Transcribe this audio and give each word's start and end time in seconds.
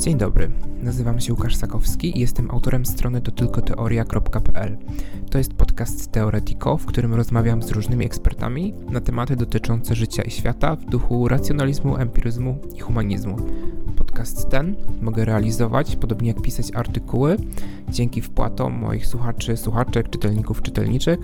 Dzień 0.00 0.18
dobry, 0.18 0.50
nazywam 0.82 1.20
się 1.20 1.32
Łukasz 1.32 1.56
Sakowski 1.56 2.18
i 2.18 2.20
jestem 2.20 2.50
autorem 2.50 2.86
strony 2.86 3.20
to 3.20 3.30
tylko 3.30 3.62
teoria.pl. 3.62 4.76
To 5.30 5.38
jest 5.38 5.54
podcast 5.54 6.12
Teoretiko, 6.12 6.76
w 6.76 6.86
którym 6.86 7.14
rozmawiam 7.14 7.62
z 7.62 7.70
różnymi 7.70 8.06
ekspertami 8.06 8.74
na 8.90 9.00
tematy 9.00 9.36
dotyczące 9.36 9.94
życia 9.94 10.22
i 10.22 10.30
świata 10.30 10.76
w 10.76 10.84
duchu 10.84 11.28
racjonalizmu, 11.28 11.96
empiryzmu 11.96 12.58
i 12.76 12.80
humanizmu. 12.80 13.36
Podcast 14.20 14.50
ten 14.50 14.76
mogę 15.00 15.24
realizować, 15.24 15.96
podobnie 15.96 16.28
jak 16.28 16.42
pisać 16.42 16.70
artykuły, 16.74 17.36
dzięki 17.88 18.22
wpłatom 18.22 18.72
moich 18.72 19.06
słuchaczy, 19.06 19.56
słuchaczek, 19.56 20.10
czytelników, 20.10 20.62
czytelniczek 20.62 21.20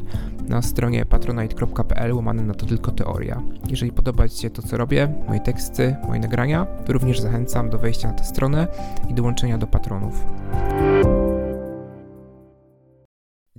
na 0.48 0.62
stronie 0.62 1.04
patronite.pl 1.04 2.12
łamane 2.12 2.42
na 2.42 2.54
to 2.54 2.66
tylko 2.66 2.92
teoria. 2.92 3.42
Jeżeli 3.68 3.92
podoba 3.92 4.28
Ci 4.28 4.42
się 4.42 4.50
to, 4.50 4.62
co 4.62 4.76
robię, 4.76 5.14
moje 5.28 5.40
teksty, 5.40 5.96
moje 6.08 6.20
nagrania, 6.20 6.66
to 6.86 6.92
również 6.92 7.20
zachęcam 7.20 7.70
do 7.70 7.78
wejścia 7.78 8.08
na 8.08 8.14
tę 8.14 8.24
stronę 8.24 8.68
i 9.10 9.14
dołączenia 9.14 9.58
do 9.58 9.66
patronów. 9.66 10.24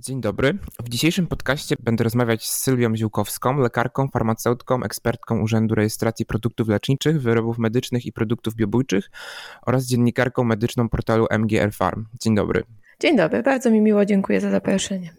Dzień 0.00 0.20
dobry. 0.20 0.58
W 0.84 0.88
dzisiejszym 0.88 1.26
podcaście 1.26 1.76
będę 1.80 2.04
rozmawiać 2.04 2.48
z 2.48 2.62
Sylwią 2.62 2.96
Ziółkowską, 2.96 3.58
lekarką, 3.58 4.08
farmaceutką, 4.08 4.82
ekspertką 4.82 5.40
Urzędu 5.40 5.74
Rejestracji 5.74 6.26
Produktów 6.26 6.68
Leczniczych, 6.68 7.22
Wyrobów 7.22 7.58
Medycznych 7.58 8.06
i 8.06 8.12
Produktów 8.12 8.54
Biobójczych 8.54 9.10
oraz 9.66 9.86
dziennikarką 9.86 10.44
medyczną 10.44 10.88
portalu 10.88 11.26
MGR 11.30 11.72
Farm. 11.72 12.04
Dzień 12.20 12.34
dobry. 12.34 12.62
Dzień 13.00 13.16
dobry, 13.16 13.42
bardzo 13.42 13.70
mi 13.70 13.80
miło, 13.80 14.04
dziękuję 14.04 14.40
za 14.40 14.50
zaproszenie. 14.50 15.14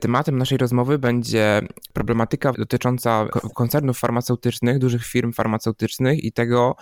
Tematem 0.00 0.38
naszej 0.38 0.58
rozmowy 0.58 0.98
będzie 0.98 1.60
problematyka 1.92 2.52
dotycząca 2.52 3.26
koncernów 3.54 3.98
farmaceutycznych, 3.98 4.78
dużych 4.78 5.04
firm 5.06 5.32
farmaceutycznych 5.32 6.24
i 6.24 6.32
tego, 6.32 6.76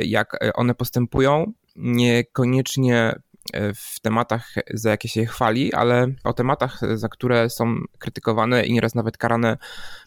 jak 0.00 0.38
one 0.54 0.74
postępują, 0.74 1.52
niekoniecznie 1.76 3.14
w 3.74 4.00
tematach, 4.00 4.54
za 4.74 4.90
jakie 4.90 5.08
się 5.08 5.20
je 5.20 5.26
chwali, 5.26 5.74
ale 5.74 6.06
o 6.24 6.32
tematach, 6.32 6.80
za 6.94 7.08
które 7.08 7.50
są 7.50 7.76
krytykowane 7.98 8.66
i 8.66 8.72
nieraz 8.72 8.94
nawet 8.94 9.16
karane 9.16 9.56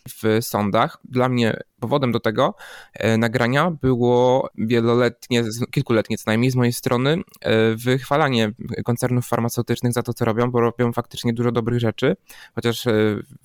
w 0.09 0.37
sądach. 0.41 0.97
Dla 1.03 1.29
mnie 1.29 1.57
powodem 1.81 2.11
do 2.11 2.19
tego 2.19 2.55
e, 2.93 3.17
nagrania 3.17 3.71
było 3.71 4.49
wieloletnie, 4.57 5.43
kilkuletnie 5.71 6.17
co 6.17 6.23
najmniej 6.27 6.51
z 6.51 6.55
mojej 6.55 6.73
strony 6.73 7.21
e, 7.41 7.75
wychwalanie 7.75 8.51
koncernów 8.85 9.27
farmaceutycznych 9.27 9.93
za 9.93 10.03
to, 10.03 10.13
co 10.13 10.25
robią, 10.25 10.51
bo 10.51 10.61
robią 10.61 10.93
faktycznie 10.93 11.33
dużo 11.33 11.51
dobrych 11.51 11.79
rzeczy, 11.79 12.15
chociaż 12.55 12.87
e, 12.87 12.93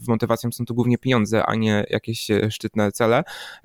motywacją 0.09 0.53
są 0.53 0.65
to 0.65 0.75
głównie 0.75 0.99
pieniądze, 0.99 1.47
a 1.47 1.55
nie 1.55 1.87
jakieś 1.91 2.29
szczytne 2.51 2.93
cele, 2.93 3.25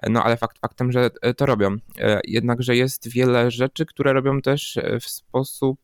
no 0.10 0.24
ale 0.24 0.38
fakt 0.38 0.60
faktem, 0.60 0.92
że 0.92 1.10
to 1.38 1.46
robią. 1.46 1.78
Jednakże 2.24 2.76
jest 2.76 3.10
wiele 3.10 3.52
rzeczy, 3.52 3.86
które 3.86 4.14
robią 4.14 4.42
też 4.42 4.80
w 5.02 5.10
sposób 5.10 5.80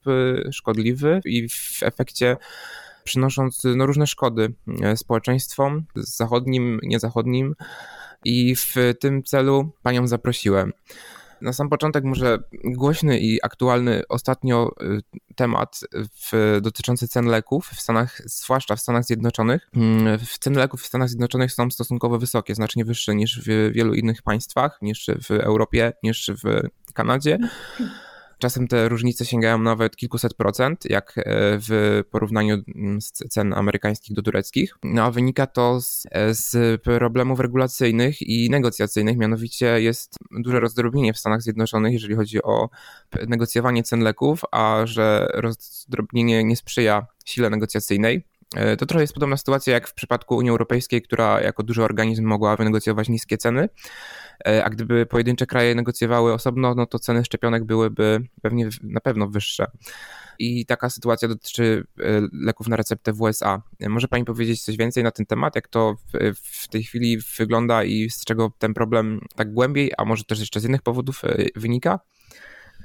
szkodliwy 0.52 1.22
i 1.26 1.50
w 1.50 1.84
efekcie 1.84 2.38
przynosząc 3.08 3.62
no, 3.76 3.86
różne 3.86 4.08
szkody 4.08 4.54
społeczeństwom 4.96 5.86
zachodnim, 5.96 6.80
niezachodnim 6.84 7.56
i 8.26 8.56
w 8.56 8.76
tym 9.00 9.24
celu 9.24 9.72
panią 9.84 10.08
zaprosiłem. 10.08 10.74
Na 11.42 11.54
sam 11.54 11.70
początek 11.70 12.04
może 12.04 12.40
głośny 12.64 13.20
i 13.20 13.44
aktualny 13.44 14.04
ostatnio 14.10 14.72
y, 14.82 15.02
temat 15.36 15.80
w, 16.32 16.60
dotyczący 16.62 17.08
cen 17.08 17.26
leków 17.26 17.68
w 17.76 17.82
Stanach, 17.82 18.22
zwłaszcza 18.26 18.76
w 18.76 18.80
Stanach 18.80 19.04
Zjednoczonych. 19.04 19.70
Mm, 19.76 20.20
ceny 20.40 20.60
leków 20.60 20.82
w 20.82 20.86
Stanach 20.86 21.10
Zjednoczonych 21.10 21.52
są 21.52 21.72
stosunkowo 21.72 22.20
wysokie, 22.20 22.56
znacznie 22.56 22.86
wyższe 22.86 23.16
niż 23.16 23.42
w 23.42 23.74
wielu 23.74 23.94
innych 23.94 24.22
państwach, 24.22 24.78
niż 24.82 25.10
w 25.28 25.32
Europie, 25.32 25.94
niż 26.04 26.32
w 26.44 26.70
Kanadzie. 26.94 27.38
Czasem 28.38 28.68
te 28.68 28.90
różnice 28.90 29.26
sięgają 29.26 29.58
nawet 29.58 29.96
kilkuset 29.96 30.34
procent, 30.34 30.86
jak 30.90 31.14
e, 31.18 31.24
w 31.36 32.02
porównaniu 32.12 32.64
mm, 32.76 33.02
z 33.02 33.12
cen 33.12 33.54
amerykańskich 33.54 34.16
do 34.16 34.22
tureckich. 34.22 34.76
No 34.84 35.04
a 35.04 35.12
wynika 35.12 35.48
to 35.48 35.82
z, 35.82 36.08
e, 36.12 36.34
z 36.34 36.82
problemów 36.82 37.40
regulacyjnych 37.40 38.22
i 38.22 38.50
negocjacyjnych, 38.50 39.18
mianowicie 39.18 39.82
jest 39.82 40.16
duże 40.32 40.60
rozdrobnienie 40.60 41.14
w 41.14 41.18
Stanach 41.18 41.42
Zjednoczonych, 41.42 41.94
jeżeli 41.94 42.16
chodzi 42.16 42.44
o 42.44 42.70
negocjowanie 43.28 43.84
cen 43.84 44.00
leków, 44.00 44.42
a 44.52 44.82
że 44.86 45.28
rozdrobnienie 45.34 46.44
nie 46.44 46.56
sprzyja 46.56 47.08
sile 47.26 47.50
negocjacyjnej. 47.50 48.24
E, 48.56 48.78
to 48.78 48.86
trochę 48.86 49.04
jest 49.04 49.14
podobna 49.14 49.38
sytuacja 49.38 49.74
jak 49.74 49.88
w 49.88 49.94
przypadku 49.94 50.36
Unii 50.36 50.52
Europejskiej, 50.52 51.02
która 51.02 51.42
jako 51.42 51.64
duży 51.64 51.84
organizm 51.84 52.26
mogła 52.26 52.56
wynegocjować 52.56 53.10
niskie 53.10 53.38
ceny, 53.38 53.70
e, 54.48 54.66
a 54.66 54.70
gdyby 54.70 55.06
pojedyncze 55.06 55.46
kraje 55.46 55.76
negocjowały 55.76 56.34
osobno, 56.34 56.76
no 56.76 56.86
to 56.86 57.00
ceny 57.00 57.26
szczepionek 57.26 57.64
byłyby 57.64 58.20
pewnie 58.42 58.70
na 58.84 59.00
pewno 59.00 59.28
wyższe. 59.28 59.72
I 60.40 60.66
taka 60.66 60.90
sytuacja 60.90 61.28
dotyczy 61.28 61.84
e, 62.00 62.04
leków 62.34 62.68
na 62.68 62.76
receptę 62.76 63.14
w 63.14 63.22
USA. 63.22 63.62
Może 63.90 64.08
Pani 64.08 64.26
powiedzieć 64.26 64.64
coś 64.64 64.78
więcej 64.78 65.04
na 65.04 65.12
ten 65.12 65.26
temat, 65.26 65.56
jak 65.56 65.68
to 65.68 65.96
w, 66.14 66.42
w 66.64 66.68
tej 66.68 66.84
chwili 66.84 67.18
wygląda 67.38 67.84
i 67.84 68.10
z 68.10 68.26
czego 68.26 68.52
ten 68.58 68.74
problem 68.74 69.20
tak 69.36 69.54
głębiej, 69.54 69.92
a 69.98 70.06
może 70.06 70.24
też 70.24 70.40
jeszcze 70.40 70.60
z 70.60 70.66
innych 70.66 70.82
powodów 70.82 71.22
wynika? 71.56 72.00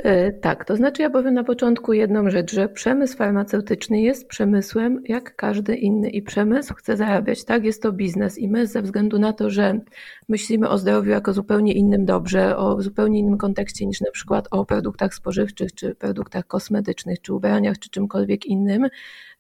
E, 0.03 0.33
tak, 0.33 0.65
to 0.65 0.77
znaczy 0.77 1.03
ja 1.03 1.11
powiem 1.11 1.35
na 1.35 1.45
początku 1.45 1.93
jedną 1.93 2.31
rzecz, 2.31 2.53
że 2.53 2.69
przemysł 2.69 3.17
farmaceutyczny 3.17 4.01
jest 4.01 4.29
przemysłem 4.29 5.03
jak 5.05 5.37
każdy 5.37 5.77
inny 5.77 6.11
i 6.11 6.23
przemysł 6.23 6.75
chce 6.75 6.97
zarabiać, 6.97 7.45
tak? 7.45 7.65
Jest 7.65 7.83
to 7.83 7.93
biznes 7.93 8.39
i 8.39 8.49
my 8.49 8.67
ze 8.67 8.83
względu 8.83 9.19
na 9.19 9.33
to, 9.33 9.51
że 9.51 9.81
myślimy 10.29 10.69
o 10.69 10.79
zdrowiu 10.79 11.11
jako 11.11 11.33
zupełnie 11.33 11.73
innym 11.73 12.05
dobrze, 12.05 12.57
o 12.57 12.83
zupełnie 12.83 13.19
innym 13.19 13.39
kontekście 13.39 13.87
niż 13.87 14.01
na 14.01 14.11
przykład 14.11 14.49
o 14.51 14.65
produktach 14.65 15.15
spożywczych, 15.15 15.75
czy 15.75 15.95
produktach 15.95 16.47
kosmetycznych, 16.47 17.21
czy 17.21 17.35
ubraniach, 17.35 17.79
czy 17.79 17.91
czymkolwiek 17.91 18.47
innym, 18.47 18.89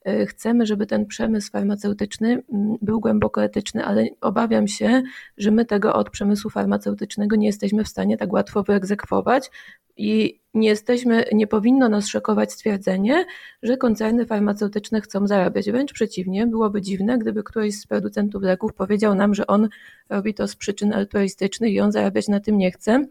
E, 0.04 0.26
chcemy, 0.26 0.66
żeby 0.66 0.86
ten 0.86 1.06
przemysł 1.06 1.50
farmaceutyczny 1.50 2.42
mm, 2.52 2.76
był 2.82 3.00
głęboko 3.00 3.42
etyczny, 3.42 3.84
ale 3.84 4.06
obawiam 4.20 4.68
się, 4.68 5.02
że 5.38 5.50
my 5.50 5.64
tego 5.64 5.94
od 5.94 6.10
przemysłu 6.10 6.50
farmaceutycznego 6.50 7.36
nie 7.36 7.46
jesteśmy 7.46 7.84
w 7.84 7.88
stanie 7.88 8.16
tak 8.16 8.32
łatwo 8.32 8.62
wyegzekwować 8.62 9.50
i 9.96 10.40
nie 10.54 10.68
jesteśmy, 10.68 11.24
nie 11.32 11.46
powinno 11.46 11.88
nas 11.88 12.08
szokować 12.08 12.52
stwierdzenie, 12.52 13.24
że 13.62 13.76
koncerny 13.76 14.26
farmaceutyczne 14.26 15.00
chcą 15.00 15.26
zarabiać. 15.26 15.70
Wręcz 15.70 15.92
przeciwnie, 15.92 16.46
byłoby 16.46 16.82
dziwne, 16.82 17.18
gdyby 17.18 17.42
któryś 17.42 17.78
z 17.78 17.86
producentów 17.86 18.42
leków 18.42 18.74
powiedział 18.74 19.14
nam, 19.14 19.34
że 19.34 19.46
on 19.46 19.68
robi 20.08 20.34
to 20.34 20.48
z 20.48 20.56
przyczyn 20.56 20.92
altruistycznych 20.92 21.72
i 21.72 21.80
on 21.80 21.92
zarabiać 21.92 22.28
na 22.28 22.40
tym 22.40 22.58
nie 22.58 22.70
chce 22.70 23.06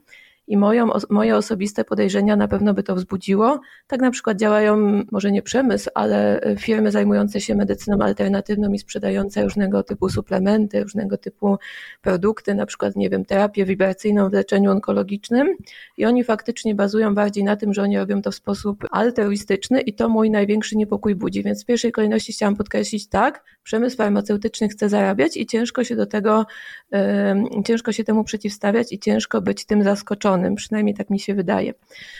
i 0.52 0.58
moją, 0.58 0.90
moje 1.10 1.36
osobiste 1.36 1.84
podejrzenia 1.84 2.36
na 2.36 2.48
pewno 2.48 2.74
by 2.74 2.84
to 2.84 2.96
wzbudziło. 2.96 3.60
Tak 3.88 4.02
na 4.02 4.12
przykład 4.12 4.38
działają, 4.38 5.04
może 5.12 5.32
nie 5.32 5.42
przemysł, 5.42 5.90
ale 5.96 6.42
firmy 6.60 6.92
zajmujące 6.92 7.42
się 7.42 7.56
medycyną 7.56 8.00
alternatywną 8.00 8.72
i 8.72 8.80
sprzedające 8.80 9.44
różnego 9.44 9.84
typu 9.84 10.10
suplementy, 10.10 10.84
różnego 10.84 11.18
typu 11.18 11.58
produkty, 12.02 12.56
na 12.56 12.66
przykład, 12.66 12.96
nie 12.96 13.10
wiem, 13.10 13.26
terapię 13.26 13.66
wibracyjną 13.66 14.30
w 14.30 14.34
leczeniu 14.34 14.72
onkologicznym 14.72 15.48
i 15.98 16.06
oni 16.06 16.24
faktycznie 16.24 16.76
bazują 16.76 17.16
bardziej 17.16 17.44
na 17.44 17.56
tym, 17.56 17.74
że 17.74 17.82
oni 17.82 17.98
robią 17.98 18.22
to 18.22 18.32
w 18.32 18.36
sposób 18.36 18.86
altruistyczny 18.92 19.82
i 19.82 19.94
to 19.94 20.10
mój 20.10 20.30
największy 20.30 20.78
niepokój 20.78 21.16
budzi. 21.16 21.44
Więc 21.44 21.64
w 21.64 21.66
pierwszej 21.66 21.92
kolejności 21.92 22.34
chciałam 22.34 22.56
podkreślić 22.56 23.08
tak, 23.08 23.44
przemysł 23.64 23.98
farmaceutyczny 23.98 24.70
chce 24.70 24.90
zarabiać 24.90 25.38
i 25.38 25.46
ciężko 25.46 25.84
się 25.84 25.96
do 25.96 26.06
tego, 26.06 26.46
ciężko 27.66 27.92
się 27.92 28.04
temu 28.04 28.24
przeciwstawiać 28.24 28.92
i 28.92 29.00
ciężko 29.00 29.42
być 29.42 29.66
tym 29.66 29.84
zaskoczonym 29.84 30.56
przynajmniej 30.56 30.96
tak 30.96 31.10
mi 31.10 31.20
się 31.20 31.36
wydaje. 31.36 31.74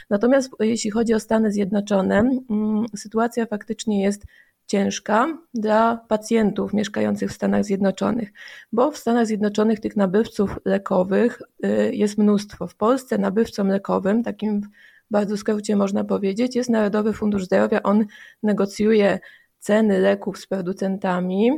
Natomiast 0.10 0.50
jeśli 0.60 0.92
chodzi 0.92 1.14
o 1.14 1.20
Stany 1.20 1.52
Zjednoczone, 1.52 2.20
mm, 2.20 2.86
sytuacja 2.96 3.46
faktycznie 3.46 4.04
jest 4.04 4.26
ciężka 4.68 5.38
dla 5.54 6.06
pacjentów 6.08 6.74
mieszkających 6.74 7.30
w 7.32 7.34
Stanach 7.34 7.64
Zjednoczonych, 7.64 8.32
bo 8.72 8.92
w 8.92 8.98
Stanach 8.98 9.28
Zjednoczonych 9.28 9.80
tych 9.80 9.96
nabywców 9.96 10.60
lekowych 10.66 11.42
y, 11.66 11.96
jest 11.96 12.18
mnóstwo. 12.18 12.68
W 12.68 12.76
Polsce 12.76 13.18
nabywcą 13.18 13.68
lekowym, 13.68 14.24
takim 14.24 14.62
w 14.62 14.68
bardzo 15.12 15.38
skrócie 15.38 15.76
można 15.76 16.04
powiedzieć, 16.04 16.56
jest 16.56 16.70
Narodowy 16.70 17.14
Fundusz 17.14 17.44
Zdrowia. 17.44 17.84
On 17.84 18.06
negocjuje 18.44 19.20
ceny 19.62 20.00
leków 20.00 20.40
z 20.40 20.48
producentami 20.48 21.52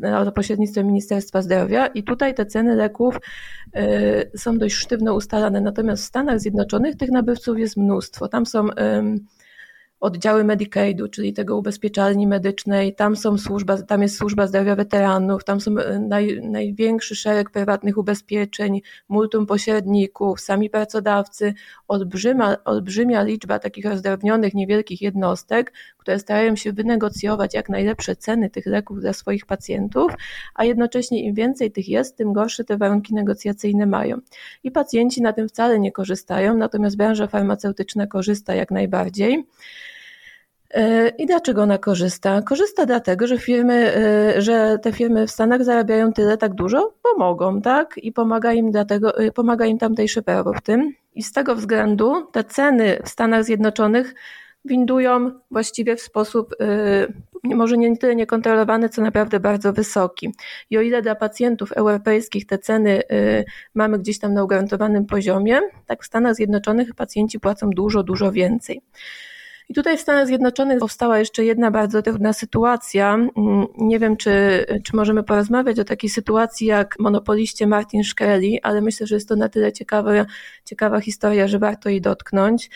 no, 0.00 0.24
za 0.24 0.32
pośrednictwem 0.32 0.86
Ministerstwa 0.86 1.42
Zdrowia 1.42 1.86
i 1.86 2.02
tutaj 2.02 2.34
te 2.34 2.46
ceny 2.46 2.74
leków 2.74 3.16
y, 3.76 4.30
są 4.38 4.58
dość 4.58 4.74
sztywno 4.74 5.14
ustalane, 5.14 5.60
natomiast 5.60 6.02
w 6.02 6.06
Stanach 6.06 6.40
Zjednoczonych 6.40 6.96
tych 6.96 7.10
nabywców 7.10 7.58
jest 7.58 7.76
mnóstwo. 7.76 8.28
Tam 8.28 8.46
są 8.46 8.66
oddziały 10.00 10.44
Medicaidu, 10.44 11.08
czyli 11.08 11.32
tego 11.32 11.56
ubezpieczalni 11.56 12.26
medycznej, 12.26 12.94
tam 12.94 13.16
są 13.16 13.38
służba, 13.38 13.82
tam 13.82 14.02
jest 14.02 14.16
służba 14.16 14.46
zdrowia 14.46 14.76
weteranów, 14.76 15.44
tam 15.44 15.60
są 15.60 15.78
e, 15.78 15.98
naj, 15.98 16.40
największy 16.42 17.16
szereg 17.16 17.50
prywatnych 17.50 17.98
ubezpieczeń, 17.98 18.80
multum 19.08 19.46
pośredników, 19.46 20.40
sami 20.40 20.70
pracodawcy, 20.70 21.54
olbrzymia, 21.88 22.56
olbrzymia 22.64 23.22
liczba 23.22 23.58
takich 23.58 23.84
rozdrobnionych, 23.84 24.54
niewielkich 24.54 25.02
jednostek, 25.02 25.72
które 25.98 26.18
starają 26.18 26.56
się 26.56 26.72
wynegocjować 26.72 27.54
jak 27.54 27.68
najlepsze 27.68 28.16
ceny 28.16 28.50
tych 28.50 28.66
leków 28.66 29.00
dla 29.00 29.12
swoich 29.12 29.46
pacjentów, 29.46 30.12
a 30.54 30.64
jednocześnie 30.64 31.24
im 31.24 31.34
więcej 31.34 31.72
tych 31.72 31.88
jest, 31.88 32.16
tym 32.16 32.32
gorsze 32.32 32.64
te 32.64 32.76
warunki 32.76 33.14
negocjacyjne 33.14 33.86
mają. 33.86 34.18
I 34.64 34.70
pacjenci 34.70 35.22
na 35.22 35.32
tym 35.32 35.48
wcale 35.48 35.80
nie 35.80 35.92
korzystają, 35.92 36.56
natomiast 36.56 36.96
branża 36.96 37.26
farmaceutyczna 37.26 38.06
korzysta 38.06 38.54
jak 38.54 38.70
najbardziej. 38.70 39.44
E, 40.70 41.08
I 41.08 41.26
dlaczego 41.26 41.62
ona 41.62 41.78
korzysta? 41.78 42.42
Korzysta 42.42 42.86
dlatego, 42.86 43.26
że 43.26 43.38
firmy, 43.38 43.94
e, 43.96 44.42
że 44.42 44.78
te 44.82 44.92
firmy 44.92 45.26
w 45.26 45.30
Stanach 45.30 45.64
zarabiają 45.64 46.12
tyle 46.12 46.36
tak 46.36 46.54
dużo, 46.54 46.92
bo 47.02 47.18
mogą, 47.18 47.62
tak? 47.62 47.94
I 47.98 48.12
pomaga 48.12 48.52
im 48.52 48.70
dlatego, 48.70 49.18
e, 49.18 49.32
pomaga 49.32 49.66
im 49.66 49.78
tamtejsze 49.78 50.22
prawo 50.22 50.52
w 50.52 50.60
tym. 50.60 50.94
I 51.14 51.22
z 51.22 51.32
tego 51.32 51.56
względu 51.56 52.26
te 52.32 52.44
ceny 52.44 52.98
w 53.04 53.08
Stanach 53.08 53.44
Zjednoczonych 53.44 54.14
windują 54.64 55.30
właściwie 55.50 55.96
w 55.96 56.00
sposób 56.00 56.54
może 57.44 57.78
nie 57.78 57.96
tyle 57.96 58.16
niekontrolowany, 58.16 58.88
co 58.88 59.02
naprawdę 59.02 59.40
bardzo 59.40 59.72
wysoki. 59.72 60.34
I 60.70 60.78
o 60.78 60.80
ile 60.80 61.02
dla 61.02 61.14
pacjentów 61.14 61.72
europejskich 61.72 62.46
te 62.46 62.58
ceny 62.58 63.02
mamy 63.74 63.98
gdzieś 63.98 64.18
tam 64.18 64.34
na 64.34 64.44
ugruntowanym 64.44 65.06
poziomie, 65.06 65.60
tak 65.86 66.02
w 66.02 66.06
Stanach 66.06 66.34
Zjednoczonych 66.34 66.94
pacjenci 66.94 67.40
płacą 67.40 67.70
dużo, 67.70 68.02
dużo 68.02 68.32
więcej. 68.32 68.82
I 69.70 69.74
tutaj 69.74 69.98
w 69.98 70.00
Stanach 70.00 70.26
Zjednoczonych 70.26 70.78
powstała 70.78 71.18
jeszcze 71.18 71.44
jedna 71.44 71.70
bardzo 71.70 72.02
trudna 72.02 72.32
sytuacja. 72.32 73.14
Mm, 73.14 73.66
nie 73.78 73.98
wiem, 73.98 74.16
czy, 74.16 74.64
czy 74.84 74.96
możemy 74.96 75.22
porozmawiać 75.22 75.78
o 75.78 75.84
takiej 75.84 76.10
sytuacji 76.10 76.66
jak 76.66 76.94
monopoliście 76.98 77.66
Martin 77.66 78.04
Shkreli, 78.04 78.62
ale 78.62 78.80
myślę, 78.80 79.06
że 79.06 79.14
jest 79.14 79.28
to 79.28 79.36
na 79.36 79.48
tyle 79.48 79.72
ciekawa, 79.72 80.10
ciekawa 80.64 81.00
historia, 81.00 81.48
że 81.48 81.58
warto 81.58 81.88
jej 81.88 82.00
dotknąć. 82.00 82.70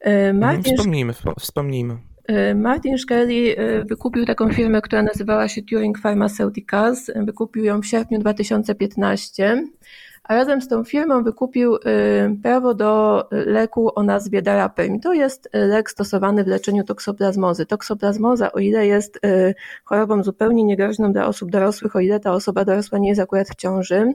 E, 0.00 0.28
mhm, 0.28 0.38
Martin 0.38 0.76
wspomnijmy, 0.76 1.12
wspomnijmy. 1.40 1.96
E, 2.24 2.54
Martin 2.54 2.98
Shkreli 2.98 3.58
e, 3.58 3.84
wykupił 3.84 4.26
taką 4.26 4.52
firmę, 4.52 4.82
która 4.82 5.02
nazywała 5.02 5.48
się 5.48 5.62
Turing 5.62 5.98
Pharmaceuticals. 5.98 7.10
Wykupił 7.16 7.64
ją 7.64 7.80
w 7.80 7.86
sierpniu 7.86 8.18
2015 8.18 9.64
a 10.24 10.34
razem 10.34 10.62
z 10.62 10.68
tą 10.68 10.84
firmą 10.84 11.22
wykupił 11.22 11.76
y, 11.76 11.80
prawo 12.42 12.74
do 12.74 13.24
leku 13.30 13.90
o 13.94 14.02
nazwie 14.02 14.42
Daraprim. 14.42 15.00
To 15.00 15.14
jest 15.14 15.46
y, 15.46 15.58
lek 15.58 15.90
stosowany 15.90 16.44
w 16.44 16.46
leczeniu 16.46 16.84
toksoplazmozy. 16.84 17.66
Toksoplazmoza, 17.66 18.52
o 18.52 18.58
ile 18.58 18.86
jest 18.86 19.16
y, 19.16 19.54
chorobą 19.84 20.22
zupełnie 20.22 20.64
niegroźną 20.64 21.12
dla 21.12 21.26
osób 21.26 21.50
dorosłych, 21.50 21.96
o 21.96 22.00
ile 22.00 22.20
ta 22.20 22.32
osoba 22.32 22.64
dorosła 22.64 22.98
nie 22.98 23.08
jest 23.08 23.20
akurat 23.20 23.48
w 23.48 23.54
ciąży, 23.54 24.14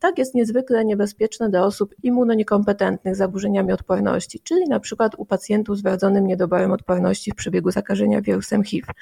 tak 0.00 0.18
jest 0.18 0.34
niezwykle 0.34 0.84
niebezpieczna 0.84 1.48
dla 1.48 1.64
osób 1.64 1.94
immunoniekompetentnych 2.02 3.14
z 3.14 3.18
zaburzeniami 3.18 3.72
odporności, 3.72 4.40
czyli 4.40 4.68
na 4.68 4.80
przykład 4.80 5.12
u 5.16 5.24
pacjentów 5.26 5.78
z 5.78 5.82
wrodzonym 5.82 6.26
niedoborem 6.26 6.72
odporności 6.72 7.30
w 7.30 7.34
przebiegu 7.34 7.70
zakażenia 7.70 8.20
wirusem 8.22 8.64
HIV. 8.64 8.92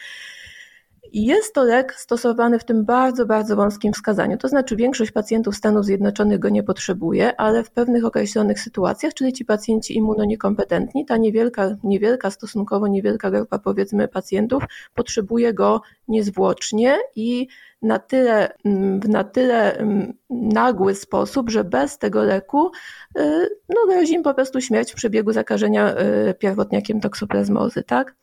I 1.13 1.25
jest 1.25 1.55
to 1.55 1.65
lek 1.65 1.95
stosowany 1.95 2.59
w 2.59 2.65
tym 2.65 2.85
bardzo, 2.85 3.27
bardzo 3.27 3.57
wąskim 3.57 3.93
wskazaniu. 3.93 4.39
To 4.39 4.49
znaczy 4.49 4.77
większość 4.77 5.11
pacjentów 5.11 5.57
Stanów 5.57 5.85
Zjednoczonych 5.85 6.39
go 6.39 6.49
nie 6.49 6.63
potrzebuje, 6.63 7.41
ale 7.41 7.65
w 7.65 7.71
pewnych 7.71 8.05
określonych 8.05 8.61
sytuacjach, 8.61 9.15
czyli 9.15 9.33
ci 9.33 9.45
pacjenci 9.45 9.97
immunoniekompetentni, 9.97 11.07
ta 11.07 11.17
niewielka, 11.17 11.77
niewielka, 11.85 12.31
stosunkowo 12.31 12.87
niewielka 12.87 13.31
grupa 13.31 13.59
powiedzmy 13.59 14.09
pacjentów 14.09 14.63
potrzebuje 14.95 15.55
go 15.55 15.83
niezwłocznie 16.09 16.99
i 17.17 17.49
na 17.83 17.99
tyle, 17.99 18.53
mm, 18.65 19.01
w 19.01 19.09
na 19.09 19.25
tyle 19.25 19.77
mm, 19.77 20.13
nagły 20.31 20.95
sposób, 20.95 21.51
że 21.51 21.65
bez 21.65 21.99
tego 21.99 22.23
leku 22.23 22.71
y, 23.19 23.49
no, 23.69 23.87
grozi 23.89 24.15
im 24.15 24.23
po 24.23 24.35
prostu 24.35 24.61
śmierć 24.61 24.93
w 24.93 24.95
przebiegu 24.95 25.33
zakażenia 25.33 25.95
y, 26.31 26.35
pierwotniakiem 26.35 27.01
toksoplazmozy, 27.01 27.83
tak? 27.83 28.15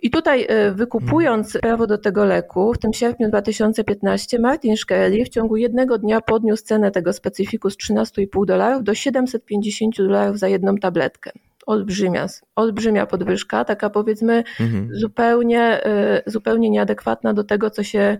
I 0.00 0.10
tutaj 0.10 0.46
e, 0.48 0.72
wykupując 0.72 1.52
hmm. 1.52 1.60
prawo 1.60 1.86
do 1.86 1.98
tego 1.98 2.24
leku, 2.24 2.74
w 2.74 2.78
tym 2.78 2.92
sierpniu 2.92 3.28
2015 3.28 4.38
Martin 4.38 4.76
Shkreli 4.76 5.24
w 5.24 5.28
ciągu 5.28 5.56
jednego 5.56 5.98
dnia 5.98 6.20
podniósł 6.20 6.64
cenę 6.64 6.90
tego 6.90 7.12
specyfiku 7.12 7.70
z 7.70 7.76
13,5 7.76 8.46
dolarów 8.46 8.84
do 8.84 8.94
750 8.94 9.96
dolarów 9.96 10.38
za 10.38 10.48
jedną 10.48 10.76
tabletkę. 10.76 11.30
Olbrzymia, 11.66 12.26
olbrzymia 12.56 13.06
podwyżka, 13.06 13.64
taka 13.64 13.90
powiedzmy 13.90 14.44
mhm. 14.60 14.88
zupełnie, 14.92 15.84
e, 15.84 16.22
zupełnie 16.26 16.70
nieadekwatna 16.70 17.34
do 17.34 17.44
tego, 17.44 17.70
co 17.70 17.82
się 17.82 18.16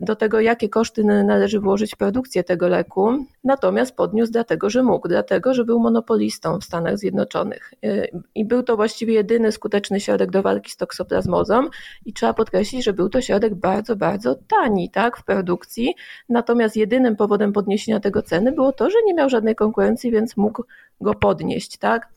do 0.00 0.16
tego, 0.16 0.40
jakie 0.40 0.68
koszty 0.68 1.04
należy 1.04 1.60
włożyć 1.60 1.94
w 1.94 1.96
produkcję 1.96 2.44
tego 2.44 2.68
leku, 2.68 3.26
natomiast 3.44 3.96
podniósł 3.96 4.32
dlatego, 4.32 4.70
że 4.70 4.82
mógł, 4.82 5.08
dlatego, 5.08 5.54
że 5.54 5.64
był 5.64 5.80
monopolistą 5.80 6.60
w 6.60 6.64
Stanach 6.64 6.98
Zjednoczonych. 6.98 7.74
Y, 7.84 8.10
I 8.34 8.44
był 8.44 8.62
to 8.62 8.76
właściwie 8.76 9.14
jedyny 9.14 9.52
skuteczny 9.52 10.00
środek 10.00 10.30
do 10.30 10.42
walki 10.42 10.70
z 10.70 10.76
toksoplazmozą 10.76 11.68
i 12.06 12.12
trzeba 12.12 12.34
podkreślić, 12.34 12.84
że 12.84 12.92
był 12.92 13.08
to 13.08 13.20
środek 13.20 13.54
bardzo, 13.54 13.96
bardzo 13.96 14.34
tani 14.48 14.90
tak, 14.90 15.16
w 15.16 15.24
produkcji, 15.24 15.94
natomiast 16.28 16.76
jedynym 16.76 17.16
powodem 17.16 17.52
podniesienia 17.52 18.00
tego 18.00 18.22
ceny 18.22 18.52
było 18.52 18.72
to, 18.72 18.90
że 18.90 18.98
nie 19.06 19.14
miał 19.14 19.28
żadnej 19.28 19.54
konkurencji, 19.54 20.10
więc 20.10 20.36
mógł 20.36 20.64
go 21.00 21.14
podnieść. 21.14 21.78
Tak? 21.78 22.13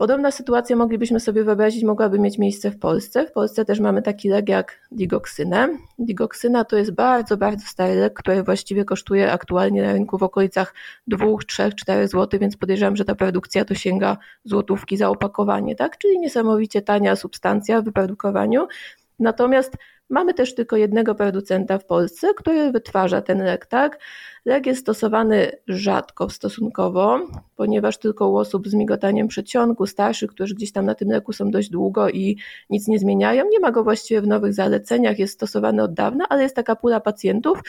Podobna 0.00 0.30
sytuacja 0.30 0.76
moglibyśmy 0.76 1.20
sobie 1.20 1.44
wyobrazić, 1.44 1.84
mogłaby 1.84 2.18
mieć 2.18 2.38
miejsce 2.38 2.70
w 2.70 2.78
Polsce. 2.78 3.26
W 3.26 3.32
Polsce 3.32 3.64
też 3.64 3.80
mamy 3.80 4.02
taki 4.02 4.28
lek 4.28 4.48
jak 4.48 4.80
digoksynę. 4.90 5.68
Digoksyna 5.98 6.64
to 6.64 6.76
jest 6.76 6.90
bardzo, 6.90 7.36
bardzo 7.36 7.66
stary 7.66 7.94
lek, 7.94 8.14
który 8.14 8.42
właściwie 8.42 8.84
kosztuje 8.84 9.32
aktualnie 9.32 9.82
na 9.82 9.92
rynku 9.92 10.18
w 10.18 10.22
okolicach 10.22 10.74
2, 11.06 11.26
3, 11.46 11.72
4 11.76 12.08
zł, 12.08 12.40
więc 12.40 12.56
podejrzewam, 12.56 12.96
że 12.96 13.04
ta 13.04 13.14
produkcja 13.14 13.64
to 13.64 13.74
sięga 13.74 14.16
złotówki 14.44 14.96
za 14.96 15.08
opakowanie, 15.08 15.76
tak? 15.76 15.98
Czyli 15.98 16.18
niesamowicie 16.18 16.82
tania 16.82 17.16
substancja 17.16 17.80
w 17.80 17.84
wyprodukowaniu. 17.84 18.66
Natomiast 19.18 19.76
Mamy 20.10 20.34
też 20.34 20.54
tylko 20.54 20.76
jednego 20.76 21.14
producenta 21.14 21.78
w 21.78 21.86
Polsce, 21.86 22.34
który 22.34 22.72
wytwarza 22.72 23.22
ten 23.22 23.44
lek, 23.44 23.66
tak? 23.66 23.98
Lek 24.44 24.66
jest 24.66 24.80
stosowany 24.80 25.52
rzadko 25.68 26.30
stosunkowo, 26.30 27.20
ponieważ 27.56 27.98
tylko 27.98 28.28
u 28.28 28.36
osób 28.36 28.68
z 28.68 28.74
migotaniem 28.74 29.28
przedsionku, 29.28 29.86
starszych, 29.86 30.30
którzy 30.30 30.54
gdzieś 30.54 30.72
tam 30.72 30.84
na 30.84 30.94
tym 30.94 31.08
leku 31.08 31.32
są 31.32 31.50
dość 31.50 31.70
długo 31.70 32.08
i 32.08 32.36
nic 32.70 32.88
nie 32.88 32.98
zmieniają. 32.98 33.44
Nie 33.50 33.60
ma 33.60 33.70
go 33.70 33.84
właściwie 33.84 34.20
w 34.20 34.26
nowych 34.26 34.54
zaleceniach, 34.54 35.18
jest 35.18 35.34
stosowany 35.34 35.82
od 35.82 35.94
dawna, 35.94 36.24
ale 36.28 36.42
jest 36.42 36.56
taka 36.56 36.76
pula 36.76 37.00
pacjentów, 37.00 37.62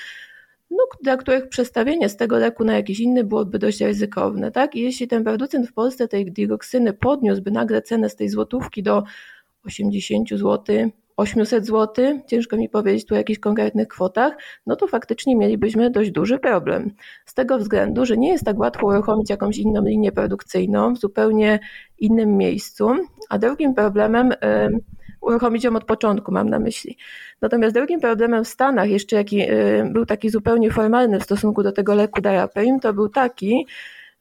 no, 0.71 0.77
dla 1.03 1.17
których 1.17 1.49
przestawienie 1.49 2.09
z 2.09 2.17
tego 2.17 2.37
leku 2.37 2.63
na 2.63 2.73
jakiś 2.73 2.99
inny 2.99 3.23
byłoby 3.23 3.59
dość 3.59 3.81
ryzykowne. 3.81 4.51
Tak? 4.51 4.75
I 4.75 4.81
jeśli 4.81 5.07
ten 5.07 5.23
producent 5.23 5.69
w 5.69 5.73
Polsce 5.73 6.07
tej 6.07 6.31
diroksyny 6.31 6.93
podniósłby 6.93 7.51
nagle 7.51 7.81
cenę 7.81 8.09
z 8.09 8.15
tej 8.15 8.29
złotówki 8.29 8.83
do 8.83 9.03
80 9.65 10.29
zł, 10.29 10.91
800 11.17 11.65
zł, 11.65 12.05
ciężko 12.27 12.57
mi 12.57 12.69
powiedzieć 12.69 13.05
tu 13.05 13.13
o 13.13 13.17
jakichś 13.17 13.39
konkretnych 13.39 13.87
kwotach, 13.87 14.33
no 14.65 14.75
to 14.75 14.87
faktycznie 14.87 15.35
mielibyśmy 15.35 15.89
dość 15.89 16.11
duży 16.11 16.39
problem. 16.39 16.91
Z 17.25 17.33
tego 17.33 17.57
względu, 17.57 18.05
że 18.05 18.17
nie 18.17 18.29
jest 18.29 18.45
tak 18.45 18.59
łatwo 18.59 18.87
uruchomić 18.87 19.29
jakąś 19.29 19.57
inną 19.57 19.81
linię 19.85 20.11
produkcyjną 20.11 20.93
w 20.93 20.99
zupełnie 20.99 21.59
innym 21.99 22.37
miejscu, 22.37 22.89
a 23.29 23.37
drugim 23.37 23.73
problemem 23.73 24.33
uruchomić 25.21 25.63
ją 25.63 25.75
od 25.75 25.83
początku, 25.83 26.31
mam 26.31 26.49
na 26.49 26.59
myśli. 26.59 26.97
Natomiast 27.41 27.75
drugim 27.75 27.99
problemem 27.99 28.43
w 28.43 28.47
Stanach, 28.47 28.89
jeszcze 28.89 29.15
jaki 29.15 29.43
był 29.91 30.05
taki 30.05 30.29
zupełnie 30.29 30.71
formalny 30.71 31.19
w 31.19 31.23
stosunku 31.23 31.63
do 31.63 31.71
tego 31.71 31.95
leku 31.95 32.21
Daraprim, 32.21 32.79
to 32.79 32.93
był 32.93 33.09
taki, 33.09 33.67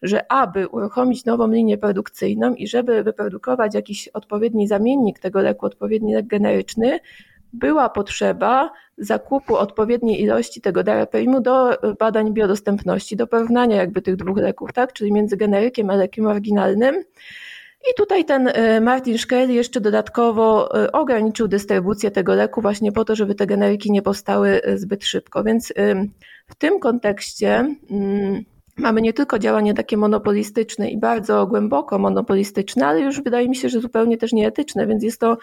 że 0.02 0.32
aby 0.32 0.68
uruchomić 0.68 1.24
nową 1.24 1.48
linię 1.48 1.78
produkcyjną 1.78 2.54
i 2.54 2.66
żeby 2.68 3.02
wyprodukować 3.02 3.74
jakiś 3.74 4.08
odpowiedni 4.08 4.68
zamiennik 4.68 5.18
tego 5.18 5.40
leku, 5.40 5.66
odpowiedni 5.66 6.14
lek 6.14 6.26
generyczny, 6.26 7.00
była 7.52 7.88
potrzeba 7.88 8.70
zakupu 8.98 9.56
odpowiedniej 9.56 10.22
ilości 10.22 10.60
tego 10.60 10.82
daraprimu 10.82 11.40
do 11.40 11.78
badań 11.98 12.32
biodostępności, 12.32 13.16
do 13.16 13.26
porównania 13.26 13.76
jakby 13.76 14.02
tych 14.02 14.16
dwóch 14.16 14.38
leków, 14.38 14.72
tak? 14.72 14.92
czyli 14.92 15.12
między 15.12 15.36
generykiem 15.36 15.90
a 15.90 15.94
lekiem 15.94 16.26
oryginalnym. 16.26 17.04
I 17.90 17.94
tutaj 17.96 18.24
ten 18.24 18.48
e, 18.48 18.80
Martin 18.80 19.18
Shkreli 19.18 19.54
jeszcze 19.54 19.80
dodatkowo 19.80 20.74
e, 20.84 20.92
ograniczył 20.92 21.48
dystrybucję 21.48 22.10
tego 22.10 22.34
leku 22.34 22.60
właśnie 22.60 22.92
po 22.92 23.04
to, 23.04 23.16
żeby 23.16 23.34
te 23.34 23.46
generyki 23.46 23.90
nie 23.90 24.02
powstały 24.02 24.62
e, 24.62 24.78
zbyt 24.78 25.04
szybko. 25.04 25.44
Więc 25.44 25.72
w 26.46 26.54
tym 26.54 26.80
kontekście 26.80 27.76
mm, 27.90 28.44
mamy 28.80 29.02
nie 29.02 29.12
tylko 29.12 29.38
działanie 29.38 29.74
takie 29.74 29.96
monopolistyczne 29.96 30.90
i 30.90 30.98
bardzo 30.98 31.46
głęboko 31.46 31.98
monopolistyczne, 31.98 32.86
ale 32.86 33.00
już 33.00 33.22
wydaje 33.22 33.48
mi 33.48 33.56
się, 33.56 33.68
że 33.68 33.80
zupełnie 33.80 34.18
też 34.18 34.32
nieetyczne, 34.32 34.86
więc 34.86 35.02
jest 35.02 35.20
to, 35.20 35.38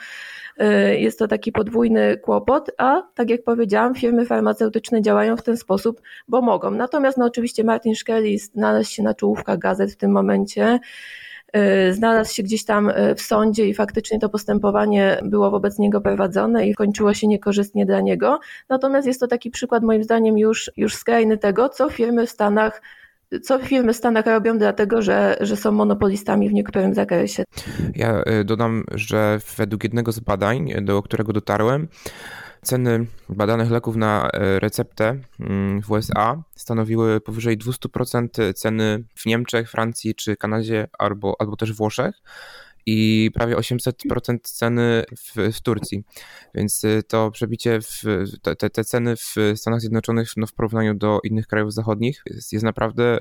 y, 0.62 1.00
jest 1.00 1.20
to 1.20 1.28
taki 1.28 1.52
podwójny 1.52 2.18
kłopot, 2.18 2.72
a 2.78 3.02
tak 3.16 3.30
jak 3.30 3.44
powiedziałam, 3.44 3.96
firmy 3.96 4.26
farmaceutyczne 4.26 5.02
działają 5.02 5.38
w 5.38 5.44
ten 5.44 5.58
sposób, 5.58 6.02
bo 6.28 6.42
mogą. 6.42 6.72
Natomiast 6.72 7.18
no, 7.18 7.26
oczywiście 7.26 7.64
Martin 7.64 7.96
Shkreli 7.96 8.40
znalazł 8.40 8.92
się 8.92 9.04
na 9.04 9.14
czołówkach 9.14 9.60
gazet 9.60 9.92
w 9.92 9.98
tym 9.98 10.12
momencie, 10.12 10.80
znalazł 11.92 12.34
się 12.34 12.44
gdzieś 12.44 12.66
tam 12.66 12.92
w 13.16 13.22
sądzie 13.22 13.66
i 13.66 13.74
faktycznie 13.74 14.20
to 14.20 14.30
postępowanie 14.30 15.20
było 15.24 15.52
wobec 15.52 15.80
niego 15.80 16.02
prowadzone 16.02 16.68
i 16.68 16.76
kończyło 16.76 17.14
się 17.14 17.28
niekorzystnie 17.28 17.86
dla 17.86 18.02
niego. 18.02 18.40
Natomiast 18.70 19.08
jest 19.08 19.20
to 19.20 19.28
taki 19.28 19.52
przykład 19.52 19.84
moim 19.84 20.04
zdaniem 20.04 20.38
już, 20.38 20.72
już 20.78 20.96
skrajny 20.96 21.38
tego, 21.38 21.70
co 21.70 21.90
firmy 21.90 22.26
w 22.26 22.30
Stanach 22.30 22.82
co 23.44 23.60
firmy 23.60 23.94
w 23.94 23.98
Stanach 23.98 24.26
robią, 24.26 24.58
dlatego 24.58 25.02
że, 25.02 25.38
że 25.42 25.58
są 25.58 25.72
monopolistami 25.72 26.50
w 26.50 26.54
niektórym 26.54 26.94
zakresie. 26.94 27.44
Ja 27.96 28.24
y, 28.42 28.44
dodam, 28.44 28.84
że 28.92 29.40
według 29.58 29.84
jednego 29.84 30.12
z 30.12 30.20
badań, 30.20 30.74
do 30.82 31.02
którego 31.02 31.34
dotarłem, 31.34 31.88
ceny 32.62 33.06
badanych 33.30 33.72
leków 33.72 33.96
na 33.96 34.28
y, 34.28 34.60
receptę 34.60 35.18
mm, 35.40 35.82
w 35.82 35.92
USA 35.92 36.44
stanowiły 36.56 37.22
powyżej 37.22 37.58
200% 37.58 38.54
ceny 38.54 39.04
w 39.16 39.26
Niemczech, 39.26 39.72
Francji 39.72 40.16
czy 40.16 40.36
Kanadzie 40.36 40.88
albo, 41.00 41.36
albo 41.40 41.56
też 41.56 41.74
Włoszech 41.74 42.16
i 42.90 43.32
prawie 43.34 43.56
800% 43.56 44.38
ceny 44.44 45.04
w, 45.18 45.54
w, 45.58 45.62
Turcji. 45.62 46.04
Więc 46.56 46.84
y, 46.84 47.04
to 47.08 47.32
przebicie, 47.32 47.80
w, 47.82 48.04
te, 48.42 48.70
te 48.70 48.84
ceny 48.84 49.16
w 49.16 49.36
Stanach 49.56 49.82
Zjednoczonych 49.82 50.30
no 50.38 50.48
w 50.48 50.54
porównaniu 50.54 50.94
do 50.94 51.20
innych 51.24 51.48
krajów 51.48 51.74
zachodnich 51.74 52.24
jest, 52.26 52.54
jest, 52.54 52.66
naprawdę, 52.66 53.20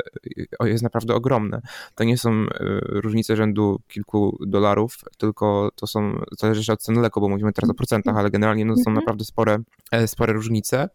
jest 0.64 0.82
naprawdę 0.82 1.14
ogromne. 1.14 1.60
To 1.94 2.04
nie 2.04 2.18
są 2.18 2.32
y, 2.32 2.48
różnice 2.80 3.36
rzędu 3.36 3.80
kilku 3.88 4.38
dolarów, 4.46 4.96
tylko 5.18 5.70
to 5.76 5.86
są, 5.86 6.20
zależy 6.38 6.72
od 6.72 6.82
ceny 6.82 7.00
leku, 7.00 7.20
bo 7.20 7.28
mówimy 7.28 7.52
teraz 7.52 7.70
o 7.70 7.74
procentach, 7.74 8.16
ale 8.16 8.30
generalnie 8.30 8.64
no, 8.64 8.74
są 8.74 8.90
mhm. 8.90 8.94
naprawdę 8.94 9.24
spore, 9.24 9.58
e, 9.90 10.08
spore 10.08 10.32
różnice. 10.32 10.88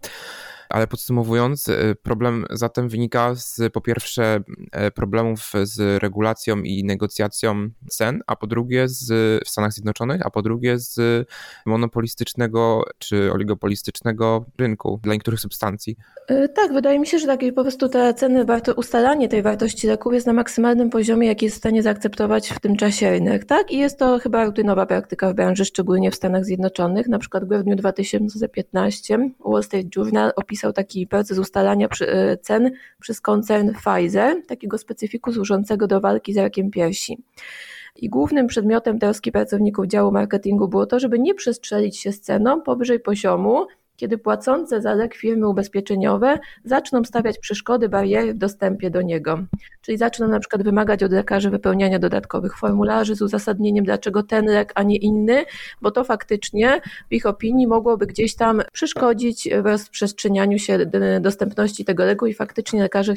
Ale 0.72 0.88
podsumowując, 0.88 1.68
y, 1.68 1.96
problem 2.04 2.46
zatem 2.50 2.90
wynika 2.90 3.36
z 3.36 3.74
po 3.74 3.82
pierwsze 3.82 4.44
e, 4.72 4.92
problemów 4.92 5.52
z 5.64 6.04
regulacją 6.04 6.58
i 6.62 6.84
negocjacją 6.84 7.70
cen, 7.90 8.22
a 8.28 8.36
po 8.36 8.48
drugie 8.48 8.88
z, 8.88 9.08
w 9.46 9.50
Stanach 9.50 9.74
Zjednoczonych, 9.74 10.26
a 10.26 10.30
po 10.30 10.42
drugie 10.42 10.80
z 10.80 11.28
monopolistycznego 11.66 12.86
czy 12.98 13.32
oligopolistycznego 13.32 14.46
rynku 14.58 15.00
dla 15.04 15.14
niektórych 15.14 15.40
substancji. 15.40 15.98
E, 16.28 16.50
tak, 16.50 16.74
wydaje 16.74 17.00
mi 17.00 17.08
się, 17.08 17.20
że 17.20 17.28
takie 17.28 17.54
po 17.54 17.62
prostu 17.62 17.90
te 17.90 18.14
ceny, 18.14 18.46
ustalanie 18.76 19.30
tej 19.30 19.42
wartości 19.42 19.88
leków 19.88 20.14
jest 20.14 20.28
na 20.28 20.34
maksymalnym 20.34 20.90
poziomie, 20.90 21.28
jaki 21.28 21.46
jest 21.46 21.56
w 21.56 21.60
stanie 21.60 21.84
zaakceptować 21.84 22.50
w 22.50 22.60
tym 22.60 22.76
czasie 22.78 23.10
rynek, 23.10 23.46
tak? 23.46 23.72
I 23.72 23.78
jest 23.78 24.00
to 24.00 24.20
chyba 24.20 24.46
rutynowa 24.46 24.86
praktyka 24.86 25.32
w 25.32 25.36
branży, 25.36 25.66
szczególnie 25.66 26.12
w 26.12 26.16
Stanach 26.16 26.46
Zjednoczonych. 26.46 27.08
Na 27.08 27.20
przykład 27.20 27.46
w 27.46 27.48
grudniu 27.48 27.76
2015 27.76 29.30
Wall 29.46 29.64
Street 29.64 29.96
Journal 29.96 30.32
opisał 30.36 30.61
opisał 30.62 30.74
taki 30.74 31.08
proces 31.08 31.38
ustalania 31.38 31.88
e, 32.02 32.38
cen 32.38 32.72
przez 33.00 33.22
koncern 33.22 33.74
Pfizer, 33.74 34.46
takiego 34.48 34.78
specyfiku 34.78 35.34
służącego 35.34 35.88
do 35.88 36.02
walki 36.02 36.34
z 36.34 36.38
rakiem 36.38 36.72
piersi. 36.72 37.24
I 37.96 38.10
głównym 38.10 38.48
przedmiotem 38.48 39.00
troski 39.00 39.32
pracowników 39.32 39.88
działu 39.88 40.12
marketingu 40.12 40.68
było 40.68 40.86
to, 40.86 41.00
żeby 41.00 41.20
nie 41.20 41.34
przestrzelić 41.34 42.00
się 42.00 42.12
z 42.12 42.22
ceną 42.22 42.62
powyżej 42.62 43.00
poziomu, 43.00 43.68
kiedy 44.02 44.18
płacące 44.18 44.82
za 44.82 44.94
lek 44.94 45.16
firmy 45.16 45.48
ubezpieczeniowe 45.48 46.40
zaczną 46.66 47.04
stawiać 47.04 47.40
przeszkody, 47.40 47.90
bariery 47.90 48.34
w 48.34 48.38
dostępie 48.38 48.90
do 48.90 49.02
niego. 49.02 49.40
Czyli 49.82 49.98
zaczną 49.98 50.28
na 50.28 50.40
przykład 50.40 50.64
wymagać 50.64 51.04
od 51.04 51.12
lekarzy 51.12 51.50
wypełniania 51.50 52.00
dodatkowych 52.00 52.58
formularzy 52.58 53.16
z 53.16 53.22
uzasadnieniem, 53.22 53.86
dlaczego 53.86 54.24
ten 54.24 54.46
lek, 54.46 54.72
a 54.76 54.84
nie 54.84 54.98
inny, 54.98 55.46
bo 55.82 55.92
to 55.92 56.04
faktycznie 56.04 56.82
w 57.10 57.14
ich 57.14 57.26
opinii 57.26 57.68
mogłoby 57.68 58.08
gdzieś 58.08 58.36
tam 58.36 58.62
przeszkodzić 58.74 59.50
w 59.62 59.66
rozprzestrzenianiu 59.66 60.60
się 60.60 60.80
dostępności 61.22 61.86
tego 61.86 62.06
leku 62.06 62.28
i 62.28 62.34
faktycznie 62.34 62.82
lekarze 62.82 63.14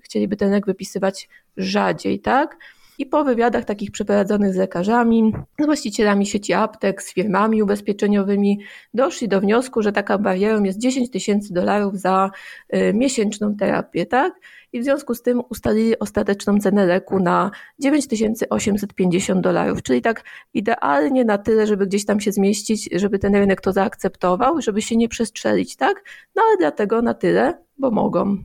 chcieliby 0.00 0.36
ten 0.36 0.50
lek 0.50 0.66
wypisywać 0.66 1.28
rzadziej, 1.56 2.20
tak? 2.20 2.56
I 2.98 3.06
po 3.06 3.24
wywiadach 3.24 3.64
takich 3.64 3.90
przeprowadzonych 3.90 4.54
z 4.54 4.56
lekarzami, 4.56 5.32
z 5.60 5.64
właścicielami 5.66 6.26
sieci 6.26 6.52
aptek, 6.52 7.02
z 7.02 7.14
firmami 7.14 7.62
ubezpieczeniowymi, 7.62 8.60
doszli 8.94 9.28
do 9.28 9.40
wniosku, 9.40 9.82
że 9.82 9.92
taka 9.92 10.18
barierą 10.18 10.62
jest 10.62 10.78
10 10.78 11.10
tysięcy 11.10 11.54
dolarów 11.54 11.98
za 11.98 12.30
y, 12.74 12.92
miesięczną 12.94 13.56
terapię, 13.56 14.06
tak? 14.06 14.34
I 14.72 14.80
w 14.80 14.84
związku 14.84 15.14
z 15.14 15.22
tym 15.22 15.42
ustalili 15.50 15.98
ostateczną 15.98 16.58
cenę 16.58 16.86
leku 16.86 17.20
na 17.20 17.50
9850 17.78 19.40
dolarów, 19.40 19.82
czyli 19.82 20.02
tak 20.02 20.24
idealnie 20.54 21.24
na 21.24 21.38
tyle, 21.38 21.66
żeby 21.66 21.86
gdzieś 21.86 22.04
tam 22.04 22.20
się 22.20 22.32
zmieścić, 22.32 22.88
żeby 22.92 23.18
ten 23.18 23.34
rynek 23.34 23.60
to 23.60 23.72
zaakceptował, 23.72 24.60
żeby 24.60 24.82
się 24.82 24.96
nie 24.96 25.08
przestrzelić, 25.08 25.76
tak? 25.76 26.04
No 26.34 26.42
ale 26.42 26.56
dlatego 26.58 27.02
na 27.02 27.14
tyle, 27.14 27.58
bo 27.78 27.90
mogą. 27.90 28.38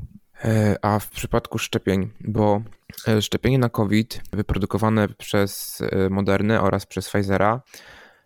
E, 0.43 0.75
a 0.81 0.99
w 0.99 1.09
przypadku 1.09 1.57
szczepień, 1.57 2.09
bo 2.21 2.61
e, 3.07 3.21
szczepienie 3.21 3.59
na 3.59 3.69
COVID 3.69 4.21
wyprodukowane 4.33 5.07
przez 5.07 5.81
e, 5.81 6.09
Modernę 6.09 6.61
oraz 6.61 6.85
przez 6.85 7.09
Pfizera 7.09 7.61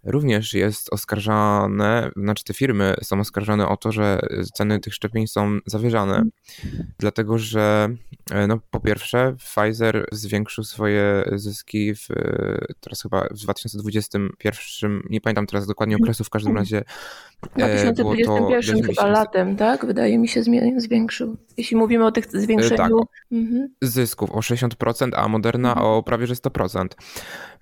również 0.04 0.54
jest 0.54 0.94
oskarżane, 0.94 2.12
znaczy 2.16 2.44
te 2.44 2.54
firmy 2.54 2.96
są 3.04 3.20
oskarżane 3.20 3.68
o 3.68 3.78
to, 3.78 3.92
że 3.92 4.20
ceny 4.54 4.80
tych 4.80 4.94
szczepień 4.94 5.28
są 5.28 5.60
zawyżane, 5.66 6.26
dlatego 7.00 7.38
że 7.38 7.90
no, 8.48 8.60
po 8.72 8.80
pierwsze 8.80 9.36
Pfizer 9.40 10.06
zwiększył 10.12 10.64
swoje 10.64 11.24
zyski 11.32 11.96
w, 11.96 12.08
teraz 12.80 13.02
chyba 13.02 13.28
w 13.32 13.38
2021, 13.38 15.02
nie 15.10 15.22
pamiętam 15.22 15.48
teraz 15.48 15.68
dokładnie 15.68 15.96
okresu, 15.96 16.24
w 16.24 16.30
każdym 16.30 16.58
razie 16.58 16.84
w 17.44 17.56
2021 17.56 18.84
chyba 18.84 19.08
latem, 19.08 19.56
tak? 19.56 19.86
Wydaje 19.86 20.18
mi 20.18 20.28
się 20.28 20.44
zwiększył. 20.78 21.38
Jeśli 21.58 21.78
mówimy 21.78 22.06
o 22.06 22.12
tych 22.12 22.26
zwiększeniu... 22.26 22.78
Tak, 22.78 22.92
mhm. 23.32 23.70
zysków 23.82 24.32
o 24.32 24.40
60%, 24.40 25.12
a 25.16 25.28
Moderna 25.28 25.70
mhm. 25.70 25.88
o 25.88 26.04
prawie 26.04 26.28
że 26.28 26.34
100%. 26.34 26.88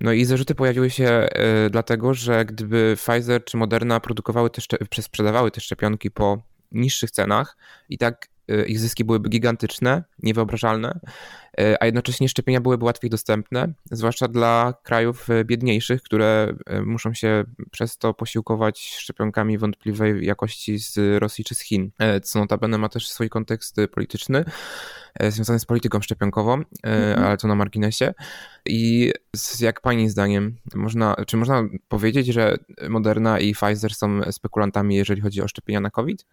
No 0.02 0.12
i 0.12 0.26
zarzuty 0.26 0.56
pojawiły 0.56 0.90
się 0.90 1.28
dlatego, 1.70 2.14
że 2.14 2.31
gdyby 2.46 2.96
Pfizer 2.98 3.46
czy 3.46 3.58
Moderna 3.58 4.00
produkowały 4.00 4.50
te, 4.50 5.02
sprzedawały 5.02 5.52
te 5.52 5.62
szczepionki 5.62 6.12
po 6.12 6.42
niższych 6.72 7.12
cenach 7.12 7.58
i 7.90 7.98
tak 7.98 8.28
y, 8.52 8.66
ich 8.66 8.80
zyski 8.80 9.06
byłyby 9.06 9.30
gigantyczne, 9.30 10.04
niewyobrażalne, 10.24 11.00
y, 11.60 11.76
a 11.80 11.86
jednocześnie 11.86 12.30
szczepienia 12.30 12.62
byłyby 12.62 12.86
łatwiej 12.86 13.10
dostępne, 13.10 13.74
zwłaszcza 13.92 14.28
dla 14.28 14.74
krajów 14.84 15.28
biedniejszych, 15.46 16.04
które 16.04 16.54
muszą 16.86 17.14
się 17.14 17.44
przez 17.72 17.98
to 17.98 18.14
posiłkować 18.14 18.80
szczepionkami 18.80 19.58
wątpliwej 19.58 20.26
jakości 20.26 20.80
z 20.80 21.20
Rosji 21.20 21.44
czy 21.44 21.56
z 21.56 21.60
Chin, 21.60 21.92
co 22.24 22.40
notabene 22.40 22.78
ma 22.78 22.90
też 22.90 23.10
swój 23.10 23.30
kontekst 23.30 23.76
polityczny. 23.92 24.46
E, 25.20 25.32
związane 25.32 25.60
z 25.60 25.66
polityką 25.66 26.02
szczepionkową, 26.02 26.54
e, 26.54 26.64
mhm. 26.84 27.26
ale 27.26 27.38
to 27.38 27.48
na 27.48 27.56
marginesie. 27.56 28.14
I 28.66 29.12
jak 29.60 29.82
pani 29.82 30.10
zdaniem, 30.10 30.56
można, 30.76 31.16
czy 31.28 31.38
można 31.38 31.64
powiedzieć, 31.88 32.28
że 32.28 32.58
Moderna 32.90 33.40
i 33.40 33.54
Pfizer 33.54 33.94
są 33.94 34.32
spekulantami, 34.32 34.96
jeżeli 34.96 35.22
chodzi 35.22 35.42
o 35.42 35.48
szczepienia 35.48 35.80
na 35.80 35.90
COVID? 35.90 36.26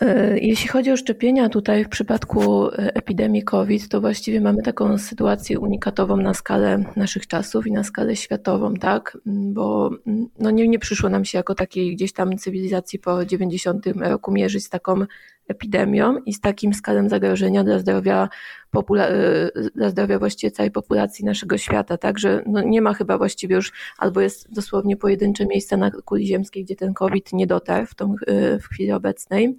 E, 0.00 0.38
jeśli 0.38 0.68
chodzi 0.68 0.90
o 0.92 0.96
szczepienia, 0.96 1.48
tutaj 1.48 1.84
w 1.84 1.88
przypadku 1.88 2.68
epidemii 2.76 3.42
COVID, 3.42 3.88
to 3.88 4.00
właściwie 4.00 4.40
mamy 4.40 4.62
taką 4.62 4.98
sytuację 4.98 5.58
unikatową 5.58 6.16
na 6.16 6.34
skalę 6.34 6.84
naszych 6.96 7.26
czasów 7.26 7.66
i 7.66 7.72
na 7.72 7.84
skalę 7.84 8.16
światową, 8.16 8.74
tak? 8.74 9.18
Bo 9.26 9.90
no 10.38 10.50
nie, 10.50 10.68
nie 10.68 10.78
przyszło 10.78 11.08
nam 11.08 11.24
się 11.24 11.38
jako 11.38 11.54
takiej 11.54 11.96
gdzieś 11.96 12.12
tam 12.12 12.38
cywilizacji 12.38 12.98
po 12.98 13.26
90 13.26 13.86
roku 13.86 14.32
mierzyć 14.32 14.64
z 14.64 14.68
taką 14.68 15.04
epidemią 15.48 16.16
i 16.26 16.32
z 16.32 16.40
takim 16.40 16.74
skalem 16.74 17.08
zagrożenia 17.08 17.64
dla 17.64 17.78
zdrowia, 17.78 18.28
popula- 18.76 19.10
y, 19.12 19.70
dla 19.74 19.90
zdrowia 19.90 20.18
właściwie 20.18 20.50
całej 20.50 20.70
populacji 20.70 21.24
naszego 21.24 21.58
świata. 21.58 21.98
Także 21.98 22.42
no 22.46 22.62
nie 22.62 22.82
ma 22.82 22.94
chyba 22.94 23.18
właściwie 23.18 23.56
już, 23.56 23.72
albo 23.98 24.20
jest 24.20 24.54
dosłownie 24.54 24.96
pojedyncze 24.96 25.46
miejsca 25.46 25.76
na 25.76 25.90
kuli 25.90 26.26
ziemskiej, 26.26 26.64
gdzie 26.64 26.76
ten 26.76 26.94
COVID 26.94 27.32
nie 27.32 27.46
dotarł 27.46 27.86
w, 27.86 27.94
tą, 27.94 28.14
y, 28.28 28.58
w 28.58 28.66
chwili 28.68 28.92
obecnej. 28.92 29.58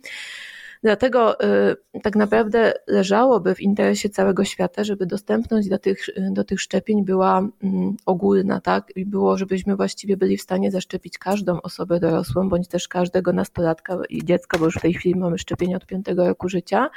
Dlatego 0.83 1.43
y, 1.95 2.01
tak 2.01 2.15
naprawdę 2.15 2.73
leżałoby 2.87 3.55
w 3.55 3.61
interesie 3.61 4.09
całego 4.09 4.43
świata, 4.45 4.83
żeby 4.83 5.05
dostępność 5.05 5.69
do 5.69 5.79
tych, 5.79 6.05
do 6.31 6.43
tych 6.43 6.61
szczepień 6.61 7.05
była 7.05 7.37
mm, 7.63 7.95
ogólna, 8.05 8.61
tak? 8.61 8.91
I 8.95 9.05
było, 9.05 9.37
żebyśmy 9.37 9.75
właściwie 9.75 10.17
byli 10.17 10.37
w 10.37 10.41
stanie 10.41 10.71
zaszczepić 10.71 11.17
każdą 11.17 11.61
osobę 11.61 11.99
dorosłą, 11.99 12.49
bądź 12.49 12.67
też 12.67 12.87
każdego 12.87 13.33
nastolatka 13.33 13.97
i 14.09 14.25
dziecka, 14.25 14.57
bo 14.57 14.65
już 14.65 14.75
w 14.75 14.81
tej 14.81 14.93
chwili 14.93 15.19
mamy 15.19 15.37
szczepienia 15.37 15.77
od 15.77 15.85
piątego 15.85 16.27
roku 16.27 16.49
życia, 16.49 16.89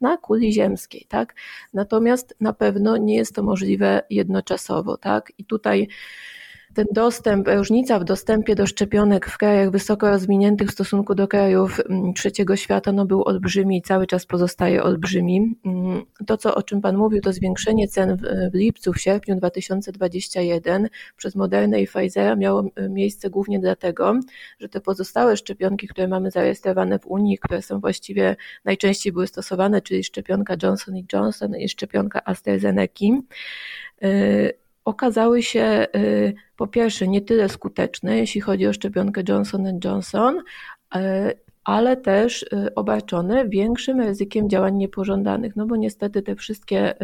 na 0.00 0.16
kuli 0.16 0.52
ziemskiej, 0.52 1.06
tak? 1.08 1.34
Natomiast 1.74 2.36
na 2.40 2.52
pewno 2.52 2.96
nie 2.96 3.16
jest 3.16 3.34
to 3.34 3.42
możliwe 3.42 4.02
jednoczasowo, 4.10 4.96
tak? 4.96 5.32
I 5.38 5.44
tutaj 5.44 5.88
ten 6.74 6.86
dostęp, 6.92 7.48
różnica 7.48 7.98
w 7.98 8.04
dostępie 8.04 8.54
do 8.54 8.66
szczepionek 8.66 9.26
w 9.26 9.38
krajach 9.38 9.70
wysoko 9.70 10.10
rozwiniętych 10.10 10.68
w 10.68 10.72
stosunku 10.72 11.14
do 11.14 11.28
krajów 11.28 11.80
mm, 11.80 12.14
trzeciego 12.14 12.56
świata 12.56 12.92
no, 12.92 13.06
był 13.06 13.24
olbrzymi 13.24 13.76
i 13.76 13.82
cały 13.82 14.06
czas 14.06 14.26
pozostaje 14.26 14.82
olbrzymi. 14.82 15.54
Mm, 15.64 16.02
to, 16.26 16.36
co, 16.36 16.54
o 16.54 16.62
czym 16.62 16.80
Pan 16.80 16.96
mówił, 16.96 17.20
to 17.20 17.32
zwiększenie 17.32 17.88
cen 17.88 18.16
w, 18.16 18.20
w 18.52 18.54
lipcu, 18.54 18.92
w 18.92 19.00
sierpniu 19.00 19.36
2021 19.36 20.88
przez 21.16 21.34
Modernę 21.34 21.82
i 21.82 21.86
Pfizera 21.86 22.36
miało 22.36 22.64
miejsce 22.90 23.30
głównie 23.30 23.58
dlatego, 23.58 24.20
że 24.60 24.68
te 24.68 24.80
pozostałe 24.80 25.36
szczepionki, 25.36 25.88
które 25.88 26.08
mamy 26.08 26.30
zarejestrowane 26.30 26.98
w 26.98 27.06
Unii, 27.06 27.38
które 27.38 27.62
są 27.62 27.80
właściwie 27.80 28.36
najczęściej 28.64 29.12
były 29.12 29.26
stosowane, 29.26 29.82
czyli 29.82 30.04
szczepionka 30.04 30.56
Johnson 30.62 30.94
Johnson 31.12 31.56
i 31.56 31.68
szczepionka 31.68 32.24
AstraZeneca, 32.24 33.04
y, 34.04 34.60
okazały 34.84 35.42
się 35.42 35.86
po 36.56 36.66
pierwsze 36.66 37.08
nie 37.08 37.20
tyle 37.20 37.48
skuteczne, 37.48 38.18
jeśli 38.18 38.40
chodzi 38.40 38.66
o 38.66 38.72
szczepionkę 38.72 39.22
Johnson 39.28 39.80
Johnson, 39.84 40.42
ale 41.64 41.96
też 41.96 42.46
obarczone 42.74 43.48
większym 43.48 44.00
ryzykiem 44.00 44.50
działań 44.50 44.76
niepożądanych, 44.76 45.56
no 45.56 45.66
bo 45.66 45.76
niestety 45.76 46.22
te 46.22 46.36
wszystkie 46.36 46.94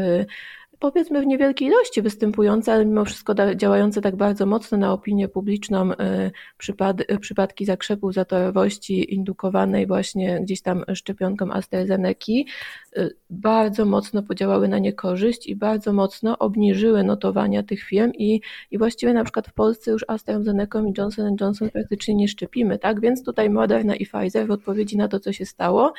powiedzmy 0.78 1.23
w 1.23 1.26
niewielkiej 1.26 1.68
ilości 1.68 2.02
występujące, 2.02 2.73
ale 2.73 2.87
mimo 2.87 3.04
wszystko 3.04 3.35
działające 3.56 4.00
tak 4.00 4.16
bardzo 4.16 4.47
mocno 4.47 4.78
na 4.78 4.92
opinię 4.92 5.28
publiczną 5.28 5.92
y, 5.92 5.97
przypad 6.59 6.97
przypadki 7.21 7.64
zakrzepów 7.64 8.14
zatorowości 8.14 9.14
indukowanej 9.14 9.87
właśnie 9.87 10.40
gdzieś 10.42 10.62
tam 10.62 10.85
szczepionką 10.95 11.52
AstraZeneca 11.52 12.33
y, 12.97 13.14
bardzo 13.30 13.85
mocno 13.85 14.23
podziałały 14.23 14.68
na 14.68 14.78
niekorzyść 14.78 15.47
i 15.47 15.56
bardzo 15.56 15.92
mocno 15.92 16.38
obniżyły 16.38 17.04
notowania 17.04 17.62
tych 17.62 17.83
firm 17.83 18.12
i, 18.18 18.40
i 18.71 18.78
właściwie 18.78 19.12
na 19.12 19.25
przykład 19.25 19.49
w 19.49 19.52
Polsce 19.52 19.90
już 19.90 20.04
AstraZeneca 20.09 20.80
i 20.80 20.92
Johnson 20.99 21.37
Johnson 21.40 21.71
praktycznie 21.71 22.14
nie 22.14 22.28
szczepimy, 22.28 22.78
tak? 22.78 23.00
Więc 23.00 23.25
tutaj 23.25 23.50
Moderna 23.50 23.97
i 23.97 24.06
Pfizer 24.06 24.47
w 24.47 24.50
odpowiedzi 24.50 24.97
na 24.97 25.09
to, 25.09 25.21
co 25.21 25.33
się 25.33 25.47
stało, 25.47 25.92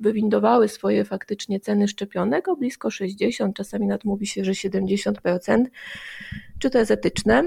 wywindowały 0.00 0.68
swoje 0.68 1.04
faktycznie 1.04 1.60
ceny 1.60 1.88
szczepionek 1.88 2.48
o 2.48 2.56
blisko 2.56 2.90
60, 2.90 3.56
czasami 3.56 3.86
nawet 3.86 4.04
mówi 4.04 4.26
się, 4.26 4.44
że 4.44 4.52
70%. 4.52 5.64
Czy 6.58 6.70
to 6.70 6.78
jest 6.78 6.90
etyczne? 6.90 7.44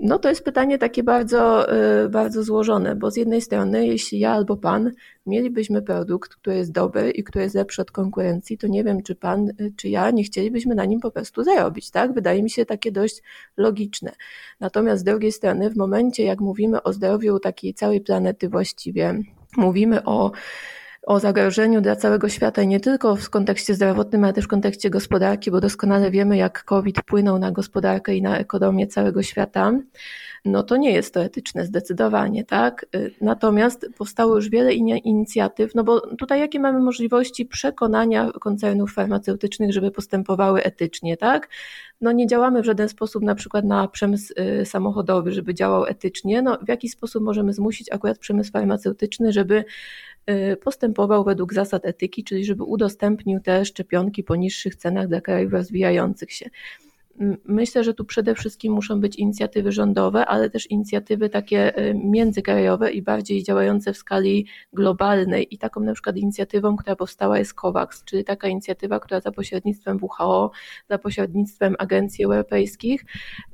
No 0.00 0.18
to 0.18 0.28
jest 0.28 0.44
pytanie 0.44 0.78
takie 0.78 1.02
bardzo, 1.02 1.74
y, 2.04 2.08
bardzo 2.08 2.42
złożone, 2.42 2.96
bo 2.96 3.10
z 3.10 3.16
jednej 3.16 3.40
strony, 3.40 3.86
jeśli 3.86 4.18
ja 4.18 4.30
albo 4.30 4.56
pan 4.56 4.92
mielibyśmy 5.26 5.82
produkt, 5.82 6.34
który 6.34 6.56
jest 6.56 6.72
dobry 6.72 7.10
i 7.10 7.24
który 7.24 7.42
jest 7.42 7.54
lepszy 7.54 7.82
od 7.82 7.90
konkurencji, 7.90 8.58
to 8.58 8.66
nie 8.66 8.84
wiem, 8.84 9.02
czy 9.02 9.14
pan, 9.14 9.48
y, 9.48 9.72
czy 9.76 9.88
ja 9.88 10.10
nie 10.10 10.24
chcielibyśmy 10.24 10.74
na 10.74 10.84
nim 10.84 11.00
po 11.00 11.10
prostu 11.10 11.44
zarobić, 11.44 11.90
tak? 11.90 12.12
Wydaje 12.12 12.42
mi 12.42 12.50
się 12.50 12.66
takie 12.66 12.92
dość 12.92 13.22
logiczne. 13.56 14.12
Natomiast 14.60 15.00
z 15.00 15.04
drugiej 15.04 15.32
strony, 15.32 15.70
w 15.70 15.76
momencie, 15.76 16.24
jak 16.24 16.40
mówimy 16.40 16.82
o 16.82 16.92
zdrowiu 16.92 17.38
takiej 17.38 17.74
całej 17.74 18.00
planety 18.00 18.48
właściwie, 18.48 19.18
mówimy 19.56 20.04
o 20.04 20.32
o 21.06 21.20
zagrożeniu 21.20 21.80
dla 21.80 21.96
całego 21.96 22.28
świata 22.28 22.64
nie 22.64 22.80
tylko 22.80 23.16
w 23.16 23.30
kontekście 23.30 23.74
zdrowotnym, 23.74 24.24
ale 24.24 24.32
też 24.32 24.44
w 24.44 24.48
kontekście 24.48 24.90
gospodarki, 24.90 25.50
bo 25.50 25.60
doskonale 25.60 26.10
wiemy, 26.10 26.36
jak 26.36 26.64
COVID 26.64 26.98
wpłynął 26.98 27.38
na 27.38 27.50
gospodarkę 27.50 28.14
i 28.14 28.22
na 28.22 28.38
ekonomię 28.38 28.86
całego 28.86 29.22
świata, 29.22 29.72
no 30.44 30.62
to 30.62 30.76
nie 30.76 30.92
jest 30.92 31.16
etyczne 31.16 31.66
zdecydowanie, 31.66 32.44
tak? 32.44 32.86
Natomiast 33.20 33.86
powstało 33.98 34.36
już 34.36 34.50
wiele 34.50 34.74
inicjatyw, 34.74 35.74
no 35.74 35.84
bo 35.84 36.00
tutaj 36.00 36.40
jakie 36.40 36.60
mamy 36.60 36.80
możliwości 36.80 37.46
przekonania 37.46 38.30
koncernów 38.40 38.92
farmaceutycznych, 38.92 39.72
żeby 39.72 39.90
postępowały 39.90 40.62
etycznie, 40.62 41.16
tak? 41.16 41.48
No 42.00 42.12
nie 42.12 42.26
działamy 42.26 42.62
w 42.62 42.64
żaden 42.64 42.88
sposób 42.88 43.22
na 43.22 43.34
przykład 43.34 43.64
na 43.64 43.88
przemysł 43.88 44.34
y, 44.60 44.66
samochodowy, 44.66 45.32
żeby 45.32 45.54
działał 45.54 45.86
etycznie, 45.86 46.42
no 46.42 46.58
w 46.62 46.68
jaki 46.68 46.88
sposób 46.88 47.22
możemy 47.22 47.52
zmusić 47.52 47.92
akurat 47.92 48.18
przemysł 48.18 48.52
farmaceutyczny, 48.52 49.32
żeby 49.32 49.64
postępował 50.62 51.24
według 51.24 51.54
zasad 51.54 51.84
etyki, 51.84 52.24
czyli 52.24 52.44
żeby 52.44 52.62
udostępnił 52.62 53.40
te 53.40 53.64
szczepionki 53.64 54.24
po 54.24 54.36
niższych 54.36 54.76
cenach 54.76 55.08
dla 55.08 55.20
krajów 55.20 55.52
rozwijających 55.52 56.32
się. 56.32 56.50
Myślę, 57.44 57.84
że 57.84 57.94
tu 57.94 58.04
przede 58.04 58.34
wszystkim 58.34 58.72
muszą 58.72 59.00
być 59.00 59.16
inicjatywy 59.16 59.72
rządowe, 59.72 60.26
ale 60.26 60.50
też 60.50 60.70
inicjatywy 60.70 61.28
takie 61.28 61.78
y, 61.78 61.94
międzykrajowe 61.94 62.92
i 62.92 63.02
bardziej 63.02 63.42
działające 63.42 63.92
w 63.92 63.96
skali 63.96 64.46
globalnej. 64.72 65.54
I 65.54 65.58
taką 65.58 65.80
na 65.80 65.92
przykład 65.92 66.16
inicjatywą, 66.16 66.76
która 66.76 66.96
powstała 66.96 67.38
jest 67.38 67.54
COVAX, 67.54 68.04
czyli 68.04 68.24
taka 68.24 68.48
inicjatywa, 68.48 69.00
która 69.00 69.20
za 69.20 69.32
pośrednictwem 69.32 69.98
WHO, 70.02 70.50
za 70.90 70.98
pośrednictwem 70.98 71.74
agencji 71.78 72.24
europejskich 72.24 73.04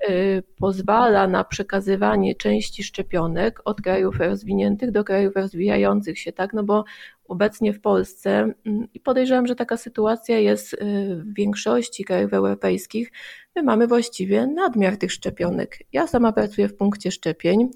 y, 0.08 0.42
pozwala 0.56 1.26
na 1.26 1.44
przekazywanie 1.44 2.34
części 2.34 2.82
szczepionek 2.82 3.60
od 3.64 3.80
krajów 3.80 4.16
rozwiniętych 4.16 4.90
do 4.90 5.04
krajów 5.04 5.36
rozwijających 5.36 6.18
się, 6.18 6.32
tak? 6.32 6.52
No 6.52 6.64
bo 6.64 6.84
obecnie 7.32 7.72
w 7.72 7.80
Polsce 7.80 8.30
mm, 8.66 8.88
i 8.94 9.00
podejrzewam, 9.00 9.46
że 9.46 9.54
taka 9.54 9.76
sytuacja 9.76 10.38
jest 10.38 10.72
y, 10.72 10.76
w 11.16 11.34
większości 11.34 12.04
krajów 12.04 12.32
europejskich. 12.32 13.12
My 13.56 13.62
mamy 13.62 13.86
właściwie 13.86 14.46
nadmiar 14.46 14.96
tych 14.96 15.12
szczepionek. 15.12 15.78
Ja 15.92 16.06
sama 16.06 16.32
pracuję 16.32 16.68
w 16.68 16.76
punkcie 16.76 17.10
szczepień 17.10 17.70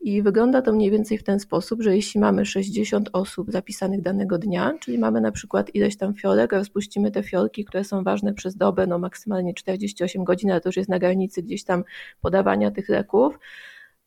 i 0.00 0.22
wygląda 0.22 0.62
to 0.62 0.72
mniej 0.72 0.90
więcej 0.90 1.18
w 1.18 1.22
ten 1.22 1.40
sposób, 1.40 1.82
że 1.82 1.96
jeśli 1.96 2.20
mamy 2.20 2.46
60 2.46 3.10
osób 3.12 3.50
zapisanych 3.50 4.02
danego 4.02 4.38
dnia, 4.38 4.72
czyli 4.80 4.98
mamy 4.98 5.20
na 5.20 5.32
przykład 5.32 5.74
ileś 5.74 5.96
tam 5.96 6.14
fiolek, 6.14 6.52
rozpuścimy 6.52 7.10
te 7.10 7.22
fiolki, 7.22 7.64
które 7.64 7.84
są 7.84 8.04
ważne 8.04 8.34
przez 8.34 8.56
dobę, 8.56 8.86
no 8.86 8.98
maksymalnie 8.98 9.54
48 9.54 10.24
godzin, 10.24 10.50
ale 10.50 10.60
to 10.60 10.68
już 10.68 10.76
jest 10.76 10.90
na 10.90 10.98
granicy 10.98 11.42
gdzieś 11.42 11.64
tam 11.64 11.84
podawania 12.20 12.70
tych 12.70 12.88
leków, 12.88 13.38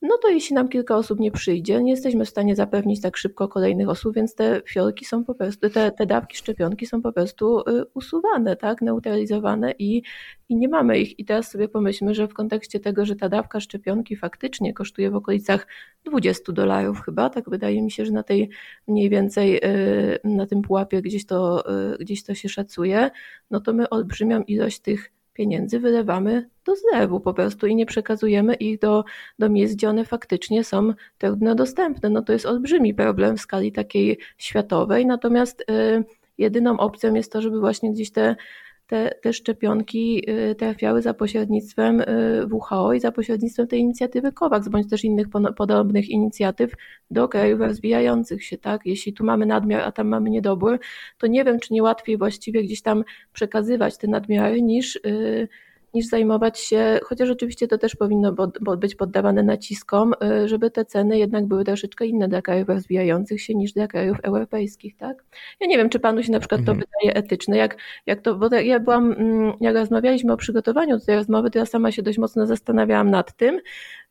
no 0.03 0.17
to 0.17 0.29
jeśli 0.29 0.55
nam 0.55 0.69
kilka 0.69 0.95
osób 0.95 1.19
nie 1.19 1.31
przyjdzie, 1.31 1.83
nie 1.83 1.91
jesteśmy 1.91 2.25
w 2.25 2.29
stanie 2.29 2.55
zapewnić 2.55 3.01
tak 3.01 3.17
szybko 3.17 3.47
kolejnych 3.47 3.89
osób, 3.89 4.15
więc 4.15 4.35
te 4.35 4.61
fiolki 4.65 5.05
są 5.05 5.23
po 5.23 5.35
prostu, 5.35 5.69
te, 5.69 5.91
te 5.91 6.05
dawki 6.05 6.37
szczepionki 6.37 6.85
są 6.85 7.01
po 7.01 7.13
prostu 7.13 7.59
y, 7.59 7.63
usuwane, 7.93 8.55
tak, 8.55 8.81
neutralizowane 8.81 9.73
i, 9.79 10.03
i 10.49 10.55
nie 10.55 10.67
mamy 10.67 10.99
ich. 10.99 11.19
I 11.19 11.25
teraz 11.25 11.51
sobie 11.51 11.67
pomyślmy, 11.67 12.15
że 12.15 12.27
w 12.27 12.33
kontekście 12.33 12.79
tego, 12.79 13.05
że 13.05 13.15
ta 13.15 13.29
dawka 13.29 13.59
szczepionki 13.59 14.15
faktycznie 14.15 14.73
kosztuje 14.73 15.11
w 15.11 15.15
okolicach 15.15 15.67
20 16.05 16.51
dolarów 16.51 17.01
chyba, 17.01 17.29
tak 17.29 17.49
wydaje 17.49 17.81
mi 17.81 17.91
się, 17.91 18.05
że 18.05 18.11
na 18.11 18.23
tej 18.23 18.49
mniej 18.87 19.09
więcej, 19.09 19.65
y, 19.65 20.19
na 20.23 20.47
tym 20.47 20.61
pułapie 20.61 21.01
gdzieś 21.01 21.25
to, 21.25 21.63
y, 21.93 21.97
gdzieś 21.97 22.23
to 22.23 22.33
się 22.33 22.49
szacuje, 22.49 23.11
no 23.51 23.59
to 23.59 23.73
my 23.73 23.89
olbrzymią 23.89 24.41
ilość 24.41 24.79
tych 24.79 25.11
pieniędzy 25.33 25.79
wylewamy 25.79 26.49
do 26.65 26.75
zlewu 26.75 27.19
po 27.19 27.33
prostu 27.33 27.67
i 27.67 27.75
nie 27.75 27.85
przekazujemy 27.85 28.53
ich 28.53 28.79
do, 28.79 29.03
do 29.39 29.49
miejsc, 29.49 29.75
gdzie 29.75 29.89
one 29.89 30.05
faktycznie 30.05 30.63
są 30.63 30.93
trudno 31.17 31.55
dostępne. 31.55 32.09
No 32.09 32.21
to 32.21 32.33
jest 32.33 32.45
olbrzymi 32.45 32.93
problem 32.93 33.37
w 33.37 33.41
skali 33.41 33.71
takiej 33.71 34.19
światowej, 34.37 35.05
natomiast 35.05 35.61
y, 35.61 36.03
jedyną 36.37 36.79
opcją 36.79 37.13
jest 37.13 37.31
to, 37.31 37.41
żeby 37.41 37.59
właśnie 37.59 37.91
gdzieś 37.91 38.11
te 38.11 38.35
te, 38.93 39.15
te 39.21 39.33
szczepionki 39.33 40.29
y, 40.29 40.55
trafiały 40.55 41.01
za 41.01 41.13
pośrednictwem 41.13 42.01
y, 42.01 42.05
WHO 42.51 42.93
i 42.93 42.99
za 42.99 43.11
pośrednictwem 43.11 43.67
tej 43.67 43.79
inicjatywy 43.79 44.31
COVAX, 44.31 44.67
bądź 44.67 44.89
też 44.89 45.03
innych 45.03 45.27
podobnych 45.57 46.09
inicjatyw 46.09 46.73
do 47.11 47.27
krajów 47.27 47.59
rozwijających 47.59 48.43
się, 48.43 48.57
tak? 48.57 48.81
Jeśli 48.85 49.13
tu 49.13 49.25
mamy 49.25 49.45
nadmiar, 49.45 49.81
a 49.81 49.91
tam 49.91 50.07
mamy 50.07 50.29
niedobór, 50.29 50.79
to 51.17 51.27
nie 51.27 51.43
wiem, 51.43 51.59
czy 51.59 51.73
nie 51.73 51.83
łatwiej 51.83 52.17
właściwie 52.17 52.63
gdzieś 52.63 52.81
tam 52.81 53.03
przekazywać 53.33 53.97
te 53.97 54.07
nadmiary 54.07 54.61
niż 54.61 54.95
y, 54.95 55.47
niż 55.93 56.05
zajmować 56.05 56.59
się, 56.59 56.99
chociaż 57.03 57.29
oczywiście 57.29 57.67
to 57.67 57.77
też 57.77 57.95
powinno 57.95 58.35
być 58.77 58.95
poddawane 58.95 59.43
naciskom, 59.43 60.13
y, 60.43 60.47
żeby 60.47 60.71
te 60.71 60.85
ceny 60.85 61.17
jednak 61.17 61.45
były 61.45 61.63
troszeczkę 61.63 62.05
inne 62.05 62.27
dla 62.27 62.41
krajów 62.41 62.69
rozwijających 62.69 63.41
się 63.41 63.55
niż 63.55 63.73
dla 63.73 63.87
krajów 63.87 64.17
europejskich, 64.23 64.97
tak? 64.97 65.23
Ja 65.59 65.67
nie 65.67 65.77
wiem, 65.77 65.89
czy 65.89 65.99
panu 65.99 66.23
się 66.23 66.31
na 66.31 66.39
przykład 66.39 66.59
mhm. 66.59 66.79
to 66.79 66.85
wydaje 66.85 67.17
etyczne, 67.23 67.57
jak, 67.57 67.77
jak 68.05 68.21
to, 68.21 68.35
bo 68.35 68.55
ja 68.55 68.79
byłam, 68.79 69.11
mm, 69.11 69.53
jak 69.61 69.75
rozmawialiśmy 69.75 70.33
o 70.33 70.37
przygotowaniu 70.37 70.97
do 70.97 71.05
tej 71.05 71.15
rozmowy, 71.15 71.51
to 71.51 71.59
ja 71.59 71.65
sama 71.65 71.91
się 71.91 72.01
dość 72.01 72.17
mocno 72.17 72.45
zastanawiałam 72.45 73.11
nad 73.11 73.37
tym, 73.37 73.59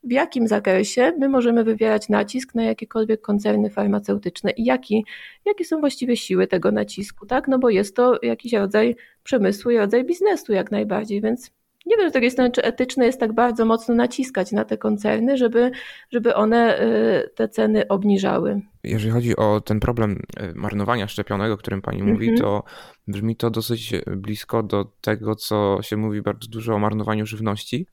w 0.03 0.11
jakim 0.11 0.47
zakresie 0.47 1.13
my 1.19 1.29
możemy 1.29 1.63
wywierać 1.63 2.09
nacisk 2.09 2.55
na 2.55 2.63
jakiekolwiek 2.63 3.21
koncerny 3.21 3.69
farmaceutyczne 3.69 4.51
i 4.51 4.65
jaki, 4.65 5.05
jakie 5.45 5.65
są 5.65 5.79
właściwie 5.79 6.17
siły 6.17 6.47
tego 6.47 6.71
nacisku, 6.71 7.25
tak? 7.25 7.47
No 7.47 7.59
bo 7.59 7.69
jest 7.69 7.95
to 7.95 8.19
jakiś 8.21 8.53
rodzaj 8.53 8.95
przemysłu 9.23 9.71
i 9.71 9.77
rodzaj 9.77 10.05
biznesu 10.05 10.53
jak 10.53 10.71
najbardziej, 10.71 11.21
więc 11.21 11.51
nie 11.85 11.97
wiem 11.97 12.09
z 12.09 12.13
drugiej 12.13 12.31
strony, 12.31 12.51
czy 12.51 12.63
etyczne 12.63 13.05
jest 13.05 13.19
tak 13.19 13.33
bardzo 13.33 13.65
mocno 13.65 13.95
naciskać 13.95 14.51
na 14.51 14.65
te 14.65 14.77
koncerny, 14.77 15.37
żeby, 15.37 15.71
żeby 16.11 16.35
one 16.35 16.81
y, 16.81 17.29
te 17.35 17.49
ceny 17.49 17.87
obniżały. 17.87 18.61
Jeżeli 18.83 19.11
chodzi 19.11 19.35
o 19.35 19.61
ten 19.61 19.79
problem 19.79 20.11
y, 20.11 20.53
marnowania 20.55 21.07
szczepionek, 21.07 21.51
o 21.51 21.57
którym 21.57 21.81
pani 21.81 22.03
mówi, 22.03 22.27
mm 22.27 22.37
-hmm. 22.37 22.41
to 22.41 22.63
brzmi 23.07 23.35
to 23.35 23.49
dosyć 23.49 23.93
blisko 24.17 24.63
do 24.63 24.85
tego, 25.01 25.35
co 25.35 25.79
się 25.81 25.97
mówi 25.97 26.21
bardzo 26.21 26.47
dużo 26.49 26.75
o 26.75 26.79
marnowaniu 26.79 27.25
żywności 27.25 27.87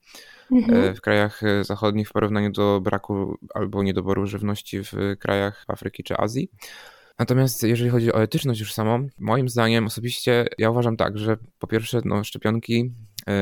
mm 0.53 0.65
-hmm. 0.65 0.95
w 0.95 1.01
krajach 1.01 1.41
zachodnich 1.63 2.09
w 2.09 2.13
porównaniu 2.13 2.51
do 2.51 2.81
braku 2.81 3.39
albo 3.55 3.83
niedoboru 3.83 4.27
żywności 4.27 4.85
w 4.85 4.93
krajach 5.19 5.65
Afryki 5.69 6.03
czy 6.03 6.17
Azji. 6.17 6.51
Natomiast 7.21 7.63
jeżeli 7.63 7.91
chodzi 7.91 8.13
o 8.13 8.23
etyczność 8.23 8.61
już 8.61 8.73
samą, 8.73 9.09
moim 9.19 9.49
zdaniem 9.49 9.87
osobiście 9.87 10.47
ja 10.59 10.71
uważam 10.71 10.97
tak, 10.97 11.19
że 11.19 11.37
po 11.59 11.67
pierwsze 11.67 12.01
no, 12.05 12.25
szczepionki 12.25 12.93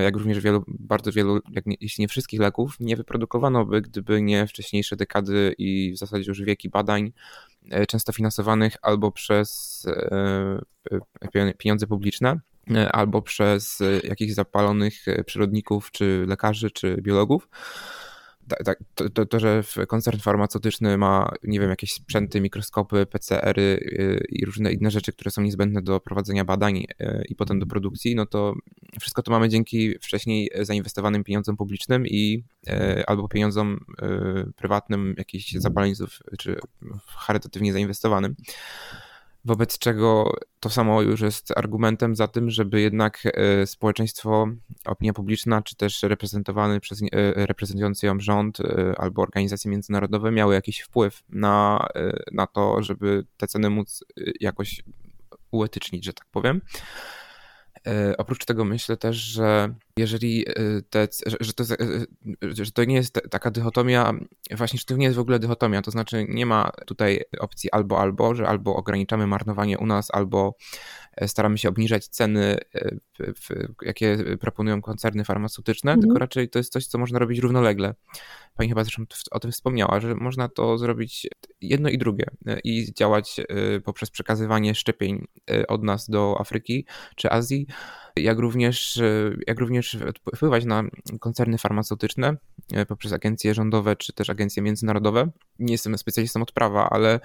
jak 0.05 0.17
również 0.17 0.41
wielu, 0.41 0.65
bardzo 0.69 1.13
wielu, 1.13 1.41
nie, 1.67 1.77
jeśli 1.81 2.03
nie 2.03 2.09
wszystkich 2.09 2.41
leków, 2.41 2.77
nie 2.81 2.97
wyprodukowano 2.97 3.65
by, 3.65 3.81
gdyby 3.81 4.23
nie 4.23 4.47
wcześniejsze 4.47 4.97
dekady 4.97 5.55
i 5.59 5.93
w 5.93 5.99
zasadzie 5.99 6.25
już 6.29 6.43
wieki 6.43 6.69
badań, 6.69 7.13
e, 7.71 7.87
często 7.87 8.13
finansowanych 8.13 8.77
albo 8.83 9.13
przez 9.13 9.83
e, 9.87 11.53
pieniądze 11.59 11.87
publiczne, 11.87 12.41
albo 12.93 13.23
przez 13.23 13.83
jakichś 14.05 14.33
zapalonych 14.33 14.95
przyrodników, 15.27 15.91
czy 15.91 16.25
lekarzy, 16.29 16.71
czy 16.71 16.97
biologów. 17.03 17.49
To, 18.95 19.11
to, 19.11 19.27
to, 19.27 19.41
że 19.41 19.63
koncern 19.89 20.19
farmaceutyczny 20.19 20.99
ma, 20.99 21.31
nie 21.43 21.61
wiem, 21.61 21.71
jakieś 21.71 21.93
sprzęty, 21.93 22.41
mikroskopy, 22.41 23.07
PCR-y 23.07 23.63
y, 23.63 24.27
i 24.29 24.45
różne 24.45 24.73
inne 24.73 24.91
rzeczy, 24.91 25.13
które 25.13 25.31
są 25.31 25.43
niezbędne 25.43 25.83
do 25.83 26.01
prowadzenia 26.01 26.45
badań 26.45 26.77
y, 26.79 27.25
i 27.29 27.35
potem 27.35 27.59
do 27.59 27.67
produkcji, 27.67 28.15
no 28.15 28.27
to 28.27 28.55
wszystko 29.01 29.23
to 29.23 29.31
mamy 29.31 29.49
dzięki 29.49 29.99
wcześniej 29.99 30.51
zainwestowanym 30.61 31.25
pieniądzom 31.25 31.57
publicznym 31.57 32.07
i 32.07 32.45
y, 32.69 33.07
albo 33.07 33.29
pieniądzom 33.29 33.85
prywatnym 34.57 35.15
jakichś 35.19 35.53
zapaleńców, 35.53 36.19
czy 36.39 36.59
charytatywnie 37.07 37.73
zainwestowanym. 37.73 38.35
Wobec 39.49 39.79
czego 39.79 40.33
to 40.61 40.71
samo 40.71 41.03
już 41.03 41.21
jest 41.21 41.59
argumentem 41.59 42.17
za 42.17 42.29
tym, 42.29 42.51
żeby 42.51 42.81
jednak 42.81 43.23
e, 43.25 43.67
społeczeństwo, 43.67 44.49
opinia 44.85 45.13
publiczna, 45.13 45.63
czy 45.63 45.77
też 45.77 46.03
reprezentowany 46.03 46.81
przez, 46.81 47.03
e, 47.03 47.07
reprezentujący 47.47 48.07
ją 48.07 48.21
rząd 48.21 48.61
e, 48.61 48.95
albo 48.99 49.23
organizacje 49.23 49.71
międzynarodowe 49.71 50.31
miały 50.31 50.55
jakiś 50.55 50.81
wpływ 50.81 51.23
na, 51.29 51.87
na 52.33 52.47
to, 52.47 52.83
żeby 52.83 53.25
te 53.37 53.47
ceny 53.47 53.71
móc 53.71 54.05
jakoś 54.41 54.83
uetycznić, 55.51 56.05
że 56.05 56.13
tak 56.13 56.27
powiem. 56.31 56.61
Oprócz 58.19 58.45
tego 58.45 58.65
myślę 58.65 58.97
też, 58.97 59.17
że 59.17 59.75
jeżeli 59.99 60.49
e, 60.49 60.55
te, 60.91 61.09
że 61.41 61.53
to, 61.53 61.65
e, 61.65 61.77
że 62.65 62.73
to 62.73 62.85
nie 62.85 62.95
jest 62.95 63.21
taka 63.31 63.51
dychotomia, 63.51 64.13
właśnie, 64.51 64.79
że 64.79 64.85
to 64.85 64.97
nie 64.97 65.05
jest 65.05 65.17
w 65.17 65.21
ogóle 65.21 65.39
dychotomia, 65.39 65.83
to 65.83 65.91
znaczy 65.91 66.27
nie 66.29 66.47
ma 66.47 66.71
tutaj 66.87 67.25
opcji 67.39 67.71
albo 67.73 68.01
albo, 68.01 68.35
że 68.35 68.49
albo 68.49 68.77
ograniczamy 68.77 69.27
marnowanie 69.27 69.79
u 69.79 69.87
nas, 69.87 70.09
albo 70.13 70.57
staramy 71.27 71.59
się 71.59 71.69
obniżać 71.69 72.09
ceny, 72.09 72.59
jakie 73.83 74.19
proponują 74.41 74.83
koncerny 74.83 75.25
farmaceutyczne, 75.25 75.93
mhm. 75.93 76.03
tylko 76.03 76.19
raczej 76.19 76.49
to 76.49 76.59
jest 76.59 76.73
coś, 76.73 76.87
co 76.87 76.99
można 76.99 77.19
robić 77.19 77.39
równolegle. 77.39 77.95
Pani 78.57 78.69
chyba 78.69 78.85
zresztą 78.85 79.05
o 79.31 79.41
tym 79.41 79.53
wspomniała, 79.53 80.01
że 80.01 80.15
można 80.15 80.49
to 80.49 80.79
zrobić 80.79 81.29
jedno 81.61 81.89
i 81.89 81.99
drugie 81.99 82.27
i 82.65 82.95
działać 82.95 83.41
poprzez 83.85 84.11
przekazywanie 84.11 84.75
szczepień 84.75 85.27
od 85.69 85.83
nas 85.83 86.11
do 86.11 86.37
Afryki 86.41 86.87
czy 87.17 87.31
Azji, 87.31 87.67
jak 88.21 88.39
również, 88.39 89.01
jak 89.47 89.61
również 89.61 89.99
wpływać 90.37 90.65
na 90.65 90.85
koncerny 91.21 91.59
farmaceutyczne 91.59 92.37
poprzez 92.89 93.13
agencje 93.13 93.55
rządowe 93.55 93.97
czy 93.97 94.13
też 94.13 94.31
agencje 94.31 94.63
międzynarodowe. 94.63 95.31
Nie 95.59 95.73
jestem 95.73 95.99
specjalistą 95.99 96.43
od 96.43 96.53
prawa, 96.53 96.91
ale 96.91 97.21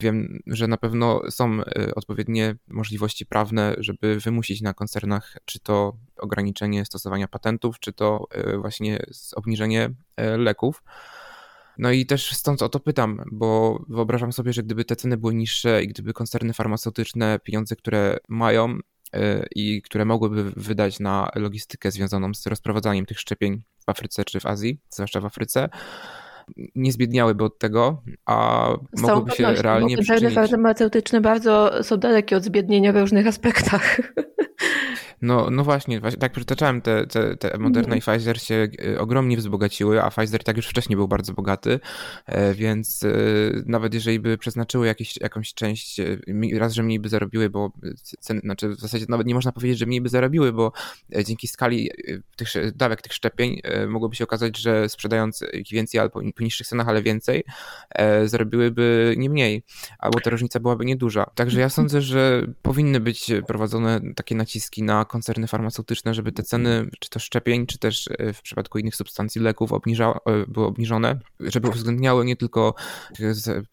wiem, 0.00 0.42
że 0.46 0.66
na 0.66 0.76
pewno 0.76 1.30
są 1.30 1.58
odpowiednie 1.96 2.56
możliwości 2.68 3.26
prawne, 3.26 3.74
żeby 3.78 4.20
wymusić 4.20 4.62
na 4.62 4.74
koncernach 4.74 5.36
czy 5.44 5.60
to 5.60 5.96
ograniczenie 6.16 6.84
stosowania 6.84 7.28
patentów, 7.28 7.80
czy 7.80 7.92
to 7.92 8.28
właśnie 8.60 9.06
obniżenie 9.36 9.90
leków. 10.38 10.82
No 11.78 11.90
i 11.90 12.06
też 12.06 12.32
stąd 12.32 12.62
o 12.62 12.68
to 12.68 12.80
pytam, 12.80 13.20
bo 13.32 13.80
wyobrażam 13.88 14.32
sobie, 14.32 14.52
że 14.52 14.62
gdyby 14.62 14.84
te 14.84 14.96
ceny 14.96 15.16
były 15.16 15.34
niższe 15.34 15.82
i 15.82 15.88
gdyby 15.88 16.12
koncerny 16.12 16.52
farmaceutyczne 16.52 17.38
pieniądze, 17.44 17.76
które 17.76 18.18
mają 18.28 18.70
e, 18.70 18.80
i 19.54 19.82
które 19.82 20.04
mogłyby 20.04 20.44
wydać 20.56 21.00
na 21.00 21.30
logistykę 21.34 21.90
związaną 21.90 22.34
z 22.34 22.46
rozprowadzaniem 22.46 23.06
tych 23.06 23.20
szczepień 23.20 23.62
w 23.86 23.88
Afryce 23.88 24.24
czy 24.24 24.40
w 24.40 24.46
Azji, 24.46 24.80
zwłaszcza 24.90 25.20
w 25.20 25.24
Afryce, 25.24 25.68
nie 26.74 26.92
zbiedniałyby 26.92 27.44
od 27.44 27.58
tego, 27.58 28.02
a 28.26 28.68
z 28.92 29.02
mogłyby 29.02 29.30
się 29.30 29.52
realnie 29.52 29.98
przyczynić. 29.98 30.34
farmaceutyczne 30.34 31.20
bardzo 31.20 31.82
są 31.82 31.96
dalekie 31.96 32.36
od 32.36 32.44
zbiednienia 32.44 32.92
w 32.92 32.96
różnych 32.96 33.26
aspektach. 33.26 34.00
No, 35.22 35.50
no 35.50 35.64
właśnie, 35.64 36.00
właśnie 36.00 36.18
tak 36.18 36.32
przytaczałem, 36.32 36.82
te, 36.82 37.06
te, 37.06 37.36
te 37.36 37.58
Moderna 37.58 37.94
mm. 37.94 37.98
i 37.98 38.00
Pfizer 38.00 38.40
się 38.42 38.68
e, 38.94 39.00
ogromnie 39.00 39.36
wzbogaciły, 39.36 40.02
a 40.02 40.10
Pfizer 40.10 40.44
tak 40.44 40.56
już 40.56 40.66
wcześniej 40.66 40.96
był 40.96 41.08
bardzo 41.08 41.32
bogaty, 41.32 41.80
e, 42.26 42.54
więc 42.54 43.02
e, 43.02 43.08
nawet 43.66 43.94
jeżeli 43.94 44.20
by 44.20 44.38
przeznaczyły 44.38 44.86
jakieś, 44.86 45.16
jakąś 45.20 45.54
część, 45.54 46.00
raz, 46.58 46.72
że 46.72 46.82
mniej 46.82 47.00
by 47.00 47.08
zarobiły, 47.08 47.50
bo 47.50 47.72
ceny, 48.20 48.40
znaczy 48.40 48.68
w 48.68 48.80
zasadzie 48.80 49.06
nawet 49.08 49.26
nie 49.26 49.34
można 49.34 49.52
powiedzieć, 49.52 49.78
że 49.78 49.86
mniej 49.86 50.00
by 50.00 50.08
zarobiły, 50.08 50.52
bo 50.52 50.72
dzięki 51.24 51.48
skali 51.48 51.90
tych 52.36 52.48
dawek 52.76 53.02
tych 53.02 53.12
szczepień 53.12 53.60
mogłoby 53.88 54.16
się 54.16 54.24
okazać, 54.24 54.58
że 54.58 54.88
sprzedając 54.88 55.44
więcej 55.72 56.00
albo 56.00 56.20
po 56.36 56.44
niższych 56.44 56.66
cenach, 56.66 56.88
ale 56.88 57.02
więcej, 57.02 57.44
zarobiłyby 58.24 59.14
nie 59.16 59.30
mniej, 59.30 59.62
albo 59.98 60.20
ta 60.20 60.30
różnica 60.30 60.60
byłaby 60.60 60.84
nieduża. 60.84 61.30
Także 61.34 61.60
ja 61.60 61.68
sądzę, 61.78 62.02
że 62.02 62.46
powinny 62.62 63.00
być 63.00 63.32
prowadzone 63.46 64.00
takie 64.14 64.34
naciski 64.34 64.82
na 64.82 65.05
koncerny 65.06 65.46
farmaceutyczne, 65.46 66.14
żeby 66.14 66.32
te 66.32 66.42
ceny, 66.42 66.88
czy 67.00 67.10
to 67.10 67.18
szczepień, 67.18 67.66
czy 67.66 67.78
też 67.78 68.08
e, 68.18 68.32
w 68.32 68.42
przypadku 68.42 68.78
innych 68.78 68.96
substancji 68.96 69.40
leków 69.40 69.72
obniża, 69.72 70.10
e, 70.26 70.46
były 70.48 70.66
obniżone, 70.66 71.18
żeby 71.40 71.68
uwzględniały 71.68 72.24
nie 72.24 72.36
tylko 72.36 72.74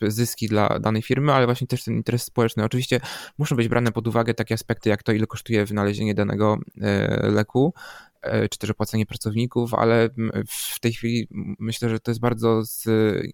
zyski 0.01 0.47
dla 0.47 0.79
danej 0.79 1.01
firmy, 1.01 1.33
ale 1.33 1.45
właśnie 1.45 1.67
też 1.67 1.83
ten 1.83 1.93
interes 1.93 2.23
społeczny. 2.23 2.63
Oczywiście 2.63 2.99
muszą 3.37 3.55
być 3.55 3.67
brane 3.67 3.91
pod 3.91 4.07
uwagę 4.07 4.33
takie 4.33 4.53
aspekty, 4.53 4.89
jak 4.89 5.03
to, 5.03 5.11
ile 5.11 5.27
kosztuje 5.27 5.65
wynalezienie 5.65 6.13
danego 6.13 6.57
e, 6.81 7.29
leku, 7.29 7.73
E, 7.73 8.12
czy 8.51 8.59
też 8.59 8.69
opłacenie 8.69 9.05
pracowników, 9.05 9.73
ale 9.73 10.09
w 10.47 10.79
tej 10.79 10.93
chwili 10.93 11.27
myślę, 11.59 11.89
że 11.89 11.99
to 11.99 12.11
jest 12.11 12.21
bardzo 12.21 12.65
z, 12.65 12.85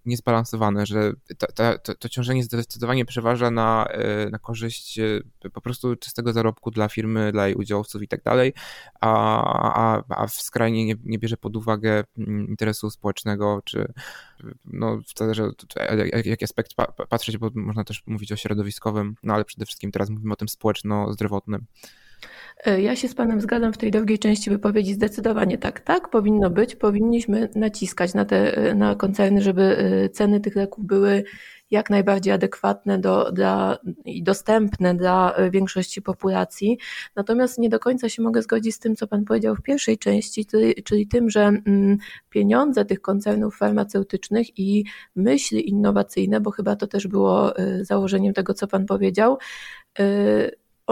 niezbalansowane, 0.05 0.85
że 0.85 1.13
to, 1.55 1.95
to 1.95 2.09
ciążenie 2.09 2.43
zdecydowanie 2.43 3.05
przeważa 3.05 3.51
na, 3.51 3.85
e, 3.85 4.29
na 4.29 4.39
korzyść 4.39 4.99
e, 4.99 5.21
po 5.53 5.61
prostu 5.61 5.95
czystego 5.95 6.33
zarobku 6.33 6.71
dla 6.71 6.89
firmy, 6.89 7.31
dla 7.31 7.47
jej 7.47 7.55
udziałowców 7.55 8.01
i 8.01 8.07
tak 8.07 8.23
dalej, 8.23 8.53
a, 9.01 10.03
a, 10.09 10.27
w 10.27 10.33
skrajnie 10.33 10.85
nie, 10.85 10.95
nie 11.03 11.19
bierze 11.19 11.37
pod 11.37 11.55
uwagę 11.55 12.03
interesu 12.47 12.89
społecznego, 12.89 13.61
czy 13.65 13.93
no 14.65 14.99
zależy 15.17 15.51
jaki 16.25 16.43
aspekt 16.43 16.73
patrzeć, 17.09 17.37
bo 17.37 17.49
można 17.53 17.83
też 17.83 18.03
mówić 18.07 18.31
o 18.31 18.35
środowiskowym, 18.35 19.15
no 19.23 19.33
ale 19.33 19.45
przede 19.45 19.65
wszystkim 19.65 19.91
teraz 19.91 20.09
mówimy 20.09 20.33
o 20.33 20.35
tym 20.35 20.49
społeczno-zdrowotnym. 20.49 21.65
E, 22.65 22.81
ja 22.81 22.95
się 22.95 23.07
z 23.07 23.15
Panem 23.15 23.41
zgadzam 23.41 23.73
w 23.73 23.77
tej 23.77 23.91
drugiej 23.91 24.19
części 24.19 24.49
wypowiedzi 24.49 24.93
zdecydowanie 24.93 25.57
tak. 25.57 25.79
Tak 25.79 26.09
powinno 26.09 26.49
być. 26.49 26.75
Powinniśmy 26.75 27.49
naciskać 27.55 28.13
na 28.13 28.25
te 28.25 28.57
e, 28.57 28.75
na 28.75 28.95
koncerny, 28.95 29.41
żeby 29.41 29.77
e, 29.77 30.09
ceny 30.09 30.39
tych 30.39 30.55
leków 30.55 30.85
były 30.85 31.23
jak 31.71 31.89
najbardziej 31.89 32.33
adekwatne 32.33 32.99
do, 32.99 33.31
dla, 33.31 33.77
i 34.05 34.23
dostępne 34.23 34.95
dla 34.95 35.35
większości 35.51 36.01
populacji. 36.01 36.77
Natomiast 37.15 37.57
nie 37.57 37.69
do 37.69 37.79
końca 37.79 38.09
się 38.09 38.21
mogę 38.21 38.41
zgodzić 38.41 38.75
z 38.75 38.79
tym, 38.79 38.95
co 38.95 39.07
Pan 39.07 39.25
powiedział 39.25 39.55
w 39.55 39.61
pierwszej 39.61 39.97
części, 39.97 40.45
czyli 40.83 41.07
tym, 41.07 41.29
że 41.29 41.41
mm, 41.41 41.97
pieniądze 42.29 42.85
tych 42.85 43.01
koncernów 43.01 43.57
farmaceutycznych 43.57 44.59
i 44.59 44.83
myśli 45.15 45.69
innowacyjne, 45.69 46.41
bo 46.41 46.51
chyba 46.51 46.75
to 46.75 46.87
też 46.87 47.07
było 47.07 47.53
założeniem 47.81 48.33
tego, 48.33 48.53
co 48.53 48.67
Pan 48.67 48.85
powiedział, 48.85 49.37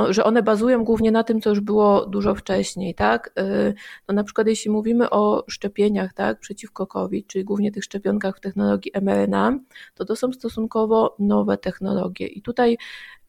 że 0.10 0.24
one 0.24 0.44
bazują 0.44 0.84
głównie 0.84 1.12
na 1.12 1.24
tym, 1.24 1.42
co 1.42 1.50
już 1.50 1.60
było 1.60 2.06
dużo 2.06 2.36
wcześniej, 2.36 2.96
tak? 2.96 3.32
Y, 3.40 3.74
no 4.08 4.16
na 4.16 4.24
przykład 4.24 4.48
jeśli 4.48 4.72
mówimy 4.72 5.10
o 5.10 5.44
szczepieniach, 5.48 6.14
tak, 6.14 6.40
przeciwko 6.40 6.88
COVID, 6.88 7.28
czyli 7.28 7.46
głównie 7.46 7.72
tych 7.72 7.84
szczepionkach 7.84 8.38
w 8.38 8.40
technologii 8.40 8.92
mRNA, 9.02 9.60
to 9.96 10.06
to 10.06 10.16
są 10.16 10.34
stosunkowo 10.34 11.16
nowe 11.20 11.58
technologie 11.58 12.28
i 12.28 12.42
tutaj 12.42 12.78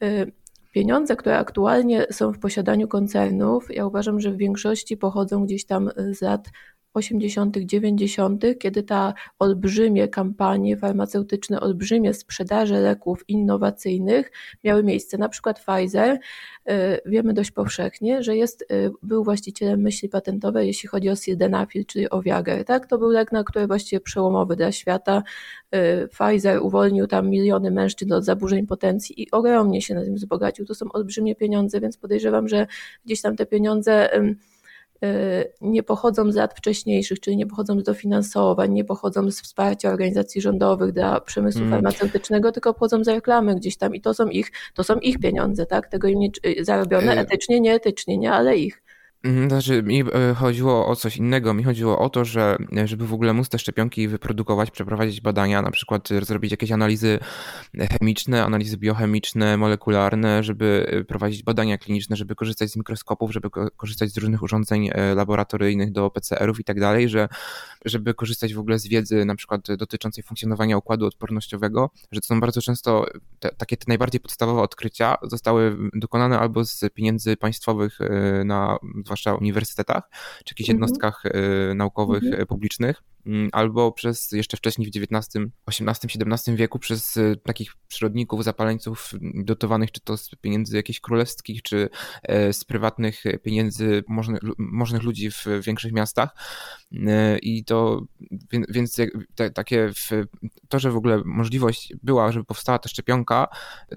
y, 0.03 0.33
pieniądze, 0.73 1.17
które 1.17 1.39
aktualnie 1.39 2.07
są 2.11 2.33
w 2.33 2.39
posiadaniu 2.39 2.89
koncernów, 2.89 3.75
ja 3.75 3.87
uważam, 3.87 4.21
że 4.21 4.33
w 4.33 4.37
większości 4.37 4.97
pochodzą 4.97 5.45
gdzieś 5.45 5.65
tam 5.65 5.91
z 6.11 6.21
lat 6.23 6.49
80., 6.95 7.57
90., 7.57 8.45
kiedy 8.59 8.83
ta 8.83 9.15
olbrzymie 9.39 10.09
kampanie 10.09 10.77
farmaceutyczne, 10.77 11.61
olbrzymie 11.61 12.15
sprzedaże 12.15 12.81
leków 12.81 13.29
innowacyjnych 13.29 14.33
miały 14.65 14.83
miejsce. 14.85 15.19
Na 15.19 15.29
przykład 15.29 15.61
Pfizer, 15.61 16.19
y, 16.71 17.01
wiemy 17.07 17.33
dość 17.33 17.51
powszechnie, 17.51 18.23
że 18.23 18.37
jest, 18.37 18.63
y, 18.73 18.91
był 19.03 19.25
właścicielem 19.25 19.81
myśli 19.81 20.09
patentowej, 20.09 20.67
jeśli 20.67 20.89
chodzi 20.89 21.09
o 21.09 21.17
sildenafil, 21.17 21.87
czyli 21.87 22.11
o 22.11 22.23
Viagra. 22.23 22.65
Tak? 22.65 22.87
To 22.87 22.99
był 22.99 23.11
lek, 23.11 23.33
na 23.33 23.45
który 23.45 23.67
właściwie 23.67 24.01
przełomowy 24.01 24.57
dla 24.57 24.73
świata. 24.73 25.23
Y, 25.75 26.09
Pfizer 26.09 26.63
uwolnił 26.63 27.07
tam 27.07 27.31
miliony 27.31 27.71
mężczyzn 27.71 28.13
od 28.13 28.25
zaburzeń 28.25 28.67
potencji 28.67 29.23
i 29.23 29.31
ogromnie 29.31 29.83
się 29.83 29.95
na 29.95 30.05
tym 30.05 30.15
wzbogacił. 30.15 30.67
To 30.67 30.75
są 30.75 30.87
olbrzymie 30.93 31.35
pieniądze, 31.35 31.81
więc 31.81 31.97
podejrzewam, 31.97 32.49
że 32.49 32.67
gdzieś 33.05 33.23
tam 33.23 33.37
te 33.37 33.47
pieniądze 33.47 34.11
nie 35.61 35.83
pochodzą 35.83 36.33
z 36.33 36.35
lat 36.35 36.55
wcześniejszych, 36.55 37.21
czyli 37.21 37.37
nie 37.37 37.47
pochodzą 37.47 37.81
z 37.81 37.83
dofinansowań, 37.83 38.73
nie 38.73 38.85
pochodzą 38.85 39.31
z 39.31 39.41
wsparcia 39.41 39.91
organizacji 39.91 40.41
rządowych 40.41 40.93
dla 40.93 41.21
przemysłu 41.21 41.61
mm. 41.61 41.73
farmaceutycznego, 41.73 42.53
tylko 42.53 42.75
pochodzą 42.75 43.05
z 43.05 43.09
reklamy 43.09 43.55
gdzieś 43.55 43.77
tam 43.77 43.95
i 43.95 44.01
to 44.01 44.15
są 44.15 44.29
ich, 44.29 44.53
to 44.75 44.85
są 44.85 44.99
ich 44.99 45.19
pieniądze, 45.19 45.67
tak? 45.67 45.89
Tego 45.89 46.09
im 46.09 46.19
nie 46.19 46.31
y, 46.47 46.65
zarobione 46.65 47.17
y, 47.17 47.19
etycznie, 47.19 47.61
nieetycznie, 47.61 48.19
nie, 48.19 48.33
ale 48.33 48.57
ich. 48.57 48.83
Mhm, 49.25 49.49
znaczy, 49.51 49.83
mi 49.83 50.01
e, 50.01 50.35
chodziło 50.35 50.87
o 50.87 50.97
coś 50.97 51.17
innego. 51.17 51.55
Mi 51.55 51.65
chodziło 51.65 51.99
o 51.99 52.11
to, 52.11 52.25
że 52.25 52.57
żeby 52.85 53.07
w 53.07 53.13
ogóle 53.13 53.33
móc 53.33 53.49
te 53.49 53.59
szczepionki 53.59 54.09
wyprodukować, 54.09 54.71
przeprowadzić 54.71 55.21
badania, 55.21 55.63
na 55.63 55.71
przykład 55.71 56.09
zrobić 56.23 56.51
jakieś 56.51 56.73
analizy 56.73 57.19
chemiczne, 57.91 58.45
analizy 58.45 58.77
biochemiczne, 58.77 59.57
molekularne, 59.57 60.43
żeby 60.43 61.05
prowadzić 61.09 61.43
badania 61.43 61.79
kliniczne, 61.79 62.17
żeby 62.17 62.35
korzystać 62.35 62.71
z 62.71 62.77
mikroskopów, 62.77 63.33
żeby 63.33 63.51
korzystać 63.77 64.11
z 64.11 64.17
różnych 64.17 64.43
urządzeń 64.43 64.91
e, 64.93 65.15
laboratoryjnych 65.15 65.93
do 65.93 66.11
PCR-ów 66.11 66.61
i 66.61 66.65
tak 66.65 66.81
dalej, 66.81 67.09
że 67.09 67.29
żeby 67.85 68.15
korzystać 68.15 68.55
w 68.55 68.59
ogóle 68.59 68.79
z 68.79 68.87
wiedzy 68.87 69.25
na 69.25 69.35
przykład 69.35 69.61
dotyczącej 69.77 70.25
funkcjonowania 70.25 70.77
układu 70.77 71.07
odpornościowego, 71.07 71.91
że 72.13 72.21
to 72.21 72.27
są 72.27 72.41
bardzo 72.41 72.63
często 72.63 73.07
te, 73.41 73.51
takie 73.57 73.77
te 73.77 73.85
najbardziej 73.89 74.21
podstawowe 74.21 74.63
odkrycia 74.63 75.17
zostały 75.23 75.77
dokonane 75.95 76.39
albo 76.39 76.65
z 76.65 76.81
pieniędzy 76.95 77.37
państwowych 77.37 77.99
na 78.45 78.79
zwłaszcza 79.09 79.35
uniwersytetach, 79.35 80.11
czy 80.45 80.53
jakichś 80.53 80.71
mhm. 80.71 80.77
jednostkach 80.77 81.23
naukowych 81.75 82.25
mhm. 82.25 82.47
publicznych, 82.47 83.03
Mm, 83.03 83.18
albo 83.53 83.93
przez 83.93 84.33
jeszcze 84.33 84.57
wcześniej 84.57 84.91
w 84.91 84.97
XIX, 84.97 85.45
XVIII, 85.67 86.33
XVII 86.33 86.57
wieku 86.57 86.79
przez 86.79 87.17
y, 87.17 87.41
takich 87.45 87.73
przyrodników, 87.89 88.45
zapaleńców 88.45 89.13
dotowanych 89.35 89.93
czy 89.93 90.01
to 90.01 90.17
z 90.17 90.31
pieniędzy 90.41 90.77
jakichś 90.77 91.01
królewskich, 91.01 91.63
czy 91.63 91.89
e, 92.23 92.53
z 92.53 92.65
prywatnych 92.65 93.25
pieniędzy 93.43 94.05
możnych, 94.09 94.41
możnych 94.59 95.03
ludzi 95.03 95.31
w 95.31 95.47
większych 95.63 95.93
miastach. 95.93 96.35
E, 96.93 97.39
I 97.39 97.65
to, 97.65 98.03
więc 98.69 98.97
te, 99.35 99.51
takie, 99.51 99.91
to, 100.69 100.79
że 100.79 100.91
w 100.91 100.97
ogóle 100.97 101.23
możliwość 101.25 101.93
była, 102.03 102.33
żeby 102.33 102.45
powstała 102.45 102.79
ta 102.79 102.89
szczepionka, 102.89 103.49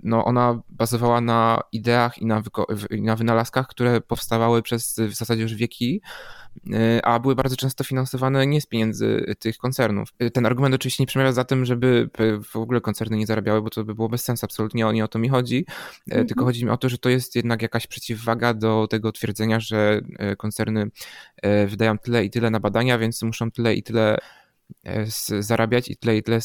no 0.04 0.26
ona 0.26 0.62
bazowała 0.70 1.22
na 1.22 1.62
ideach 1.72 2.18
i 2.18 2.26
na, 2.26 2.44
na 2.92 3.16
wynalazkach, 3.16 3.68
które 3.68 4.02
powstawały 4.02 4.62
przez 4.62 5.00
w 5.00 5.14
zasadzie 5.14 5.42
już 5.42 5.56
wieki, 5.56 6.02
a 7.04 7.20
były 7.20 7.36
bardzo 7.36 7.56
często 7.56 7.84
finansowane 7.84 8.48
nie 8.48 8.62
z 8.62 8.66
pieniędzy 8.66 9.36
tych 9.40 9.58
koncernów. 9.58 10.10
Ten 10.34 10.46
argument 10.46 10.76
oczywiście 10.76 11.04
nie 11.04 11.08
przemawia 11.08 11.32
za 11.32 11.44
tym, 11.44 11.66
żeby 11.66 12.10
w 12.44 12.56
ogóle 12.56 12.82
koncerny 12.82 13.18
nie 13.18 13.26
zarabiały, 13.26 13.62
bo 13.62 13.70
to 13.70 13.84
by 13.84 13.96
było 13.96 14.10
bez 14.10 14.24
sensu, 14.24 14.46
absolutnie 14.46 14.86
nie 14.94 15.06
o 15.06 15.08
to 15.08 15.20
mi 15.20 15.30
chodzi, 15.30 15.66
mhm. 16.08 16.28
tylko 16.28 16.46
chodzi 16.46 16.66
mi 16.66 16.72
o 16.72 16.78
to, 16.78 16.90
że 16.90 16.98
to 16.98 17.10
jest 17.10 17.36
jednak 17.36 17.62
jakaś 17.62 17.88
przeciwwaga 17.88 18.54
do 18.54 18.88
tego 18.90 19.12
twierdzenia, 19.12 19.60
że 19.60 20.02
koncerny 20.38 20.92
wydają 21.68 21.98
tyle 21.98 22.26
i 22.26 22.30
tyle 22.30 22.50
na 22.50 22.60
badania, 22.60 22.98
więc 22.98 23.22
muszą 23.22 23.52
tyle 23.52 23.76
i 23.76 23.84
tyle 23.84 24.18
E, 24.18 24.18
zarabiać 25.40 25.90
i 25.90 25.98
tyle, 25.98 26.18
i 26.18 26.24
tyle 26.24 26.40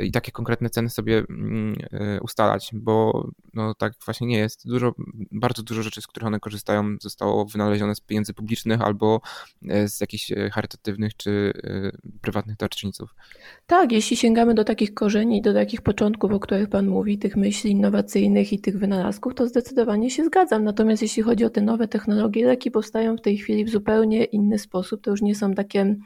i 0.00 0.12
takie 0.12 0.32
konkretne 0.32 0.70
ceny 0.70 0.90
sobie 0.90 1.24
mm, 1.30 1.74
e, 1.92 2.20
ustalać, 2.20 2.70
bo 2.72 3.28
no 3.54 3.74
tak 3.74 3.92
właśnie 4.04 4.26
nie 4.26 4.38
jest. 4.38 4.68
Dużo, 4.68 4.94
bardzo 5.32 5.62
dużo 5.62 5.82
rzeczy, 5.82 6.02
z 6.02 6.06
których 6.06 6.26
one 6.26 6.40
korzystają, 6.40 6.96
zostało 7.00 7.44
wynalezione 7.44 7.94
z 7.94 8.00
pieniędzy 8.00 8.34
publicznych 8.34 8.80
albo 8.80 9.20
e, 9.68 9.88
z 9.88 10.00
jakichś 10.00 10.32
charytatywnych 10.52 11.16
czy 11.16 11.52
prywatnych 12.20 12.56
darczyńców. 12.56 13.14
Tak, 13.66 13.92
jeśli 13.92 14.16
sięgamy 14.16 14.54
do 14.54 14.64
takich 14.64 14.94
korzeni, 14.94 15.42
do 15.42 15.54
takich 15.54 15.82
początków, 15.82 16.32
o 16.32 16.40
których 16.40 16.68
Pan 16.68 16.86
mówi, 16.88 17.18
tych 17.18 17.36
myśli 17.36 17.70
innowacyjnych 17.70 18.52
i 18.52 18.60
tych 18.60 18.78
wynalazków, 18.78 19.34
to 19.34 19.46
zdecydowanie 19.46 20.10
się 20.10 20.24
zgadzam. 20.24 20.64
Natomiast 20.64 21.02
jeśli 21.02 21.22
chodzi 21.22 21.44
o 21.44 21.50
te 21.50 21.60
nowe 21.60 21.88
technologie, 21.88 22.46
leki 22.46 22.70
powstają 22.70 23.16
w 23.16 23.20
tej 23.20 23.38
chwili 23.38 23.64
w 23.64 23.70
zupełnie 23.70 24.24
inny 24.24 24.58
sposób. 24.58 25.02
To 25.02 25.10
już 25.10 25.22
nie 25.22 25.34
są 25.34 25.54
takie 25.54 25.96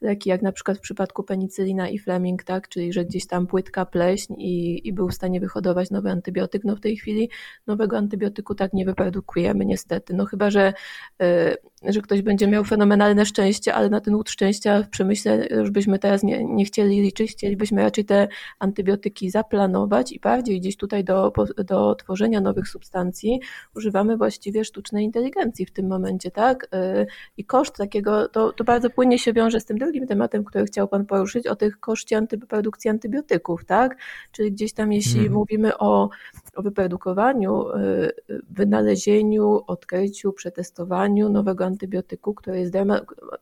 leki, 0.00 0.28
jak 0.28 0.42
na 0.42 0.52
przykład 0.52 0.78
w 0.78 0.80
przypadku 0.80 1.22
penicylina 1.26 1.88
i 1.88 1.98
Fleming, 1.98 2.44
tak? 2.44 2.68
czyli 2.68 2.92
że 2.92 3.04
gdzieś 3.04 3.26
tam 3.26 3.46
płytka 3.46 3.86
pleśń 3.86 4.34
i, 4.38 4.88
i 4.88 4.92
był 4.92 5.08
w 5.08 5.14
stanie 5.14 5.40
wyhodować 5.40 5.90
nowy 5.90 6.10
antybiotyk. 6.10 6.64
No 6.64 6.76
w 6.76 6.80
tej 6.80 6.96
chwili 6.96 7.30
nowego 7.66 7.98
antybiotyku 7.98 8.54
tak 8.54 8.72
nie 8.72 8.84
wyprodukujemy 8.84 9.66
niestety. 9.66 10.14
No 10.14 10.24
chyba, 10.24 10.50
że 10.50 10.72
yy, 11.20 11.56
że 11.82 12.00
ktoś 12.00 12.22
będzie 12.22 12.46
miał 12.46 12.64
fenomenalne 12.64 13.26
szczęście, 13.26 13.74
ale 13.74 13.88
na 13.88 14.00
ten 14.00 14.14
łód 14.14 14.30
szczęścia 14.30 14.82
w 14.82 14.88
przemyśle 14.88 15.46
już 15.50 15.70
byśmy 15.70 15.98
teraz 15.98 16.22
nie, 16.22 16.44
nie 16.44 16.64
chcieli 16.64 17.02
liczyć, 17.02 17.30
chcielibyśmy 17.30 17.82
raczej 17.82 18.04
te 18.04 18.28
antybiotyki 18.58 19.30
zaplanować 19.30 20.12
i 20.12 20.20
bardziej 20.20 20.60
gdzieś 20.60 20.76
tutaj 20.76 21.04
do, 21.04 21.32
do 21.64 21.94
tworzenia 21.94 22.40
nowych 22.40 22.68
substancji 22.68 23.40
używamy 23.76 24.16
właściwie 24.16 24.64
sztucznej 24.64 25.04
inteligencji 25.04 25.66
w 25.66 25.70
tym 25.70 25.86
momencie, 25.86 26.30
tak? 26.30 26.64
Y, 26.64 27.06
I 27.36 27.44
koszt 27.44 27.76
takiego, 27.76 28.28
to, 28.28 28.52
to 28.52 28.64
bardzo 28.64 28.90
płynnie 28.90 29.18
się 29.18 29.32
wiąże 29.32 29.60
z 29.60 29.64
tym 29.64 29.78
drugim 29.78 30.06
tematem, 30.06 30.44
który 30.44 30.64
chciał 30.64 30.88
Pan 30.88 31.06
poruszyć, 31.06 31.46
o 31.46 31.56
tych 31.56 31.80
koszcie 31.80 32.16
antyprodukcji 32.16 32.90
antybiotyków, 32.90 33.64
tak? 33.64 33.96
Czyli 34.32 34.52
gdzieś 34.52 34.72
tam, 34.72 34.92
jeśli 34.92 35.20
hmm. 35.20 35.32
mówimy 35.32 35.78
o, 35.78 36.08
o 36.54 36.62
wyprodukowaniu, 36.62 37.68
y, 37.68 38.12
wynalezieniu, 38.50 39.60
odkryciu, 39.66 40.32
przetestowaniu 40.32 41.28
nowego 41.28 41.65
antybiotyku, 41.66 42.34
które 42.34 42.60
jest 42.60 42.74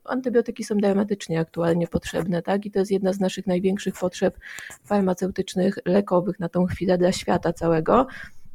antybiotyki 0.05 0.65
są 0.65 0.77
dramatycznie 0.77 1.41
aktualnie 1.41 1.89
potrzebne, 1.89 2.43
tak? 2.43 2.67
I 2.67 2.71
to 2.71 2.79
jest 2.79 2.91
jedna 2.91 3.13
z 3.13 3.21
naszych 3.21 3.47
największych 3.47 3.95
potrzeb 3.95 4.37
farmaceutycznych, 4.85 5.79
lekowych 5.85 6.41
na 6.41 6.49
tą 6.49 6.67
chwilę 6.67 6.99
dla 6.99 7.13
świata 7.13 7.53
całego 7.53 8.07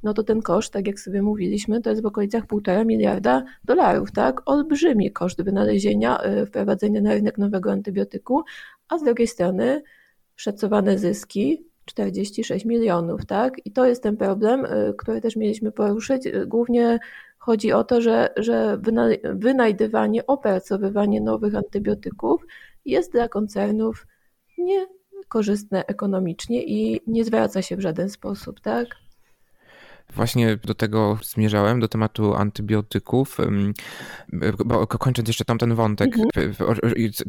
no 0.03 0.13
to 0.13 0.23
ten 0.23 0.41
koszt, 0.41 0.73
tak 0.73 0.87
jak 0.87 0.99
sobie 0.99 1.21
mówiliśmy, 1.21 1.81
to 1.81 1.89
jest 1.89 2.01
w 2.01 2.05
okolicach 2.05 2.45
1,5 2.45 2.85
miliarda 2.85 3.43
dolarów, 3.65 4.11
tak? 4.11 4.41
Olbrzymi 4.45 5.11
koszt 5.11 5.41
wynalezienia, 5.41 6.25
y, 6.25 6.45
wprowadzenia 6.45 7.01
na 7.01 7.13
rynek 7.13 7.37
nowego 7.37 7.71
antybiotyku, 7.71 8.43
a 8.89 8.97
z 8.97 9.03
drugiej 9.03 9.27
strony 9.27 9.83
szacowane 10.35 10.97
zyski 10.97 11.65
46 11.85 12.65
milionów, 12.65 13.25
tak? 13.25 13.53
I 13.65 13.71
to 13.71 13.85
jest 13.85 14.03
ten 14.03 14.17
problem, 14.17 14.65
y, 14.65 14.93
który 14.97 15.21
też 15.21 15.35
mieliśmy 15.35 15.71
poruszyć. 15.71 16.27
Y, 16.27 16.45
głównie 16.47 16.99
chodzi 17.39 17.71
o 17.71 17.83
to, 17.83 18.01
że, 18.01 18.33
że 18.37 18.79
wynajdywanie, 19.33 20.27
opracowywanie 20.27 21.21
nowych 21.21 21.55
antybiotyków 21.55 22.45
jest 22.85 23.11
dla 23.11 23.27
koncernów 23.27 24.07
niekorzystne 24.57 25.85
ekonomicznie 25.85 26.63
i 26.63 27.01
nie 27.07 27.25
zwraca 27.25 27.61
się 27.61 27.77
w 27.77 27.81
żaden 27.81 28.09
sposób, 28.09 28.59
tak? 28.59 28.87
Właśnie 30.15 30.57
do 30.57 30.75
tego 30.75 31.17
zmierzałem, 31.23 31.79
do 31.79 31.87
tematu 31.87 32.35
antybiotyków, 32.35 33.37
bo 34.65 34.87
kończąc 34.87 35.27
jeszcze 35.27 35.45
tamten 35.45 35.75
wątek, 35.75 36.09
mhm. 36.17 36.53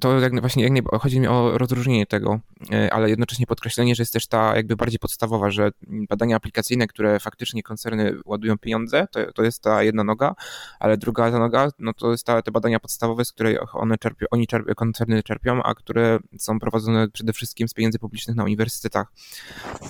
to 0.01 0.21
jak, 0.21 0.41
właśnie 0.41 0.63
jak 0.63 0.73
nie, 0.73 0.83
chodzi 1.01 1.21
mi 1.21 1.27
o 1.27 1.59
rozróżnienie 1.59 2.07
tego, 2.07 2.41
e, 2.73 2.93
ale 2.93 3.11
jednocześnie 3.11 3.47
podkreślenie, 3.47 3.95
że 3.95 4.03
jest 4.03 4.13
też 4.13 4.27
ta 4.27 4.57
jakby 4.57 4.77
bardziej 4.77 4.99
podstawowa, 4.99 5.51
że 5.51 5.71
badania 6.09 6.37
aplikacyjne, 6.37 6.87
które 6.87 7.21
faktycznie 7.21 7.63
koncerny 7.63 8.17
ładują 8.25 8.59
pieniądze, 8.59 9.07
to, 9.13 9.33
to 9.33 9.43
jest 9.43 9.63
ta 9.63 9.83
jedna 9.83 10.05
noga, 10.05 10.35
ale 10.81 10.97
druga 10.97 11.31
ta 11.31 11.39
noga, 11.39 11.69
no 11.79 11.93
to 11.95 12.11
jest 12.11 12.27
ta, 12.27 12.43
te 12.43 12.51
badania 12.51 12.81
podstawowe, 12.81 13.25
z 13.25 13.33
której 13.33 13.59
one 13.73 13.99
czerpią, 13.99 14.27
oni 14.31 14.47
czerpią, 14.47 14.75
koncerny 14.75 15.23
czerpią, 15.23 15.63
a 15.63 15.75
które 15.75 16.19
są 16.39 16.59
prowadzone 16.59 17.09
przede 17.09 17.33
wszystkim 17.33 17.69
z 17.69 17.75
pieniędzy 17.75 17.99
publicznych 17.99 18.37
na 18.37 18.45
uniwersytetach, 18.45 19.13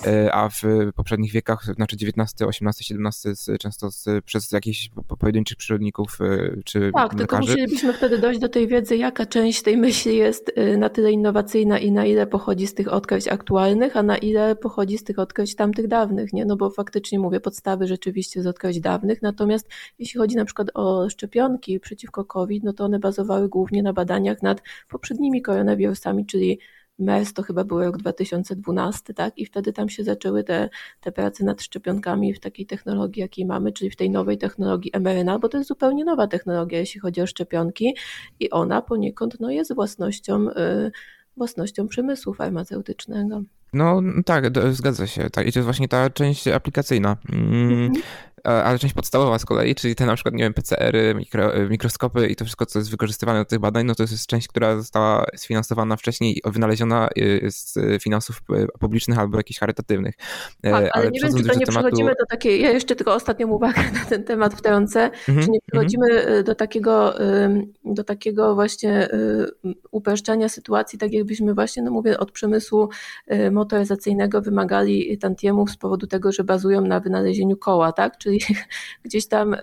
e, 0.05 0.33
a 0.33 0.49
w 0.49 0.61
poprzednich 0.95 1.31
wiekach, 1.31 1.65
znaczy 1.75 1.95
XIX, 1.95 2.41
XVIII, 2.41 2.80
XVII 2.91 3.57
często 3.57 3.91
z, 3.91 4.05
przez 4.25 4.51
jakichś 4.51 4.89
pojedynczych 5.19 5.57
przyrodników 5.57 6.17
y, 6.21 6.61
czy 6.65 6.79
Tak, 6.79 7.13
lekarzy. 7.13 7.17
tylko 7.17 7.37
musielibyśmy 7.39 7.93
wtedy 7.93 8.17
dojść 8.17 8.39
do 8.39 8.49
tej 8.49 8.67
wiedzy, 8.67 8.97
jaka 8.97 9.25
część 9.25 9.61
tej 9.61 9.77
myśli 9.77 10.17
jest 10.17 10.51
y, 10.57 10.77
na 10.77 10.89
tyle 10.89 11.11
innowacyjna 11.11 11.79
i 11.79 11.91
na 11.91 12.05
ile 12.05 12.27
pochodzi 12.27 12.67
z 12.67 12.73
tych 12.73 12.93
odkryć 12.93 13.27
aktualnych, 13.27 13.97
a 13.97 14.03
na 14.03 14.17
ile 14.17 14.55
pochodzi 14.55 14.97
z 14.97 15.03
tych 15.03 15.19
odkryć 15.19 15.55
tamtych 15.55 15.87
dawnych, 15.87 16.33
nie? 16.33 16.45
No 16.45 16.57
bo 16.57 16.69
faktycznie 16.69 17.19
mówię, 17.19 17.39
podstawy 17.39 17.87
rzeczywiście 17.87 18.41
z 18.41 18.47
odkryć 18.47 18.79
dawnych, 18.79 19.21
natomiast 19.21 19.69
jeśli 19.99 20.19
chodzi 20.19 20.35
na 20.35 20.45
przykład 20.45 20.67
o 20.73 21.09
szczepionki 21.09 21.79
przeciwko 21.79 22.25
COVID, 22.25 22.63
no 22.63 22.73
to 22.73 22.85
one 22.85 22.99
bazowały 22.99 23.49
głównie 23.49 23.83
na 23.83 23.93
badaniach 23.93 24.41
nad 24.41 24.61
poprzednimi 24.89 25.41
koronawirusami, 25.41 26.25
czyli 26.25 26.59
MERS 27.01 27.33
to 27.33 27.43
chyba 27.43 27.63
był 27.63 27.79
rok 27.79 27.97
2012, 27.97 29.13
tak? 29.13 29.37
I 29.37 29.45
wtedy 29.45 29.73
tam 29.73 29.89
się 29.89 30.03
zaczęły 30.03 30.43
te, 30.43 30.69
te 31.01 31.11
prace 31.11 31.45
nad 31.45 31.61
szczepionkami 31.61 32.33
w 32.33 32.39
takiej 32.39 32.65
technologii, 32.65 33.21
jakiej 33.21 33.45
mamy, 33.45 33.71
czyli 33.71 33.91
w 33.91 33.95
tej 33.95 34.09
nowej 34.09 34.37
technologii 34.37 34.91
mRNA, 34.99 35.39
bo 35.39 35.49
to 35.49 35.57
jest 35.57 35.67
zupełnie 35.67 36.05
nowa 36.05 36.27
technologia, 36.27 36.79
jeśli 36.79 36.99
chodzi 36.99 37.21
o 37.21 37.27
szczepionki 37.27 37.95
i 38.39 38.49
ona 38.49 38.81
poniekąd 38.81 39.39
no, 39.39 39.51
jest 39.51 39.75
własnością, 39.75 40.43
yy, 40.43 40.91
własnością 41.37 41.87
przemysłu 41.87 42.33
farmaceutycznego. 42.33 43.43
No 43.73 44.01
tak, 44.25 44.45
zgadza 44.71 45.07
się. 45.07 45.29
Tak, 45.29 45.47
I 45.47 45.51
to 45.51 45.59
jest 45.59 45.65
właśnie 45.65 45.87
ta 45.87 46.09
część 46.09 46.47
aplikacyjna. 46.47 47.17
Mm, 47.29 47.71
mhm 47.71 48.01
ale 48.43 48.79
część 48.79 48.93
podstawowa 48.93 49.39
z 49.39 49.45
kolei, 49.45 49.75
czyli 49.75 49.95
te 49.95 50.05
na 50.05 50.15
przykład, 50.15 50.35
nie 50.35 50.43
wiem, 50.43 50.53
PCR-y, 50.53 51.15
mikro, 51.15 51.51
mikroskopy 51.69 52.27
i 52.27 52.35
to 52.35 52.45
wszystko, 52.45 52.65
co 52.65 52.79
jest 52.79 52.91
wykorzystywane 52.91 53.39
do 53.39 53.45
tych 53.45 53.59
badań, 53.59 53.85
no 53.85 53.95
to 53.95 54.03
jest 54.03 54.27
część, 54.27 54.47
która 54.47 54.77
została 54.77 55.25
sfinansowana 55.35 55.97
wcześniej 55.97 56.37
i 56.37 56.41
wynaleziona 56.51 57.09
y, 57.17 57.47
z 57.51 57.77
finansów 58.03 58.41
y, 58.53 58.67
publicznych 58.79 59.19
albo 59.19 59.37
jakichś 59.37 59.59
charytatywnych. 59.59 60.15
E, 60.63 60.71
tak, 60.71 60.73
ale, 60.73 60.89
ale 60.91 61.11
nie 61.11 61.19
wiem, 61.19 61.37
czy 61.37 61.43
to 61.43 61.59
nie 61.59 61.65
tematu... 61.65 61.71
przechodzimy 61.71 62.15
do 62.19 62.25
takiej, 62.25 62.61
ja 62.61 62.71
jeszcze 62.71 62.95
tylko 62.95 63.13
ostatnią 63.13 63.47
uwagę 63.47 63.81
na 63.93 64.05
ten 64.09 64.23
temat 64.23 64.53
wtrącę, 64.53 64.99
mm 64.99 65.41
-hmm, 65.41 65.45
czy 65.45 65.51
nie 65.51 65.59
przechodzimy 65.71 66.07
mm 66.11 66.41
-hmm. 66.41 66.43
do 66.43 66.55
takiego, 66.55 67.13
do 67.85 68.03
takiego 68.03 68.55
właśnie 68.55 69.09
upraszczania 69.91 70.49
sytuacji, 70.49 70.99
tak 70.99 71.13
jakbyśmy 71.13 71.53
właśnie, 71.53 71.83
no 71.83 71.91
mówię, 71.91 72.19
od 72.19 72.31
przemysłu 72.31 72.89
motoryzacyjnego 73.61 74.41
wymagali 74.41 75.17
tantiemów 75.17 75.71
z 75.71 75.77
powodu 75.77 76.07
tego, 76.07 76.31
że 76.31 76.43
bazują 76.43 76.81
na 76.81 76.99
wynalezieniu 76.99 77.57
koła, 77.57 77.91
tak, 77.91 78.17
czyli 78.17 78.39
gdzieś 79.05 79.27
tam 79.27 79.53
y, 79.53 79.59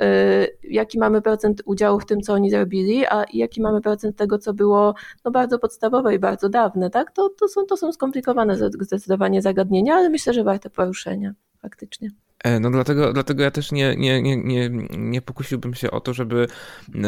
jaki 0.63 0.99
mamy 0.99 1.23
procent 1.23 1.63
udziału 1.65 2.01
w 2.01 2.07
tym, 2.07 2.21
co 2.21 2.33
oni 2.33 2.51
zrobili, 2.51 3.07
a 3.07 3.25
jaki 3.33 3.63
mamy 3.63 3.81
procent 3.81 4.17
tego, 4.17 4.39
co 4.39 4.55
było 4.55 4.95
no, 5.25 5.31
bardzo 5.31 5.59
podstawowe 5.59 6.15
i 6.15 6.19
bardzo 6.19 6.49
dawne, 6.49 6.91
tak? 6.91 7.11
To, 7.13 7.29
to, 7.29 7.49
są, 7.49 7.67
to 7.67 7.77
są 7.77 7.93
skomplikowane 7.93 8.57
zdecydowanie 8.57 9.43
zagadnienia, 9.43 9.95
ale 9.95 10.11
myślę, 10.11 10.33
że 10.33 10.45
warte 10.45 10.71
poruszenia 10.71 11.35
faktycznie. 11.63 12.11
E, 12.45 12.61
no 12.61 12.71
dlatego, 12.71 13.13
dlatego 13.13 13.43
ja 13.43 13.51
też 13.51 13.73
nie, 13.73 13.97
nie, 13.97 14.23
nie, 14.23 14.37
nie, 14.37 14.71
nie 14.91 15.23
pokusiłbym 15.23 15.75
się 15.75 15.91
o 15.91 16.01
to, 16.01 16.15
żeby 16.15 16.47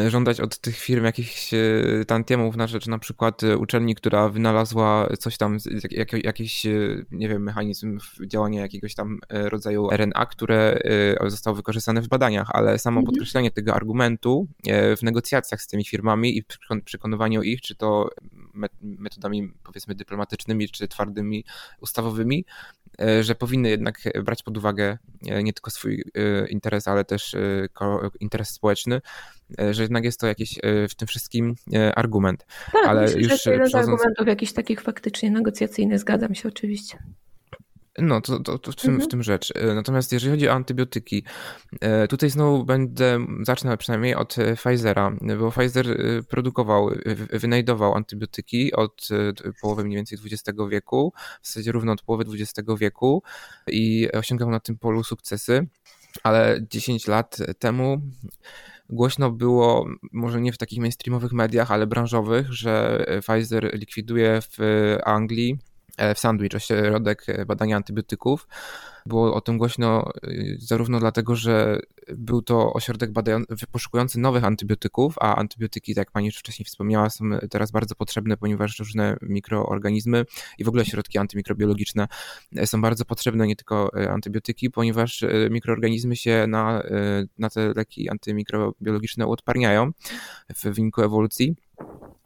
żądać 0.07 0.39
od 0.39 0.59
tych 0.59 0.77
firm 0.77 1.05
jakichś 1.05 1.53
e, 1.53 1.57
tantiemów 2.07 2.55
na 2.55 2.67
rzecz 2.67 2.87
na 2.87 2.99
przykład 2.99 3.43
e, 3.43 3.57
uczelni, 3.57 3.95
która 3.95 4.29
wynalazła 4.29 5.09
coś 5.19 5.37
tam, 5.37 5.57
jak, 5.91 6.13
jakiś, 6.13 6.65
nie 7.11 7.29
wiem, 7.29 7.43
mechanizm 7.43 7.99
działania 8.27 8.61
jakiegoś 8.61 8.95
tam 8.95 9.19
rodzaju 9.29 9.89
RNA, 9.91 10.25
które 10.25 10.79
zostało 11.25 11.55
wykorzystane 11.55 12.01
w 12.01 12.07
badaniach, 12.07 12.47
ale 12.53 12.79
samo 12.79 12.99
mhm. 12.99 13.05
podkreślenie 13.05 13.51
tego 13.51 13.75
argumentu 13.75 14.47
w 14.97 15.03
negocjacjach 15.03 15.61
z 15.61 15.67
tymi 15.67 15.85
firmami 15.85 16.37
i 16.37 16.43
przekonywaniu 16.85 17.43
ich, 17.43 17.61
czy 17.61 17.75
to 17.75 18.09
metodami 18.83 19.53
powiedzmy 19.63 19.95
dyplomatycznymi, 19.95 20.69
czy 20.69 20.87
twardymi, 20.87 21.45
ustawowymi, 21.81 22.45
że 23.21 23.35
powinny 23.35 23.69
jednak 23.69 23.99
brać 24.23 24.43
pod 24.43 24.57
uwagę 24.57 24.97
e, 25.27 25.43
nie 25.43 25.53
tylko 25.53 25.71
swój 25.71 26.03
e, 26.15 26.47
interes, 26.47 26.87
ale 26.87 27.05
też 27.05 27.35
interes 28.19 28.49
społeczny, 28.49 29.01
że 29.71 29.81
jednak 29.81 30.03
jest 30.03 30.19
to 30.19 30.27
jakiś 30.27 30.59
w 30.89 30.95
tym 30.95 31.07
wszystkim 31.07 31.55
argument. 31.95 32.45
Tak, 32.71 32.87
ale 32.87 33.01
myślę, 33.01 33.21
już 33.21 33.31
że 33.31 33.37
to 33.37 33.51
jeden 33.51 33.69
z 33.69 33.75
argumentów 33.75 34.27
jakichś 34.27 34.53
takich 34.53 34.81
faktycznie 34.81 35.31
negocjacyjnych, 35.31 35.99
zgadzam 35.99 36.35
się 36.35 36.49
oczywiście. 36.49 36.97
No, 37.97 38.21
to, 38.21 38.39
to, 38.39 38.59
to 38.59 38.71
w, 38.71 38.75
tym, 38.75 38.89
mhm. 38.89 39.09
w 39.09 39.11
tym 39.11 39.23
rzecz. 39.23 39.53
E, 39.55 39.75
natomiast 39.75 40.11
jeżeli 40.11 40.31
chodzi 40.31 40.49
o 40.49 40.51
antybiotyki, 40.51 41.23
e, 41.81 42.07
tutaj 42.07 42.29
znowu 42.29 42.65
będę, 42.65 43.25
zacznę 43.41 43.77
przynajmniej 43.77 44.15
od 44.15 44.37
e, 44.37 44.55
Pfizera, 44.55 45.11
bo 45.39 45.51
Pfizer 45.51 45.85
produkował, 46.29 46.89
wynajdował 47.33 47.95
antybiotyki 47.95 48.73
od 48.73 49.07
połowy 49.61 49.83
mniej 49.83 49.95
więcej 49.95 50.17
XX 50.25 50.59
wieku, 50.69 51.13
w 51.41 51.47
zasadzie 51.47 51.71
równo 51.71 51.91
od 51.91 52.01
połowy 52.01 52.25
XX 52.33 52.69
wieku 52.77 53.23
i 53.67 54.11
osiągał 54.11 54.49
na 54.49 54.59
tym 54.59 54.77
polu 54.77 55.03
sukcesy, 55.03 55.67
ale 56.23 56.59
10 56.69 57.07
lat 57.07 57.37
temu 57.59 58.01
głośno 58.89 59.31
było, 59.31 59.85
może 60.11 60.41
nie 60.41 60.53
w 60.53 60.57
takich 60.57 60.79
mainstreamowych 60.79 61.31
mediach, 61.31 61.71
ale 61.71 61.87
branżowych, 61.87 62.53
że 62.53 63.05
Pfizer 63.21 63.77
likwiduje 63.79 64.39
w 64.41 64.57
Anglii 65.05 65.59
w 66.15 66.19
Sandwich, 66.19 66.55
ośrodek 66.55 67.23
e, 67.27 67.45
badania 67.45 67.75
antybiotyków. 67.75 68.47
Było 69.05 69.33
o 69.33 69.41
tym 69.41 69.57
głośno 69.57 70.11
e, 70.23 70.31
zarówno 70.57 70.99
dlatego, 70.99 71.35
że 71.35 71.79
był 72.15 72.41
to 72.41 72.73
ośrodek 72.73 73.11
badający, 73.11 73.67
poszukujący 73.71 74.19
nowych 74.19 74.43
antybiotyków, 74.43 75.15
a 75.19 75.35
antybiotyki, 75.35 75.95
tak 75.95 76.01
jak 76.01 76.11
pani 76.11 76.25
już 76.25 76.37
wcześniej 76.37 76.65
wspomniała, 76.65 77.09
są 77.09 77.25
teraz 77.49 77.71
bardzo 77.71 77.95
potrzebne, 77.95 78.37
ponieważ 78.37 78.79
różne 78.79 79.17
mikroorganizmy 79.21 80.25
i 80.57 80.63
w 80.63 80.67
ogóle 80.67 80.85
środki 80.85 81.17
antymikrobiologiczne 81.17 82.07
są 82.65 82.81
bardzo 82.81 83.05
potrzebne, 83.05 83.47
nie 83.47 83.55
tylko 83.55 83.91
antybiotyki, 84.09 84.71
ponieważ 84.71 85.25
mikroorganizmy 85.49 86.15
się 86.15 86.45
na, 86.47 86.83
na 87.37 87.49
te 87.49 87.73
leki 87.75 88.09
antymikrobiologiczne 88.09 89.27
uodparniają 89.27 89.91
w 90.55 90.63
wyniku 90.63 91.01
ewolucji. 91.01 91.55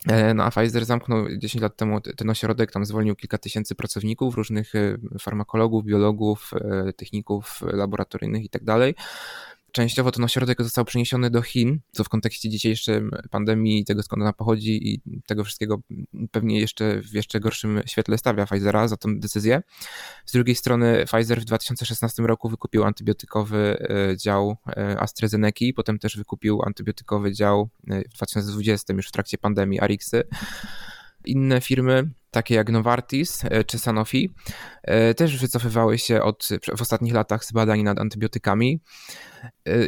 E, 0.07 0.33
no 0.33 0.43
a 0.43 0.51
Pfizer 0.51 0.85
zamknął 0.85 1.25
10 1.37 1.61
lat 1.61 1.77
temu 1.77 2.01
ten 2.01 2.29
ośrodek, 2.29 2.71
tam 2.71 2.85
zwolnił 2.85 3.15
kilka 3.15 3.37
tysięcy 3.37 3.75
pracowników, 3.75 4.35
różnych 4.35 4.75
e, 4.75 4.97
farmakologów, 5.19 5.85
biologów, 5.85 6.51
e, 6.53 6.93
techników 6.93 7.61
laboratoryjnych 7.61 8.43
i 8.43 8.49
tak. 8.49 8.63
Częściowo 9.75 10.11
ten 10.11 10.23
ośrodek 10.23 10.63
został 10.63 10.85
przeniesiony 10.85 11.29
do 11.29 11.41
Chin, 11.41 11.79
co 11.91 12.03
w 12.03 12.09
kontekście 12.09 12.49
dzisiejszym 12.49 13.11
pandemii, 13.31 13.85
tego 13.85 14.03
skąd 14.03 14.21
ona 14.21 14.33
pochodzi 14.33 14.93
i 14.93 15.01
tego 15.27 15.43
wszystkiego 15.43 15.81
pewnie 16.31 16.59
jeszcze 16.59 17.01
w 17.01 17.13
jeszcze 17.13 17.39
gorszym 17.39 17.81
świetle 17.85 18.17
stawia 18.17 18.45
Pfizera 18.45 18.87
za 18.87 18.97
tę 18.97 19.09
decyzję. 19.19 19.63
Z 20.25 20.31
drugiej 20.31 20.55
strony 20.55 21.05
Pfizer 21.05 21.41
w 21.41 21.45
2016 21.45 22.23
roku 22.23 22.49
wykupił 22.49 22.83
antybiotykowy 22.83 23.77
e, 23.89 24.17
dział 24.17 24.57
e, 24.67 24.99
AstraZeneca, 24.99 25.65
potem 25.75 25.99
też 25.99 26.17
wykupił 26.17 26.61
antybiotykowy 26.65 27.31
dział 27.31 27.69
e, 27.87 28.01
w 28.09 28.13
2020 28.13 28.93
już 28.93 29.07
w 29.07 29.11
trakcie 29.11 29.37
pandemii 29.37 29.79
Arixy. 29.79 30.23
Inne 31.25 31.61
firmy, 31.61 32.09
takie 32.35 32.55
jak 32.55 32.69
Novartis 32.69 33.41
czy 33.67 33.79
Sanofi, 33.79 34.33
też 35.17 35.37
wycofywały 35.37 35.97
się 35.97 36.21
od, 36.21 36.47
w 36.77 36.81
ostatnich 36.81 37.13
latach 37.13 37.45
z 37.45 37.51
badań 37.51 37.83
nad 37.83 37.99
antybiotykami. 37.99 38.81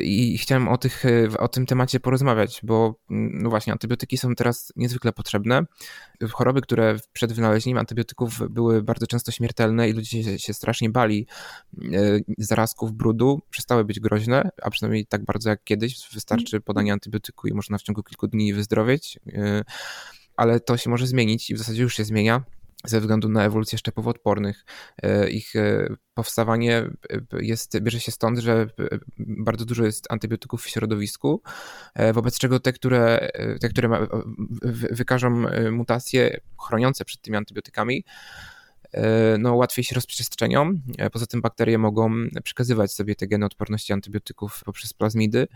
I 0.02 0.38
chciałem 0.38 0.68
o, 0.68 0.78
tych, 0.78 1.04
o 1.40 1.48
tym 1.48 1.66
temacie 1.66 2.00
porozmawiać, 2.00 2.60
bo 2.64 3.00
mm, 3.10 3.32
no 3.42 3.50
właśnie, 3.50 3.74
antybiotyki 3.74 4.18
są 4.18 4.36
teraz 4.36 4.74
niezwykle 4.76 5.14
potrzebne. 5.14 5.62
Choroby, 6.32 6.62
które 6.62 6.96
przed 7.14 7.34
wynalezieniem 7.34 7.78
antybiotyków 7.78 8.40
były 8.50 8.84
bardzo 8.84 9.08
często 9.08 9.32
śmiertelne 9.32 9.90
i 9.90 9.94
ludzie 9.94 10.40
się, 10.40 10.54
strasznie 10.54 10.90
bali 10.90 11.28
e, 11.78 12.20
zarazków 12.38 12.94
brudu, 12.94 13.42
przestały 13.50 13.86
być 13.86 14.00
groźne, 14.00 14.50
a 14.62 14.70
przynajmniej 14.70 15.06
tak 15.06 15.26
bardzo 15.26 15.50
jak 15.50 15.64
kiedyś. 15.64 16.10
Wystarczy 16.14 16.62
podanie 16.62 16.94
antybiotyku 16.94 17.48
i 17.48 17.54
można 17.54 17.78
w 17.78 17.82
ciągu 17.82 18.04
kilku 18.04 18.28
dni 18.28 18.54
wyzdrowieć. 18.54 19.20
Ale 20.38 20.60
to 20.60 20.78
się 20.78 20.90
może 20.90 21.08
zmienić 21.08 21.50
i 21.50 21.56
w 21.56 21.58
zasadzie 21.58 21.84
już 21.84 21.96
się 21.96 22.04
zmienia 22.04 22.44
ze 22.86 23.00
względu 23.00 23.30
na 23.30 23.44
ewolucję 23.44 23.78
szczepów 23.78 24.08
odpornych. 24.08 24.66
E, 25.04 25.30
ich 25.30 25.56
e, 25.56 25.88
powstawanie 26.14 26.78
e, 26.78 26.90
jest, 27.40 27.80
bierze 27.80 28.00
się 28.00 28.12
stąd, 28.12 28.40
że 28.40 28.68
bardzo 29.18 29.66
dużo 29.66 29.86
jest 29.86 30.12
antybiotyków 30.12 30.64
w 30.64 30.70
środowisku, 30.70 31.42
wobec 32.14 32.40
czego 32.40 32.60
te, 32.60 32.74
które, 32.74 33.30
te, 33.62 33.70
które 33.70 34.08
wykażą 34.92 35.44
mutacje 35.72 36.40
chroniące 36.68 37.06
przed 37.06 37.22
tymi 37.22 37.38
antybiotykami, 37.38 38.06
no, 39.40 39.56
łatwiej 39.56 39.84
się 39.84 39.96
rozprzestrzenią. 39.96 40.74
Poza 41.12 41.26
tym 41.26 41.42
bakterie 41.42 41.78
mogą 41.78 42.12
przekazywać 42.44 42.94
sobie 42.94 43.16
te 43.16 43.28
geny 43.28 43.46
odporności 43.46 43.94
antybiotyków 43.94 44.62
poprzez 44.66 44.94
plazmidy, 44.94 45.48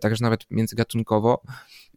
także 0.00 0.24
nawet 0.24 0.40
międzygatunkowo 0.50 1.42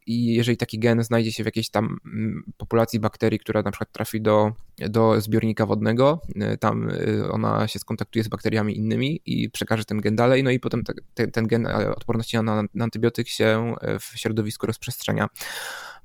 i 0.07 0.33
jeżeli 0.33 0.57
taki 0.57 0.79
gen 0.79 1.03
znajdzie 1.03 1.31
się 1.31 1.43
w 1.43 1.45
jakiejś 1.45 1.69
tam 1.69 1.97
mm, 2.05 2.43
populacji 2.57 2.99
bakterii, 2.99 3.39
która 3.39 3.61
na 3.61 3.71
przykład 3.71 3.91
trafi 3.91 4.21
do, 4.21 4.53
do 4.77 5.21
zbiornika 5.21 5.65
wodnego, 5.65 6.21
y, 6.53 6.57
tam 6.57 6.89
y, 6.89 7.31
ona 7.31 7.67
się 7.67 7.79
skontaktuje 7.79 8.23
z 8.23 8.27
bakteriami 8.27 8.77
innymi 8.77 9.21
i 9.25 9.49
przekaże 9.49 9.85
ten 9.85 10.01
gen 10.01 10.15
dalej, 10.15 10.43
no 10.43 10.51
i 10.51 10.59
potem 10.59 10.83
te, 11.13 11.27
ten 11.27 11.47
gen 11.47 11.67
e, 11.67 11.95
odporności 11.95 12.37
na, 12.37 12.63
na 12.73 12.83
antybiotyk 12.83 13.27
się 13.27 13.75
e, 13.81 13.99
w 13.99 14.03
środowisku 14.03 14.67
rozprzestrzenia 14.67 15.27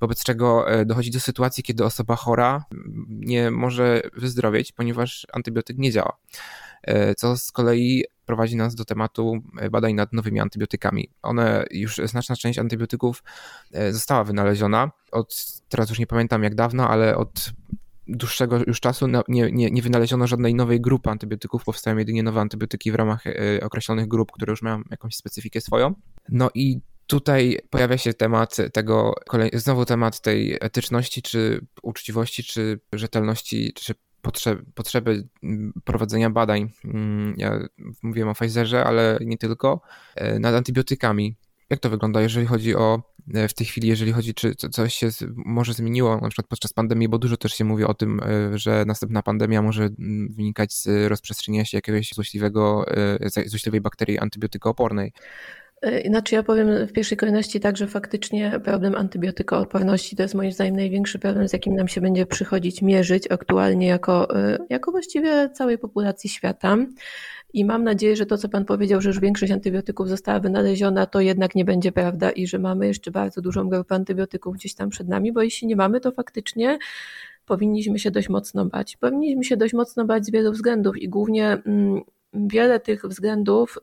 wobec 0.00 0.24
czego 0.24 0.70
e, 0.70 0.84
dochodzi 0.84 1.10
do 1.10 1.20
sytuacji, 1.20 1.62
kiedy 1.62 1.84
osoba 1.84 2.16
chora 2.16 2.64
mm, 2.72 3.06
nie 3.08 3.50
może 3.50 4.02
wyzdrowieć, 4.16 4.72
ponieważ 4.72 5.26
antybiotyk 5.32 5.78
nie 5.78 5.92
działa. 5.92 6.16
Co 7.16 7.36
z 7.36 7.52
kolei 7.52 8.04
prowadzi 8.28 8.56
nas 8.56 8.74
do 8.74 8.84
tematu 8.84 9.42
e, 9.60 9.70
badań 9.70 9.94
nad 9.94 10.12
nowymi 10.12 10.40
antybiotykami. 10.40 11.10
One 11.22 11.64
już, 11.70 11.96
znaczna 12.04 12.36
część 12.36 12.58
antybiotyków 12.58 13.22
e, 13.72 13.92
została 13.92 14.24
wynaleziona 14.24 14.90
od, 15.12 15.34
teraz 15.68 15.88
już 15.88 15.98
nie 15.98 16.06
pamiętam 16.06 16.42
jak 16.42 16.54
dawno, 16.54 16.88
ale 16.88 17.16
od 17.16 17.50
dłuższego 18.06 18.58
już 18.66 18.80
czasu 18.80 19.06
nie, 19.28 19.50
nie, 19.52 19.70
nie 19.70 19.82
wynaleziono 19.82 20.26
żadnej 20.26 20.54
nowej 20.54 20.80
grupy 20.80 21.10
antybiotyków, 21.10 21.64
powstają 21.64 21.96
jedynie 21.96 22.22
nowe 22.22 22.40
antybiotyki 22.40 22.92
w 22.92 22.94
ramach 22.94 23.26
e, 23.26 23.32
określonych 23.62 24.08
grup, 24.08 24.32
które 24.32 24.50
już 24.50 24.62
mają 24.62 24.82
jakąś 24.90 25.16
specyfikę 25.16 25.60
swoją. 25.60 25.94
No 26.28 26.50
i 26.54 26.80
tutaj 27.06 27.58
pojawia 27.70 27.98
się 27.98 28.14
temat 28.14 28.56
tego, 28.72 29.14
znowu 29.52 29.84
temat 29.84 30.20
tej 30.20 30.56
etyczności, 30.60 31.22
czy 31.22 31.66
uczciwości, 31.82 32.44
czy 32.44 32.80
rzetelności, 32.92 33.72
czy 33.74 33.94
potrzeby, 34.22 34.64
potrzeby 34.74 35.28
prowadzenia 35.84 36.30
badań. 36.30 36.70
Mm, 36.84 37.34
ja 37.36 37.58
mówiłem 38.02 38.28
o 38.28 38.34
Pfizerze, 38.34 38.84
ale 38.84 39.18
nie 39.20 39.38
tylko, 39.38 39.80
e, 40.14 40.38
nad 40.38 40.54
antybiotykami. 40.54 41.36
Jak 41.70 41.80
to 41.80 41.90
wygląda, 41.90 42.20
jeżeli 42.20 42.46
chodzi 42.46 42.76
o 42.76 43.02
e, 43.34 43.48
w 43.48 43.54
tej 43.54 43.66
chwili, 43.66 43.88
jeżeli 43.88 44.12
chodzi, 44.12 44.34
czy 44.34 44.54
coś 44.54 44.94
się 44.94 45.08
może 45.36 45.74
zmieniło, 45.74 46.20
na 46.20 46.28
przykład 46.28 46.46
podczas 46.46 46.72
pandemii, 46.72 47.08
bo 47.08 47.18
dużo 47.18 47.36
też 47.36 47.52
się 47.52 47.64
mówi 47.64 47.84
o 47.84 47.94
tym, 47.94 48.20
e, 48.20 48.58
że 48.58 48.84
następna 48.86 49.22
pandemia 49.22 49.62
może 49.62 49.84
mm, 49.84 50.32
wynikać 50.32 50.74
z 50.74 51.08
rozprzestrzeniania 51.08 51.64
się 51.64 51.78
jakiegoś 51.78 52.10
złośliwego, 52.14 52.84
złośliwej 53.46 53.80
bakterii 53.80 54.18
antybiotykoopornej. 54.18 55.12
E, 55.82 56.08
znaczy 56.08 56.34
ja 56.34 56.42
powiem 56.42 56.86
w 56.86 56.92
pierwszej 56.92 57.18
kolejności 57.18 57.60
tak, 57.60 57.76
że 57.76 57.86
faktycznie 57.86 58.60
problem 58.64 58.94
antybiotykooporności 58.94 60.16
to 60.16 60.22
jest 60.22 60.34
moim 60.34 60.52
zdaniem 60.52 60.76
największy 60.76 61.18
problem, 61.18 61.48
z 61.48 61.52
jakim 61.52 61.74
nam 61.74 61.88
się 61.88 62.00
będzie 62.00 62.26
przychodzić 62.26 62.82
mierzyć 62.82 63.30
aktualnie 63.30 63.86
jako, 63.86 64.36
e, 64.36 64.58
jako 64.70 64.90
właściwie 64.90 65.50
całej 65.50 65.78
populacji 65.78 66.30
świata. 66.30 66.76
I 67.52 67.64
mam 67.64 67.84
nadzieję, 67.84 68.16
że 68.16 68.26
to, 68.26 68.38
co 68.38 68.48
Pan 68.48 68.64
powiedział, 68.64 69.00
że 69.00 69.08
już 69.08 69.20
większość 69.20 69.52
antybiotyków 69.52 70.08
została 70.08 70.40
wynaleziona, 70.40 71.06
to 71.06 71.20
jednak 71.20 71.54
nie 71.54 71.64
będzie 71.64 71.92
prawda 71.92 72.30
i 72.30 72.46
że 72.46 72.58
mamy 72.58 72.86
jeszcze 72.86 73.10
bardzo 73.10 73.40
dużą 73.40 73.68
grupę 73.68 73.94
antybiotyków 73.94 74.54
gdzieś 74.54 74.74
tam 74.74 74.90
przed 74.90 75.08
nami, 75.08 75.32
bo 75.32 75.42
jeśli 75.42 75.66
nie 75.68 75.76
mamy, 75.76 76.00
to 76.00 76.12
faktycznie 76.12 76.78
powinniśmy 77.46 77.98
się 77.98 78.10
dość 78.10 78.28
mocno 78.28 78.64
bać. 78.64 78.96
Powinniśmy 78.96 79.44
się 79.44 79.56
dość 79.56 79.74
mocno 79.74 80.04
bać 80.04 80.26
z 80.26 80.30
wielu 80.30 80.52
względów 80.52 80.96
i 80.98 81.08
głównie 81.08 81.46
mm, 81.66 82.02
wiele 82.32 82.80
tych 82.80 83.02
względów 83.06 83.78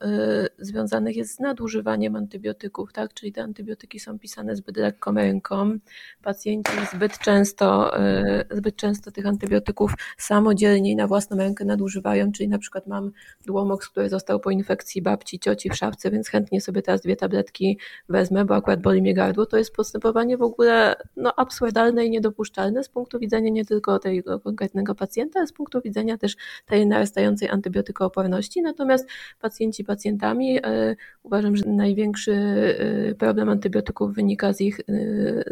y, 0.59 0.65
związanych 0.65 1.15
jest 1.15 1.35
z 1.35 1.39
nadużywaniem 1.39 2.15
antybiotyków, 2.15 2.93
tak? 2.93 3.13
Czyli 3.13 3.31
te 3.31 3.43
antybiotyki 3.43 3.99
są 3.99 4.19
pisane 4.19 4.55
zbyt 4.55 4.77
lekką 4.77 5.13
ręką. 5.13 5.77
Pacjenci 6.23 6.71
zbyt 6.93 7.19
często, 7.19 7.99
y, 7.99 8.45
zbyt 8.51 8.75
często 8.75 9.11
tych 9.11 9.25
antybiotyków 9.25 9.93
samodzielnie 10.17 10.91
i 10.91 10.95
na 10.95 11.07
własną 11.07 11.37
rękę 11.37 11.65
nadużywają, 11.65 12.31
czyli 12.31 12.49
na 12.49 12.57
przykład 12.57 12.87
mam 12.87 13.11
dłomok, 13.45 13.85
który 13.85 14.09
został 14.09 14.39
po 14.39 14.51
infekcji 14.51 15.01
babci, 15.01 15.39
cioci 15.39 15.69
w 15.69 15.75
szafce, 15.75 16.11
więc 16.11 16.29
chętnie 16.29 16.61
sobie 16.61 16.81
teraz 16.81 17.01
dwie 17.01 17.15
tabletki 17.15 17.79
wezmę, 18.09 18.45
bo 18.45 18.55
akurat 18.55 18.81
boli 18.81 19.01
mnie 19.01 19.13
gardło. 19.13 19.45
To 19.45 19.57
jest 19.57 19.75
postępowanie 19.75 20.37
w 20.37 20.41
ogóle 20.41 20.95
no, 21.15 21.33
absurdalne 21.35 22.05
i 22.05 22.09
niedopuszczalne 22.09 22.83
z 22.83 22.89
punktu 22.89 23.19
widzenia 23.19 23.49
nie 23.49 23.65
tylko 23.65 23.99
tego 23.99 24.39
konkretnego 24.39 24.95
pacjenta, 24.95 25.39
ale 25.39 25.47
z 25.47 25.53
punktu 25.53 25.81
widzenia 25.81 26.17
też 26.17 26.35
tej 26.65 26.87
narastającej 26.87 27.49
antybiotykooporności. 27.49 28.34
Natomiast 28.61 29.07
pacjenci 29.39 29.83
pacjentami 29.83 30.57
e, 30.57 30.95
uważam, 31.23 31.55
że 31.55 31.65
największy 31.65 32.33
e, 32.33 33.15
problem 33.15 33.49
antybiotyków 33.49 34.13
wynika 34.13 34.53
z 34.53 34.61
ich 34.61 34.79
e, 34.79 34.83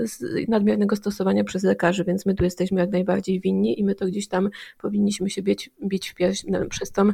z 0.07 0.23
nadmiernego 0.47 0.95
stosowania 0.95 1.43
przez 1.43 1.63
lekarzy, 1.63 2.03
więc 2.03 2.25
my 2.25 2.35
tu 2.35 2.43
jesteśmy 2.43 2.81
jak 2.81 2.91
najbardziej 2.91 3.39
winni 3.39 3.79
i 3.79 3.83
my 3.83 3.95
to 3.95 4.05
gdzieś 4.05 4.27
tam 4.27 4.49
powinniśmy 4.81 5.29
się 5.29 5.41
bić, 5.41 5.69
bić 5.83 6.09
w 6.09 6.15
pierś 6.15 6.43
no, 6.47 6.65
przez 6.65 6.91
tą 6.91 7.09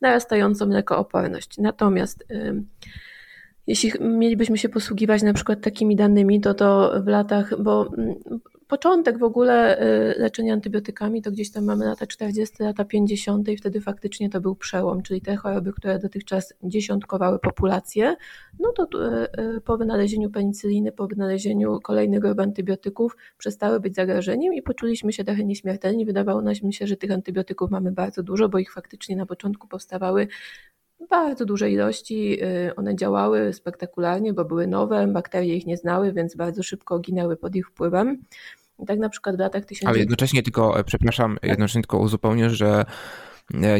narastającą 0.00 0.68
lekooporność. 0.68 1.58
Natomiast 1.58 2.24
jeśli 3.66 3.92
mielibyśmy 4.00 4.58
się 4.58 4.68
posługiwać 4.68 5.22
na 5.22 5.32
przykład 5.32 5.60
takimi 5.60 5.96
danymi, 5.96 6.40
to 6.40 6.54
to 6.54 6.92
w 7.04 7.06
latach, 7.06 7.62
bo 7.62 7.88
mm, 7.98 8.14
początek 8.68 9.18
w 9.18 9.22
ogóle 9.22 9.82
y, 9.82 10.18
leczenia 10.18 10.54
antybiotykami 10.54 11.22
to 11.22 11.30
gdzieś 11.30 11.50
tam 11.52 11.64
mamy 11.64 11.84
lata 11.84 12.06
40, 12.06 12.62
lata 12.62 12.84
50 12.84 13.48
i 13.48 13.56
wtedy 13.56 13.80
faktycznie 13.80 14.30
to 14.30 14.40
był 14.40 14.56
przełom, 14.56 15.02
czyli 15.02 15.20
te 15.20 15.36
choroby, 15.36 15.72
które 15.72 15.98
dotychczas 15.98 16.54
dziesiątkowały 16.62 17.38
populację, 17.38 18.16
no 18.58 18.72
to 18.72 18.82
y, 18.82 19.56
y, 19.56 19.60
po 19.60 19.78
wynalezieniu 19.78 20.30
penicyliny, 20.30 20.92
po 20.92 21.06
wynalezieniu 21.06 21.80
kolejnych 21.80 22.20
grup 22.20 22.40
antybiotyków 22.40 23.16
przestały 23.38 23.80
być 23.80 23.94
zagrożeniem 23.94 24.54
i 24.54 24.62
poczuliśmy 24.62 25.12
się 25.12 25.24
trochę 25.24 25.44
nieśmiertelni. 25.44 26.06
Wydawało 26.06 26.42
nam 26.42 26.72
się, 26.72 26.86
że 26.86 26.96
tych 26.96 27.10
antybiotyków 27.10 27.70
mamy 27.70 27.92
bardzo 27.92 28.22
dużo, 28.22 28.48
bo 28.48 28.58
ich 28.58 28.72
faktycznie 28.72 29.16
na 29.16 29.26
początku 29.26 29.68
powstawały 29.68 30.28
bardzo 31.10 31.44
dużej 31.44 31.72
ilości. 31.72 32.40
One 32.76 32.96
działały 32.96 33.52
spektakularnie, 33.52 34.32
bo 34.32 34.44
były 34.44 34.66
nowe, 34.66 35.06
bakterie 35.06 35.56
ich 35.56 35.66
nie 35.66 35.76
znały, 35.76 36.12
więc 36.12 36.36
bardzo 36.36 36.62
szybko 36.62 36.98
ginęły 36.98 37.36
pod 37.36 37.56
ich 37.56 37.68
wpływem. 37.68 38.24
I 38.78 38.86
tak 38.86 38.98
na 38.98 39.08
przykład 39.08 39.36
w 39.36 39.38
latach 39.38 39.64
1900... 39.64 39.88
Ale 39.88 39.98
jednocześnie 39.98 40.42
tylko, 40.42 40.78
e, 40.78 40.84
przepraszam, 40.84 41.38
jednocześnie 41.42 41.82
tylko 41.82 41.98
uzupełnię, 41.98 42.50
że 42.50 42.84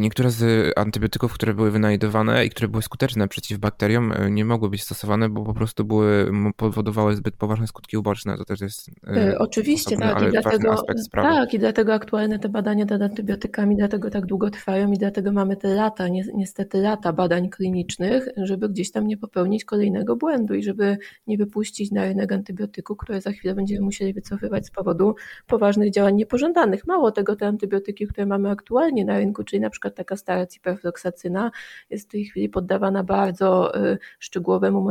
niektóre 0.00 0.30
z 0.30 0.72
antybiotyków, 0.78 1.32
które 1.32 1.54
były 1.54 1.70
wynajdowane 1.70 2.46
i 2.46 2.50
które 2.50 2.68
były 2.68 2.82
skuteczne 2.82 3.28
przeciw 3.28 3.58
bakteriom, 3.58 4.12
e, 4.12 4.30
nie 4.30 4.44
mogły 4.44 4.70
być 4.70 4.82
stosowane, 4.82 5.28
bo 5.28 5.44
po 5.44 5.54
prostu 5.54 5.84
były, 5.84 6.30
powodowały 6.56 7.16
zbyt 7.16 7.36
poważne 7.36 7.66
skutki 7.66 7.96
uboczne. 7.96 8.38
To 8.38 8.44
też 8.44 8.60
jest. 8.60 8.90
E, 9.06 9.38
oczywiście, 9.38 9.96
osobny, 9.96 10.14
tak. 10.14 10.28
I 10.28 10.30
dlatego, 10.30 10.84
tak, 11.12 11.54
i 11.54 11.58
dlatego 11.58 11.94
aktualne 11.94 12.38
te 12.38 12.48
badania 12.48 12.84
nad 12.84 13.02
antybiotykami 13.02 13.76
dlatego 13.76 14.10
tak 14.10 14.26
długo 14.26 14.50
trwają 14.50 14.92
i 14.92 14.98
dlatego 14.98 15.32
mamy 15.32 15.56
te 15.56 15.74
lata, 15.74 16.08
niestety 16.34 16.78
lata 16.78 17.12
badań 17.12 17.48
klinicznych, 17.48 18.28
żeby 18.36 18.68
gdzieś 18.68 18.90
tam 18.90 19.06
nie 19.06 19.16
popełnić 19.16 19.64
kolejnego 19.64 20.16
błędu 20.16 20.54
i 20.54 20.62
żeby 20.62 20.98
nie 21.26 21.38
wypuścić 21.38 21.90
na 21.90 22.04
rynek 22.04 22.32
antybiotyku, 22.32 22.96
które 22.96 23.20
za 23.20 23.30
chwilę 23.32 23.54
będziemy 23.54 23.80
musieli 23.80 24.12
wycofywać 24.12 24.66
z 24.66 24.70
powodu 24.70 25.14
poważnych 25.46 25.90
działań 25.90 26.14
niepożądanych. 26.14 26.86
Mało 26.86 27.12
tego, 27.12 27.36
te 27.36 27.46
antybiotyki, 27.46 28.06
które 28.06 28.26
mamy 28.26 28.50
aktualnie 28.50 29.04
na 29.04 29.18
rynku, 29.18 29.44
czyli 29.44 29.57
czyli 29.58 29.62
na 29.62 29.70
przykład 29.70 29.94
taka 29.94 30.16
stara 30.16 30.46
ciperfloksacyna 30.46 31.50
jest 31.90 32.08
w 32.08 32.12
tej 32.12 32.24
chwili 32.24 32.48
poddawana 32.48 33.04
bardzo 33.04 33.76
y, 33.76 33.98
szczegółowemu 34.18 34.88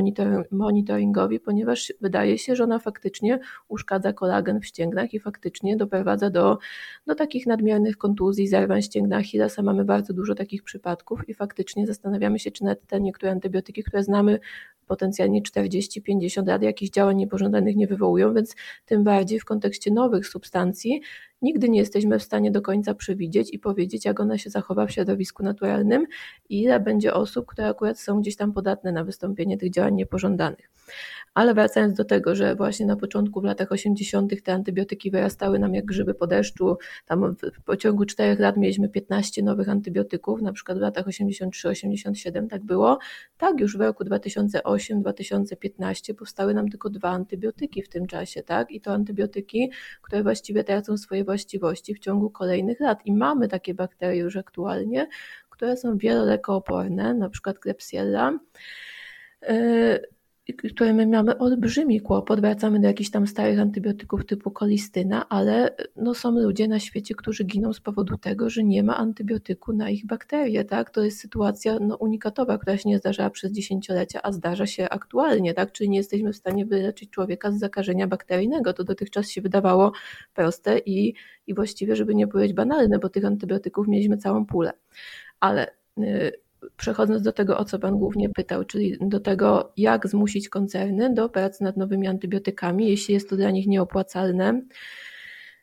monitoringowi, 0.52 1.40
ponieważ 1.40 1.94
wydaje 2.02 2.38
się, 2.38 2.56
że 2.56 2.64
ona 2.64 2.80
faktycznie 2.80 3.40
uszkadza 3.68 4.14
kolagen 4.14 4.60
w 4.60 4.66
ścięgnach 4.66 5.14
i 5.14 5.20
faktycznie 5.20 5.78
doprowadza 5.78 6.30
do, 6.30 6.58
do 7.06 7.16
takich 7.16 7.48
nadmiernych 7.48 7.98
kontuzji, 7.98 8.48
zerwań 8.48 8.82
ścięgna 8.82 9.18
Achillesa. 9.18 9.62
Mamy 9.62 9.86
bardzo 9.86 10.14
dużo 10.14 10.36
takich 10.36 10.64
przypadków 10.64 11.30
i 11.30 11.34
faktycznie 11.34 11.88
zastanawiamy 11.88 12.40
się, 12.40 12.52
czy 12.52 12.64
nawet 12.64 12.88
te 12.88 13.02
niektóre 13.02 13.32
antybiotyki, 13.32 13.84
które 13.84 14.04
znamy 14.04 14.40
potencjalnie 14.88 15.42
40-50 15.42 16.48
lat 16.48 16.62
jakichś 16.62 16.92
działań 16.92 17.18
niepożądanych 17.18 17.76
nie 17.76 17.88
wywołują, 17.88 18.34
więc 18.34 18.56
tym 18.86 19.04
bardziej 19.04 19.40
w 19.40 19.46
kontekście 19.46 19.92
nowych 19.92 20.28
substancji 20.28 21.02
nigdy 21.42 21.70
nie 21.70 21.80
jesteśmy 21.80 22.20
w 22.20 22.24
stanie 22.24 22.52
do 22.52 22.62
końca 22.62 22.94
przewidzieć 22.94 23.54
i 23.54 23.60
powiedzieć, 23.60 24.06
jak 24.06 24.20
ona 24.20 24.38
się 24.38 24.50
zachowa 24.50 24.86
w 24.86 24.92
środowisku 24.92 25.44
naturalnym 25.44 26.06
i 26.50 26.64
ile 26.64 26.80
będzie 26.80 27.14
osób, 27.14 27.46
które 27.46 27.68
akurat 27.68 28.00
są 28.00 28.22
gdzieś 28.22 28.36
tam 28.36 28.54
podatne 28.54 28.92
na 28.92 29.04
wystąpienie 29.04 29.58
tych 29.58 29.72
działań 29.72 29.96
niepożądanych. 29.96 30.70
Ale 31.34 31.54
wracając 31.54 31.98
do 31.98 32.06
tego, 32.06 32.36
że 32.36 32.56
właśnie 32.56 32.86
na 32.86 32.96
początku 32.96 33.42
w 33.42 33.44
latach 33.44 33.72
80. 33.72 34.44
te 34.44 34.54
antybiotyki 34.54 35.12
wyrastały 35.12 35.60
nam 35.60 35.74
jak 35.74 35.86
grzyby 35.86 36.14
po 36.14 36.28
deszczu, 36.28 36.78
tam 37.06 37.36
w 37.36 37.62
pociągu 37.66 38.06
4 38.06 38.42
lat 38.42 38.58
mieliśmy 38.58 38.90
15 38.90 39.44
nowych 39.44 39.70
antybiotyków, 39.70 40.42
na 40.42 40.54
przykład 40.54 40.78
w 40.78 40.82
latach 40.82 41.08
83-87 41.08 42.48
tak 42.48 42.64
było, 42.64 43.00
tak 43.38 43.60
już 43.60 43.78
w 43.78 43.82
roku 43.82 44.04
2008-2015 44.04 46.14
powstały 46.14 46.54
nam 46.54 46.70
tylko 46.70 46.90
dwa 46.90 47.10
antybiotyki 47.10 47.82
w 47.82 47.90
tym 47.90 48.08
czasie, 48.08 48.44
tak? 48.44 48.72
I 48.72 48.82
to 48.82 48.92
antybiotyki, 48.92 49.72
które 50.02 50.24
właściwie 50.24 50.64
tracą 50.64 50.98
swoje 50.98 51.24
właściwości 51.28 51.96
w 51.96 52.00
ciągu 52.00 52.30
kolejnych 52.30 52.80
lat. 52.80 53.06
I 53.06 53.14
mamy 53.14 53.48
takie 53.48 53.74
bakterie 53.74 54.22
już 54.22 54.36
aktualnie, 54.36 55.08
które 55.50 55.78
są 55.78 55.98
wielolekooporne, 55.98 57.14
na 57.14 57.30
przykład 57.30 57.60
Klebsiella 57.60 58.40
które 60.54 60.94
my 60.94 61.08
mamy 61.08 61.38
olbrzymi 61.38 62.02
kłopot, 62.02 62.42
wracamy 62.42 62.80
do 62.80 62.88
jakichś 62.88 63.10
tam 63.10 63.28
starych 63.28 63.60
antybiotyków 63.60 64.26
typu 64.26 64.52
kolistyna, 64.52 65.30
ale 65.30 65.76
no 65.96 66.14
są 66.14 66.32
ludzie 66.32 66.68
na 66.68 66.80
świecie, 66.80 67.16
którzy 67.16 67.44
giną 67.44 67.74
z 67.74 67.80
powodu 67.80 68.18
tego, 68.18 68.50
że 68.50 68.64
nie 68.64 68.84
ma 68.84 68.98
antybiotyku 68.98 69.74
na 69.74 69.90
ich 69.90 70.06
bakterie, 70.06 70.66
tak? 70.66 70.90
To 70.90 71.04
jest 71.04 71.20
sytuacja 71.20 71.78
no, 71.80 71.96
unikatowa, 71.96 72.58
która 72.58 72.78
się 72.78 72.90
nie 72.90 72.98
zdarzała 72.98 73.30
przez 73.30 73.52
dziesięciolecia, 73.52 74.20
a 74.24 74.32
zdarza 74.32 74.66
się 74.66 74.90
aktualnie, 74.90 75.54
tak? 75.54 75.72
Czyli 75.72 75.90
nie 75.90 75.98
jesteśmy 75.98 76.34
w 76.34 76.38
stanie 76.38 76.66
wyleczyć 76.66 77.10
człowieka 77.10 77.52
z 77.52 77.60
zakażenia 77.60 78.08
bakteryjnego. 78.08 78.74
To 78.74 78.84
dotychczas 78.84 79.30
się 79.30 79.42
wydawało 79.42 79.92
proste 80.34 80.80
i, 80.80 81.14
i 81.48 81.54
właściwie, 81.54 81.96
żeby 81.96 82.16
nie 82.16 82.28
powiedzieć 82.28 82.56
banalne, 82.56 83.00
bo 83.00 83.10
tych 83.10 83.26
antybiotyków 83.26 83.88
mieliśmy 83.88 84.18
całą 84.18 84.46
pulę. 84.46 84.72
Ale 85.40 85.68
yy, 85.98 86.32
przechodząc 86.78 87.22
do 87.22 87.34
tego, 87.34 87.58
o 87.58 87.66
co 87.66 87.80
Pan 87.80 87.98
głównie 87.98 88.30
pytał, 88.30 88.64
czyli 88.64 88.98
do 89.02 89.20
tego, 89.20 89.72
jak 89.78 90.08
zmusić 90.08 90.50
koncerny 90.50 91.14
do 91.14 91.30
pracy 91.30 91.64
nad 91.64 91.78
nowymi 91.78 92.08
antybiotykami, 92.08 92.90
jeśli 92.90 93.14
jest 93.14 93.30
to 93.30 93.36
dla 93.36 93.52
nich 93.52 93.68
nieopłacalne, 93.68 94.62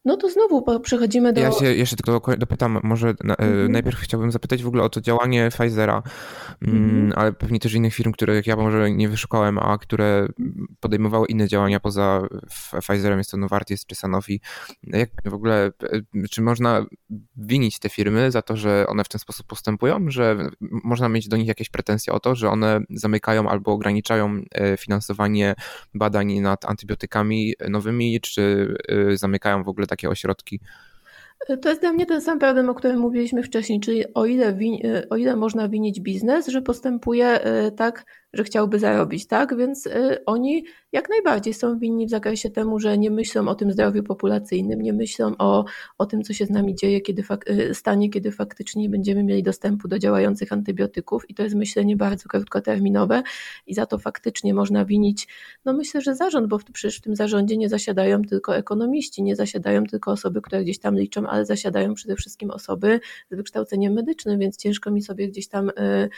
no 0.05 0.17
to 0.17 0.31
znowu 0.31 0.81
przechodzimy 0.81 1.33
do. 1.33 1.41
Ja 1.41 1.53
się 1.53 1.75
jeszcze 1.75 1.97
tylko 1.97 2.37
dopytam, 2.37 2.81
może 2.83 3.15
na, 3.25 3.35
mm 3.35 3.55
-hmm. 3.55 3.71
najpierw 3.71 3.99
chciałbym 3.99 4.31
zapytać 4.31 4.63
w 4.63 4.69
ogóle 4.69 4.83
o 4.83 4.89
to 4.89 5.01
działanie 5.01 5.49
Pfizera, 5.51 6.03
mm 6.63 7.11
-hmm. 7.11 7.13
ale 7.17 7.33
pewnie 7.33 7.61
też 7.61 7.75
innych 7.75 7.95
firm, 7.95 8.13
których 8.13 8.47
ja 8.47 8.57
może 8.57 8.91
nie 8.91 9.09
wyszukałem, 9.09 9.59
a 9.59 9.79
które 9.79 10.29
podejmowały 10.81 11.27
inne 11.27 11.49
działania 11.49 11.81
poza 11.81 12.29
Pfizerem, 12.81 13.19
jest 13.19 13.31
to 13.31 13.37
Novartis 13.37 13.87
czy 13.87 13.95
Sanofi. 13.95 14.41
Jak 14.83 15.11
w 15.25 15.35
ogóle, 15.35 15.73
e, 15.83 16.29
czy 16.31 16.43
można 16.43 16.87
winić 17.37 17.79
te 17.79 17.89
firmy 17.89 18.31
za 18.31 18.43
to, 18.43 18.57
że 18.57 18.87
one 18.89 19.05
w 19.05 19.09
ten 19.09 19.19
sposób 19.19 19.47
postępują, 19.47 20.11
że 20.11 20.49
można 20.61 21.09
mieć 21.09 21.29
do 21.29 21.37
nich 21.37 21.49
jakieś 21.49 21.69
pretensje 21.69 22.13
o 22.13 22.21
to, 22.21 22.35
że 22.35 22.51
one 22.51 22.81
zamykają 22.91 23.49
albo 23.49 23.73
ograniczają 23.73 24.41
e, 24.53 24.77
finansowanie 24.77 25.55
badań 25.95 26.41
nad 26.41 26.65
antybiotykami 26.65 27.55
nowymi, 27.69 28.21
czy 28.21 28.75
e, 28.89 29.17
zamykają 29.17 29.65
w 29.65 29.69
ogóle 29.69 29.87
takie 29.95 30.09
ośrodki? 30.09 30.61
To 31.63 31.69
jest 31.69 31.81
dla 31.81 31.93
mnie 31.93 32.07
ten 32.07 32.21
sam 32.21 32.39
problem, 32.39 32.71
o 32.71 32.75
którym 32.75 32.99
mówiliśmy 32.99 33.43
wcześniej, 33.43 33.81
czyli 33.81 34.15
o 34.15 34.27
ile, 34.27 34.55
win, 34.55 34.79
o 35.11 35.17
ile 35.17 35.37
można 35.37 35.69
winić 35.69 36.01
biznes, 36.01 36.49
że 36.49 36.63
postępuje 36.63 37.41
tak 37.77 38.05
że 38.35 38.45
chciałby 38.45 38.79
zarobić, 38.79 39.27
tak? 39.27 39.57
Więc 39.57 39.87
y, 39.87 40.25
oni 40.27 40.65
jak 40.93 41.09
najbardziej 41.09 41.55
są 41.55 41.79
winni 41.79 42.07
w 42.07 42.11
zakresie 42.11 42.51
temu, 42.51 42.79
że 42.79 42.99
nie 42.99 43.11
myślą 43.11 43.49
o 43.49 43.55
tym 43.55 43.73
zdrowiu 43.73 44.03
populacyjnym, 44.03 44.83
nie 44.83 44.93
myślą 44.93 45.33
o, 45.39 45.65
o 45.99 46.07
tym, 46.07 46.23
co 46.23 46.33
się 46.33 46.47
z 46.47 46.51
nami 46.51 46.75
dzieje, 46.75 47.01
kiedy 47.01 47.23
fak- 47.23 47.51
y, 47.71 47.75
stanie, 47.75 48.11
kiedy 48.11 48.33
faktycznie 48.33 48.91
będziemy 48.91 49.25
mieli 49.25 49.43
dostępu 49.43 49.89
do 49.89 49.99
działających 49.99 50.53
antybiotyków 50.53 51.31
i 51.31 51.35
to 51.35 51.43
jest 51.43 51.55
myślenie 51.55 51.97
bardzo 51.97 52.29
krótkoterminowe 52.29 53.23
i 53.67 53.75
za 53.75 53.87
to 53.87 53.99
faktycznie 53.99 54.55
można 54.55 54.85
winić, 54.85 55.29
no 55.65 55.73
myślę, 55.73 56.01
że 56.01 56.15
zarząd, 56.15 56.47
bo 56.49 56.59
przecież 56.73 56.99
w 56.99 57.01
tym 57.01 57.17
zarządzie 57.17 57.57
nie 57.57 57.69
zasiadają 57.69 58.23
tylko 58.23 58.57
ekonomiści, 58.57 59.23
nie 59.23 59.37
zasiadają 59.37 59.85
tylko 59.85 60.11
osoby, 60.11 60.43
które 60.43 60.63
gdzieś 60.63 60.79
tam 60.79 60.99
liczą, 60.99 61.27
ale 61.27 61.45
zasiadają 61.45 61.95
przede 61.95 62.17
wszystkim 62.17 62.51
osoby 62.51 63.01
z 63.31 63.37
wykształceniem 63.37 63.93
medycznym, 63.93 64.39
więc 64.39 64.57
ciężko 64.57 64.91
mi 64.91 65.03
sobie 65.03 65.29
gdzieś 65.29 65.49
tam 65.49 65.69
y, 65.69 66.09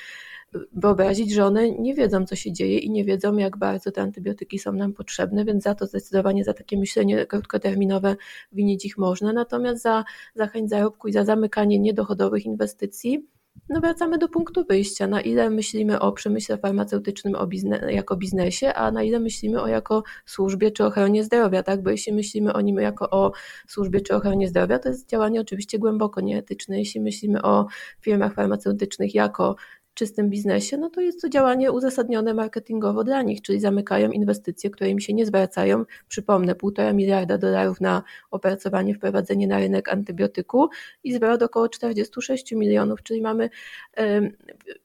wyobrazić, 0.73 1.35
że 1.35 1.45
one 1.45 1.71
nie 1.71 1.95
wiedzą, 1.95 2.27
co 2.27 2.37
się 2.37 2.53
dzieje 2.53 2.79
i 2.79 2.91
nie 2.91 3.05
wiedzą, 3.05 3.37
jak 3.37 3.57
bardzo 3.57 3.93
te 3.93 4.03
antybiotyki 4.03 4.59
są 4.59 4.73
nam 4.73 4.93
potrzebne, 4.93 5.45
więc 5.45 5.65
za 5.65 5.75
to 5.75 5.87
zdecydowanie 5.87 6.45
za 6.45 6.55
takie 6.55 6.79
myślenie 6.79 7.27
krótkoterminowe 7.27 8.17
winić 8.53 8.85
ich 8.85 8.99
można. 8.99 9.33
Natomiast 9.33 9.83
za, 9.83 10.05
za 10.35 10.47
chęć 10.47 10.71
zarobku 10.71 11.09
i 11.09 11.13
za 11.13 11.25
zamykanie 11.25 11.79
niedochodowych 11.79 12.45
inwestycji, 12.45 13.29
no 13.69 13.81
wracamy 13.81 14.19
do 14.19 14.29
punktu 14.29 14.65
wyjścia, 14.65 15.07
na 15.07 15.21
ile 15.21 15.51
myślimy 15.51 16.01
o 16.01 16.13
przemyśle 16.13 16.59
farmaceutycznym 16.59 17.37
bizne, 17.49 17.93
jako 17.93 18.17
biznesie, 18.17 18.75
a 18.75 18.91
na 18.91 19.03
ile 19.03 19.21
myślimy 19.21 19.63
o 19.63 19.67
jako 19.67 20.03
służbie 20.27 20.71
czy 20.71 20.85
ochronie 20.85 21.25
zdrowia, 21.25 21.63
tak? 21.63 21.83
Bo 21.83 21.91
jeśli 21.91 22.13
myślimy 22.13 22.53
o 22.53 22.61
nim 22.61 22.77
jako 22.77 23.11
o 23.11 23.33
służbie 23.67 24.01
czy 24.01 24.15
ochronie 24.15 24.49
zdrowia, 24.49 24.79
to 24.79 24.89
jest 24.89 25.09
działanie 25.09 25.41
oczywiście 25.41 25.79
głęboko 25.79 26.21
nieetyczne. 26.21 26.79
Jeśli 26.79 27.01
myślimy 27.01 27.43
o 27.43 27.67
firmach 28.01 28.35
farmaceutycznych 28.35 29.15
jako 29.15 29.57
czystym 29.97 30.31
biznesie, 30.31 30.77
no 30.77 30.91
to 30.91 31.01
jest 31.01 31.21
to 31.21 31.29
działanie 31.29 31.73
uzasadnione 31.73 32.35
marketingowo 32.35 33.05
dla 33.05 33.23
nich, 33.23 33.43
czyli 33.43 33.61
zamykają 33.61 34.11
inwestycje, 34.11 34.71
które 34.71 34.91
im 34.91 35.01
się 35.01 35.13
nie 35.15 35.27
zwracają. 35.27 35.85
Przypomnę, 36.09 36.55
półtora 36.55 36.93
miliarda 36.93 37.39
dolarów 37.39 37.81
na 37.81 38.03
opracowanie, 38.31 38.95
wprowadzenie 38.95 39.47
na 39.47 39.59
rynek 39.59 39.89
antybiotyku 39.89 40.69
i 41.05 41.13
zwrot 41.13 41.43
około 41.43 41.69
46 41.69 42.53
milionów, 42.53 43.03
czyli 43.03 43.23
mamy 43.23 43.51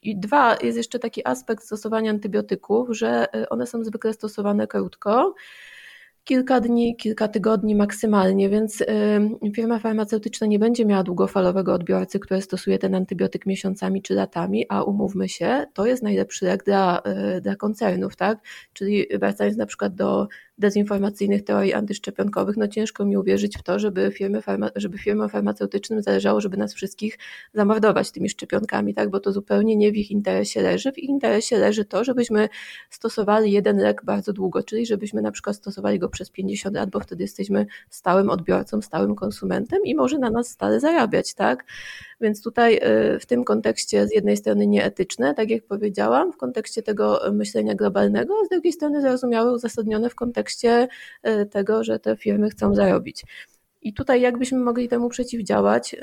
i 0.02 0.20
dwa, 0.20 0.58
jest 0.62 0.78
jeszcze 0.78 1.00
taki 1.00 1.28
aspekt 1.28 1.64
stosowania 1.64 2.12
antybiotyków, 2.12 2.90
że 2.92 3.34
e, 3.36 3.50
one 3.50 3.68
są 3.68 3.84
zwykle 3.84 4.14
stosowane 4.14 4.68
krótko, 4.68 5.36
kilka 6.24 6.60
dni, 6.60 6.96
kilka 6.96 7.28
tygodni 7.28 7.76
maksymalnie, 7.76 8.50
więc 8.50 8.84
firma 9.56 9.80
farmaceutyczna 9.80 10.48
nie 10.48 10.60
będzie 10.60 10.86
miała 10.86 11.04
długofalowego 11.04 11.74
odbiorcy, 11.74 12.20
który 12.20 12.42
stosuje 12.42 12.80
ten 12.80 12.96
antybiotyk 12.96 13.46
miesiącami 13.46 14.02
czy 14.02 14.14
latami, 14.14 14.66
a 14.70 14.84
umówmy 14.84 15.30
się, 15.30 15.66
to 15.74 15.86
jest 15.86 16.04
najlepszy 16.04 16.46
lek 16.46 16.64
dla, 16.64 17.02
y, 17.38 17.42
dla 17.42 17.56
koncernów, 17.56 18.16
tak? 18.16 18.40
Czyli 18.74 19.08
wracając 19.20 19.58
na 19.58 19.66
przykład 19.66 19.96
do 19.96 20.28
dezinformacyjnych 20.62 21.44
teorii 21.44 21.74
antyszczepionkowych, 21.74 22.58
no 22.58 22.68
ciężko 22.68 23.06
mi 23.06 23.18
uwierzyć 23.18 23.58
w 23.58 23.64
to, 23.64 23.80
żeby, 23.80 24.12
firmy 24.12 24.42
farma, 24.42 24.70
żeby 24.76 24.98
firmom 24.98 25.30
farmaceutycznym 25.30 26.02
zależało, 26.02 26.42
żeby 26.42 26.58
nas 26.58 26.74
wszystkich 26.74 27.18
zamordować 27.54 28.12
tymi 28.12 28.30
szczepionkami, 28.30 28.94
tak? 28.94 29.10
bo 29.10 29.20
to 29.20 29.32
zupełnie 29.32 29.76
nie 29.76 29.92
w 29.92 29.96
ich 29.96 30.12
interesie 30.12 30.62
leży. 30.62 30.92
W 30.92 30.98
ich 30.98 31.10
interesie 31.10 31.58
leży 31.58 31.86
to, 31.86 32.04
żebyśmy 32.04 32.50
stosowali 32.90 33.52
jeden 33.52 33.78
lek 33.78 34.02
bardzo 34.06 34.34
długo, 34.34 34.64
czyli 34.64 34.86
żebyśmy 34.86 35.22
na 35.22 35.32
przykład 35.32 35.56
stosowali 35.56 36.00
go 36.00 36.10
przez 36.10 36.30
50 36.30 36.76
lat, 36.76 36.90
bo 36.90 37.00
wtedy 37.00 37.24
jesteśmy 37.24 37.66
stałym 37.90 38.30
odbiorcą, 38.30 38.82
stałym 38.82 39.16
konsumentem 39.16 39.80
i 39.86 39.96
może 39.96 40.18
na 40.18 40.30
nas 40.30 40.48
stale 40.48 40.80
zarabiać, 40.80 41.34
tak? 41.34 41.66
Więc 42.22 42.44
tutaj 42.44 42.76
y, 43.16 43.20
w 43.20 43.26
tym 43.26 43.44
kontekście 43.44 44.08
z 44.08 44.14
jednej 44.14 44.38
strony 44.38 44.68
nieetyczne, 44.68 45.34
tak 45.34 45.50
jak 45.50 45.64
powiedziałam, 45.64 46.34
w 46.34 46.38
kontekście 46.38 46.84
tego 46.84 47.20
myślenia 47.34 47.76
globalnego, 47.76 48.34
a 48.44 48.46
z 48.46 48.50
drugiej 48.50 48.74
strony 48.74 49.02
zrozumiałe, 49.02 49.54
uzasadnione 49.54 50.10
w 50.10 50.16
kontekście 50.16 50.51
y, 51.28 51.46
tego, 51.46 51.84
że 51.84 52.00
te 52.00 52.18
firmy 52.18 52.50
chcą 52.50 52.76
zarobić. 52.76 53.24
I 53.82 53.94
tutaj 53.94 54.22
jakbyśmy 54.22 54.60
mogli 54.60 54.88
temu 54.88 55.10
przeciwdziałać? 55.10 55.96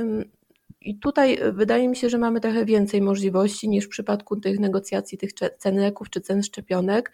I 0.81 0.99
tutaj 0.99 1.39
wydaje 1.53 1.89
mi 1.89 1.97
się, 1.97 2.11
że 2.11 2.19
mamy 2.19 2.41
trochę 2.41 2.65
więcej 2.65 3.03
możliwości 3.03 3.69
niż 3.69 3.85
w 3.85 3.89
przypadku 3.89 4.41
tych 4.41 4.59
negocjacji 4.59 5.19
tych 5.19 5.31
cen 5.59 5.77
leków 5.77 6.11
czy 6.11 6.21
cen 6.21 6.43
szczepionek 6.43 7.13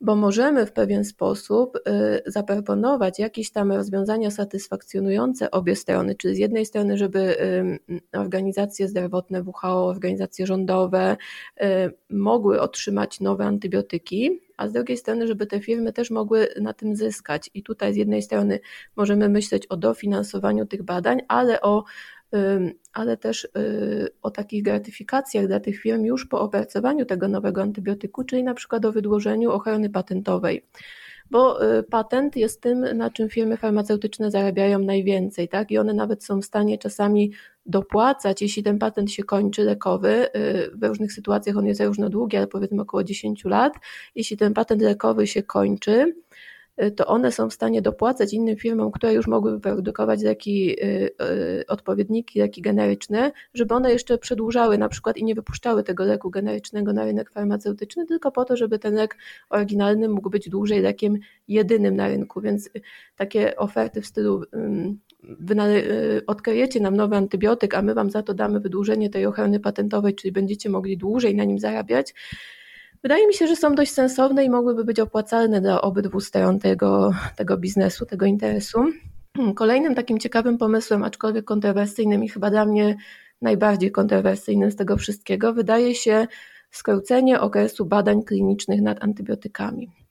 bo 0.00 0.16
możemy 0.16 0.66
w 0.66 0.72
pewien 0.72 1.04
sposób 1.04 1.76
y, 1.76 2.22
zaproponować 2.26 3.18
jakieś 3.18 3.50
tam 3.50 3.72
rozwiązania 3.72 4.30
satysfakcjonujące 4.30 5.50
obie 5.50 5.76
strony, 5.76 6.14
czyli 6.14 6.34
z 6.34 6.38
jednej 6.38 6.66
strony, 6.66 6.98
żeby 6.98 7.36
organizacje 8.12 8.88
zdrowotne, 8.88 9.42
WHO, 9.42 9.86
organizacje 9.86 10.46
rządowe 10.46 11.16
mogły 12.10 12.60
otrzymać 12.60 13.20
nowe 13.20 13.44
antybiotyki, 13.44 14.40
a 14.56 14.68
z 14.68 14.72
drugiej 14.72 14.96
strony, 14.96 15.26
żeby 15.26 15.46
te 15.46 15.60
firmy 15.60 15.92
też 15.92 16.10
mogły 16.10 16.48
na 16.60 16.72
tym 16.72 16.96
zyskać. 16.96 17.50
I 17.54 17.62
tutaj 17.62 17.94
z 17.94 17.96
jednej 17.96 18.22
strony 18.22 18.60
możemy 18.96 19.28
myśleć 19.28 19.66
o 19.66 19.76
dofinansowaniu 19.76 20.66
tych 20.66 20.82
badań, 20.82 21.22
ale 21.28 21.60
o 21.60 21.84
ale 22.92 23.16
też 23.16 23.44
y, 23.44 24.08
o 24.22 24.30
takich 24.30 24.62
gratyfikacjach 24.62 25.46
dla 25.46 25.60
tych 25.60 25.80
firm 25.80 26.04
już 26.04 26.26
po 26.26 26.40
opracowaniu 26.40 27.04
tego 27.04 27.28
nowego 27.28 27.62
antybiotyku, 27.62 28.24
czyli 28.24 28.42
na 28.42 28.54
przykład 28.54 28.84
o 28.84 28.92
wydłużeniu 28.92 29.50
ochrony 29.50 29.90
patentowej. 29.90 30.64
Bo 31.30 31.64
y, 31.78 31.82
patent 31.82 32.36
jest 32.36 32.60
tym, 32.60 32.96
na 32.96 33.10
czym 33.10 33.28
firmy 33.28 33.56
farmaceutyczne 33.56 34.30
zarabiają 34.30 34.78
najwięcej, 34.78 35.48
tak? 35.48 35.70
I 35.70 35.78
one 35.78 35.94
nawet 35.94 36.24
są 36.24 36.40
w 36.40 36.44
stanie 36.44 36.78
czasami 36.78 37.32
dopłacać, 37.66 38.42
jeśli 38.42 38.62
ten 38.62 38.78
patent 38.78 39.10
się 39.10 39.24
kończy 39.24 39.62
lekowy, 39.62 40.28
y, 40.36 40.70
w 40.74 40.84
różnych 40.84 41.12
sytuacjach 41.12 41.56
on 41.56 41.66
jest 41.66 41.80
różno 41.80 42.08
długi, 42.08 42.36
ale 42.36 42.46
powiedzmy 42.46 42.82
około 42.82 43.04
10 43.04 43.44
lat, 43.44 43.72
jeśli 44.14 44.36
ten 44.36 44.54
patent 44.54 44.82
lekowy 44.82 45.26
się 45.26 45.42
kończy, 45.42 46.14
to 46.96 47.06
one 47.06 47.32
są 47.32 47.50
w 47.50 47.52
stanie 47.52 47.82
dopłacać 47.82 48.32
innym 48.32 48.56
firmom, 48.56 48.90
które 48.90 49.14
już 49.14 49.26
mogłyby 49.26 49.60
produkować 49.60 50.22
leki, 50.22 50.84
y, 50.84 51.10
y, 51.60 51.64
odpowiedniki, 51.68 52.38
leki 52.38 52.62
generyczne, 52.62 53.32
żeby 53.54 53.74
one 53.74 53.92
jeszcze 53.92 54.18
przedłużały 54.18 54.78
na 54.78 54.88
przykład 54.88 55.16
i 55.16 55.24
nie 55.24 55.34
wypuszczały 55.34 55.82
tego 55.82 56.04
leku 56.04 56.30
generycznego 56.30 56.92
na 56.92 57.04
rynek 57.04 57.30
farmaceutyczny, 57.30 58.06
tylko 58.06 58.32
po 58.32 58.44
to, 58.44 58.56
żeby 58.56 58.78
ten 58.78 58.94
lek 58.94 59.16
oryginalny 59.50 60.08
mógł 60.08 60.30
być 60.30 60.48
dłużej 60.48 60.80
lekiem 60.80 61.18
jedynym 61.48 61.96
na 61.96 62.08
rynku. 62.08 62.40
Więc 62.40 62.70
takie 63.16 63.56
oferty 63.56 64.00
w 64.00 64.06
stylu 64.06 64.42
odkryjecie 66.26 66.80
nam 66.80 66.96
nowy 66.96 67.16
antybiotyk, 67.16 67.74
a 67.74 67.82
my 67.82 67.94
wam 67.94 68.10
za 68.10 68.22
to 68.22 68.34
damy 68.34 68.60
wydłużenie 68.60 69.10
tej 69.10 69.26
ochrony 69.26 69.60
patentowej, 69.60 70.14
czyli 70.14 70.32
będziecie 70.32 70.70
mogli 70.70 70.98
dłużej 70.98 71.34
na 71.34 71.44
nim 71.44 71.58
zarabiać, 71.58 72.14
Wydaje 73.02 73.26
mi 73.26 73.34
się, 73.34 73.46
że 73.46 73.56
są 73.56 73.74
dość 73.74 73.92
sensowne 73.92 74.44
i 74.44 74.50
mogłyby 74.50 74.84
być 74.84 75.00
opłacalne 75.00 75.60
dla 75.60 75.80
obydwu 75.80 76.20
stron 76.20 76.58
tego, 76.58 77.10
tego 77.36 77.56
biznesu, 77.56 78.06
tego 78.06 78.26
interesu. 78.26 78.84
Kolejnym 79.54 79.94
takim 79.94 80.18
ciekawym 80.18 80.58
pomysłem, 80.58 81.04
aczkolwiek 81.04 81.44
kontrowersyjnym 81.44 82.24
i 82.24 82.28
chyba 82.28 82.50
dla 82.50 82.66
mnie 82.66 82.96
najbardziej 83.42 83.92
kontrowersyjnym 83.92 84.70
z 84.70 84.76
tego 84.76 84.96
wszystkiego, 84.96 85.52
wydaje 85.52 85.94
się 85.94 86.26
skrócenie 86.70 87.40
okresu 87.40 87.86
badań 87.86 88.22
klinicznych 88.22 88.82
nad 88.82 89.04
antybiotykami. 89.04 90.05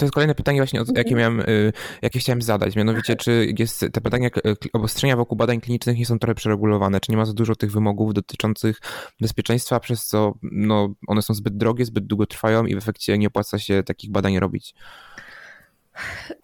To 0.00 0.04
jest 0.04 0.14
kolejne 0.14 0.34
pytanie 0.34 0.60
właśnie, 0.60 0.80
jakie, 0.80 1.14
mhm. 1.14 1.16
miałem, 1.18 1.40
y, 1.40 1.72
jakie 2.02 2.18
chciałem 2.18 2.42
zadać. 2.42 2.76
Mianowicie, 2.76 3.16
czy 3.16 3.54
jest 3.58 3.80
te 3.92 4.00
badania, 4.00 4.28
obostrzenia 4.72 5.16
wokół 5.16 5.36
badań 5.36 5.60
klinicznych 5.60 5.98
nie 5.98 6.06
są 6.06 6.18
trochę 6.18 6.34
przeregulowane? 6.34 7.00
Czy 7.00 7.12
nie 7.12 7.16
ma 7.18 7.24
za 7.24 7.32
dużo 7.32 7.56
tych 7.56 7.72
wymogów 7.72 8.14
dotyczących 8.14 8.80
bezpieczeństwa, 9.20 9.80
przez 9.80 10.06
co 10.06 10.34
no, 10.42 10.94
one 11.06 11.22
są 11.22 11.34
zbyt 11.34 11.56
drogie, 11.56 11.84
zbyt 11.84 12.06
długo 12.06 12.26
trwają 12.26 12.66
i 12.66 12.74
w 12.74 12.78
efekcie 12.78 13.18
nie 13.18 13.26
opłaca 13.26 13.58
się 13.58 13.82
takich 13.82 14.10
badań 14.10 14.38
robić? 14.38 14.74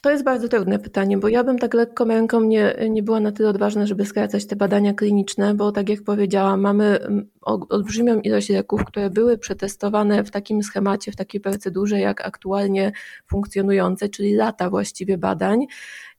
To 0.02 0.10
jest 0.10 0.24
bardzo 0.24 0.48
trudne 0.48 0.78
pytanie, 0.78 1.18
bo 1.18 1.28
ja 1.28 1.44
bym 1.44 1.58
tak 1.58 1.74
lekko 1.74 2.04
ręką 2.04 2.40
nie, 2.40 2.74
nie 2.90 3.02
była 3.02 3.20
na 3.20 3.32
tyle 3.32 3.48
odważna, 3.48 3.86
żeby 3.86 4.06
skracać 4.06 4.46
te 4.46 4.56
badania 4.56 4.94
kliniczne, 4.94 5.54
bo 5.54 5.72
tak 5.72 5.88
jak 5.88 6.02
powiedziałam, 6.02 6.60
mamy 6.60 7.00
mm, 7.00 7.30
olbrzymią 7.42 8.20
ilość 8.20 8.48
leków, 8.48 8.84
które 8.84 9.10
były 9.10 9.38
przetestowane 9.38 10.24
w 10.24 10.30
takim 10.30 10.62
schemacie, 10.62 11.12
w 11.12 11.16
takiej 11.16 11.40
procedurze, 11.40 12.00
jak 12.00 12.26
aktualnie 12.26 12.92
funkcjonujące, 13.26 14.08
czyli 14.08 14.34
lata 14.34 14.70
właściwie 14.70 15.18
badań 15.18 15.66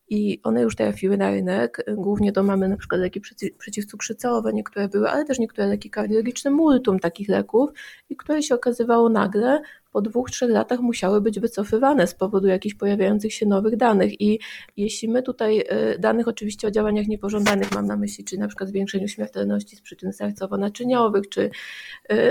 i 0.09 0.39
one 0.43 0.61
już 0.61 0.75
trafiły 0.75 1.17
na 1.17 1.31
rynek. 1.31 1.85
Głównie 1.95 2.31
to 2.31 2.43
mamy 2.43 2.69
na 2.69 2.77
przykład 2.77 3.01
leki 3.01 3.21
przeciwcukrzycowe, 3.57 4.53
niektóre 4.53 4.87
były, 4.87 5.09
ale 5.09 5.25
też 5.25 5.39
niektóre 5.39 5.67
leki 5.67 5.89
kardiologiczne, 5.89 6.51
multum 6.51 6.99
takich 6.99 7.29
leków 7.29 7.69
i 8.09 8.15
które 8.15 8.43
się 8.43 8.55
okazywało 8.55 9.09
nagle, 9.09 9.61
po 9.97 10.01
dwóch, 10.01 10.31
trzech 10.31 10.49
latach 10.49 10.79
musiały 10.79 11.21
być 11.21 11.39
wycofywane 11.39 12.07
z 12.07 12.13
powodu 12.13 12.47
jakichś 12.47 12.75
pojawiających 12.75 13.33
się 13.33 13.45
nowych 13.45 13.77
danych. 13.77 14.21
I 14.21 14.39
jeśli 14.77 15.09
my 15.09 15.23
tutaj 15.23 15.59
y, 15.59 15.99
danych 15.99 16.27
oczywiście 16.27 16.67
o 16.67 16.71
działaniach 16.71 17.07
niepożądanych 17.07 17.71
mam 17.75 17.85
na 17.85 17.97
myśli, 17.97 18.23
czy 18.23 18.37
na 18.37 18.47
przykład 18.47 18.69
zwiększeniu 18.69 19.07
śmiertelności 19.07 19.75
z 19.75 19.81
przyczyn 19.81 20.11
sercowo-naczyniowych, 20.11 21.29
czy 21.29 21.41
y, 21.41 21.49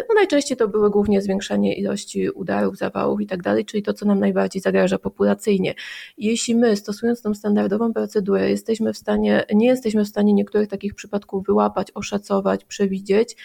no 0.09 0.15
najczęściej 0.15 0.57
to 0.57 0.69
były 0.69 0.91
głównie 0.91 1.23
zwiększanie 1.23 1.77
ilości 1.77 2.31
udarów, 2.31 2.77
zawałów 2.77 3.21
i 3.21 3.27
tak 3.27 3.43
dalej, 3.43 3.65
czyli 3.65 3.83
to, 3.83 3.93
co 3.93 4.07
nam 4.07 4.21
najbardziej 4.21 4.63
zagraża 4.63 4.99
populacyjnie. 4.99 5.75
Jeśli 6.19 6.55
my 6.55 6.77
stosując 6.77 7.23
tą 7.23 7.35
standardową 7.35 7.93
procedurę 7.93 8.51
jesteśmy 8.51 8.93
w 8.93 8.99
stanie, 8.99 9.45
nie 9.55 9.67
jesteśmy 9.67 10.05
w 10.05 10.09
stanie 10.09 10.33
niektórych 10.33 10.69
takich 10.69 10.95
przypadków 10.95 11.47
wyłapać, 11.47 11.89
oszacować, 11.95 12.65
przewidzieć, 12.65 13.37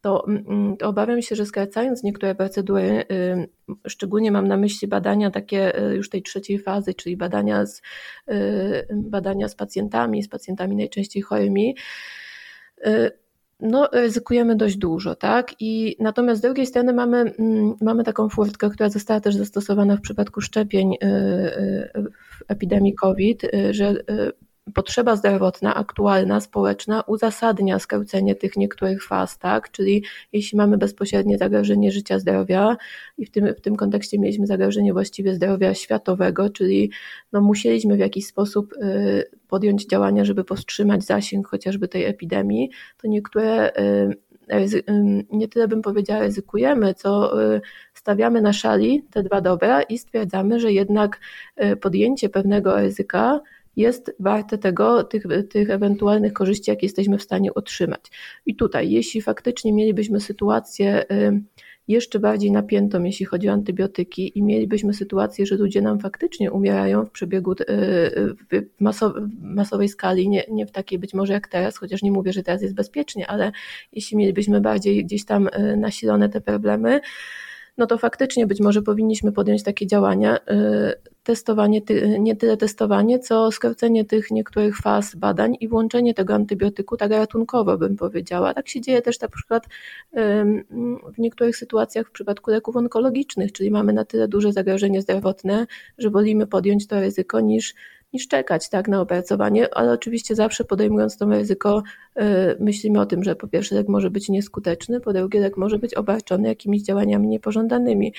to, 0.00 0.24
mm, 0.28 0.44
mm, 0.48 0.76
to, 0.76 0.88
obawiam 0.88 1.22
się, 1.22 1.36
że 1.36 1.46
skracając 1.46 2.02
niektóre 2.02 2.34
procedury, 2.34 3.04
y, 3.12 3.48
szczególnie 3.88 4.32
mam 4.32 4.48
na 4.48 4.56
myśli 4.56 4.88
badania 4.88 5.30
takie 5.30 5.90
y, 5.90 5.96
już 5.96 6.10
tej 6.10 6.22
trzeciej 6.22 6.58
fazy, 6.58 6.94
czyli 6.94 7.16
badania 7.16 7.66
z, 7.66 7.82
y, 8.30 8.86
badania 8.94 9.48
z 9.48 9.54
pacjentami, 9.54 10.22
z 10.22 10.28
pacjentami 10.28 10.76
najczęściej 10.76 11.22
chorymi, 11.22 11.76
no, 13.60 13.88
ryzykujemy 13.92 14.56
dość 14.56 14.76
dużo, 14.76 15.14
tak? 15.14 15.54
I 15.60 15.96
natomiast 15.98 16.38
z 16.38 16.42
drugiej 16.42 16.66
strony 16.66 16.92
mamy, 16.92 17.18
mm, 17.18 17.74
mamy 17.80 18.04
taką 18.04 18.28
furtkę, 18.28 18.70
która 18.70 18.88
została 18.88 19.20
też 19.20 19.36
zastosowana 19.36 19.96
w 19.96 20.00
przypadku 20.00 20.40
szczepień 20.40 20.94
w 22.14 22.42
epidemii 22.48 22.94
COVID, 22.94 23.42
że 23.70 23.94
potrzeba 24.74 25.16
zdrowotna, 25.16 25.74
aktualna, 25.74 26.40
społeczna 26.40 27.02
uzasadnia 27.06 27.78
skrócenie 27.78 28.34
tych 28.34 28.56
niektórych 28.56 29.04
faz, 29.04 29.38
tak? 29.38 29.70
Czyli 29.70 30.04
jeśli 30.32 30.58
mamy 30.58 30.78
bezpośrednie 30.78 31.38
zagrożenie 31.38 31.92
życia, 31.92 32.18
zdrowia 32.18 32.76
i 33.18 33.26
w 33.26 33.30
tym, 33.30 33.54
w 33.54 33.60
tym 33.60 33.76
kontekście 33.76 34.18
mieliśmy 34.18 34.46
zagrożenie 34.46 34.92
właściwie 34.92 35.34
zdrowia 35.34 35.74
światowego, 35.74 36.50
czyli 36.50 36.90
no 37.32 37.40
musieliśmy 37.40 37.96
w 37.96 37.98
jakiś 37.98 38.26
sposób 38.26 38.72
y, 38.72 39.30
podjąć 39.48 39.86
działania, 39.86 40.24
żeby 40.24 40.44
powstrzymać 40.44 41.04
zasięg 41.04 41.48
chociażby 41.48 41.88
tej 41.88 42.04
epidemii, 42.04 42.70
to 43.02 43.08
niektóre 43.08 43.72
y, 43.78 44.30
nie 45.32 45.48
tyle 45.48 45.68
bym 45.68 45.82
powiedziała 45.82 46.20
ryzykujemy, 46.20 46.94
co 46.94 47.32
stawiamy 47.94 48.40
na 48.40 48.52
szali 48.52 49.04
te 49.10 49.22
dwa 49.22 49.40
dobra 49.40 49.82
i 49.82 49.98
stwierdzamy, 49.98 50.60
że 50.60 50.72
jednak 50.72 51.20
podjęcie 51.80 52.28
pewnego 52.28 52.76
ryzyka 52.76 53.40
jest 53.80 54.16
warte 54.20 54.58
tego, 54.58 55.04
tych, 55.04 55.24
tych 55.50 55.70
ewentualnych 55.70 56.32
korzyści, 56.32 56.70
jakie 56.70 56.86
jesteśmy 56.86 57.18
w 57.18 57.22
stanie 57.22 57.54
otrzymać. 57.54 58.00
I 58.46 58.56
tutaj, 58.56 58.90
jeśli 58.90 59.22
faktycznie 59.22 59.72
mielibyśmy 59.72 60.20
sytuację 60.20 61.04
jeszcze 61.90 62.18
bardziej 62.18 62.52
napiętą, 62.52 63.02
jeśli 63.02 63.26
chodzi 63.26 63.48
o 63.48 63.52
antybiotyki, 63.52 64.38
i 64.38 64.42
mielibyśmy 64.42 64.94
sytuację, 64.94 65.46
że 65.46 65.56
ludzie 65.56 65.82
nam 65.82 66.00
faktycznie 66.00 66.52
umierają 66.52 67.04
w 67.04 67.10
przebiegu 67.10 67.52
e, 67.52 67.56
w 68.50 68.62
masowej 69.40 69.88
skali, 69.88 70.28
nie, 70.28 70.44
nie 70.50 70.66
w 70.66 70.72
takiej 70.72 70.98
być 70.98 71.14
może 71.14 71.32
jak 71.32 71.48
teraz, 71.48 71.76
chociaż 71.76 72.02
nie 72.02 72.12
mówię, 72.12 72.32
że 72.32 72.42
teraz 72.42 72.62
jest 72.62 72.74
bezpiecznie, 72.74 73.26
ale 73.26 73.52
jeśli 73.92 74.16
mielibyśmy 74.16 74.60
bardziej 74.60 75.04
gdzieś 75.04 75.24
tam 75.24 75.48
e, 75.52 75.76
nasilone 75.76 76.28
te 76.28 76.40
problemy, 76.40 77.00
no 77.78 77.86
to 77.86 77.98
faktycznie 77.98 78.46
być 78.46 78.60
może 78.60 78.82
powinniśmy 78.82 79.32
podjąć 79.32 79.62
takie 79.62 79.86
działania. 79.86 80.38
Testowanie, 81.22 81.80
nie 82.18 82.36
tyle 82.36 82.56
testowanie, 82.56 83.18
co 83.18 83.50
skrócenie 83.50 84.04
tych 84.04 84.30
niektórych 84.30 84.76
faz 84.76 85.14
badań 85.14 85.56
i 85.60 85.68
włączenie 85.68 86.14
tego 86.14 86.34
antybiotyku 86.34 86.96
tak 86.96 87.10
ratunkowo, 87.10 87.78
bym 87.78 87.96
powiedziała. 87.96 88.54
Tak 88.54 88.68
się 88.68 88.80
dzieje 88.80 89.02
też 89.02 89.20
na 89.20 89.28
przykład 89.28 89.66
w 91.14 91.18
niektórych 91.18 91.56
sytuacjach 91.56 92.08
w 92.08 92.10
przypadku 92.10 92.50
leków 92.50 92.76
onkologicznych, 92.76 93.52
czyli 93.52 93.70
mamy 93.70 93.92
na 93.92 94.04
tyle 94.04 94.28
duże 94.28 94.52
zagrożenie 94.52 95.02
zdrowotne, 95.02 95.66
że 95.98 96.10
wolimy 96.10 96.46
podjąć 96.46 96.86
to 96.86 97.00
ryzyko 97.00 97.40
niż 97.40 97.74
niż 98.12 98.28
czekać 98.28 98.68
tak, 98.68 98.88
na 98.88 99.00
opracowanie, 99.00 99.74
ale 99.74 99.92
oczywiście 99.92 100.34
zawsze 100.34 100.64
podejmując 100.64 101.16
to 101.16 101.26
ryzyko, 101.26 101.82
yy, 102.16 102.24
myślimy 102.60 103.00
o 103.00 103.06
tym, 103.06 103.24
że 103.24 103.36
po 103.36 103.48
pierwsze 103.48 103.74
lek 103.74 103.88
może 103.88 104.10
być 104.10 104.28
nieskuteczny, 104.28 105.00
po 105.00 105.12
drugie 105.12 105.40
lek 105.40 105.56
może 105.56 105.78
być 105.78 105.94
obarczony 105.94 106.48
jakimiś 106.48 106.82
działaniami 106.82 107.28
niepożądanymi. 107.28 108.12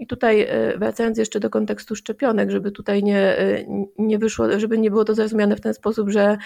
I 0.00 0.06
tutaj 0.06 0.42
y, 0.74 0.78
wracając 0.78 1.18
jeszcze 1.18 1.40
do 1.40 1.50
kontekstu 1.50 1.96
szczepionek, 1.96 2.50
żeby 2.50 2.70
tutaj 2.70 3.02
nie, 3.02 3.40
y, 3.40 3.66
nie 3.98 4.18
wyszło, 4.18 4.58
żeby 4.58 4.78
nie 4.78 4.90
było 4.90 5.04
to 5.04 5.14
zrozumiane 5.14 5.56
w 5.56 5.60
ten 5.60 5.74
sposób, 5.74 6.10
że 6.10 6.38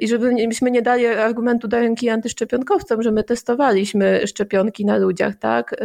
i 0.00 0.08
żebyśmy 0.08 0.70
nie 0.70 0.82
dali 0.82 1.06
argumentu 1.06 1.68
do 1.68 1.80
ręki 1.80 2.08
antyszczepionkowcom, 2.08 3.02
że 3.02 3.12
my 3.12 3.24
testowaliśmy 3.24 4.26
szczepionki 4.26 4.84
na 4.84 4.96
ludziach, 4.96 5.36
tak? 5.36 5.72
Y, 5.72 5.76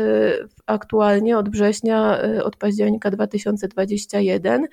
aktualnie 0.66 1.38
od 1.38 1.50
września, 1.50 2.26
y, 2.26 2.44
od 2.44 2.56
października 2.56 3.12
2021 3.12 4.68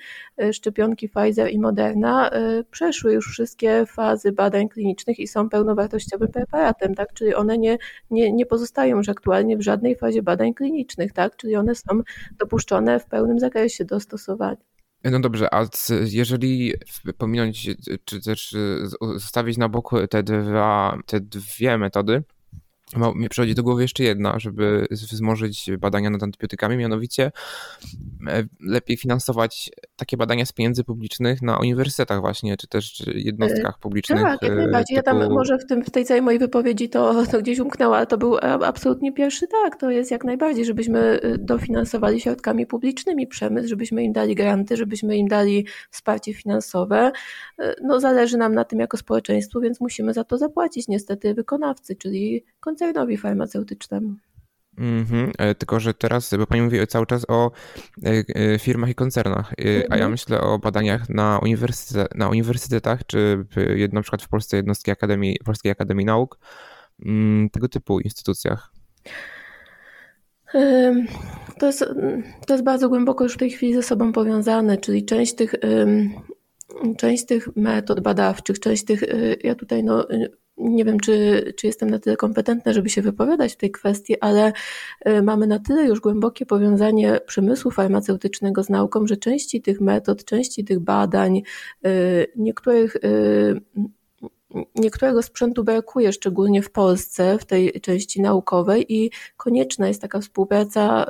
szczepionki 0.51 1.09
Pfizer 1.09 1.51
i 1.51 1.59
Moderna 1.59 2.31
przeszły 2.71 3.13
już 3.13 3.31
wszystkie 3.31 3.85
fazy 3.85 4.31
badań 4.31 4.69
klinicznych 4.69 5.19
i 5.19 5.27
są 5.27 5.49
pełnowartościowym 5.49 6.27
preparatem, 6.27 6.95
tak? 6.95 7.13
Czyli 7.13 7.35
one 7.35 7.57
nie, 7.57 7.77
nie, 8.11 8.31
nie 8.31 8.45
pozostają 8.45 8.97
już 8.97 9.09
aktualnie 9.09 9.57
w 9.57 9.61
żadnej 9.61 9.95
fazie 9.95 10.21
badań 10.21 10.53
klinicznych, 10.53 11.13
tak? 11.13 11.35
Czyli 11.35 11.55
one 11.55 11.75
są 11.75 12.01
dopuszczone 12.39 12.99
w 12.99 13.05
pełnym 13.05 13.39
zakresie 13.39 13.85
do 13.85 13.99
stosowania. 13.99 14.68
No 15.03 15.19
dobrze, 15.19 15.53
a 15.53 15.65
jeżeli 16.05 16.73
pominąć, 17.17 17.69
czy 18.05 18.21
też 18.21 18.55
zostawić 19.15 19.57
na 19.57 19.69
boku 19.69 20.07
te, 20.07 20.23
dwa, 20.23 20.99
te 21.05 21.19
dwie 21.19 21.77
metody, 21.77 22.23
mi 23.15 23.29
przychodzi 23.29 23.55
do 23.55 23.63
głowy 23.63 23.81
jeszcze 23.81 24.03
jedna, 24.03 24.39
żeby 24.39 24.87
wzmożyć 24.91 25.69
badania 25.79 26.09
nad 26.09 26.23
antybiotykami, 26.23 26.77
mianowicie 26.77 27.31
e, 28.27 28.43
lepiej 28.59 28.97
finansować 28.97 29.71
takie 29.95 30.17
badania 30.17 30.45
z 30.45 30.51
pieniędzy 30.51 30.83
publicznych 30.83 31.41
na 31.41 31.57
uniwersytetach 31.59 32.21
właśnie, 32.21 32.57
czy 32.57 32.67
też 32.67 33.03
jednostkach 33.07 33.75
e, 33.75 33.81
publicznych. 33.81 34.21
Tak, 34.21 34.41
jak 34.41 34.55
najbardziej. 34.55 34.97
Typu... 34.97 35.09
Ja 35.09 35.21
tam 35.21 35.33
może 35.33 35.57
w, 35.57 35.65
tym, 35.65 35.83
w 35.83 35.89
tej 35.89 36.05
całej 36.05 36.21
mojej 36.21 36.39
wypowiedzi 36.39 36.89
to, 36.89 37.25
to 37.25 37.39
gdzieś 37.41 37.59
umknęło, 37.59 37.97
ale 37.97 38.07
to 38.07 38.17
był 38.17 38.37
absolutnie 38.41 39.13
pierwszy 39.13 39.47
tak, 39.47 39.79
to 39.79 39.89
jest 39.89 40.11
jak 40.11 40.23
najbardziej, 40.23 40.65
żebyśmy 40.65 41.19
y, 41.23 41.37
dofinansowali 41.37 42.21
środkami 42.21 42.65
publicznymi 42.65 43.27
przemysł, 43.27 43.67
żebyśmy 43.69 44.03
im 44.03 44.13
dali 44.13 44.35
granty, 44.35 44.77
żebyśmy 44.77 45.17
im 45.17 45.27
dali 45.27 45.65
wsparcie 45.91 46.33
finansowe. 46.33 47.11
No 47.81 47.99
zależy 47.99 48.37
nam 48.37 48.55
na 48.55 48.63
tym 48.63 48.79
jako 48.79 48.97
społeczeństwu, 48.97 49.59
więc 49.61 49.81
musimy 49.81 50.13
za 50.13 50.23
to 50.23 50.37
zapłacić 50.37 50.87
niestety 50.87 51.33
wykonawcy, 51.33 51.95
czyli 51.95 52.45
koncernowi 52.79 53.17
farmaceutycznemu. 53.17 54.15
Mm-hmm. 54.77 55.55
Tylko, 55.55 55.79
że 55.79 55.93
teraz, 55.93 56.35
bo 56.37 56.47
pani 56.47 56.61
mówi 56.61 56.87
cały 56.87 57.05
czas 57.05 57.25
o 57.27 57.51
e, 58.03 58.23
e, 58.35 58.59
firmach 58.59 58.89
i 58.89 58.95
koncernach, 58.95 59.53
mm-hmm. 59.53 59.83
a 59.89 59.95
ja 59.95 60.05
mhm. 60.05 60.11
myślę 60.11 60.41
o 60.41 60.59
badaniach 60.59 61.09
na, 61.09 61.39
uniwersytet, 61.43 62.15
na 62.15 62.29
uniwersytetach, 62.29 63.05
czy 63.05 63.45
na 63.91 64.01
przykład 64.01 64.21
w 64.21 64.29
Polsce 64.29 64.57
jednostki 64.57 64.91
Akademii, 64.91 65.37
Polskiej 65.45 65.71
Akademii 65.71 66.05
Nauk, 66.05 66.39
mm, 67.05 67.49
tego 67.49 67.69
typu 67.69 67.99
instytucjach. 67.99 68.71
To 71.59 71.65
jest, 71.65 71.85
to 72.47 72.53
jest 72.53 72.63
bardzo 72.63 72.89
głęboko 72.89 73.23
już 73.23 73.33
w 73.33 73.37
tej 73.37 73.49
chwili 73.49 73.73
ze 73.73 73.83
sobą 73.83 74.11
powiązane, 74.11 74.77
czyli 74.77 75.05
część 75.05 75.35
tych, 75.35 75.55
część 76.97 77.25
tych 77.25 77.55
metod 77.55 77.99
badawczych, 77.99 78.59
część 78.59 78.85
tych, 78.85 79.03
ja 79.43 79.55
tutaj 79.55 79.83
no, 79.83 80.07
nie 80.59 80.85
wiem, 80.85 80.99
czy, 80.99 81.43
czy 81.57 81.67
jestem 81.67 81.89
na 81.89 81.99
tyle 81.99 82.17
kompetentna, 82.17 82.73
żeby 82.73 82.89
się 82.89 83.01
wypowiadać 83.01 83.53
w 83.53 83.57
tej 83.57 83.71
kwestii, 83.71 84.19
ale 84.19 84.53
y, 85.07 85.21
mamy 85.23 85.47
na 85.47 85.59
tyle 85.59 85.83
już 85.83 85.99
głębokie 85.99 86.45
powiązanie 86.45 87.19
przemysłu 87.27 87.71
farmaceutycznego 87.71 88.63
z 88.63 88.69
nauką, 88.69 89.07
że 89.07 89.17
części 89.17 89.61
tych 89.61 89.81
metod, 89.81 90.25
części 90.25 90.63
tych 90.63 90.79
badań, 90.79 91.41
y, 91.85 92.31
niektórych 92.35 92.95
y, 92.95 93.61
Niektórego 94.75 95.23
sprzętu 95.23 95.63
brakuje, 95.63 96.13
szczególnie 96.13 96.61
w 96.61 96.71
Polsce, 96.71 97.37
w 97.37 97.45
tej 97.45 97.81
części 97.81 98.21
naukowej, 98.21 98.93
i 98.93 99.11
konieczna 99.37 99.87
jest 99.87 100.01
taka 100.01 100.19
współpraca 100.19 101.05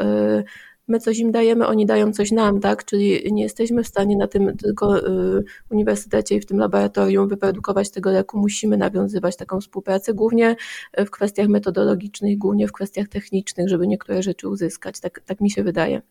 my 0.90 1.00
coś 1.00 1.20
im 1.20 1.32
dajemy, 1.32 1.68
oni 1.68 1.86
dają 1.86 2.14
coś 2.14 2.32
nam, 2.32 2.60
tak? 2.60 2.86
Czyli 2.86 3.34
nie 3.34 3.44
jesteśmy 3.44 3.84
w 3.84 3.88
stanie 3.88 4.18
na 4.18 4.28
tym 4.28 4.58
tylko 4.58 5.08
y, 5.08 5.44
uniwersytecie 5.70 6.36
i 6.36 6.42
w 6.42 6.46
tym 6.46 6.58
laboratorium 6.58 7.28
wyprodukować 7.28 7.90
tego 7.90 8.12
leku, 8.12 8.38
musimy 8.38 8.78
nawiązywać 8.78 9.36
taką 9.36 9.62
współpracę, 9.62 10.14
głównie 10.14 10.56
w 10.98 11.10
kwestiach 11.10 11.48
metodologicznych, 11.48 12.38
głównie 12.38 12.68
w 12.68 12.72
kwestiach 12.72 13.08
technicznych, 13.08 13.70
żeby 13.70 13.88
niektóre 13.88 14.24
rzeczy 14.24 14.50
uzyskać. 14.50 15.00
Tak, 15.00 15.22
tak 15.26 15.42
mi 15.42 15.52
się 15.52 15.64
wydaje. 15.64 16.02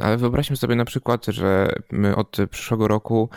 Ale 0.00 0.16
wyobraźmy 0.16 0.56
sobie 0.56 0.76
na 0.76 0.84
przykład, 0.84 1.26
że 1.26 1.72
my 1.92 2.16
od 2.16 2.36
przyszłego 2.50 2.88
roku 2.88 3.28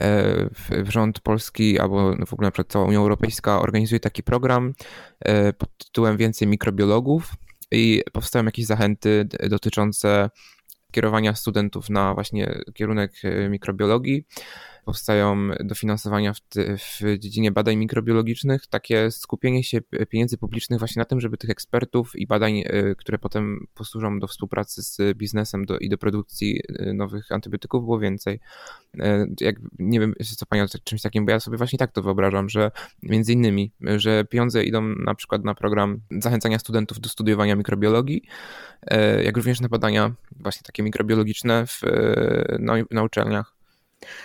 e, 0.00 0.48
rząd 0.84 1.20
polski 1.20 1.78
albo 1.78 2.14
w 2.26 2.32
ogóle 2.32 2.46
na 2.46 2.50
przykład 2.50 2.72
cała 2.72 2.84
Unia 2.84 2.98
Europejska 2.98 3.60
organizuje 3.60 4.00
taki 4.00 4.22
program 4.22 4.74
e, 5.20 5.52
pod 5.52 5.68
tytułem 5.78 6.16
Więcej 6.16 6.48
mikrobiologów 6.48 7.34
i 7.74 8.02
powstają 8.12 8.44
jakieś 8.44 8.66
zachęty 8.66 9.28
dotyczące 9.48 10.30
kierowania 10.92 11.34
studentów 11.34 11.90
na 11.90 12.14
właśnie 12.14 12.62
kierunek 12.74 13.12
e, 13.24 13.48
mikrobiologii 13.48 14.26
powstają 14.84 15.48
dofinansowania 15.60 16.32
w, 16.32 16.40
w 16.78 17.18
dziedzinie 17.18 17.52
badań 17.52 17.76
mikrobiologicznych, 17.76 18.66
takie 18.66 19.10
skupienie 19.10 19.64
się 19.64 19.80
pieniędzy 20.08 20.38
publicznych 20.38 20.78
właśnie 20.78 21.00
na 21.00 21.04
tym, 21.04 21.20
żeby 21.20 21.36
tych 21.36 21.50
ekspertów 21.50 22.16
i 22.16 22.26
badań, 22.26 22.58
y, 22.58 22.94
które 22.98 23.18
potem 23.18 23.66
posłużą 23.74 24.18
do 24.18 24.26
współpracy 24.26 24.82
z 24.82 25.16
biznesem 25.16 25.64
do, 25.64 25.78
i 25.78 25.88
do 25.88 25.98
produkcji 25.98 26.60
y, 26.80 26.94
nowych 26.94 27.32
antybiotyków 27.32 27.84
było 27.84 27.98
więcej. 27.98 28.40
Y, 28.94 29.00
jak, 29.40 29.56
nie 29.78 30.00
wiem, 30.00 30.14
co 30.36 30.46
Pani 30.46 30.62
o 30.62 30.66
czymś 30.84 31.02
takim, 31.02 31.26
bo 31.26 31.32
ja 31.32 31.40
sobie 31.40 31.56
właśnie 31.56 31.78
tak 31.78 31.92
to 31.92 32.02
wyobrażam, 32.02 32.48
że 32.48 32.70
między 33.02 33.32
innymi, 33.32 33.72
że 33.96 34.24
pieniądze 34.24 34.64
idą 34.64 34.82
na 34.82 35.14
przykład 35.14 35.44
na 35.44 35.54
program 35.54 36.00
zachęcania 36.10 36.58
studentów 36.58 37.00
do 37.00 37.08
studiowania 37.08 37.56
mikrobiologii, 37.56 38.22
jak 39.24 39.36
również 39.36 39.60
na 39.60 39.68
badania 39.68 40.14
właśnie 40.36 40.62
takie 40.62 40.82
mikrobiologiczne 40.82 41.66
w, 41.66 41.80
na, 42.58 42.74
na 42.90 43.02
uczelniach. 43.02 43.54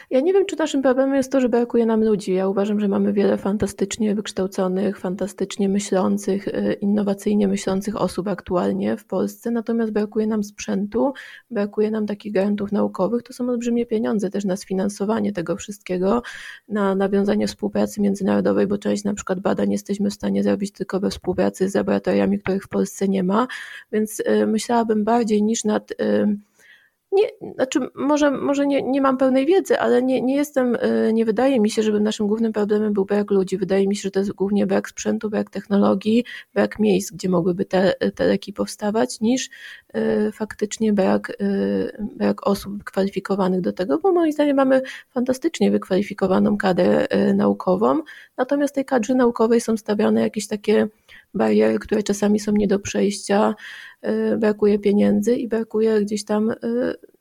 Ja 0.10 0.20
nie 0.20 0.34
wiem, 0.34 0.46
czy 0.46 0.56
naszym 0.60 0.82
problemem 0.82 1.16
jest 1.16 1.32
to, 1.32 1.42
że 1.42 1.50
brakuje 1.50 1.86
nam 1.86 2.04
ludzi. 2.04 2.34
Ja 2.34 2.48
uważam, 2.48 2.80
że 2.80 2.88
mamy 2.88 3.14
wiele 3.14 3.38
fantastycznie 3.38 4.16
wykształconych, 4.16 5.00
fantastycznie 5.00 5.70
myślących, 5.70 6.48
y, 6.48 6.78
innowacyjnie 6.82 7.48
myślących 7.48 8.02
osób 8.02 8.28
aktualnie 8.28 8.98
w 8.98 9.06
Polsce, 9.06 9.52
natomiast 9.52 9.92
brakuje 9.92 10.28
nam 10.28 10.44
sprzętu, 10.44 11.14
brakuje 11.52 11.92
nam 11.92 12.06
takich 12.06 12.34
grantów 12.34 12.72
naukowych. 12.72 13.24
To 13.24 13.34
są 13.34 13.50
olbrzymie 13.50 13.86
pieniądze 13.86 14.30
też 14.30 14.46
na 14.46 14.58
sfinansowanie 14.58 15.34
tego 15.34 15.56
wszystkiego, 15.56 16.22
na 16.68 16.96
nawiązanie 16.96 17.48
współpracy 17.48 18.02
międzynarodowej, 18.02 18.68
bo 18.68 18.78
część 18.78 19.04
na 19.04 19.14
przykład 19.14 19.40
badań 19.40 19.72
jesteśmy 19.72 20.10
w 20.10 20.14
stanie 20.14 20.44
zrobić 20.44 20.72
tylko 20.72 21.00
we 21.00 21.10
współpracy 21.10 21.70
z 21.70 21.76
laboratoriami, 21.76 22.40
których 22.40 22.64
w 22.64 22.68
Polsce 22.68 23.08
nie 23.08 23.24
ma, 23.24 23.48
więc 23.92 24.20
y, 24.20 24.48
myślałabym 24.48 25.04
bardziej 25.04 25.44
niż 25.44 25.64
nad 25.64 25.92
y, 25.92 26.38
nie, 27.12 27.54
znaczy 27.56 27.80
może, 27.96 28.32
może 28.32 28.68
nie, 28.68 28.82
nie 28.82 29.02
mam 29.02 29.18
pełnej 29.18 29.46
wiedzy, 29.46 29.80
ale 29.80 30.04
nie, 30.04 30.22
nie 30.22 30.36
jestem, 30.36 30.78
e, 30.80 31.14
nie 31.14 31.26
wydaje 31.26 31.60
mi 31.60 31.70
się, 31.70 31.84
żeby 31.84 32.00
naszym 32.00 32.28
głównym 32.28 32.54
problemem 32.54 32.94
był 32.94 33.06
brak 33.06 33.32
ludzi. 33.32 33.58
Wydaje 33.58 33.88
mi 33.88 33.96
się, 33.96 34.02
że 34.02 34.12
to 34.12 34.20
jest 34.20 34.32
głównie 34.32 34.68
brak 34.68 34.90
sprzętu, 34.90 35.30
brak 35.30 35.50
technologii, 35.50 36.26
brak 36.54 36.80
miejsc, 36.80 37.12
gdzie 37.12 37.30
mogłyby 37.30 37.66
te, 37.66 37.94
te 38.16 38.26
leki 38.26 38.54
powstawać, 38.54 39.22
niż 39.22 39.50
y, 39.96 40.32
faktycznie 40.32 40.94
brak, 40.94 41.30
y, 41.42 42.08
brak 42.16 42.48
osób 42.48 42.84
kwalifikowanych 42.84 43.62
do 43.62 43.74
tego, 43.74 43.98
bo 43.98 44.12
moim 44.12 44.32
zdaniem 44.32 44.56
mamy 44.58 44.82
fantastycznie 45.10 45.72
wykwalifikowaną 45.72 46.58
kadrę 46.58 47.08
y, 47.30 47.34
naukową, 47.34 48.02
natomiast 48.38 48.76
tej 48.76 48.86
kadrze 48.86 49.16
naukowej 49.16 49.62
są 49.62 49.78
stawiane 49.78 50.22
jakieś 50.22 50.48
takie 50.48 50.88
bariery, 51.34 51.80
które 51.80 52.04
czasami 52.04 52.40
są 52.40 52.52
nie 52.52 52.68
do 52.68 52.80
przejścia, 52.80 53.56
brakuje 54.38 54.80
pieniędzy 54.80 55.36
i 55.36 55.48
brakuje 55.48 56.02
gdzieś 56.02 56.26
tam 56.26 56.54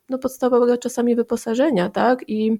no, 0.09 0.17
podstawowego 0.17 0.77
czasami 0.77 1.15
wyposażenia, 1.15 1.89
tak? 1.89 2.29
I 2.29 2.59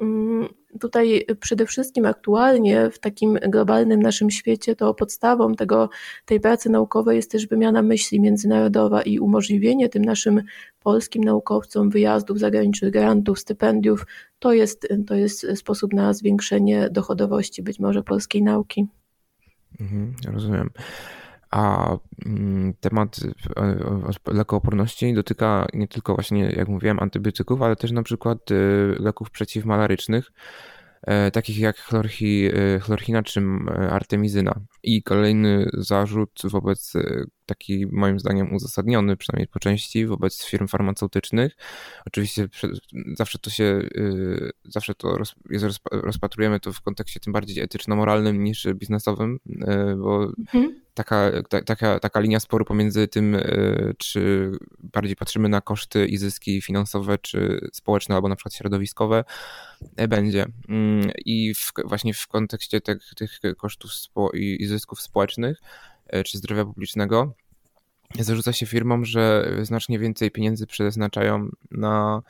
mm, 0.00 0.48
tutaj 0.80 1.26
przede 1.40 1.66
wszystkim 1.66 2.06
aktualnie 2.06 2.90
w 2.90 2.98
takim 2.98 3.38
globalnym 3.48 4.02
naszym 4.02 4.30
świecie 4.30 4.76
to 4.76 4.94
podstawą 4.94 5.54
tego, 5.54 5.88
tej 6.24 6.40
pracy 6.40 6.70
naukowej 6.70 7.16
jest 7.16 7.30
też 7.30 7.46
wymiana 7.46 7.82
myśli 7.82 8.20
międzynarodowa 8.20 9.02
i 9.02 9.18
umożliwienie 9.18 9.88
tym 9.88 10.04
naszym 10.04 10.42
polskim 10.80 11.24
naukowcom 11.24 11.90
wyjazdów 11.90 12.38
zagranicznych, 12.38 12.92
grantów, 12.92 13.38
stypendiów. 13.38 14.06
To 14.38 14.52
jest, 14.52 14.88
to 15.06 15.14
jest 15.14 15.46
sposób 15.54 15.92
na 15.92 16.12
zwiększenie 16.12 16.88
dochodowości 16.90 17.62
być 17.62 17.78
może 17.78 18.02
polskiej 18.02 18.42
nauki. 18.42 18.86
Mhm, 19.80 20.14
rozumiem. 20.32 20.70
A 21.50 21.96
mm, 22.26 22.74
temat 22.80 23.20
e, 23.56 24.32
lekooporności 24.32 25.14
dotyka 25.14 25.66
nie 25.74 25.88
tylko 25.88 26.14
właśnie, 26.14 26.50
jak 26.50 26.68
mówiłem, 26.68 27.00
antybiotyków, 27.00 27.62
ale 27.62 27.76
też 27.76 27.92
na 27.92 28.02
przykład 28.02 28.50
e, 28.50 28.54
leków 29.02 29.30
przeciwmalarycznych, 29.30 30.32
e, 31.02 31.30
takich 31.30 31.58
jak 31.58 31.76
chlorchi, 31.76 32.48
chlorchina 32.80 33.22
czy 33.22 33.42
artemizyna. 33.90 34.54
I 34.82 35.02
kolejny 35.02 35.68
zarzut 35.72 36.42
wobec 36.44 36.92
taki 37.46 37.86
moim 37.86 38.20
zdaniem 38.20 38.54
uzasadniony, 38.54 39.16
przynajmniej 39.16 39.48
po 39.48 39.58
części, 39.58 40.06
wobec 40.06 40.44
firm 40.44 40.68
farmaceutycznych. 40.68 41.56
Oczywiście 42.06 42.48
zawsze 43.16 43.38
to 43.38 43.50
się, 43.50 43.88
zawsze 44.64 44.94
to 44.94 45.18
rozpatrujemy 45.92 46.60
to 46.60 46.72
w 46.72 46.80
kontekście 46.80 47.20
tym 47.20 47.32
bardziej 47.32 47.64
etyczno-moralnym 47.64 48.44
niż 48.44 48.66
biznesowym, 48.74 49.40
bo 49.98 50.22
mhm 50.38 50.88
taka, 50.98 51.32
taka, 51.66 52.00
taka 52.00 52.20
linia 52.20 52.40
sporu 52.40 52.64
pomiędzy 52.64 53.08
tym, 53.08 53.34
e, 53.34 53.42
czy 53.98 54.52
bardziej 54.78 55.16
patrzymy 55.16 55.48
na 55.48 55.60
koszty 55.60 56.06
i 56.06 56.16
zyski 56.16 56.62
finansowe, 56.62 57.18
czy 57.18 57.68
społeczne, 57.72 58.14
albo 58.14 58.28
na 58.28 58.36
przykład 58.36 58.54
środowiskowe, 58.54 59.24
e, 59.96 60.08
będzie. 60.08 60.46
Mm, 60.68 61.10
I 61.24 61.54
w, 61.54 61.72
właśnie 61.84 62.14
w 62.14 62.26
kontekście 62.28 62.80
tych, 62.80 63.14
tych 63.16 63.40
kosztów 63.56 63.90
i 64.34 64.66
zysków 64.68 65.00
społecznych, 65.02 65.60
e, 66.06 66.24
czy 66.24 66.38
zdrowia 66.38 66.64
publicznego, 66.64 67.34
zarzuca 68.18 68.52
się 68.52 68.66
firmom, 68.66 69.04
że 69.04 69.52
znacznie 69.62 69.98
więcej 69.98 70.30
pieniędzy 70.30 70.66
przeznaczają 70.66 71.48
na 71.70 72.22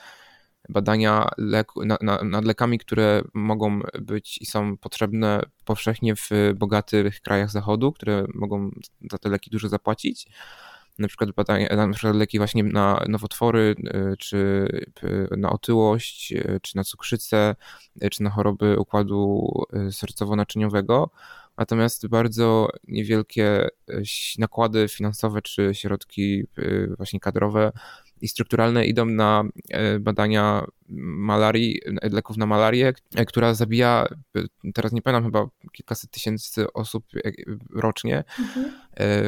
badania 0.69 1.29
leku, 1.39 1.85
na, 1.85 1.99
na, 2.01 2.23
nad 2.23 2.45
lekami, 2.45 2.79
które 2.79 3.23
mogą 3.35 3.81
być 4.01 4.39
i 4.43 4.47
są 4.47 4.77
potrzebne 4.77 5.43
powszechnie 5.65 6.17
w 6.17 6.31
bogatych 6.55 7.21
krajach 7.21 7.51
zachodu, 7.51 7.93
które 7.93 8.25
mogą 8.35 8.71
za 9.11 9.19
te 9.19 9.29
leki 9.29 9.51
dużo 9.51 9.69
zapłacić. 9.69 10.29
Na 10.99 11.09
przykład, 11.09 11.31
badania, 11.31 11.77
na 11.77 11.93
przykład 11.93 12.17
leki 12.17 12.39
właśnie 12.39 12.63
na 12.63 13.05
nowotwory, 13.09 13.75
y, 14.13 14.17
czy 14.17 14.69
na 15.37 15.51
otyłość, 15.51 16.33
y, 16.33 16.61
czy 16.63 16.77
na 16.77 16.85
cukrzycę, 16.85 17.57
czy 18.11 18.23
na 18.23 18.31
choroby 18.31 18.79
układu 18.79 19.49
sercowo-naczyniowego. 19.91 21.09
Natomiast 21.59 22.07
bardzo 22.07 22.69
niewielkie 22.89 23.69
nakłady 24.39 24.89
finansowe 24.89 25.43
czy 25.43 25.71
środki 25.75 26.45
właśnie 26.97 27.21
kadrowe 27.21 27.73
i 28.21 28.29
strukturalne 28.29 28.87
idą 28.87 29.05
na 29.05 29.45
e, 29.71 29.99
badania 29.99 30.67
malarii, 30.89 31.81
leków 32.03 32.37
na 32.37 32.47
malarię, 32.47 32.93
e, 33.15 33.25
która 33.25 33.55
zabija, 33.55 34.07
e, 34.37 34.73
teraz 34.75 34.93
nie 34.93 35.03
pamiętam, 35.03 35.25
chyba 35.25 35.47
kilkaset 35.73 36.11
tysięcy 36.11 36.73
osób 36.73 37.05
rocznie, 37.75 38.25
mhm. 38.39 38.73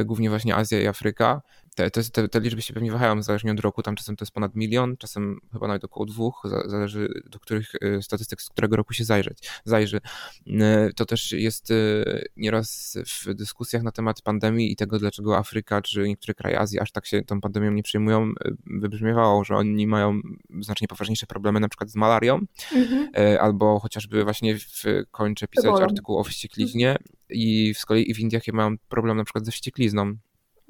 głównie 0.07 0.31
właśnie 0.31 0.57
Azja 0.57 0.81
i 0.81 0.87
Afryka 0.87 1.43
te, 1.91 2.03
te, 2.03 2.28
te, 2.28 2.41
liczby 2.41 2.62
się 2.62 2.74
pewnie 2.74 2.93
wahają 2.93 3.22
zależnie 3.22 3.53
od 3.53 3.61
roku, 3.61 3.83
tam 3.83 3.97
czasem 3.97 4.16
to 4.16 4.24
jest 4.24 4.33
ponad 4.33 4.55
milion, 4.55 4.97
czasem 4.97 5.41
chyba 5.53 5.66
nawet 5.66 5.85
około 5.85 6.07
dwóch, 6.07 6.43
zależy 6.66 7.22
do 7.31 7.41
których 7.41 7.74
y, 7.74 8.03
statystyk 8.03 8.43
z 8.43 8.49
którego 8.49 8.76
roku 8.76 8.95
się 8.95 9.05
zajrzeć, 9.05 9.51
zajrzy. 9.64 10.01
Y, 10.47 10.53
to 10.97 11.07
też 11.07 11.33
jest 11.33 11.70
y, 11.70 12.05
nieraz 12.37 12.99
w 13.07 13.35
dyskusjach 13.35 13.83
na 13.83 13.93
temat 13.93 14.22
pandemii 14.22 14.72
i 14.72 14.76
tego, 14.76 14.99
dlaczego 14.99 15.39
Afryka 15.39 15.83
czy 15.83 16.09
niektóre 16.09 16.35
kraje 16.35 16.61
Azji 16.61 16.81
aż 16.81 16.93
tak 16.93 17.07
się 17.07 17.22
tą 17.22 17.41
pandemią 17.41 17.70
nie 17.70 17.83
przejmują, 17.83 18.33
wybrzmiewało, 18.66 19.45
że 19.45 19.57
oni 19.57 19.87
mają 19.87 20.20
znacznie 20.61 20.89
poważniejsze 20.89 21.26
problemy 21.26 21.61
na 21.61 21.68
przykład 21.68 21.91
z 21.91 21.97
malarią, 21.97 22.41
mhm. 22.72 23.09
albo 23.41 23.81
chociażby 23.81 24.24
właśnie 24.24 24.59
w, 24.59 24.85
kończę 25.11 25.49
pisać 25.49 25.81
artykuł 25.81 26.18
o 26.18 26.24
wściekliźnie 26.24 26.97
i 27.31 27.74
z 27.74 27.87
kolei 27.87 28.14
w 28.14 28.18
Indiach 28.18 28.43
mają 28.53 28.78
problem 28.89 29.16
na 29.16 29.24
przykład 29.24 29.45
ze 29.45 29.53
wścieklizną, 29.53 30.16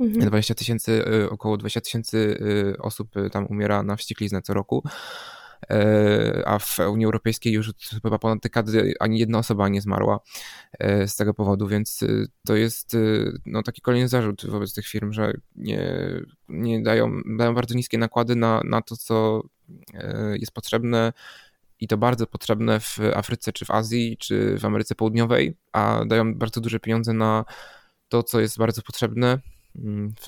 Mhm. 0.00 0.26
20 0.26 0.54
tysięcy, 0.54 1.04
y, 1.22 1.30
około 1.30 1.56
20 1.56 1.80
tysięcy 1.80 2.18
y, 2.76 2.78
osób 2.78 3.16
y, 3.16 3.30
tam 3.30 3.46
umiera 3.46 3.82
na 3.82 3.96
wściekliznę 3.96 4.42
co 4.42 4.54
roku 4.54 4.82
a 6.44 6.58
w 6.58 6.78
Unii 6.78 7.04
Europejskiej 7.04 7.52
już 7.52 7.72
chyba 8.02 8.18
ponad 8.18 8.38
dekady 8.38 8.94
ani 9.00 9.18
jedna 9.18 9.38
osoba 9.38 9.68
nie 9.68 9.80
zmarła 9.80 10.20
z 11.06 11.16
tego 11.16 11.34
powodu, 11.34 11.68
więc 11.68 12.04
to 12.46 12.56
jest 12.56 12.96
no, 13.46 13.62
taki 13.62 13.80
kolejny 13.80 14.08
zarzut 14.08 14.46
wobec 14.46 14.74
tych 14.74 14.86
firm, 14.86 15.12
że 15.12 15.32
nie, 15.56 16.02
nie 16.48 16.82
dają, 16.82 17.20
dają 17.36 17.54
bardzo 17.54 17.74
niskie 17.74 17.98
nakłady 17.98 18.36
na, 18.36 18.60
na 18.64 18.82
to, 18.82 18.96
co 18.96 19.42
jest 20.34 20.52
potrzebne 20.52 21.12
i 21.80 21.88
to 21.88 21.96
bardzo 21.96 22.26
potrzebne 22.26 22.80
w 22.80 22.98
Afryce, 23.14 23.52
czy 23.52 23.64
w 23.64 23.70
Azji, 23.70 24.16
czy 24.18 24.58
w 24.58 24.64
Ameryce 24.64 24.94
Południowej, 24.94 25.56
a 25.72 26.04
dają 26.06 26.34
bardzo 26.34 26.60
duże 26.60 26.80
pieniądze 26.80 27.12
na 27.12 27.44
to, 28.08 28.22
co 28.22 28.40
jest 28.40 28.58
bardzo 28.58 28.82
potrzebne 28.82 29.38
w, 29.74 30.26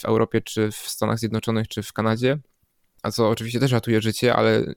w 0.00 0.04
Europie, 0.04 0.40
czy 0.40 0.70
w 0.70 0.76
Stanach 0.76 1.18
Zjednoczonych, 1.18 1.68
czy 1.68 1.82
w 1.82 1.92
Kanadzie, 1.92 2.38
a 3.02 3.10
co 3.10 3.28
oczywiście 3.28 3.60
też 3.60 3.72
ratuje 3.72 4.00
życie, 4.00 4.34
ale 4.34 4.74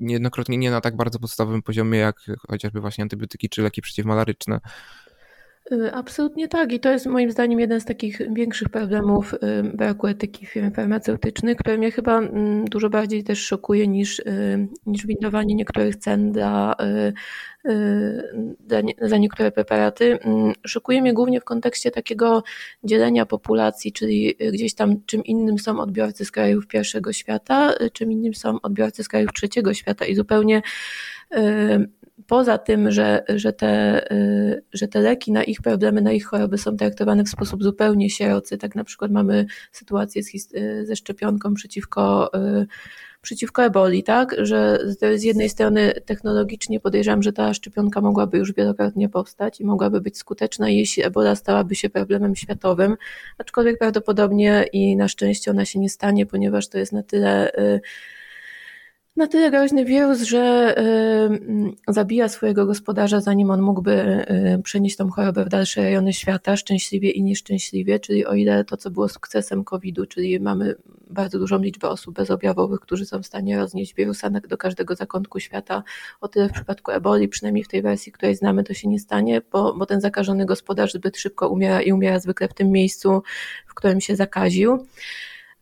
niejednokrotnie 0.00 0.58
nie 0.58 0.70
na 0.70 0.80
tak 0.80 0.96
bardzo 0.96 1.18
podstawowym 1.18 1.62
poziomie, 1.62 1.98
jak 1.98 2.20
chociażby 2.48 2.80
właśnie 2.80 3.02
antybiotyki 3.02 3.48
czy 3.48 3.62
leki 3.62 3.82
przeciwmalaryczne. 3.82 4.60
Y, 5.72 5.92
absolutnie 5.92 6.48
tak 6.48 6.72
i 6.72 6.80
to 6.80 6.90
jest 6.90 7.06
moim 7.06 7.30
zdaniem 7.30 7.60
jeden 7.60 7.80
z 7.80 7.84
takich 7.84 8.34
większych 8.34 8.68
problemów 8.68 9.34
y, 9.34 9.38
braku 9.74 10.06
etyki 10.06 10.46
firm 10.46 10.72
farmaceutycznych, 10.72 11.56
które 11.56 11.78
mnie 11.78 11.90
chyba 11.90 12.18
mm, 12.18 12.64
dużo 12.64 12.90
bardziej 12.90 13.24
też 13.24 13.46
szokuje 13.46 13.88
niż, 13.88 14.18
y, 14.18 14.68
niż 14.86 15.06
windowanie 15.06 15.54
niektórych 15.54 15.96
cen 15.96 16.32
dla, 16.32 16.76
za 19.00 19.18
niektóre 19.18 19.50
preparaty. 19.52 20.18
Mm, 20.20 20.52
szokuje 20.66 21.02
mnie 21.02 21.14
głównie 21.14 21.40
w 21.40 21.44
kontekście 21.44 21.90
takiego 21.90 22.42
dzielenia 22.84 23.26
populacji, 23.26 23.92
czyli 23.92 24.34
gdzieś 24.52 24.74
tam 24.74 25.04
czym 25.06 25.24
innym 25.24 25.58
są 25.58 25.80
odbiorcy 25.80 26.24
z 26.24 26.30
krajów 26.30 26.66
pierwszego 26.66 27.12
świata, 27.12 27.74
czym 27.92 28.12
innym 28.12 28.34
są 28.34 28.60
odbiorcy 28.62 29.04
z 29.04 29.08
krajów 29.08 29.32
trzeciego 29.32 29.74
świata 29.74 30.04
i 30.04 30.14
zupełnie 30.14 30.62
poza 32.26 32.58
tym, 32.58 32.90
że, 32.90 33.24
że, 33.28 33.52
te, 33.52 34.04
y, 34.12 34.64
że 34.72 34.88
te 34.88 35.00
leki 35.00 35.32
na 35.32 35.44
ich 35.44 35.62
problemy, 35.62 36.00
na 36.02 36.12
ich 36.12 36.26
choroby 36.26 36.58
są 36.58 36.76
traktowane 36.76 37.24
w 37.24 37.28
sposób 37.28 37.62
zupełnie 37.62 38.10
sierocy, 38.10 38.58
tak 38.58 38.74
na 38.74 38.84
przykład 38.84 39.10
mamy 39.10 39.46
sytuację 39.72 40.22
z, 40.22 40.54
y, 40.54 40.86
ze 40.86 40.96
szczepionką 40.96 41.54
przeciwko, 41.54 42.30
y, 42.34 42.66
przeciwko 43.22 43.64
eboli, 43.64 44.02
tak, 44.02 44.34
że 44.38 44.78
z 45.16 45.22
jednej 45.22 45.48
strony 45.48 45.92
technologicznie 46.04 46.80
podejrzewam, 46.80 47.22
że 47.22 47.32
ta 47.32 47.54
szczepionka 47.54 48.00
mogłaby 48.00 48.38
już 48.38 48.52
wielokrotnie 48.52 49.08
powstać 49.08 49.60
i 49.60 49.64
mogłaby 49.64 50.00
być 50.00 50.18
skuteczna, 50.18 50.68
jeśli 50.68 51.02
ebola 51.02 51.34
stałaby 51.34 51.74
się 51.74 51.90
problemem 51.90 52.36
światowym, 52.36 52.96
aczkolwiek 53.38 53.78
prawdopodobnie 53.78 54.64
i 54.72 54.96
na 54.96 55.08
szczęście 55.08 55.50
ona 55.50 55.64
się 55.64 55.78
nie 55.78 55.90
stanie, 55.90 56.26
ponieważ 56.26 56.68
to 56.68 56.78
jest 56.78 56.92
na 56.92 57.02
tyle 57.02 57.52
na 59.16 59.26
tyle 59.26 59.50
groźny 59.50 59.84
wirus, 59.84 60.22
że 60.22 60.74
y, 61.88 61.92
zabija 61.92 62.28
swojego 62.28 62.66
gospodarza, 62.66 63.20
zanim 63.20 63.50
on 63.50 63.62
mógłby 63.62 64.26
y, 64.58 64.62
przenieść 64.62 64.96
tą 64.96 65.10
chorobę 65.10 65.44
w 65.44 65.48
dalsze 65.48 65.82
rejony 65.82 66.12
świata, 66.12 66.56
szczęśliwie 66.56 67.10
i 67.10 67.22
nieszczęśliwie, 67.22 68.00
czyli 68.00 68.26
o 68.26 68.34
ile 68.34 68.64
to, 68.64 68.76
co 68.76 68.90
było 68.90 69.08
sukcesem 69.08 69.64
COVID-u, 69.64 70.06
czyli 70.06 70.40
mamy 70.40 70.74
bardzo 71.10 71.38
dużą 71.38 71.58
liczbę 71.58 71.88
osób 71.88 72.14
bezobjawowych, 72.14 72.80
którzy 72.80 73.06
są 73.06 73.22
w 73.22 73.26
stanie 73.26 73.56
roznieść 73.56 73.94
wirusa 73.94 74.30
do 74.30 74.56
każdego 74.56 74.94
zakątku 74.94 75.40
świata, 75.40 75.82
o 76.20 76.28
tyle 76.28 76.48
w 76.48 76.52
przypadku 76.52 76.90
eboli, 76.90 77.28
przynajmniej 77.28 77.64
w 77.64 77.68
tej 77.68 77.82
wersji, 77.82 78.12
której 78.12 78.36
znamy, 78.36 78.64
to 78.64 78.74
się 78.74 78.88
nie 78.88 78.98
stanie, 78.98 79.42
bo, 79.52 79.74
bo 79.74 79.86
ten 79.86 80.00
zakażony 80.00 80.46
gospodarz 80.46 80.92
zbyt 80.92 81.16
szybko 81.16 81.48
umiera 81.48 81.82
i 81.82 81.92
umiera 81.92 82.18
zwykle 82.18 82.48
w 82.48 82.54
tym 82.54 82.70
miejscu, 82.70 83.22
w 83.66 83.74
którym 83.74 84.00
się 84.00 84.16
zakaził. 84.16 84.86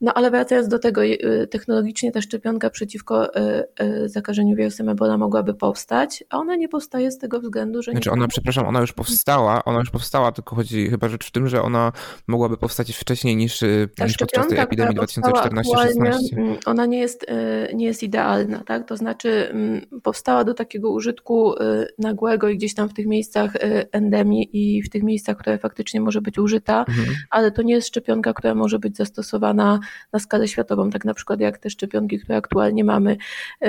No 0.05 0.15
ale 0.15 0.31
wracając 0.31 0.69
do 0.69 0.79
tego, 0.79 1.05
y, 1.05 1.49
technologicznie 1.51 2.13
ta 2.13 2.21
szczepionka 2.21 2.71
przeciwko 2.71 3.37
y, 3.37 3.65
y, 3.83 4.09
zakażeniu 4.09 4.57
wirusem 4.57 4.89
Ebola 4.89 5.19
mogłaby 5.19 5.55
powstać, 5.55 6.25
a 6.31 6.39
ona 6.39 6.57
nie 6.57 6.69
powstaje 6.69 7.11
z 7.11 7.19
tego 7.19 7.41
względu, 7.41 7.83
że... 7.83 7.93
Znaczy 7.93 8.11
ona, 8.11 8.29
przepraszam, 8.29 8.67
ona 8.67 8.81
już 8.81 8.93
powstała, 8.93 9.65
ona 9.65 9.79
już 9.79 9.91
powstała, 9.91 10.33
tylko 10.33 10.57
chodzi 10.57 10.91
chyba 10.91 11.09
rzecz 11.09 11.27
w 11.27 11.31
tym, 11.31 11.49
że 11.49 11.63
ona 11.63 11.93
mogłaby 12.29 12.57
powstać 12.57 12.93
wcześniej 12.93 13.37
niż, 13.37 13.61
niż 14.05 14.17
podczas 14.17 14.49
tej 14.49 14.59
epidemii 14.59 14.97
2014-16. 14.97 16.37
Mm, 16.37 16.57
ona 16.67 16.87
nie 16.87 16.99
jest, 16.99 17.27
nie 17.75 17.87
jest 17.87 18.03
idealna, 18.03 18.65
tak? 18.67 18.89
To 18.89 18.97
znaczy 18.97 19.51
mm, 19.51 19.87
powstała 20.03 20.45
do 20.45 20.55
takiego 20.55 20.91
użytku 20.91 21.55
nagłego 21.99 22.49
i 22.49 22.57
gdzieś 22.57 22.75
tam 22.75 22.89
w 22.89 22.95
tych 22.95 23.07
miejscach 23.07 23.53
endemii 23.93 24.49
i 24.53 24.83
w 24.83 24.91
tych 24.91 25.03
miejscach, 25.03 25.37
które 25.37 25.59
faktycznie 25.59 26.01
może 26.01 26.21
być 26.21 26.39
użyta, 26.39 26.79
mhm. 26.79 27.09
ale 27.31 27.51
to 27.51 27.63
nie 27.63 27.75
jest 27.75 27.89
szczepionka, 27.89 28.33
która 28.33 28.55
może 28.55 28.79
być 28.79 28.97
zastosowana 28.97 29.81
na 30.13 30.19
skalę 30.19 30.49
światową, 30.49 30.91
tak 30.91 31.05
na 31.05 31.15
przykład 31.15 31.41
jak 31.41 31.59
te 31.59 31.71
szczepionki, 31.71 32.19
które 32.19 32.37
aktualnie 32.37 32.85
mamy. 32.85 33.17
Y, 33.65 33.69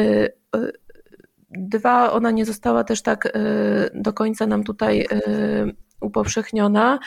y, 0.56 0.72
dwa, 1.50 2.12
ona 2.12 2.32
nie 2.32 2.46
została 2.46 2.84
też 2.84 3.02
tak 3.02 3.26
y, 3.26 3.32
do 3.94 4.14
końca 4.14 4.48
nam 4.48 4.64
tutaj 4.64 5.08
upowszechniona. 6.02 7.00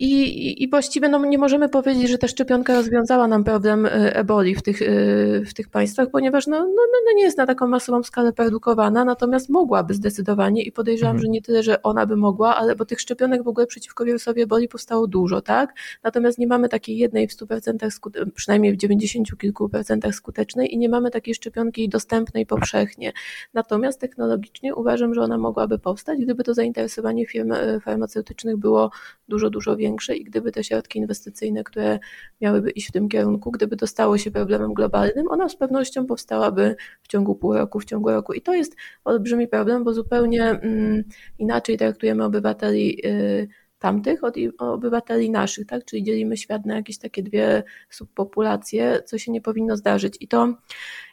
I, 0.00 0.62
I 0.62 0.70
właściwie 0.70 1.08
no, 1.08 1.24
nie 1.24 1.38
możemy 1.38 1.68
powiedzieć, 1.68 2.10
że 2.10 2.18
ta 2.18 2.28
szczepionka 2.28 2.74
rozwiązała 2.74 3.28
nam 3.28 3.44
problem 3.44 3.86
y, 3.86 3.90
eboli 4.14 4.54
w 4.54 4.62
tych, 4.62 4.82
y, 4.82 5.44
w 5.46 5.54
tych 5.54 5.68
państwach, 5.68 6.08
ponieważ 6.10 6.46
no, 6.46 6.58
no, 6.58 6.66
no, 6.66 6.98
no 7.06 7.12
nie 7.16 7.22
jest 7.22 7.38
na 7.38 7.46
taką 7.46 7.68
masową 7.68 8.02
skalę 8.02 8.32
produkowana, 8.32 9.04
natomiast 9.04 9.48
mogłaby 9.48 9.94
zdecydowanie 9.94 10.62
i 10.62 10.72
podejrzewam, 10.72 11.16
mhm. 11.16 11.22
że 11.22 11.28
nie 11.28 11.42
tyle, 11.42 11.62
że 11.62 11.82
ona 11.82 12.06
by 12.06 12.16
mogła, 12.16 12.56
ale 12.56 12.76
bo 12.76 12.84
tych 12.84 13.00
szczepionek 13.00 13.42
w 13.42 13.48
ogóle 13.48 13.66
przeciwko 13.66 14.04
wirusowi 14.04 14.42
eboli 14.42 14.68
powstało 14.68 15.06
dużo, 15.06 15.40
tak? 15.40 15.74
Natomiast 16.02 16.38
nie 16.38 16.46
mamy 16.46 16.68
takiej 16.68 16.98
jednej 16.98 17.28
w 17.28 17.32
100%, 17.36 17.90
przynajmniej 18.34 18.72
w 18.72 18.76
90 18.76 19.38
kilku 19.38 19.68
procentach 19.68 20.14
skutecznej 20.14 20.74
i 20.74 20.78
nie 20.78 20.88
mamy 20.88 21.10
takiej 21.10 21.34
szczepionki 21.34 21.88
dostępnej 21.88 22.46
powszechnie. 22.46 23.12
Natomiast 23.54 24.00
technologicznie 24.00 24.74
uważam, 24.74 25.14
że 25.14 25.22
ona 25.22 25.38
mogłaby 25.38 25.78
powstać, 25.78 26.18
gdyby 26.20 26.44
to 26.44 26.54
zainteresowanie 26.54 27.26
firm 27.26 27.52
y, 27.52 27.80
farmaceutycznych 27.80 28.56
było 28.56 28.90
dużo, 29.28 29.50
dużo 29.50 29.76
większe 29.76 29.89
i 30.16 30.24
gdyby 30.24 30.52
te 30.52 30.64
środki 30.64 30.98
inwestycyjne, 30.98 31.64
które 31.64 31.98
miałyby 32.40 32.70
iść 32.70 32.88
w 32.88 32.92
tym 32.92 33.08
kierunku, 33.08 33.50
gdyby 33.50 33.76
to 33.76 33.86
stało 33.86 34.18
się 34.18 34.30
problemem 34.30 34.74
globalnym, 34.74 35.28
ona 35.28 35.48
z 35.48 35.56
pewnością 35.56 36.06
powstałaby 36.06 36.76
w 37.02 37.08
ciągu 37.08 37.34
pół 37.34 37.54
roku, 37.54 37.80
w 37.80 37.84
ciągu 37.84 38.10
roku. 38.10 38.32
I 38.32 38.42
to 38.42 38.54
jest 38.54 38.76
olbrzymi 39.04 39.48
problem, 39.48 39.84
bo 39.84 39.94
zupełnie 39.94 40.44
mm, 40.44 41.04
inaczej 41.38 41.76
traktujemy 41.78 42.24
obywateli 42.24 43.06
y, 43.06 43.48
tamtych 43.78 44.24
od 44.24 44.34
obywateli 44.58 45.30
naszych, 45.30 45.66
tak? 45.66 45.84
Czyli 45.84 46.02
dzielimy 46.02 46.36
świat 46.36 46.66
na 46.66 46.76
jakieś 46.76 46.98
takie 46.98 47.22
dwie 47.22 47.62
subpopulacje, 47.90 49.02
co 49.04 49.18
się 49.18 49.32
nie 49.32 49.40
powinno 49.40 49.76
zdarzyć. 49.76 50.16
I 50.20 50.28
to, 50.28 50.54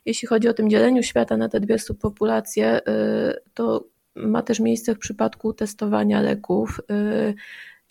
jeśli 0.05 0.27
chodzi 0.27 0.47
o 0.47 0.53
tym 0.53 0.69
dzieleniu 0.69 1.03
świata 1.03 1.37
na 1.37 1.49
te 1.49 1.59
dwie 1.59 1.79
subpopulacje, 1.79 2.79
y, 2.79 2.83
to 3.53 3.87
ma 4.15 4.41
też 4.41 4.59
miejsce 4.59 4.95
w 4.95 4.99
przypadku 4.99 5.53
testowania 5.53 6.21
leków. 6.21 6.81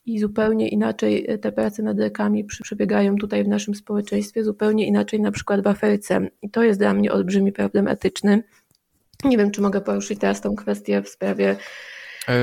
I 0.07 0.19
zupełnie 0.19 0.69
inaczej 0.69 1.25
e, 1.29 1.39
te 1.39 1.53
prace 1.53 1.83
nad 1.83 1.99
lekami 1.99 2.45
przebiegają 2.45 3.17
tutaj 3.17 3.45
w 3.45 3.49
naszym 3.49 3.75
społeczeństwie, 3.75 4.45
zupełnie 4.45 4.87
inaczej 4.87 5.21
na 5.21 5.33
przykład 5.33 5.63
w 5.63 5.67
Afryce. 5.67 6.29
I 6.43 6.51
to 6.51 6.63
jest 6.63 6.81
dla 6.81 6.95
mnie 6.95 7.13
olbrzymi 7.13 7.53
problem 7.53 7.89
etyczny. 7.89 8.43
Nie 9.25 9.39
wiem, 9.39 9.51
czy 9.51 9.61
mogę 9.61 9.81
poruszyć 9.81 10.19
teraz 10.19 10.41
tą 10.41 10.57
kwestię 10.57 11.03
w 11.03 11.09
sprawie 11.09 11.57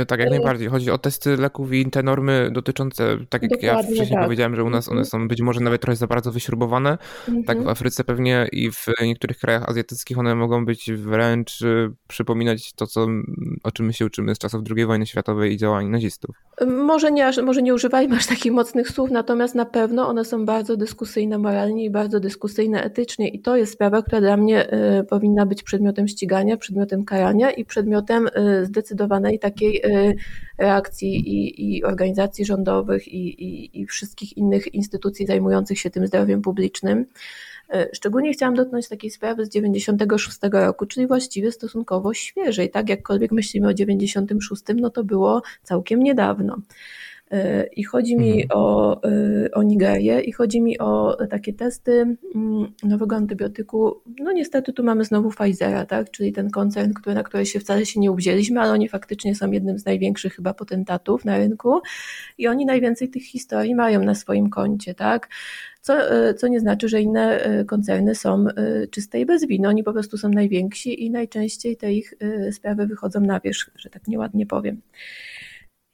tak, 0.08 0.20
jak 0.20 0.30
najbardziej. 0.30 0.68
Chodzi 0.68 0.92
o 0.92 0.98
testy 0.98 1.38
leków 1.38 1.74
i 1.74 1.90
te 1.90 2.04
normy 2.04 2.50
dotyczące, 2.52 3.18
tak 3.30 3.42
jak 3.42 3.52
Dokładnie 3.52 3.68
ja 3.68 3.84
wcześniej 3.84 4.10
tak. 4.10 4.24
powiedziałem, 4.24 4.56
że 4.56 4.64
u 4.64 4.70
nas 4.70 4.88
one 4.88 5.02
mhm. 5.02 5.06
są 5.06 5.28
być 5.28 5.42
może 5.42 5.60
nawet 5.60 5.82
trochę 5.82 5.96
za 5.96 6.08
bardzo 6.08 6.32
wyśrubowane. 6.32 6.98
Mhm. 7.28 7.44
Tak 7.44 7.64
w 7.64 7.68
Afryce 7.68 8.04
pewnie 8.04 8.48
i 8.52 8.72
w 8.72 8.86
niektórych 9.02 9.38
krajach 9.38 9.70
azjatyckich 9.70 10.20
one 10.20 10.36
mogą 10.36 10.66
być 10.66 10.92
wręcz 10.92 11.62
y, 11.62 11.92
przypominać 12.08 12.74
to, 12.74 12.88
co, 12.88 13.08
o 13.64 13.72
czym 13.72 13.86
my 13.86 13.94
się 13.94 14.06
uczymy 14.06 14.36
z 14.36 14.38
czasów 14.38 14.62
II 14.76 14.86
wojny 14.86 15.06
światowej 15.06 15.54
i 15.54 15.58
działań 15.58 15.90
nazistów. 15.90 16.36
Może 16.68 17.12
nie, 17.12 17.32
może 17.44 17.62
nie 17.62 17.74
używajmy 17.74 18.16
aż 18.16 18.28
takich 18.28 18.52
mocnych 18.52 18.90
słów, 18.90 19.12
natomiast 19.12 19.56
na 19.56 19.66
pewno 19.66 20.08
one 20.08 20.26
są 20.26 20.46
bardzo 20.46 20.78
dyskusyjne 20.78 21.38
moralnie 21.38 21.86
i 21.86 21.90
bardzo 21.90 22.20
dyskusyjne 22.20 22.84
etycznie 22.84 23.30
i 23.30 23.40
to 23.40 23.56
jest 23.56 23.74
sprawa, 23.74 24.02
która 24.02 24.22
dla 24.22 24.38
mnie 24.38 24.74
y, 24.74 25.04
powinna 25.04 25.46
być 25.46 25.64
przedmiotem 25.64 26.08
ścigania, 26.08 26.58
przedmiotem 26.58 27.06
karania 27.06 27.52
i 27.52 27.66
przedmiotem 27.66 28.30
zdecydowanej 28.64 29.40
takiej 29.40 29.73
Y, 29.76 30.16
reakcji 30.58 31.16
i, 31.16 31.76
i 31.76 31.84
organizacji 31.84 32.46
rządowych 32.46 33.08
i, 33.08 33.44
i, 33.44 33.82
i 33.82 33.86
wszystkich 33.86 34.38
innych 34.38 34.74
instytucji 34.74 35.26
zajmujących 35.26 35.80
się 35.80 35.90
tym 35.90 36.08
zdrowiem 36.08 36.42
publicznym. 36.42 37.06
Y, 37.76 37.90
szczególnie 37.94 38.34
chciałam 38.34 38.56
dotknąć 38.56 38.88
takiej 38.88 39.10
sprawy 39.10 39.46
z 39.46 39.50
96 39.50 40.38
roku, 40.52 40.86
czyli 40.86 41.08
właściwie 41.08 41.52
stosunkowo 41.52 42.14
świeżej. 42.14 42.70
Tak, 42.70 42.90
jakkolwiek 42.90 43.32
myślimy 43.32 43.68
o 43.68 43.74
96, 43.74 44.64
no 44.76 44.90
to 44.90 45.04
było 45.04 45.42
całkiem 45.64 46.04
niedawno. 46.04 46.58
I 47.76 47.84
chodzi 47.84 48.18
mi 48.18 48.44
mhm. 48.44 48.48
o, 48.54 49.02
y, 49.08 49.52
o 49.54 49.64
Nigerię 49.64 50.22
i 50.22 50.32
chodzi 50.32 50.62
mi 50.62 50.80
o 50.80 51.18
takie 51.30 51.54
testy 51.54 52.18
mm, 52.36 52.74
nowego 52.84 53.16
antybiotyku. 53.16 54.02
No 54.20 54.32
niestety 54.32 54.74
tu 54.74 54.84
mamy 54.84 55.06
znowu 55.06 55.30
Pfizera, 55.30 55.86
tak? 55.86 56.12
czyli 56.12 56.34
ten 56.34 56.50
koncern, 56.50 56.94
który, 56.94 57.16
na 57.16 57.24
który 57.24 57.46
się 57.46 57.60
wcale 57.60 57.86
się 57.86 58.00
nie 58.00 58.12
uwzięliśmy, 58.12 58.62
ale 58.62 58.72
oni 58.72 58.90
faktycznie 58.90 59.36
są 59.36 59.52
jednym 59.52 59.80
z 59.80 59.86
największych 59.86 60.36
chyba 60.36 60.54
potentatów 60.54 61.26
na 61.26 61.38
rynku 61.38 61.82
i 62.38 62.48
oni 62.48 62.66
najwięcej 62.66 63.10
tych 63.10 63.24
historii 63.24 63.76
mają 63.76 64.04
na 64.04 64.16
swoim 64.16 64.50
koncie, 64.50 64.96
tak? 64.96 65.30
Co, 65.82 66.28
y, 66.30 66.34
co 66.34 66.48
nie 66.48 66.60
znaczy, 66.60 66.90
że 66.90 67.02
inne 67.02 67.48
y, 67.60 67.66
koncerny 67.66 68.16
są 68.16 68.46
czyste 68.92 69.20
i 69.20 69.26
bez 69.26 69.48
winy. 69.48 69.68
Oni 69.68 69.84
po 69.84 69.94
prostu 69.94 70.18
są 70.18 70.30
najwięksi 70.30 71.06
i 71.06 71.12
najczęściej 71.12 71.78
te 71.78 71.94
ich 71.94 72.14
sprawy 72.52 72.88
wychodzą 72.88 73.22
na 73.22 73.40
wierzch, 73.40 73.72
że 73.76 73.90
tak 73.90 74.08
nieładnie 74.08 74.46
powiem. 74.46 74.82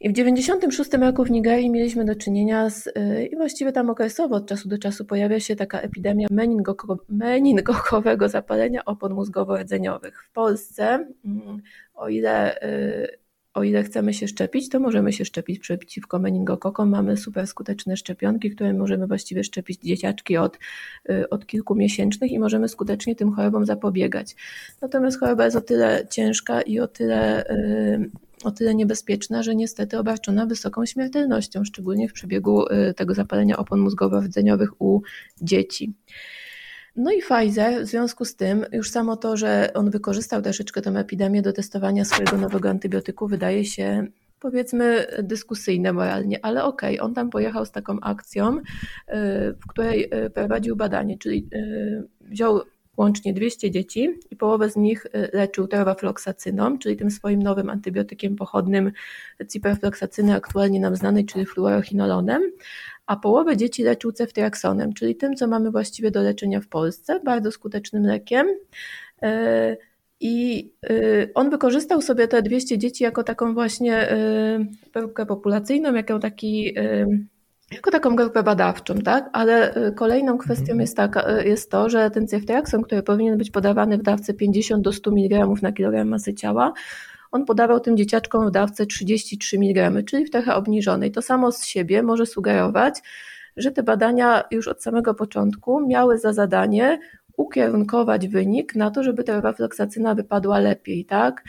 I 0.02 0.10
w 0.10 0.14
96 0.14 0.94
roku 0.94 1.24
w 1.24 1.32
Nigerii 1.32 1.70
mieliśmy 1.70 2.06
do 2.06 2.16
czynienia 2.16 2.70
z, 2.70 2.88
y, 2.88 2.92
i 3.32 3.36
właściwie 3.36 3.72
tam 3.72 3.90
okresowo 3.90 4.36
od 4.36 4.48
czasu 4.48 4.70
do 4.70 4.78
czasu 4.78 5.06
pojawia 5.06 5.40
się 5.40 5.56
taka 5.56 5.80
epidemia 5.80 6.28
meningokowego 7.10 8.30
zapalenia 8.30 8.86
opon 8.86 9.14
mózgowo-rdzeniowych. 9.14 10.24
W 10.30 10.32
Polsce, 10.32 11.08
mm, 11.26 11.62
o 11.94 12.10
ile, 12.10 12.64
y, 12.64 13.20
o 13.54 13.64
ile 13.64 13.84
chcemy 13.84 14.14
się 14.14 14.28
szczepić, 14.28 14.70
to 14.70 14.80
możemy 14.80 15.14
się 15.14 15.26
szczepić 15.26 15.60
przeciwko 15.60 16.20
meningokokom. 16.20 16.90
Mamy 16.90 17.18
super 17.18 17.48
skuteczne 17.48 17.98
szczepionki, 17.98 18.52
które 18.52 18.74
możemy 18.74 19.08
właściwie 19.08 19.44
szczepić 19.44 19.82
dzieciaczki 19.82 20.38
od, 20.38 20.60
y, 21.10 21.30
od 21.30 21.46
kilku 21.46 21.76
miesięcznych 21.76 22.32
i 22.32 22.40
możemy 22.40 22.70
skutecznie 22.70 23.16
tym 23.16 23.32
chorobom 23.32 23.66
zapobiegać. 23.66 24.36
Natomiast 24.82 25.20
choroba 25.20 25.46
jest 25.46 25.58
o 25.58 25.62
tyle 25.62 26.08
ciężka 26.10 26.62
i 26.62 26.80
o 26.80 26.88
tyle 26.88 27.46
o 28.44 28.52
tyle 28.52 28.76
niebezpieczna, 28.76 29.44
że 29.44 29.56
niestety 29.56 29.98
obarczona 29.98 30.46
wysoką 30.46 30.86
śmiertelnością, 30.86 31.64
szczególnie 31.64 32.10
w 32.10 32.14
przebiegu 32.14 32.66
y, 32.68 32.94
tego 32.94 33.14
zapalenia 33.14 33.58
opon 33.58 33.80
mózgowo-rdzeniowych 33.80 34.70
u 34.80 35.02
dzieci. 35.42 35.94
No 36.96 37.12
i 37.12 37.22
Pfizer 37.22 37.84
w 37.84 37.88
związku 37.88 38.26
z 38.26 38.36
tym, 38.36 38.66
już 38.72 38.92
samo 38.92 39.18
to, 39.18 39.38
że 39.38 39.72
on 39.74 39.90
wykorzystał 39.90 40.42
troszeczkę 40.42 40.82
tę 40.82 40.90
epidemię 40.90 41.42
do 41.42 41.54
testowania 41.54 42.06
swojego 42.06 42.38
nowego 42.38 42.70
antybiotyku, 42.70 43.28
wydaje 43.28 43.66
się 43.66 44.08
powiedzmy 44.40 45.06
dyskusyjne 45.24 45.94
moralnie, 45.94 46.46
ale 46.46 46.64
okej, 46.64 47.00
okay, 47.00 47.06
on 47.06 47.14
tam 47.14 47.30
pojechał 47.30 47.66
z 47.66 47.72
taką 47.72 48.00
akcją, 48.00 48.58
y, 48.58 48.62
w 49.54 49.68
której 49.70 50.04
y, 50.26 50.30
prowadził 50.30 50.76
badanie, 50.76 51.18
czyli 51.18 51.50
wziął 52.22 52.62
łącznie 53.00 53.34
200 53.34 53.72
dzieci 53.72 54.10
i 54.32 54.36
połowę 54.36 54.70
z 54.70 54.76
nich 54.76 55.06
y, 55.06 55.30
leczył 55.34 55.68
terwafloksacyną, 55.68 56.80
czyli 56.80 56.98
tym 56.98 57.12
swoim 57.12 57.44
nowym 57.44 57.70
antybiotykiem 57.70 58.36
pochodnym 58.36 58.92
ciperfloksacyny 59.50 60.36
aktualnie 60.36 60.80
nam 60.80 60.96
znanej, 60.96 61.26
czyli 61.26 61.46
fluorochinolonem, 61.46 62.42
a 63.06 63.16
połowę 63.16 63.58
dzieci 63.58 63.84
leczył 63.84 64.12
ceftriaxonem, 64.12 64.94
czyli 64.94 65.16
tym, 65.16 65.36
co 65.36 65.48
mamy 65.48 65.72
właściwie 65.72 66.12
do 66.12 66.22
leczenia 66.22 66.62
w 66.62 66.68
Polsce, 66.68 67.20
bardzo 67.20 67.52
skutecznym 67.52 68.04
lekiem. 68.04 68.48
Y, 69.24 69.78
I 70.20 70.70
y, 70.90 71.32
on 71.36 71.50
wykorzystał 71.50 72.02
sobie 72.02 72.28
te 72.28 72.42
200 72.42 72.78
dzieci 72.78 73.04
jako 73.04 73.24
taką 73.24 73.54
właśnie 73.54 74.08
próbkę 74.94 75.26
populacyjną, 75.26 75.94
jako 75.94 76.20
taki 76.20 76.74
jako 77.72 77.92
taką 77.92 78.16
grupę 78.16 78.44
badawczą, 78.44 78.96
tak? 78.96 79.30
Ale 79.34 79.78
y, 79.88 79.92
kolejną 79.92 80.38
kwestią 80.38 80.62
mhm. 80.62 80.80
jest, 80.80 80.98
taka, 80.98 81.40
y, 81.40 81.48
jest 81.48 81.72
to, 81.72 81.90
że 81.90 82.12
ten 82.12 82.28
ceftriaxon, 82.28 82.82
który 82.82 83.04
powinien 83.04 83.38
być 83.38 83.52
podawany 83.52 83.98
w 83.98 84.02
dawce 84.02 84.34
50 84.34 84.84
do 84.84 84.94
100 84.94 85.12
mg 85.12 85.48
na 85.62 85.72
kilogram 85.72 86.08
masy 86.08 86.34
ciała, 86.34 86.74
on 87.32 87.46
podawał 87.46 87.80
tym 87.80 87.98
dzieciaczkom 87.98 88.48
w 88.48 88.52
dawce 88.52 88.86
33 88.86 89.58
mg, 89.58 90.04
czyli 90.04 90.26
w 90.26 90.30
trochę 90.30 90.56
obniżonej. 90.56 91.12
To 91.12 91.22
samo 91.22 91.52
z 91.52 91.66
siebie 91.66 92.04
może 92.04 92.26
sugerować, 92.26 93.02
że 93.58 93.72
te 93.72 93.84
badania 93.84 94.44
już 94.52 94.68
od 94.68 94.84
samego 94.84 95.14
początku 95.14 95.88
miały 95.88 96.18
za 96.18 96.34
zadanie 96.34 97.00
ukierunkować 97.38 98.28
wynik 98.28 98.76
na 98.76 98.92
to, 98.92 99.04
żeby 99.04 99.24
ta 99.24 99.34
rewafloksacyna 99.34 100.16
wypadła 100.16 100.60
lepiej, 100.60 101.06
tak? 101.06 101.44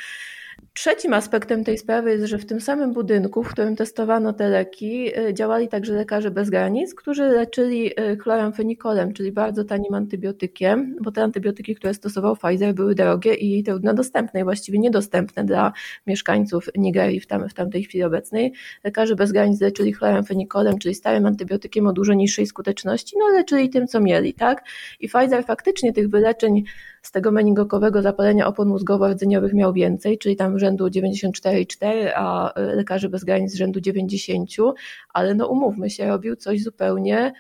Trzecim 0.75 1.14
aspektem 1.14 1.64
tej 1.64 1.79
sprawy 1.79 2.11
jest, 2.11 2.25
że 2.25 2.39
w 2.39 2.47
tym 2.47 2.61
samym 2.61 2.93
budynku, 2.93 3.43
w 3.43 3.49
którym 3.49 3.77
testowano 3.77 4.33
te 4.33 4.49
leki, 4.49 5.18
y, 5.18 5.35
działali 5.35 5.68
także 5.68 5.93
lekarze 5.93 6.31
bez 6.31 6.51
granic, 6.51 6.95
którzy 6.95 7.23
leczyli 7.23 8.01
y, 8.01 8.16
chloramfenikolem, 8.16 9.12
czyli 9.12 9.33
bardzo 9.33 9.64
tanim 9.64 9.95
antybiotykiem, 9.95 10.97
bo 11.01 11.12
te 11.12 11.23
antybiotyki, 11.23 11.75
które 11.75 11.95
stosował 11.95 12.37
Pfizer, 12.37 12.75
były 12.75 12.95
drogie 12.95 13.35
i 13.35 13.62
trudno 13.62 13.95
dostępne, 13.95 14.41
i 14.41 14.45
właściwie 14.45 14.79
niedostępne 14.79 15.45
dla 15.45 15.73
mieszkańców 16.07 16.68
Nigerii 16.77 17.21
w, 17.21 17.27
tam, 17.27 17.49
w 17.49 17.55
tamtej 17.55 17.85
chwili 17.85 18.05
obecnej. 18.05 18.53
Lekarze 18.85 19.16
bez 19.16 19.33
granic 19.33 19.61
leczyli 19.61 19.93
chloramfenikolem, 19.93 20.79
czyli 20.79 20.95
starym 20.95 21.27
antybiotykiem 21.27 21.87
o 21.87 21.93
dużo 21.93 22.14
niższej 22.14 22.47
skuteczności, 22.47 23.16
no 23.18 23.29
leczyli 23.29 23.71
tym, 23.71 23.87
co 23.87 24.01
mieli, 24.01 24.35
tak? 24.35 24.64
I 25.01 25.09
Pfizer 25.09 25.45
faktycznie 25.45 25.93
tych 25.93 26.11
wyleczeń 26.11 26.64
z 27.03 27.11
tego 27.11 27.32
meningokowego 27.32 28.03
zapalenia 28.03 28.46
opon 28.46 28.68
mózgowo-rdzeniowych 28.68 29.55
miał 29.55 29.72
więcej, 29.72 30.18
czyli 30.18 30.36
tam 30.36 30.59
rzędu 30.59 30.86
94,4, 30.86 32.11
a 32.14 32.61
y, 32.61 32.76
lekarzy 32.76 33.09
bez 33.09 33.24
granic 33.24 33.55
rzędu 33.55 33.80
90, 33.80 34.51
ale 35.14 35.34
no 35.34 35.48
umówmy 35.48 35.90
się, 35.90 36.07
robił 36.07 36.36
coś 36.36 36.62
zupełnie 36.62 37.32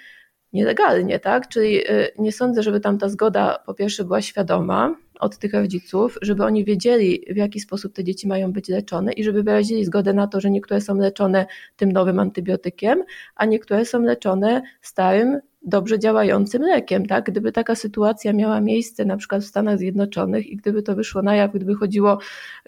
nielegalnie, 0.52 1.18
tak? 1.20 1.48
Czyli 1.48 1.90
y, 1.90 2.12
nie 2.18 2.32
sądzę, 2.32 2.62
żeby 2.62 2.80
tam 2.80 2.98
ta 2.98 3.08
zgoda 3.08 3.58
po 3.66 3.74
pierwsze 3.74 4.04
była 4.04 4.22
świadoma 4.22 4.96
od 5.20 5.38
tych 5.38 5.54
rodziców, 5.54 6.18
żeby 6.22 6.44
oni 6.44 6.64
wiedzieli, 6.64 7.24
w 7.30 7.36
jaki 7.36 7.60
sposób 7.60 7.92
te 7.92 8.04
dzieci 8.04 8.28
mają 8.28 8.52
być 8.52 8.68
leczone 8.68 9.12
i 9.12 9.24
żeby 9.24 9.42
wyrazili 9.42 9.84
zgodę 9.84 10.12
na 10.12 10.26
to, 10.26 10.40
że 10.40 10.50
niektóre 10.50 10.80
są 10.80 10.94
leczone 10.94 11.46
tym 11.76 11.92
nowym 11.92 12.18
antybiotykiem, 12.18 13.04
a 13.34 13.44
niektóre 13.44 13.84
są 13.84 14.02
leczone 14.02 14.62
starym 14.82 15.40
dobrze 15.62 15.98
działającym 15.98 16.62
lekiem. 16.62 17.06
Tak? 17.06 17.24
Gdyby 17.24 17.52
taka 17.52 17.74
sytuacja 17.74 18.32
miała 18.32 18.60
miejsce 18.60 19.04
na 19.04 19.16
przykład 19.16 19.42
w 19.42 19.46
Stanach 19.46 19.78
Zjednoczonych 19.78 20.46
i 20.46 20.56
gdyby 20.56 20.82
to 20.82 20.94
wyszło 20.94 21.22
na 21.22 21.36
jaw, 21.36 21.52
gdyby 21.52 21.74
chodziło 21.74 22.18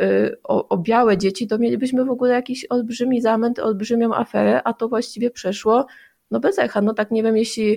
y, 0.01 0.37
o, 0.45 0.69
o 0.69 0.79
białe 0.79 1.19
dzieci, 1.19 1.47
to 1.47 1.59
mielibyśmy 1.59 2.05
w 2.05 2.11
ogóle 2.11 2.35
jakiś 2.35 2.67
olbrzymi 2.71 3.21
zamęt, 3.21 3.59
olbrzymią 3.59 4.15
aferę, 4.15 4.63
a 4.65 4.73
to 4.73 4.89
właściwie 4.89 5.31
przeszło 5.31 5.87
no 6.33 6.41
bez 6.41 6.59
echa. 6.59 6.81
No 6.81 6.95
tak 6.95 7.11
nie 7.11 7.23
wiem, 7.23 7.37
jeśli, 7.37 7.73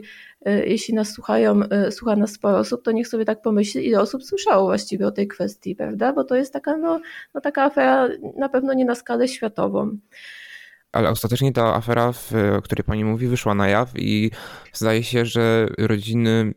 y, 0.47 0.66
jeśli 0.66 0.93
nas 0.93 1.09
słuchają, 1.09 1.61
y, 1.88 1.91
słucha 1.91 2.16
nas 2.16 2.32
sporo 2.32 2.57
osób, 2.57 2.84
to 2.84 2.91
niech 2.91 3.07
sobie 3.07 3.26
tak 3.26 3.41
pomyśli, 3.41 3.88
ile 3.88 4.01
osób 4.01 4.24
słyszało 4.24 4.66
właściwie 4.66 5.07
o 5.07 5.11
tej 5.11 5.28
kwestii, 5.28 5.76
prawda? 5.76 6.13
Bo 6.13 6.24
to 6.24 6.36
jest 6.36 6.53
taka, 6.53 6.78
no, 6.78 7.01
no 7.34 7.41
taka 7.41 7.63
afera 7.63 8.09
na 8.38 8.49
pewno 8.49 8.74
nie 8.74 8.86
na 8.86 8.95
skalę 8.95 9.28
światową 9.28 9.97
ale 10.96 11.10
ostatecznie 11.10 11.54
ta 11.54 11.76
afera, 11.76 12.14
o 12.58 12.62
której 12.62 12.84
pani 12.84 13.06
mówi, 13.06 13.28
wyszła 13.28 13.56
na 13.56 13.68
jaw 13.68 13.91
i 13.96 14.32
zdaje 14.74 15.04
się, 15.04 15.26
że 15.26 15.68
rodziny 15.78 16.54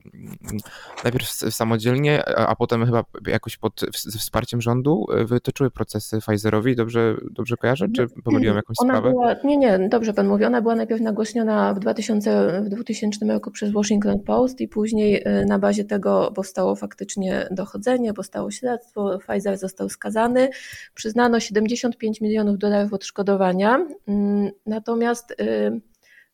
najpierw 1.04 1.28
samodzielnie, 1.30 2.28
a 2.38 2.56
potem 2.56 2.86
chyba 2.86 3.04
jakoś 3.26 3.56
pod 3.56 3.80
wsparciem 4.18 4.60
rządu 4.60 5.06
e, 5.12 5.24
wytoczyły 5.24 5.70
procesy 5.70 6.18
Pfizerowi. 6.20 6.76
Dobrze, 6.76 7.16
dobrze 7.30 7.56
kojarzę, 7.56 7.86
czy 7.96 8.06
pomyliłem 8.24 8.56
jakąś 8.56 8.76
Ona 8.80 8.94
sprawę? 8.94 9.10
Była, 9.10 9.34
nie, 9.44 9.56
nie, 9.56 9.88
dobrze 9.88 10.12
pan 10.12 10.28
mówi. 10.28 10.44
Ona 10.44 10.62
była 10.62 10.74
najpierw 10.74 11.00
nagłośniona 11.00 11.74
w 11.74 11.78
2000, 11.78 12.62
w 12.62 12.68
2000 12.68 13.26
roku 13.26 13.50
przez 13.50 13.72
Washington 13.72 14.20
Post 14.20 14.60
i 14.60 14.68
później 14.68 15.22
e, 15.24 15.44
na 15.44 15.58
bazie 15.58 15.84
tego 15.84 16.32
powstało 16.34 16.76
faktycznie 16.76 17.48
dochodzenie, 17.50 18.14
powstało 18.14 18.50
śledztwo, 18.50 19.18
Pfizer 19.18 19.58
został 19.58 19.88
skazany. 19.88 20.48
Przyznano 20.94 21.40
75 21.40 22.20
milionów 22.20 22.58
dolarów 22.58 22.92
odszkodowania 22.92 23.86
mm, 24.08 24.27
Natomiast 24.64 25.32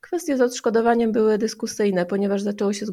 kwestie 0.04 0.36
z 0.36 0.40
odszkodowaniem 0.40 1.12
były 1.12 1.38
dyskusyjne, 1.38 2.06
ponieważ 2.06 2.42
zaczęło 2.42 2.72
się 2.72 2.86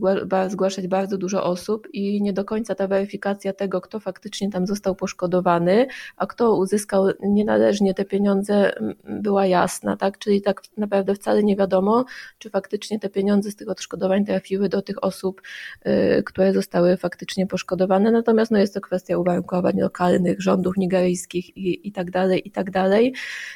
zgłaszać 0.47 0.88
bardzo 0.88 1.18
dużo 1.18 1.43
osób 1.43 1.88
i 1.93 2.22
nie 2.22 2.34
do 2.34 2.45
końca 2.45 2.76
ta 2.76 2.88
weryfikacja 2.88 3.53
tego, 3.53 3.82
kto 3.82 3.99
faktycznie 3.99 4.49
tam 4.49 4.68
został 4.68 4.95
poszkodowany, 4.95 5.88
a 6.18 6.28
kto 6.28 6.55
uzyskał 6.55 7.05
nienależnie 7.24 7.93
te 7.93 8.05
pieniądze, 8.05 8.72
była 9.03 9.45
jasna, 9.45 9.97
tak? 9.97 10.18
Czyli 10.18 10.41
tak 10.41 10.62
naprawdę 10.78 11.16
wcale 11.16 11.43
nie 11.43 11.55
wiadomo, 11.55 12.05
czy 12.38 12.49
faktycznie 12.49 12.99
te 12.99 13.09
pieniądze 13.09 13.51
z 13.51 13.55
tych 13.55 13.70
odszkodowań 13.70 14.26
trafiły 14.26 14.70
do 14.70 14.82
tych 14.82 15.03
osób, 15.03 15.41
y, 15.88 16.24
które 16.24 16.53
zostały 16.53 16.97
faktycznie 16.97 17.47
poszkodowane. 17.47 18.12
Natomiast 18.12 18.51
no, 18.51 18.57
jest 18.57 18.74
to 18.74 18.82
kwestia 18.82 19.18
uwarunkowań 19.18 19.80
lokalnych, 19.80 20.41
rządów 20.41 20.78
nigeryjskich 20.78 21.57
i, 21.57 21.88
i 21.88 21.91
tak 21.91 22.12
dalej, 22.12 22.47
i 22.47 22.51
tak 22.51 22.72
dalej. 22.72 23.14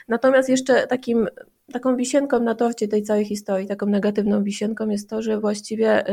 Natomiast 0.07 0.49
jeszcze 0.49 0.87
takim 0.87 1.27
taką 1.73 1.95
wisienką 1.95 2.39
na 2.39 2.55
torcie 2.55 2.87
tej 2.87 3.03
całej 3.03 3.25
historii, 3.25 3.67
taką 3.67 3.85
negatywną 3.85 4.43
wisienką 4.43 4.89
jest 4.89 5.09
to, 5.09 5.21
że 5.21 5.39
właściwie 5.39 6.03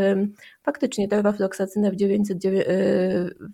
faktycznie 0.62 1.08
terwafloksacynę 1.08 1.90
w, 1.90 1.96
900, 1.96 2.44
y, 2.44 2.50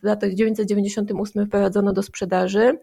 w 0.03 0.05
latach 0.05 0.35
998 0.35 1.47
wprowadzono 1.47 1.93
do 1.93 2.03
sprzedaży 2.03 2.79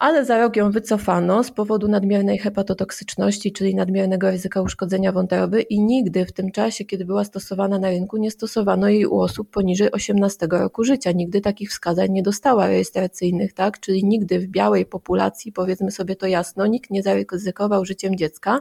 ale 0.00 0.24
za 0.24 0.38
rok 0.38 0.56
ją 0.56 0.70
wycofano 0.70 1.44
z 1.44 1.50
powodu 1.50 1.88
nadmiernej 1.88 2.38
hepatotoksyczności, 2.38 3.52
czyli 3.52 3.74
nadmiernego 3.74 4.30
ryzyka 4.30 4.62
uszkodzenia 4.62 5.12
wątroby 5.12 5.62
i 5.62 5.80
nigdy 5.80 6.26
w 6.26 6.32
tym 6.32 6.50
czasie, 6.50 6.84
kiedy 6.84 7.04
była 7.04 7.24
stosowana 7.24 7.78
na 7.78 7.88
rynku, 7.88 8.16
nie 8.16 8.30
stosowano 8.30 8.88
jej 8.88 9.06
u 9.06 9.20
osób 9.20 9.50
poniżej 9.50 9.92
18 9.92 10.46
roku 10.50 10.84
życia. 10.84 11.12
Nigdy 11.12 11.40
takich 11.40 11.70
wskazań 11.70 12.10
nie 12.10 12.22
dostała 12.22 12.66
rejestracyjnych, 12.66 13.52
tak? 13.52 13.80
Czyli 13.80 14.04
nigdy 14.04 14.38
w 14.38 14.46
białej 14.46 14.86
populacji, 14.86 15.52
powiedzmy 15.52 15.90
sobie 15.90 16.16
to 16.16 16.26
jasno, 16.26 16.66
nikt 16.66 16.90
nie 16.90 17.02
zaryzykował 17.02 17.84
życiem 17.84 18.16
dziecka, 18.16 18.60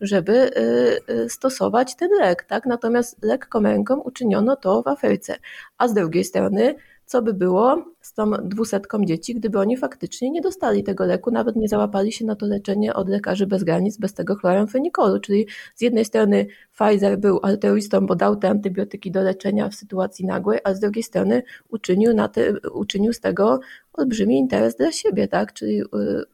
żeby 0.00 0.32
y, 0.32 1.12
y, 1.12 1.28
stosować 1.28 1.96
ten 1.96 2.10
lek, 2.20 2.44
tak? 2.44 2.66
Natomiast 2.66 3.16
lekką 3.22 3.62
ręką 3.62 4.00
uczyniono 4.00 4.56
to 4.56 4.82
w 4.82 4.88
Afryce. 4.88 5.36
A 5.78 5.88
z 5.88 5.94
drugiej 5.94 6.24
strony 6.24 6.74
co 7.08 7.22
by 7.22 7.34
było 7.34 7.84
z 8.00 8.14
tą 8.14 8.30
dwusetką 8.30 9.04
dzieci, 9.04 9.34
gdyby 9.34 9.58
oni 9.58 9.76
faktycznie 9.76 10.30
nie 10.30 10.40
dostali 10.40 10.84
tego 10.84 11.04
leku, 11.04 11.30
nawet 11.30 11.56
nie 11.56 11.68
załapali 11.68 12.12
się 12.12 12.24
na 12.24 12.36
to 12.36 12.46
leczenie 12.46 12.94
od 12.94 13.08
lekarzy 13.08 13.46
bez 13.46 13.64
granic, 13.64 13.96
bez 13.96 14.14
tego 14.14 14.34
chloramfenikolu. 14.34 15.20
Czyli 15.20 15.46
z 15.74 15.80
jednej 15.80 16.04
strony 16.04 16.46
Pfizer 16.72 17.18
był 17.18 17.40
altruistą, 17.42 18.06
bo 18.06 18.14
dał 18.14 18.36
te 18.36 18.48
antybiotyki 18.48 19.10
do 19.10 19.22
leczenia 19.22 19.68
w 19.68 19.74
sytuacji 19.74 20.26
nagłej, 20.26 20.60
a 20.64 20.74
z 20.74 20.80
drugiej 20.80 21.02
strony 21.02 21.42
uczynił, 21.68 22.14
na 22.14 22.28
te, 22.28 22.52
uczynił 22.74 23.12
z 23.12 23.20
tego 23.20 23.60
olbrzymi 23.92 24.38
interes 24.38 24.76
dla 24.76 24.92
siebie, 24.92 25.28
tak? 25.28 25.52
czyli 25.52 25.80
y, 25.80 25.84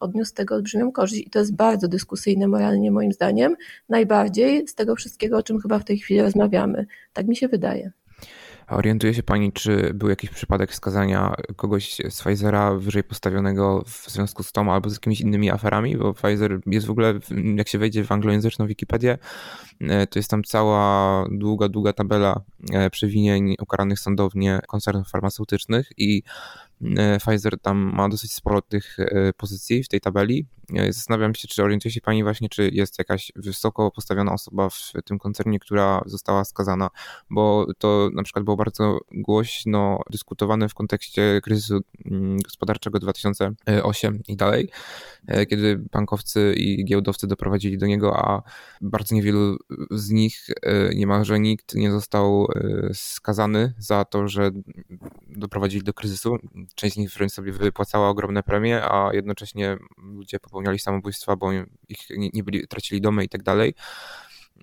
odniósł 0.01 0.31
z 0.31 0.35
tego 0.35 0.55
olbrzymią 0.55 0.93
korzyść 0.93 1.27
i 1.27 1.31
to 1.31 1.39
jest 1.39 1.57
bardzo 1.57 1.89
dyskusyjne 1.89 2.49
moralnie 2.49 2.91
moim 2.91 3.13
zdaniem, 3.13 3.57
najbardziej 3.89 4.69
z 4.69 4.75
tego 4.75 4.97
wszystkiego, 4.97 5.37
o 5.37 5.43
czym 5.43 5.61
chyba 5.61 5.79
w 5.79 5.85
tej 5.85 5.99
chwili 5.99 6.23
rozmawiamy. 6.23 6.87
Tak 7.13 7.27
mi 7.27 7.37
się 7.37 7.49
wydaje. 7.49 7.93
Orientuje 8.69 9.15
się 9.15 9.23
Pani, 9.23 9.53
czy 9.53 9.95
był 9.95 10.09
jakiś 10.09 10.31
przypadek 10.31 10.71
wskazania 10.71 11.35
kogoś 11.57 11.97
z 12.11 12.23
Pfizera 12.23 12.75
wyżej 12.75 13.05
postawionego 13.05 13.85
w 13.87 14.11
związku 14.11 14.43
z 14.43 14.53
tą 14.53 14.73
albo 14.73 14.91
z 14.91 14.93
jakimiś 14.93 15.21
innymi 15.21 15.51
aferami? 15.51 15.97
Bo 15.97 16.15
Pfizer 16.15 16.61
jest 16.67 16.87
w 16.87 16.91
ogóle, 16.91 17.15
jak 17.57 17.69
się 17.69 17.79
wejdzie 17.79 18.05
w 18.05 18.13
anglojęzyczną 18.13 18.67
Wikipedię, 18.67 19.19
e, 19.81 20.07
to 20.07 20.19
jest 20.19 20.31
tam 20.31 20.45
cała 20.45 21.25
długa, 21.31 21.69
długa 21.69 21.93
tabela 21.93 22.41
e, 22.73 22.91
przewinień 22.91 23.55
ukaranych 23.61 23.99
sądownie 23.99 24.61
koncernów 24.69 25.09
farmaceutycznych 25.09 25.89
i 25.97 26.23
Pfizer 27.21 27.61
tam 27.61 27.93
ma 27.95 28.09
dosyć 28.09 28.33
sporo 28.33 28.63
tych 28.63 28.99
e, 28.99 29.33
pozycji 29.33 29.85
w 29.85 29.89
tej 29.89 30.01
tabeli. 30.01 30.47
E, 30.75 30.93
zastanawiam 30.93 31.35
się, 31.35 31.49
czy 31.49 31.63
orientuje 31.63 31.93
się 31.93 32.01
Pani 32.01 32.23
właśnie, 32.23 32.49
czy 32.49 32.71
jest 32.73 32.99
jakaś 32.99 33.33
wysoko 33.37 33.91
postawiona 33.91 34.33
osoba 34.33 34.71
w 34.71 34.93
tym 35.05 35.19
koncernie, 35.19 35.59
która 35.59 36.03
została 36.07 36.45
skazana, 36.45 36.91
bo 37.31 37.67
to 37.79 38.11
na 38.13 38.23
przykład 38.23 38.45
było 38.45 38.57
bardzo 38.57 38.99
głośno 39.13 40.01
dyskutowane 40.11 40.69
w 40.69 40.75
kontekście 40.75 41.41
kryzysu 41.43 41.81
mm, 42.05 42.37
gospodarczego 42.39 42.99
2008 42.99 44.23
i 44.29 44.37
dalej, 44.37 44.69
kiedy 45.51 45.77
bankowcy 45.93 46.55
i 46.57 46.85
giełdowcy 46.85 47.27
doprowadzili 47.27 47.79
do 47.79 47.87
niego, 47.87 48.17
a 48.17 48.43
bardzo 48.81 49.15
niewielu 49.15 49.57
z 49.91 50.11
nich, 50.11 50.47
niemalże 50.95 51.41
nikt 51.41 51.75
nie 51.75 51.91
został 51.91 52.47
skazany 52.93 53.75
za 53.79 54.05
to, 54.05 54.29
że 54.29 54.51
doprowadzili 55.29 55.85
do 55.85 55.95
kryzysu 55.95 56.39
część 56.75 56.95
z 56.95 56.99
nich 56.99 57.11
wręcz 57.11 57.33
sobie 57.33 57.53
wypłacała 57.53 58.09
ogromne 58.09 58.43
premie, 58.43 58.83
a 58.85 59.11
jednocześnie 59.13 59.77
ludzie 59.97 60.41
popełniali 60.41 60.79
samobójstwa, 60.79 61.37
bo 61.37 61.53
ich 61.89 61.99
nie, 62.11 62.45
byli, 62.45 62.69
tracili 62.69 63.01
domy 63.01 63.25
i 63.25 63.29
tak 63.29 63.43
dalej. 63.43 63.75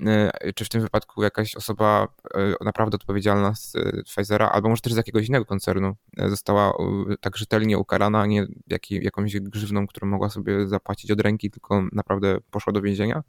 E, 0.06 0.54
czy 0.54 0.66
w 0.66 0.70
tym 0.70 0.82
wypadku 0.82 1.24
jakaś 1.24 1.56
osoba 1.56 2.08
e, 2.36 2.54
naprawdę 2.66 2.95
odpowiedzialna 2.95 3.56
z 3.56 3.76
e, 3.76 4.04
Pfizera, 4.04 4.49
albo 4.49 4.70
może 4.70 4.82
też 4.82 4.93
z 4.93 4.97
jakiegoś 4.97 5.28
innego 5.28 5.45
koncernu 5.45 5.95
została 6.18 6.74
tak 7.22 7.38
rzetelnie 7.38 7.78
ukarana, 7.78 8.26
nie 8.26 8.47
jakąś 8.91 9.39
grzywną, 9.39 9.88
którą 9.88 10.08
mogła 10.08 10.30
sobie 10.30 10.68
zapłacić 10.68 11.12
od 11.12 11.22
ręki, 11.22 11.52
tylko 11.52 11.84
naprawdę 11.91 12.38
poszła 12.52 12.74
do 12.74 12.82
więzienia? 12.82 13.24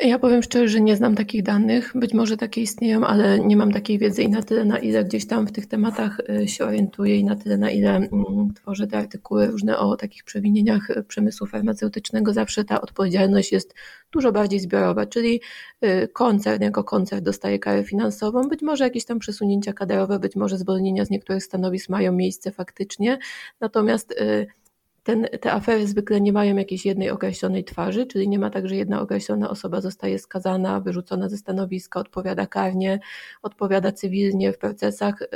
Ja 0.00 0.18
powiem 0.18 0.42
szczerze, 0.42 0.68
że 0.68 0.80
nie 0.80 0.96
znam 0.96 1.14
takich 1.14 1.42
danych. 1.42 1.92
Być 1.94 2.14
może 2.14 2.36
takie 2.36 2.60
istnieją, 2.60 3.06
ale 3.06 3.40
nie 3.40 3.56
mam 3.56 3.72
takiej 3.72 3.98
wiedzy 3.98 4.22
i 4.22 4.28
na 4.28 4.42
tyle, 4.42 4.64
na 4.64 4.78
ile 4.78 5.04
gdzieś 5.04 5.26
tam 5.26 5.46
w 5.46 5.52
tych 5.52 5.66
tematach 5.66 6.20
y, 6.42 6.48
się 6.48 6.64
orientuję 6.64 7.16
i 7.16 7.24
na 7.24 7.36
tyle, 7.36 7.58
na 7.58 7.70
ile 7.70 7.96
mm, 7.96 8.08
tworzę 8.54 8.86
te 8.86 8.98
artykuły 8.98 9.46
różne 9.46 9.78
o 9.78 9.96
takich 9.96 10.24
przewinieniach 10.24 10.90
y, 10.90 11.02
przemysłu 11.02 11.46
farmaceutycznego, 11.46 12.32
zawsze 12.32 12.64
ta 12.64 12.80
odpowiedzialność 12.80 13.52
jest 13.52 13.74
dużo 14.12 14.32
bardziej 14.32 14.60
zbiorowa, 14.60 15.06
czyli 15.06 15.40
y, 15.84 16.08
koncern 16.12 16.62
jako 16.62 16.84
koncern 16.84 17.24
dostaje 17.24 17.58
karę 17.58 17.84
finansową, 17.84 18.48
być 18.48 18.62
może 18.62 18.84
jakieś 18.84 19.04
tam 19.04 19.18
przesunięcia 19.18 19.72
kadrowe, 19.72 20.18
być 20.18 20.36
może 20.36 20.58
zwolnienia 20.58 21.04
z 21.04 21.10
niektórych 21.10 21.44
stanowisk 21.44 21.88
mają 21.88 22.12
miejsce 22.12 22.50
faktycznie, 22.50 23.18
natomiast 23.60 24.14
ten, 25.02 25.26
te 25.40 25.52
afery 25.52 25.86
zwykle 25.86 26.20
nie 26.20 26.32
mają 26.32 26.56
jakiejś 26.56 26.86
jednej 26.86 27.10
określonej 27.10 27.64
twarzy, 27.64 28.06
czyli 28.06 28.28
nie 28.28 28.38
ma 28.38 28.50
tak, 28.50 28.68
że 28.68 28.76
jedna 28.76 29.00
określona 29.00 29.50
osoba 29.50 29.80
zostaje 29.80 30.18
skazana, 30.18 30.80
wyrzucona 30.80 31.28
ze 31.28 31.36
stanowiska, 31.36 32.00
odpowiada 32.00 32.46
karnie, 32.46 33.00
odpowiada 33.42 33.92
cywilnie 33.92 34.52
w 34.52 34.58
procesach. 34.58 35.28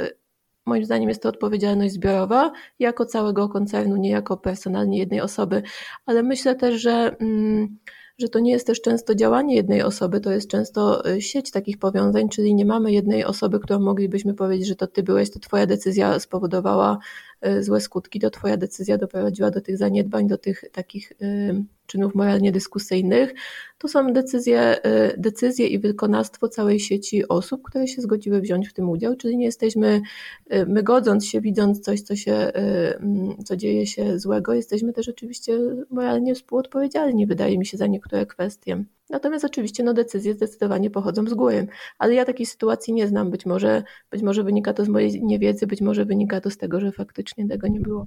Moim 0.66 0.84
zdaniem 0.84 1.08
jest 1.08 1.22
to 1.22 1.28
odpowiedzialność 1.28 1.94
zbiorowa 1.94 2.52
jako 2.78 3.06
całego 3.06 3.48
koncernu, 3.48 3.96
nie 3.96 4.10
jako 4.10 4.36
personalnie 4.36 4.98
jednej 4.98 5.20
osoby, 5.20 5.62
ale 6.06 6.22
myślę 6.22 6.54
też, 6.54 6.82
że. 6.82 7.16
Mm, 7.20 7.78
że 8.18 8.28
to 8.28 8.38
nie 8.38 8.52
jest 8.52 8.66
też 8.66 8.80
często 8.80 9.14
działanie 9.14 9.54
jednej 9.54 9.82
osoby, 9.82 10.20
to 10.20 10.30
jest 10.30 10.50
często 10.50 11.10
y, 11.10 11.22
sieć 11.22 11.50
takich 11.50 11.78
powiązań, 11.78 12.28
czyli 12.28 12.54
nie 12.54 12.64
mamy 12.64 12.92
jednej 12.92 13.24
osoby, 13.24 13.60
którą 13.60 13.80
moglibyśmy 13.80 14.34
powiedzieć, 14.34 14.68
że 14.68 14.76
to 14.76 14.86
ty 14.86 15.02
byłeś, 15.02 15.30
to 15.30 15.38
twoja 15.38 15.66
decyzja 15.66 16.18
spowodowała 16.20 16.94
y, 16.94 17.33
złe 17.60 17.80
skutki, 17.80 18.20
to 18.20 18.30
twoja 18.30 18.56
decyzja 18.56 18.98
doprowadziła 18.98 19.50
do 19.50 19.60
tych 19.60 19.76
zaniedbań, 19.76 20.28
do 20.28 20.38
tych 20.38 20.64
takich 20.72 21.12
y, 21.12 21.64
czynów 21.86 22.14
moralnie 22.14 22.52
dyskusyjnych, 22.52 23.34
to 23.78 23.88
są 23.88 24.12
decyzje, 24.12 24.86
y, 24.86 25.14
decyzje 25.18 25.66
i 25.66 25.78
wykonawstwo 25.78 26.48
całej 26.48 26.80
sieci 26.80 27.28
osób, 27.28 27.62
które 27.62 27.88
się 27.88 28.02
zgodziły 28.02 28.40
wziąć 28.40 28.68
w 28.68 28.72
tym 28.72 28.90
udział, 28.90 29.16
czyli 29.16 29.36
nie 29.36 29.44
jesteśmy, 29.44 30.00
y, 30.54 30.66
my 30.66 30.82
godząc 30.82 31.26
się, 31.26 31.40
widząc 31.40 31.80
coś, 31.80 32.00
co 32.02 32.16
się, 32.16 32.32
y, 32.32 32.52
mm, 32.96 33.44
co 33.44 33.56
dzieje 33.56 33.86
się 33.86 34.18
złego, 34.18 34.54
jesteśmy 34.54 34.92
też 34.92 35.08
oczywiście 35.08 35.58
moralnie 35.90 36.34
współodpowiedzialni, 36.34 37.26
wydaje 37.26 37.58
mi 37.58 37.66
się, 37.66 37.76
za 37.76 37.86
niektóre 37.86 38.26
kwestie. 38.26 38.84
Natomiast 39.10 39.44
oczywiście 39.44 39.82
no, 39.82 39.94
decyzje 39.94 40.34
zdecydowanie 40.34 40.90
pochodzą 40.90 41.26
z 41.26 41.34
góry, 41.34 41.66
ale 41.98 42.14
ja 42.14 42.24
takiej 42.24 42.46
sytuacji 42.46 42.94
nie 42.94 43.08
znam. 43.08 43.30
Być 43.30 43.46
może, 43.46 43.82
być 44.10 44.22
może 44.22 44.44
wynika 44.44 44.74
to 44.74 44.84
z 44.84 44.88
mojej 44.88 45.24
niewiedzy, 45.24 45.66
być 45.66 45.80
może 45.80 46.04
wynika 46.04 46.40
to 46.40 46.50
z 46.50 46.56
tego, 46.56 46.80
że 46.80 46.92
faktycznie 46.92 47.48
tego 47.48 47.68
nie 47.68 47.80
było. 47.80 48.06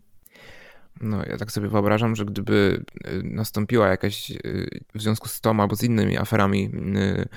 No, 1.01 1.23
ja 1.25 1.37
tak 1.37 1.51
sobie 1.51 1.67
wyobrażam, 1.67 2.15
że 2.15 2.25
gdyby 2.25 2.83
y, 3.07 3.21
nastąpiła 3.23 3.87
jakaś 3.87 4.31
y, 4.31 4.69
w 4.95 5.01
związku 5.01 5.27
z 5.27 5.41
tą 5.41 5.59
albo 5.61 5.75
z 5.75 5.83
innymi 5.83 6.17
aferami, 6.17 6.71
y, 6.97 7.27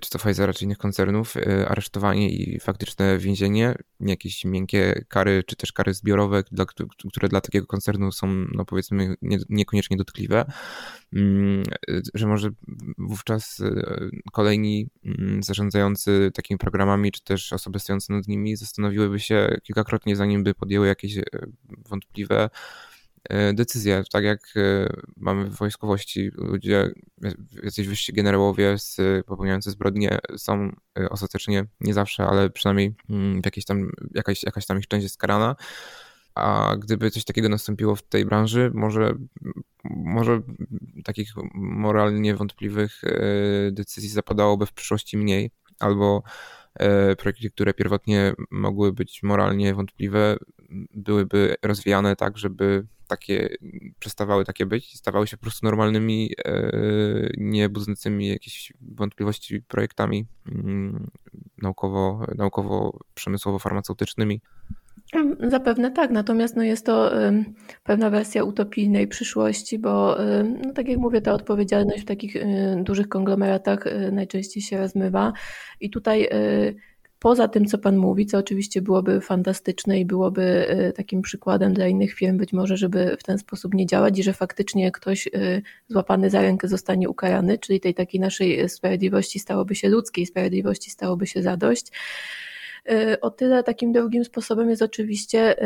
czy 0.00 0.10
to 0.10 0.18
Pfizera, 0.18 0.52
czy 0.52 0.64
innych 0.64 0.78
koncernów, 0.78 1.34
aresztowanie 1.68 2.30
i 2.30 2.60
faktyczne 2.60 3.18
więzienie, 3.18 3.74
jakieś 4.00 4.44
miękkie 4.44 5.04
kary, 5.08 5.44
czy 5.46 5.56
też 5.56 5.72
kary 5.72 5.94
zbiorowe, 5.94 6.42
dla, 6.52 6.64
które 7.08 7.28
dla 7.28 7.40
takiego 7.40 7.66
koncernu 7.66 8.12
są, 8.12 8.26
no 8.54 8.64
powiedzmy, 8.64 9.14
nie, 9.22 9.38
niekoniecznie 9.48 9.96
dotkliwe, 9.96 10.44
mm, 11.12 11.62
że 12.14 12.26
może 12.26 12.50
wówczas 12.98 13.62
kolejni 14.32 14.88
mm, 15.04 15.42
zarządzający 15.42 16.30
takimi 16.34 16.58
programami, 16.58 17.12
czy 17.12 17.24
też 17.24 17.52
osoby 17.52 17.78
stojące 17.78 18.12
nad 18.12 18.28
nimi 18.28 18.56
zastanowiłyby 18.56 19.20
się 19.20 19.56
kilkakrotnie, 19.62 20.16
zanim 20.16 20.44
by 20.44 20.54
podjęły 20.54 20.86
jakieś 20.86 21.18
wątpliwe 21.88 22.50
decyzje. 23.54 24.02
Tak 24.12 24.24
jak 24.24 24.40
e, 24.56 24.86
mamy 25.16 25.44
w 25.44 25.56
wojskowości, 25.56 26.30
ludzie, 26.34 26.90
jacyś 27.62 27.88
wyżsi 27.88 28.12
generałowie 28.12 28.78
z, 28.78 28.96
popełniający 29.26 29.70
zbrodnie 29.70 30.18
są 30.36 30.72
e, 30.98 31.08
ostatecznie, 31.10 31.64
nie 31.80 31.94
zawsze, 31.94 32.26
ale 32.26 32.50
przynajmniej 32.50 32.94
mm, 33.10 33.42
w 33.42 33.44
jakiejś 33.44 33.64
tam, 33.64 33.90
jakaś, 34.14 34.42
jakaś 34.42 34.66
tam 34.66 34.78
ich 34.78 34.86
część 34.88 35.02
jest 35.02 35.18
karana. 35.18 35.56
A 36.34 36.76
gdyby 36.78 37.10
coś 37.10 37.24
takiego 37.24 37.48
nastąpiło 37.48 37.96
w 37.96 38.02
tej 38.02 38.24
branży, 38.24 38.70
może, 38.74 39.14
może 39.84 40.40
takich 41.04 41.32
moralnie 41.54 42.34
wątpliwych 42.34 43.02
decyzji 43.72 44.10
zapadałoby 44.10 44.66
w 44.66 44.72
przyszłości 44.72 45.16
mniej, 45.16 45.50
albo 45.78 46.22
projekty, 47.18 47.50
które 47.50 47.74
pierwotnie 47.74 48.34
mogły 48.50 48.92
być 48.92 49.22
moralnie 49.22 49.74
wątpliwe, 49.74 50.36
byłyby 50.94 51.54
rozwijane 51.62 52.16
tak, 52.16 52.38
żeby 52.38 52.86
takie, 53.08 53.56
przestawały 53.98 54.44
takie 54.44 54.66
być, 54.66 54.98
stawały 54.98 55.26
się 55.26 55.36
po 55.36 55.42
prostu 55.42 55.66
normalnymi, 55.66 56.30
e, 56.44 57.30
nie 57.36 57.68
budzącymi 57.68 58.28
jakichś 58.28 58.72
wątpliwości 58.80 59.62
projektami 59.62 60.26
mm, 60.52 61.10
naukowo, 61.62 62.26
naukowo-przemysłowo-farmaceutycznymi. 62.36 64.40
Zapewne 65.40 65.90
tak, 65.90 66.10
natomiast 66.10 66.56
no 66.56 66.62
jest 66.62 66.86
to 66.86 67.10
pewna 67.84 68.10
wersja 68.10 68.44
utopijnej 68.44 69.08
przyszłości, 69.08 69.78
bo 69.78 70.16
no 70.66 70.72
tak 70.72 70.88
jak 70.88 70.98
mówię, 70.98 71.20
ta 71.20 71.32
odpowiedzialność 71.32 72.02
w 72.02 72.06
takich 72.06 72.36
dużych 72.82 73.08
konglomeratach 73.08 73.86
e, 73.86 74.10
najczęściej 74.10 74.62
się 74.62 74.78
rozmywa. 74.78 75.32
I 75.80 75.90
tutaj 75.90 76.24
e, 76.24 76.28
poza 77.24 77.48
tym, 77.48 77.66
co 77.66 77.78
Pan 77.78 77.96
mówi, 77.96 78.26
co 78.26 78.38
oczywiście 78.38 78.82
byłoby 78.82 79.20
fantastyczne 79.20 80.00
i 80.00 80.04
byłoby 80.04 80.68
e, 80.68 80.92
takim 80.92 81.22
przykładem 81.22 81.74
dla 81.74 81.86
innych 81.86 82.14
firm, 82.14 82.38
być 82.38 82.52
może, 82.52 82.76
żeby 82.76 83.16
w 83.20 83.22
ten 83.22 83.38
sposób 83.38 83.74
nie 83.74 83.86
działać 83.86 84.18
i 84.18 84.22
że 84.22 84.32
faktycznie 84.32 84.92
ktoś 84.92 85.26
e, 85.26 85.30
złapany 85.88 86.30
za 86.30 86.42
rękę 86.42 86.68
zostanie 86.68 87.08
ukarany, 87.08 87.58
czyli 87.58 87.80
tej 87.80 87.94
takiej 87.94 88.20
naszej 88.20 88.68
sprawiedliwości 88.68 89.38
stałoby 89.38 89.74
się 89.74 89.88
ludzkiej 89.88 90.26
sprawiedliwości, 90.26 90.90
stałoby 90.90 91.26
się 91.26 91.42
zadość 91.42 91.92
o 93.20 93.30
tyle 93.30 93.62
takim 93.62 93.92
drugim 93.92 94.24
sposobem 94.24 94.70
jest 94.70 94.82
oczywiście 94.82 95.56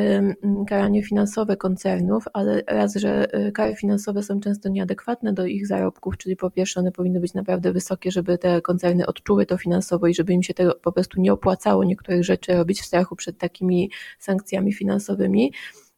karanie 0.69 1.03
finansowe 1.03 1.57
koncernów, 1.57 2.25
ale 2.33 2.62
raz, 2.66 2.95
że 2.95 3.39
y, 3.49 3.53
kary 3.53 3.77
finansowe 3.77 4.23
są 4.23 4.41
często 4.41 4.69
nieadekwatne 4.69 5.33
do 5.33 5.47
ich 5.47 5.66
zarobków, 5.66 6.16
czyli 6.16 6.37
po 6.37 6.51
pierwsze 6.51 6.81
one 6.81 6.93
powinny 6.93 7.21
być 7.21 7.35
naprawdę 7.35 7.73
wysokie, 7.73 8.11
żeby 8.11 8.39
te 8.39 8.61
koncerny 8.61 9.07
odczuły 9.07 9.47
to 9.47 9.59
finansowo 9.59 10.07
i 10.07 10.14
żeby 10.14 10.33
im 10.33 10.43
się 10.43 10.55
tego 10.55 10.75
po 10.75 10.93
prostu 10.93 11.21
nie 11.21 11.33
opłacało 11.33 11.85
niektórych 11.85 12.25
rzeczy 12.25 12.53
robić 12.53 12.81
w 12.81 12.85
strachu 12.85 13.16
przed 13.16 13.39
takimi 13.39 13.91
sankcjami 14.19 14.73
finansowymi. 14.73 15.53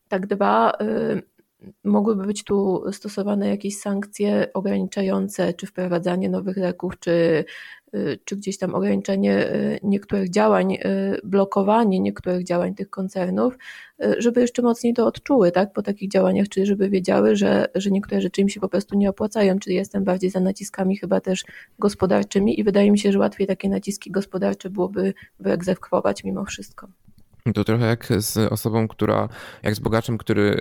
Tak 0.09 0.27
dwa, 0.27 0.73
y, 0.81 1.23
mogłyby 1.85 2.27
być 2.27 2.45
tu 2.45 2.85
stosowane 2.93 3.49
jakieś 3.49 3.79
sankcje 3.79 4.53
ograniczające, 4.55 5.55
czy 5.55 5.67
wprowadzanie 5.67 6.29
nowych 6.29 6.57
leków, 6.57 6.99
czy 6.99 7.11
Y, 7.13 7.45
czy 8.25 8.37
gdzieś 8.37 8.59
tam 8.59 8.75
ograniczenie 8.75 9.53
y, 9.55 9.81
niektórych 9.83 10.31
działań, 10.31 10.75
y, 10.75 10.79
blokowanie 11.25 12.01
niektórych 12.01 12.45
działań 12.45 12.75
tych 12.75 12.91
koncernów, 12.91 13.59
żeby 14.19 14.41
jeszcze 14.41 14.63
mocniej 14.63 14.95
to 14.95 15.07
odczuły 15.07 15.53
tak, 15.53 15.73
po 15.73 15.83
takich 15.83 16.11
działaniach, 16.11 16.49
czyli 16.49 16.67
żeby 16.67 16.91
wiedziały, 16.91 17.37
że, 17.37 17.67
że 17.75 17.91
niektóre 17.91 18.21
rzeczy 18.21 18.41
im 18.41 18.49
się 18.49 18.61
po 18.61 18.69
prostu 18.69 18.97
nie 18.97 19.11
opłacają, 19.11 19.59
czyli 19.59 19.77
jestem 19.77 20.05
bardziej 20.05 20.31
za 20.31 20.41
naciskami 20.41 20.97
chyba 20.97 21.21
też 21.21 21.45
gospodarczymi 21.79 22.61
i 22.61 22.65
wydaje 22.65 22.91
mi 22.91 22.99
się, 22.99 23.13
że 23.13 23.19
łatwiej 23.19 23.47
takie 23.47 23.69
naciski 23.69 24.11
gospodarcze 24.11 24.71
byłoby 24.71 25.15
wyegzekwować 25.41 26.25
mimo 26.25 26.45
wszystko. 26.45 26.89
To 27.55 27.65
trochę 27.65 27.87
jak 27.87 28.07
z 28.17 28.53
osobą, 28.53 28.89
która, 28.89 29.29
jak 29.63 29.75
z 29.75 29.79
bogaczem, 29.79 30.19
który 30.19 30.61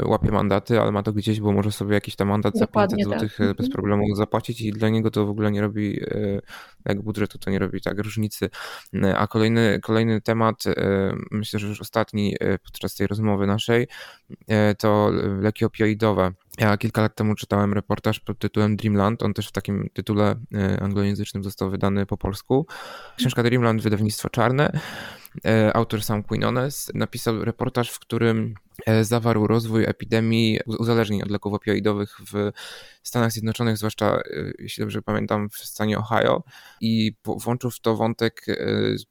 y, 0.00 0.08
łapie 0.08 0.30
mandaty, 0.32 0.80
ale 0.80 0.92
ma 0.92 1.02
to 1.02 1.12
gdzieś, 1.12 1.40
bo 1.40 1.52
może 1.52 1.72
sobie 1.72 1.94
jakiś 1.94 2.16
tam 2.16 2.28
mandat 2.28 2.54
Dokładnie 2.58 3.04
za 3.04 3.10
500 3.10 3.30
zł 3.30 3.38
tak. 3.38 3.56
bez 3.56 3.66
mhm. 3.66 3.72
problemu 3.72 4.14
zapłacić 4.14 4.60
i 4.60 4.72
dla 4.72 4.88
niego 4.88 5.10
to 5.10 5.26
w 5.26 5.30
ogóle 5.30 5.50
nie 5.50 5.60
robi, 5.60 6.02
y, 6.02 6.40
jak 6.84 7.02
budżetu 7.02 7.38
to 7.38 7.50
nie 7.50 7.58
robi 7.58 7.80
tak 7.80 7.98
różnicy. 7.98 8.50
Y, 8.94 9.16
a 9.16 9.26
kolejny, 9.26 9.80
kolejny 9.82 10.20
temat, 10.20 10.64
myślę, 11.30 11.60
że 11.60 11.66
już 11.66 11.80
ostatni 11.80 12.36
podczas 12.64 12.94
tej 12.94 13.06
rozmowy 13.06 13.46
naszej, 13.46 13.88
to 14.78 15.10
leki 15.40 15.64
opioidowe. 15.64 16.32
Ja 16.58 16.76
kilka 16.76 17.02
lat 17.02 17.14
temu 17.14 17.34
czytałem 17.34 17.72
reportaż 17.72 18.20
pod 18.20 18.38
tytułem 18.38 18.76
Dreamland. 18.76 19.22
On 19.22 19.34
też 19.34 19.48
w 19.48 19.52
takim 19.52 19.88
tytule 19.92 20.34
anglojęzycznym 20.80 21.44
został 21.44 21.70
wydany 21.70 22.06
po 22.06 22.16
polsku. 22.16 22.66
Książka 23.16 23.42
Dreamland, 23.42 23.82
wydawnictwo 23.82 24.28
czarne. 24.28 24.80
E, 25.44 25.76
autor 25.76 26.02
Sam 26.02 26.22
Quinones, 26.22 26.90
napisał 26.94 27.44
reportaż, 27.44 27.90
w 27.90 27.98
którym 27.98 28.54
e, 28.86 29.04
zawarł 29.04 29.46
rozwój 29.46 29.84
epidemii 29.84 30.60
uzależnień 30.66 31.22
od 31.22 31.30
leków 31.30 31.54
opioidowych 31.54 32.16
w 32.32 32.50
Stanach 33.02 33.32
Zjednoczonych, 33.32 33.76
zwłaszcza, 33.76 34.16
e, 34.16 34.22
jeśli 34.58 34.80
dobrze 34.80 35.02
pamiętam, 35.02 35.48
w 35.50 35.56
stanie 35.56 35.98
Ohio 35.98 36.42
i 36.80 37.16
włączył 37.24 37.70
w 37.70 37.80
to 37.80 37.96
wątek 37.96 38.46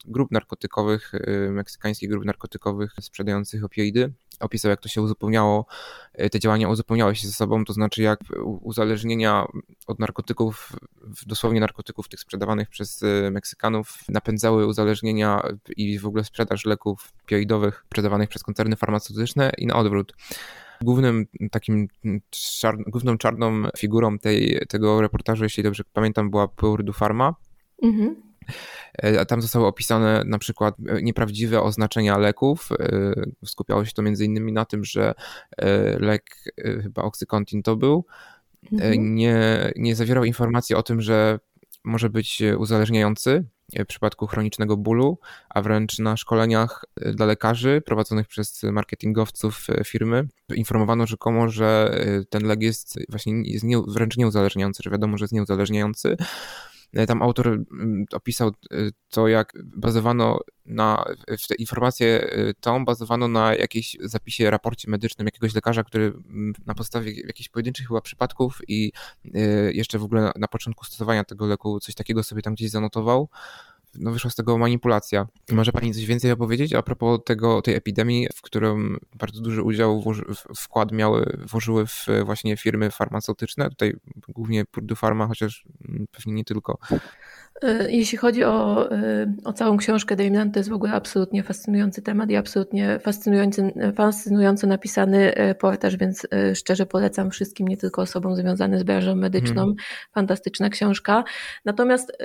grup 0.06 0.32
narkotykowych, 0.32 1.12
meksykańskich 1.50 2.10
grup 2.10 2.26
narkotykowych 2.26 2.94
sprzedających 3.02 3.64
opioidy 3.64 4.14
opisał, 4.40 4.70
jak 4.70 4.82
to 4.82 4.90
się 4.90 5.02
uzupełniało, 5.02 5.66
e, 6.14 6.30
te 6.30 6.40
działania 6.40 6.70
uzupełniały 6.70 7.16
się 7.16 7.28
ze 7.28 7.34
sobą, 7.34 7.66
to 7.66 7.74
znaczy 7.74 8.02
jak 8.02 8.20
uzależnienia 8.62 9.46
od 9.88 10.00
narkotyków, 10.00 10.72
dosłownie 11.28 11.60
narkotyków 11.60 12.10
tych 12.10 12.20
sprzedawanych 12.20 12.70
przez 12.70 13.04
e, 13.04 13.32
Meksykanów, 13.32 13.98
napędzały 14.10 14.68
uzależnienia 14.68 15.42
i 15.78 16.00
w 16.00 16.06
ogóle 16.06 16.24
sprzedaż 16.24 16.66
leków 16.66 17.14
opioidowych 17.24 17.84
sprzedawanych 17.86 18.30
przez 18.30 18.44
koncerny 18.44 18.76
farmaceutyczne 18.76 19.52
i 19.58 19.68
na 19.68 19.76
odwrót. 19.76 20.14
Głównym 20.82 21.26
takim, 21.52 21.88
czar, 22.60 22.78
główną 22.88 23.18
czarną 23.18 23.64
figurą 23.78 24.20
tej, 24.20 24.62
tego 24.70 25.02
reportażu, 25.02 25.44
jeśli 25.44 25.64
dobrze 25.64 25.84
pamiętam, 25.94 26.30
była 26.30 26.48
Purdue 26.48 26.94
Pharma. 26.94 27.36
Mhm. 27.84 28.25
E, 28.94 29.26
tam 29.26 29.42
zostały 29.42 29.66
opisane 29.66 30.24
na 30.26 30.38
przykład 30.38 30.76
e, 30.88 31.02
nieprawdziwe 31.02 31.62
oznaczenia 31.62 32.18
leków. 32.18 32.70
E, 32.72 33.14
skupiało 33.46 33.86
się 33.86 33.92
to 33.92 34.02
między 34.02 34.26
innymi 34.26 34.52
na 34.52 34.66
tym, 34.66 34.86
że 34.86 35.14
lek, 36.00 36.26
chyba 36.84 37.02
Oxycontin 37.02 37.64
to 37.64 37.76
był, 37.76 38.06
mhm. 38.72 39.16
nie, 39.16 39.72
nie 39.76 39.96
zawierał 39.96 40.24
informacji 40.24 40.76
o 40.76 40.84
tym, 40.84 41.02
że 41.02 41.40
może 41.84 42.10
być 42.10 42.42
uzależniający, 42.58 43.46
w 43.80 43.86
przypadku 43.86 44.28
chronicznego 44.28 44.78
bólu, 44.78 45.20
a 45.50 45.62
wręcz 45.62 46.00
na 46.00 46.18
szkoleniach 46.18 46.86
dla 47.14 47.26
lekarzy 47.26 47.82
prowadzonych 47.86 48.28
przez 48.28 48.64
marketingowców 48.64 49.68
firmy 49.86 50.28
informowano 50.56 51.08
rzekomo, 51.08 51.50
że 51.50 52.00
ten 52.30 52.44
lek 52.44 52.62
jest 52.62 53.00
właśnie 53.10 53.34
jest 53.42 53.64
nie, 53.64 53.82
wręcz 53.88 54.18
nieuzależniający, 54.18 54.84
że 54.84 54.90
wiadomo, 54.90 55.18
że 55.18 55.24
jest 55.24 55.34
nieuzależniający. 55.34 56.18
Tam 57.08 57.22
autor 57.22 57.48
mm, 57.48 58.06
opisał 58.14 58.52
to, 59.10 59.28
jak 59.28 59.54
bazowano 59.64 60.40
na, 60.66 61.06
w 61.40 61.48
te 61.48 61.56
informacje 61.56 62.30
tą 62.60 62.86
bazowano 62.86 63.28
na 63.28 63.56
jakiejś 63.56 63.98
zapisie, 64.02 64.52
raporcie 64.52 64.92
medycznym 64.92 65.26
jakiegoś 65.26 65.56
lekarza, 65.56 65.84
który 65.84 66.06
mm, 66.06 66.54
na 66.66 66.76
podstawie 66.76 67.12
jakichś 67.12 67.50
pojedynczych 67.50 67.88
chyba 67.88 68.02
przypadków 68.02 68.62
i 68.68 68.92
jeszcze 69.72 70.00
w 70.00 70.04
ogóle 70.04 70.32
na 70.36 70.48
początku 70.48 70.86
stosowania 70.86 71.24
tego 71.24 71.46
leku 71.46 71.80
coś 71.80 71.96
takiego 71.96 72.24
sobie 72.24 72.42
tam 72.42 72.54
gdzieś 72.54 72.70
zanotował 72.70 73.30
no 74.00 74.12
wyszła 74.12 74.32
z 74.32 74.36
tego 74.36 74.58
manipulacja. 74.58 75.28
Może 75.52 75.72
Pani 75.72 75.94
coś 75.94 76.06
więcej 76.06 76.32
opowiedzieć 76.32 76.74
a 76.74 76.82
propos 76.82 77.20
tego, 77.26 77.62
tej 77.62 77.76
epidemii, 77.76 78.28
w 78.36 78.42
którym 78.42 78.98
bardzo 79.16 79.42
duży 79.42 79.64
udział, 79.64 80.02
włoży, 80.02 80.24
wkład 80.58 80.92
miały, 80.92 81.38
włożyły 81.52 81.88
w 81.88 82.06
właśnie 82.26 82.58
firmy 82.58 82.92
farmaceutyczne, 82.92 83.70
tutaj 83.70 83.94
głównie 84.28 84.66
Purdue 84.66 84.96
Pharma, 84.96 85.28
chociaż 85.28 85.66
pewnie 86.12 86.34
nie 86.34 86.44
tylko. 86.44 86.78
E, 87.62 87.92
jeśli 87.92 88.18
chodzi 88.18 88.44
o, 88.44 88.92
e, 88.92 89.34
o 89.44 89.54
całą 89.54 89.78
książkę 89.78 90.16
Dreamland, 90.16 90.54
to 90.54 90.60
jest 90.60 90.70
w 90.70 90.74
ogóle 90.74 90.94
absolutnie 90.94 91.44
fascynujący 91.44 92.02
temat 92.02 92.30
i 92.30 92.36
absolutnie 92.36 93.00
fascynujący, 93.00 93.74
fascynująco 93.96 94.68
napisany 94.68 95.36
e, 95.36 95.56
portaż, 95.56 95.98
więc 95.98 96.28
szczerze 96.54 96.86
polecam 96.86 97.32
wszystkim, 97.32 97.68
nie 97.68 97.78
tylko 97.78 98.02
osobom 98.02 98.36
związanym 98.36 98.80
z 98.80 98.84
branżą 98.84 99.16
medyczną. 99.16 99.56
Hmm. 99.56 99.76
Fantastyczna 100.14 100.70
książka. 100.70 101.24
Natomiast 101.66 102.18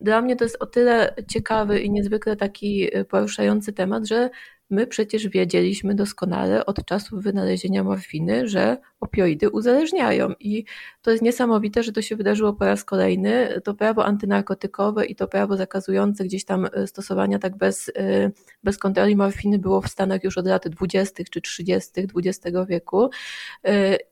dla 0.00 0.22
mnie 0.22 0.36
to 0.36 0.44
jest 0.44 0.56
o 0.60 0.66
tyle 0.66 1.14
ciekawy 1.28 1.80
i 1.80 1.90
niezwykle 1.90 2.36
taki 2.36 2.96
y, 2.96 3.04
poruszający 3.04 3.72
temat, 3.72 4.06
że 4.06 4.30
my 4.70 4.86
przecież 4.86 5.28
wiedzieliśmy 5.28 5.94
doskonale 5.94 6.66
od 6.66 6.84
czasów 6.84 7.22
wynalezienia 7.22 7.84
morfiny, 7.84 8.48
że 8.48 8.76
opioidy 9.00 9.50
uzależniają. 9.50 10.32
I 10.40 10.64
to 11.02 11.10
jest 11.10 11.22
niesamowite, 11.22 11.82
że 11.82 11.92
to 11.92 12.02
się 12.02 12.16
wydarzyło 12.16 12.52
po 12.52 12.64
raz 12.64 12.84
kolejny. 12.84 13.60
To 13.64 13.74
prawo 13.74 14.04
antynarkotykowe 14.04 15.06
i 15.06 15.16
to 15.16 15.28
prawo 15.28 15.56
zakazujące 15.56 16.24
gdzieś 16.24 16.44
tam 16.44 16.64
y, 16.64 16.86
stosowania 16.86 17.38
tak 17.38 17.56
bez, 17.56 17.88
y, 17.88 18.32
bez 18.64 18.78
kontroli 18.78 19.16
morfiny 19.16 19.58
było 19.58 19.80
w 19.80 19.88
Stanach 19.88 20.24
już 20.24 20.38
od 20.38 20.46
lat 20.46 20.68
20. 20.68 21.24
czy 21.30 21.40
30. 21.40 21.90
XX 22.16 22.56
wieku. 22.68 23.10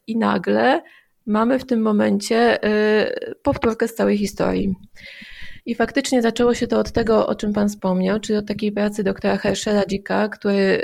I 0.06 0.16
nagle 0.16 0.82
mamy 1.26 1.58
w 1.58 1.66
tym 1.66 1.82
momencie 1.82 2.58
powtórkę 3.42 3.88
z 3.88 3.94
całej 3.94 4.18
historii. 4.18 4.74
I 5.66 5.74
faktycznie 5.74 6.22
zaczęło 6.22 6.54
się 6.54 6.66
to 6.66 6.78
od 6.78 6.92
tego, 6.92 7.26
o 7.26 7.34
czym 7.34 7.52
Pan 7.52 7.68
wspomniał, 7.68 8.20
czyli 8.20 8.38
od 8.38 8.46
takiej 8.46 8.72
pracy 8.72 9.04
doktora 9.04 9.36
Herschela 9.36 9.86
Dzika, 9.86 10.28
który 10.28 10.82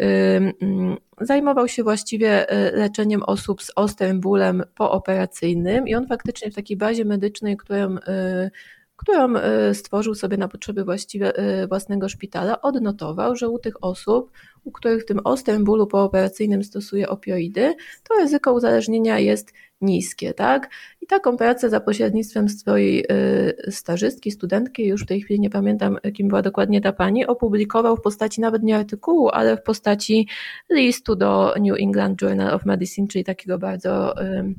zajmował 1.20 1.69
się 1.69 1.82
właściwie 1.82 2.52
y, 2.52 2.77
leczeniem 2.77 3.23
osób 3.23 3.62
z 3.62 3.73
ostrym 3.77 4.20
bólem 4.20 4.62
pooperacyjnym 4.74 5.89
i 5.89 5.94
on 5.94 6.07
faktycznie 6.07 6.51
w 6.51 6.55
takiej 6.55 6.77
bazie 6.77 7.05
medycznej, 7.05 7.57
którą 7.57 7.97
y, 7.97 8.51
którą 8.97 9.35
y, 9.36 9.74
stworzył 9.74 10.15
sobie 10.15 10.36
na 10.36 10.48
potrzeby 10.48 10.85
właściwie 10.85 11.32
własnego 11.69 12.09
szpitala, 12.09 12.62
odnotował, 12.62 13.36
że 13.36 13.48
u 13.48 13.59
tych 13.59 13.85
osób, 13.85 14.31
u 14.65 14.73
których 14.73 15.03
w 15.03 15.07
tym 15.07 15.20
ostrym 15.24 15.65
bólu 15.65 15.87
pooperacyjnym 15.87 16.65
stosuje 16.65 17.09
opioidy, 17.09 17.74
to 18.09 18.15
ryzyko 18.15 18.53
uzależnienia 18.53 19.19
jest 19.19 19.53
niskie, 19.81 20.35
tak? 20.35 20.70
I 21.01 21.07
taką 21.07 21.37
pracę 21.37 21.70
za 21.70 21.81
pośrednictwem 21.81 22.49
swojej 22.49 23.05
y, 23.69 23.73
stażystki, 23.73 24.31
studentki, 24.31 24.87
już 24.87 25.03
w 25.03 25.07
tej 25.07 25.20
chwili 25.20 25.41
nie 25.41 25.51
pamiętam, 25.51 25.99
kim 26.15 26.28
była 26.28 26.43
dokładnie 26.43 26.81
ta 26.81 26.93
pani, 26.93 27.27
opublikował 27.27 27.97
w 27.97 28.01
postaci 28.01 28.41
nawet 28.41 28.62
nie 28.62 28.77
artykułu, 28.77 29.28
ale 29.28 29.57
w 29.57 29.62
postaci 29.62 30.28
listu 30.70 31.16
do 31.16 31.55
New 31.61 31.81
England 31.81 32.23
Journal 32.23 32.55
of 32.55 32.66
Medicine, 32.66 33.09
czyli 33.09 33.24
takiego 33.24 33.59
bardzo, 33.59 34.23
y, 34.23 34.55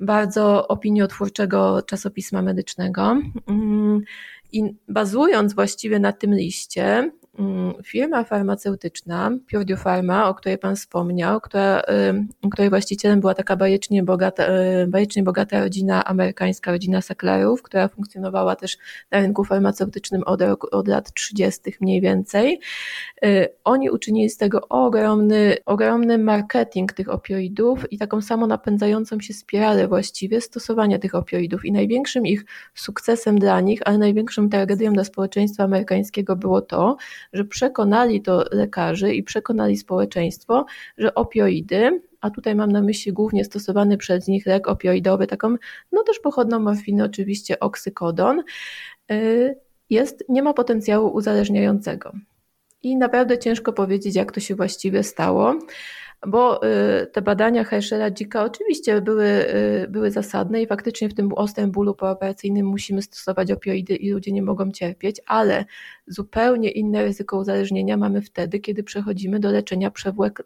bardzo 0.00 0.68
opiniotwórczego 0.68 1.82
czasopisma 1.82 2.42
medycznego. 2.42 3.16
Mm, 3.46 4.00
I 4.52 4.62
bazując 4.88 5.54
właściwie 5.54 5.98
na 5.98 6.12
tym 6.12 6.34
liście, 6.34 7.10
firma 7.84 8.24
farmaceutyczna, 8.24 9.30
Purdue 9.50 9.76
Pharma, 9.76 10.28
o 10.28 10.34
której 10.34 10.58
Pan 10.58 10.76
wspomniał, 10.76 11.40
która, 11.40 11.82
której 12.52 12.70
właścicielem 12.70 13.20
była 13.20 13.34
taka 13.34 13.56
bajecznie 13.56 14.02
bogata, 14.02 14.46
bajecznie 14.88 15.22
bogata 15.22 15.60
rodzina 15.60 16.04
amerykańska, 16.04 16.70
rodzina 16.70 17.00
Sacklerów, 17.00 17.62
która 17.62 17.88
funkcjonowała 17.88 18.56
też 18.56 18.78
na 19.10 19.20
rynku 19.20 19.44
farmaceutycznym 19.44 20.22
od, 20.26 20.42
od 20.72 20.88
lat 20.88 21.12
30. 21.12 21.60
mniej 21.80 22.00
więcej. 22.00 22.60
Y, 23.24 23.48
oni 23.64 23.90
uczynili 23.90 24.30
z 24.30 24.36
tego 24.36 24.68
ogromny, 24.68 25.56
ogromny 25.66 26.18
marketing 26.18 26.92
tych 26.92 27.08
opioidów 27.08 27.92
i 27.92 27.98
taką 27.98 28.20
samą 28.20 28.46
napędzającą 28.46 29.20
się 29.20 29.34
spiralę 29.34 29.88
właściwie 29.88 30.40
stosowania 30.40 30.98
tych 30.98 31.14
opioidów. 31.14 31.64
I 31.64 31.72
największym 31.72 32.26
ich 32.26 32.44
sukcesem 32.74 33.38
dla 33.38 33.60
nich, 33.60 33.80
ale 33.84 33.98
największą 33.98 34.48
tragedią 34.48 34.92
dla 34.92 35.04
społeczeństwa 35.04 35.64
amerykańskiego 35.64 36.36
było 36.36 36.60
to, 36.60 36.96
że 37.32 37.44
przekonali 37.44 38.22
to 38.22 38.44
lekarzy 38.52 39.14
i 39.14 39.22
przekonali 39.22 39.76
społeczeństwo, 39.76 40.66
że 40.98 41.14
opioidy, 41.14 42.02
a 42.20 42.30
tutaj 42.30 42.54
mam 42.54 42.72
na 42.72 42.82
myśli 42.82 43.12
głównie 43.12 43.44
stosowany 43.44 43.96
przez 43.96 44.28
nich 44.28 44.46
lek 44.46 44.68
opioidowy, 44.68 45.26
taką 45.26 45.56
no 45.92 46.02
też 46.02 46.18
pochodną 46.18 46.60
morfiny 46.60 47.04
oczywiście 47.04 47.60
oksykodon, 47.60 48.42
y, 49.12 49.56
jest, 49.90 50.24
nie 50.28 50.42
ma 50.42 50.54
potencjału 50.54 51.08
uzależniającego. 51.08 52.12
I 52.82 52.96
naprawdę 52.96 53.38
ciężko 53.38 53.72
powiedzieć, 53.72 54.16
jak 54.16 54.32
to 54.32 54.40
się 54.40 54.54
właściwie 54.54 55.02
stało 55.02 55.54
bo 56.26 56.66
y, 57.02 57.06
te 57.06 57.22
badania 57.22 57.64
Herschela 57.64 58.10
Dzika 58.10 58.44
oczywiście 58.44 59.00
były, 59.00 59.26
y, 59.84 59.86
były 59.88 60.10
zasadne 60.10 60.62
i 60.62 60.66
faktycznie 60.66 61.08
w 61.08 61.14
tym 61.14 61.32
ostrym 61.32 61.70
bólu 61.70 61.94
pooperacyjnym 61.94 62.66
musimy 62.66 63.02
stosować 63.02 63.52
opioidy 63.52 63.96
i 63.96 64.10
ludzie 64.10 64.32
nie 64.32 64.42
mogą 64.42 64.70
cierpieć, 64.70 65.20
ale 65.26 65.64
zupełnie 66.06 66.70
inne 66.70 67.02
ryzyko 67.04 67.38
uzależnienia 67.38 67.96
mamy 67.96 68.22
wtedy, 68.22 68.60
kiedy 68.60 68.82
przechodzimy 68.82 69.40
do 69.40 69.50
leczenia 69.50 69.90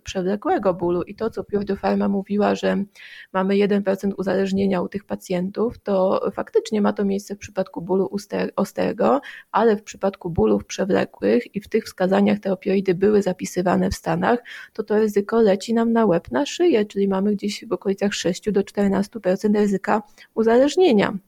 przewlekłego 0.03 0.75
bólu 0.75 1.03
i 1.03 1.15
to, 1.15 1.31
co 1.31 1.45
Purdue 1.45 1.77
Pharma 1.77 2.09
mówiła, 2.09 2.55
że 2.55 2.85
mamy 3.33 3.55
1% 3.55 4.13
uzależnienia 4.17 4.83
u 4.83 4.89
tych 4.89 5.05
pacjentów, 5.05 5.79
to 5.79 6.21
faktycznie 6.33 6.81
ma 6.81 6.93
to 6.93 7.05
miejsce 7.05 7.35
w 7.35 7.39
przypadku 7.39 7.83
bólu 7.83 8.11
ostrego, 8.57 9.21
ale 9.53 9.77
w 9.77 9.83
przypadku 9.83 10.31
bólów 10.31 10.65
przewlekłych 10.65 11.55
i 11.55 11.61
w 11.61 11.69
tych 11.69 11.85
wskazaniach 11.85 12.39
te 12.39 12.53
opioidy 12.53 12.95
były 12.95 13.23
zapisywane 13.23 13.91
w 13.91 13.95
Stanach, 13.95 14.39
to 14.73 14.83
to 14.83 14.99
ryzyko 14.99 15.41
leci 15.41 15.75
nam 15.75 15.93
na 15.93 16.07
łeb, 16.07 16.31
na 16.31 16.47
szyję, 16.47 16.85
czyli 16.85 17.09
mamy 17.09 17.33
gdzieś 17.33 17.65
w 17.65 17.73
okolicach 17.73 18.15
6 18.15 18.51
do 18.51 18.61
14% 18.61 19.55
ryzyka 19.55 20.03
uzależnienia. 20.35 21.19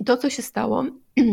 I 0.00 0.04
to, 0.04 0.16
co 0.16 0.30
się 0.30 0.42
stało, 0.42 0.84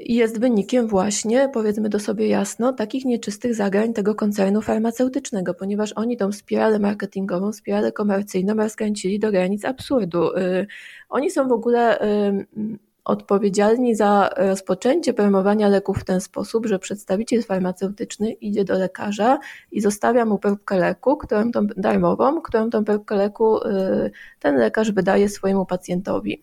jest 0.00 0.40
wynikiem 0.40 0.86
właśnie, 0.86 1.50
powiedzmy 1.52 1.90
to 1.90 1.98
sobie 1.98 2.28
jasno, 2.28 2.72
takich 2.72 3.04
nieczystych 3.04 3.54
zagrań 3.54 3.92
tego 3.92 4.14
koncernu 4.14 4.62
farmaceutycznego, 4.62 5.54
ponieważ 5.54 5.92
oni 5.92 6.16
tą 6.16 6.32
spiralę 6.32 6.78
marketingową, 6.78 7.52
spiralę 7.52 7.92
komercyjną 7.92 8.54
rozkręcili 8.54 9.18
do 9.18 9.30
granic 9.30 9.64
absurdu. 9.64 10.36
Y, 10.36 10.66
oni 11.08 11.30
są 11.30 11.48
w 11.48 11.52
ogóle 11.52 12.02
y, 12.02 12.46
odpowiedzialni 13.04 13.94
za 13.94 14.30
rozpoczęcie 14.36 15.14
promowania 15.14 15.68
leków 15.68 15.98
w 15.98 16.04
ten 16.04 16.20
sposób, 16.20 16.66
że 16.66 16.78
przedstawiciel 16.78 17.42
farmaceutyczny 17.42 18.32
idzie 18.32 18.64
do 18.64 18.78
lekarza 18.78 19.38
i 19.72 19.80
zostawia 19.80 20.24
mu 20.24 20.38
próbkę 20.38 20.78
leku, 20.78 21.16
którą 21.16 21.52
tą, 21.52 21.66
darmową, 21.66 22.40
którą 22.40 22.70
tą 22.70 22.84
próbkę 22.84 23.16
leku 23.16 23.58
y, 23.58 24.10
ten 24.40 24.56
lekarz 24.56 24.92
wydaje 24.92 25.28
swojemu 25.28 25.66
pacjentowi. 25.66 26.42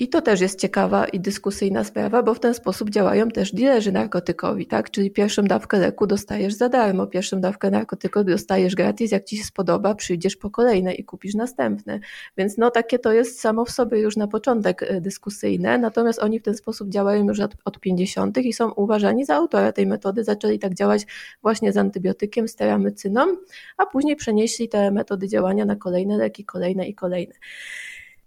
I 0.00 0.08
to 0.08 0.22
też 0.22 0.40
jest 0.40 0.60
ciekawa 0.60 1.04
i 1.04 1.20
dyskusyjna 1.20 1.84
sprawa, 1.84 2.22
bo 2.22 2.34
w 2.34 2.40
ten 2.40 2.54
sposób 2.54 2.90
działają 2.90 3.28
też 3.28 3.52
dilerzy 3.52 3.92
narkotykowi, 3.92 4.66
tak? 4.66 4.90
Czyli 4.90 5.10
pierwszą 5.10 5.42
dawkę 5.42 5.78
leku 5.78 6.06
dostajesz 6.06 6.54
za 6.54 6.68
darmo, 6.68 7.06
pierwszą 7.06 7.40
dawkę 7.40 7.70
narkotyku 7.70 8.24
dostajesz 8.24 8.74
gratis, 8.74 9.10
jak 9.10 9.24
ci 9.24 9.36
się 9.36 9.44
spodoba, 9.44 9.94
przyjdziesz 9.94 10.36
po 10.36 10.50
kolejne 10.50 10.94
i 10.94 11.04
kupisz 11.04 11.34
następne. 11.34 12.00
Więc 12.36 12.58
no 12.58 12.70
takie 12.70 12.98
to 12.98 13.12
jest 13.12 13.40
samo 13.40 13.64
w 13.64 13.70
sobie 13.70 13.98
już 14.00 14.16
na 14.16 14.26
początek 14.26 14.82
e, 14.82 15.00
dyskusyjne, 15.00 15.78
natomiast 15.78 16.18
oni 16.18 16.40
w 16.40 16.42
ten 16.42 16.54
sposób 16.54 16.88
działają 16.88 17.28
już 17.28 17.40
od, 17.40 17.54
od 17.64 17.80
50. 17.80 18.38
i 18.38 18.52
są 18.52 18.72
uważani 18.72 19.24
za 19.24 19.34
autora 19.34 19.72
tej 19.72 19.86
metody, 19.86 20.24
zaczęli 20.24 20.58
tak 20.58 20.74
działać 20.74 21.06
właśnie 21.42 21.72
z 21.72 21.76
antybiotykiem, 21.76 22.48
z 22.48 22.56
teramycyną, 22.56 23.36
a 23.76 23.86
później 23.86 24.16
przenieśli 24.16 24.68
te 24.68 24.90
metody 24.90 25.28
działania 25.28 25.64
na 25.64 25.76
kolejne 25.76 26.16
leki, 26.16 26.44
kolejne 26.44 26.88
i 26.88 26.94
kolejne. 26.94 27.34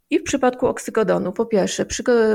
I 0.10 0.20
w 0.20 0.24
przypadku 0.24 0.68
oksykodonu, 0.68 1.32
po 1.32 1.46
pierwsze, 1.46 1.86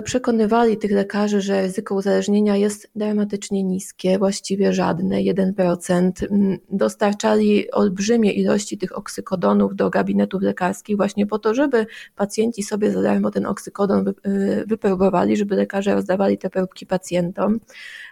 przekonywali 0.05 0.77
tych 0.77 0.91
lekarzy, 0.91 1.41
że 1.41 1.63
ryzyko 1.63 1.95
uzależnienia 1.95 2.57
jest 2.57 2.91
dramatycznie 2.97 3.63
niskie, 3.63 4.19
właściwie 4.19 4.73
żadne, 4.73 5.17
1%. 5.17 6.11
Mm, 6.31 6.59
dostarczali 6.71 7.71
olbrzymie 7.71 8.33
ilości 8.33 8.79
tych 8.79 8.99
oksykodonów 8.99 9.77
do 9.77 9.91
gabinetów 9.91 10.43
lekarskich 10.43 10.97
właśnie 10.97 11.27
po 11.27 11.39
to, 11.39 11.55
żeby 11.55 11.87
pacjenci 12.17 12.63
sobie 12.63 12.91
za 12.91 13.03
darmo 13.03 13.31
ten 13.31 13.47
oksykodon 13.47 14.09
y, 14.09 14.65
wypróbowali, 14.67 15.37
żeby 15.37 15.57
lekarze 15.57 15.95
rozdawali 15.95 16.39
te 16.39 16.51
próbki 16.51 16.87
pacjentom. 16.87 17.61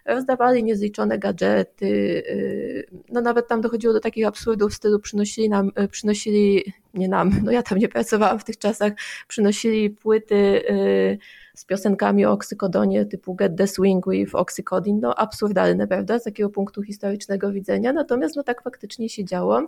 Rozdawali 0.05 0.65
niezliczone 0.65 1.19
gadżety, 1.19 1.87
y, 1.87 2.87
no 3.13 3.21
nawet 3.21 3.49
tam 3.49 3.61
dochodziło 3.61 3.93
do 3.93 4.01
takich 4.01 4.27
absurdów 4.27 4.73
w 4.73 4.75
stylu 4.75 5.01
przynosili 5.01 5.49
nam, 5.49 5.71
y, 5.81 5.89
przynosili 5.89 6.73
nie 6.97 7.09
nam, 7.09 7.31
no 7.45 7.51
ja 7.51 7.63
tam 7.63 7.79
nie 7.79 7.89
pracowałam 7.89 8.39
w 8.39 8.45
tych 8.45 8.59
czasach, 8.59 8.93
przynosili 9.29 9.91
płyty 9.91 10.35
y, 10.35 11.19
z 11.55 11.65
piosenkami 11.65 12.27
o 12.27 12.33
oksykodonie 12.33 13.05
typu 13.05 13.35
Get 13.35 13.57
the 13.57 13.67
Swing 13.67 14.05
with 14.11 14.35
Oxycodin, 14.35 15.01
no 15.01 15.15
absurdalne, 15.15 15.87
prawda, 15.87 16.19
z 16.19 16.25
takiego 16.25 16.51
punktu 16.51 16.83
historycznego 16.83 17.53
widzenia, 17.53 17.93
natomiast 17.93 18.37
no 18.37 18.43
tak 18.43 18.63
faktycznie 18.63 19.09
się 19.09 19.25
działo. 19.25 19.63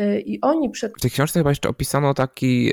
Y, 0.00 0.20
I 0.20 0.40
oni 0.40 0.70
przed... 0.70 0.92
W 0.92 1.00
tej 1.00 1.10
książce 1.10 1.40
chyba 1.40 1.50
jeszcze 1.50 1.68
opisano 1.68 2.14
taki, 2.14 2.72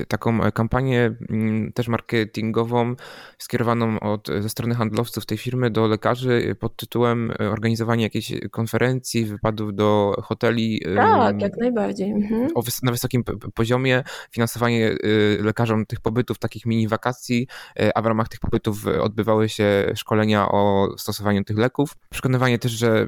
y, 0.00 0.06
taką 0.06 0.50
kampanię 0.54 1.14
mm, 1.30 1.72
też 1.72 1.88
marketingową 1.88 2.94
skierowaną 3.38 4.00
od, 4.00 4.28
ze 4.40 4.48
strony 4.48 4.74
handlowców 4.74 5.26
tej 5.26 5.38
firmy 5.38 5.70
do 5.70 5.86
lekarzy 5.86 6.56
pod 6.60 6.76
tytułem 6.76 7.32
organizowanie 7.38 8.02
jakiejś 8.02 8.32
konferencji, 8.50 9.24
wypadów 9.24 9.74
do 9.74 10.14
hoteli. 10.22 10.80
Tak, 10.96 11.42
jak 11.42 11.56
najbardziej. 11.56 12.10
Mhm. 12.10 12.48
na 12.82 12.92
wysokim 12.92 13.24
poziomie, 13.54 14.02
finansowanie 14.30 14.94
lekarzom 15.40 15.86
tych 15.86 16.00
pobytów, 16.00 16.38
takich 16.38 16.66
mini 16.66 16.88
wakacji, 16.88 17.46
a 17.94 18.02
w 18.02 18.06
ramach 18.06 18.28
tych 18.28 18.40
pobytów 18.40 18.86
odbywały 18.86 19.48
się 19.48 19.92
szkolenia 19.94 20.48
o 20.48 20.88
stosowaniu 20.98 21.44
tych 21.44 21.58
leków. 21.58 21.96
Przekonywanie 22.10 22.58
też, 22.58 22.72
że, 22.72 23.06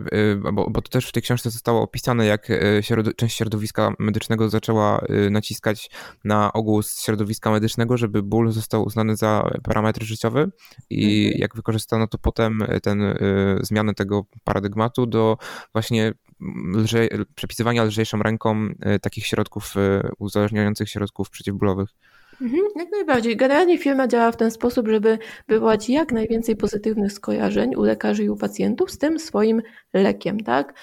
bo, 0.53 0.71
bo 0.71 0.83
to 0.83 0.89
też 0.89 1.07
w 1.07 1.13
tej 1.13 1.23
książce 1.23 1.51
zostało 1.51 1.83
opisane, 1.83 2.27
jak 2.27 2.49
część 3.17 3.37
środowiska 3.37 3.50
środowiska 3.51 3.95
medycznego 3.99 4.49
zaczęła 4.49 5.05
y, 5.27 5.31
naciskać 5.31 5.91
na 6.25 6.53
ogół 6.53 6.83
z 6.83 7.03
środowiska 7.03 7.51
medycznego, 7.51 7.97
żeby 7.97 8.23
ból 8.23 8.53
został 8.53 8.85
uznany 8.85 9.17
za 9.17 9.51
parametr 9.63 10.03
życiowy 10.03 10.51
i 10.91 11.25
mhm. 11.25 11.41
jak 11.41 11.57
wykorzystano 11.57 12.07
to 12.07 12.19
potem 12.19 12.63
y, 12.63 12.81
ten, 12.81 13.03
y, 13.03 13.17
zmianę 13.63 13.95
tego 13.95 14.25
paradygmatu 14.45 15.07
do 15.07 15.37
właśnie 15.73 16.13
lżej, 16.75 17.11
przepisywania 17.35 17.85
lżejszą 17.85 18.19
ręką 18.19 18.69
takich 19.03 19.27
środków 19.27 19.75
uzależniających 20.19 20.89
środków 20.89 21.31
przeciwbólowych. 21.31 21.89
Mhm, 22.41 22.63
jak 22.77 22.91
najbardziej. 22.91 23.37
Generalnie 23.37 23.79
firma 23.79 24.09
działa 24.09 24.33
w 24.33 24.37
ten 24.37 24.51
sposób, 24.51 24.89
żeby 24.89 25.19
wywołać 25.49 25.89
jak 25.89 26.13
najwięcej 26.13 26.57
pozytywnych 26.57 27.13
skojarzeń 27.13 27.75
u 27.75 27.83
lekarzy 27.83 28.25
i 28.25 28.29
u 28.29 28.37
pacjentów 28.37 28.91
z 28.91 28.99
tym 28.99 29.19
swoim 29.19 29.63
lekiem, 29.93 30.41
tak? 30.41 30.75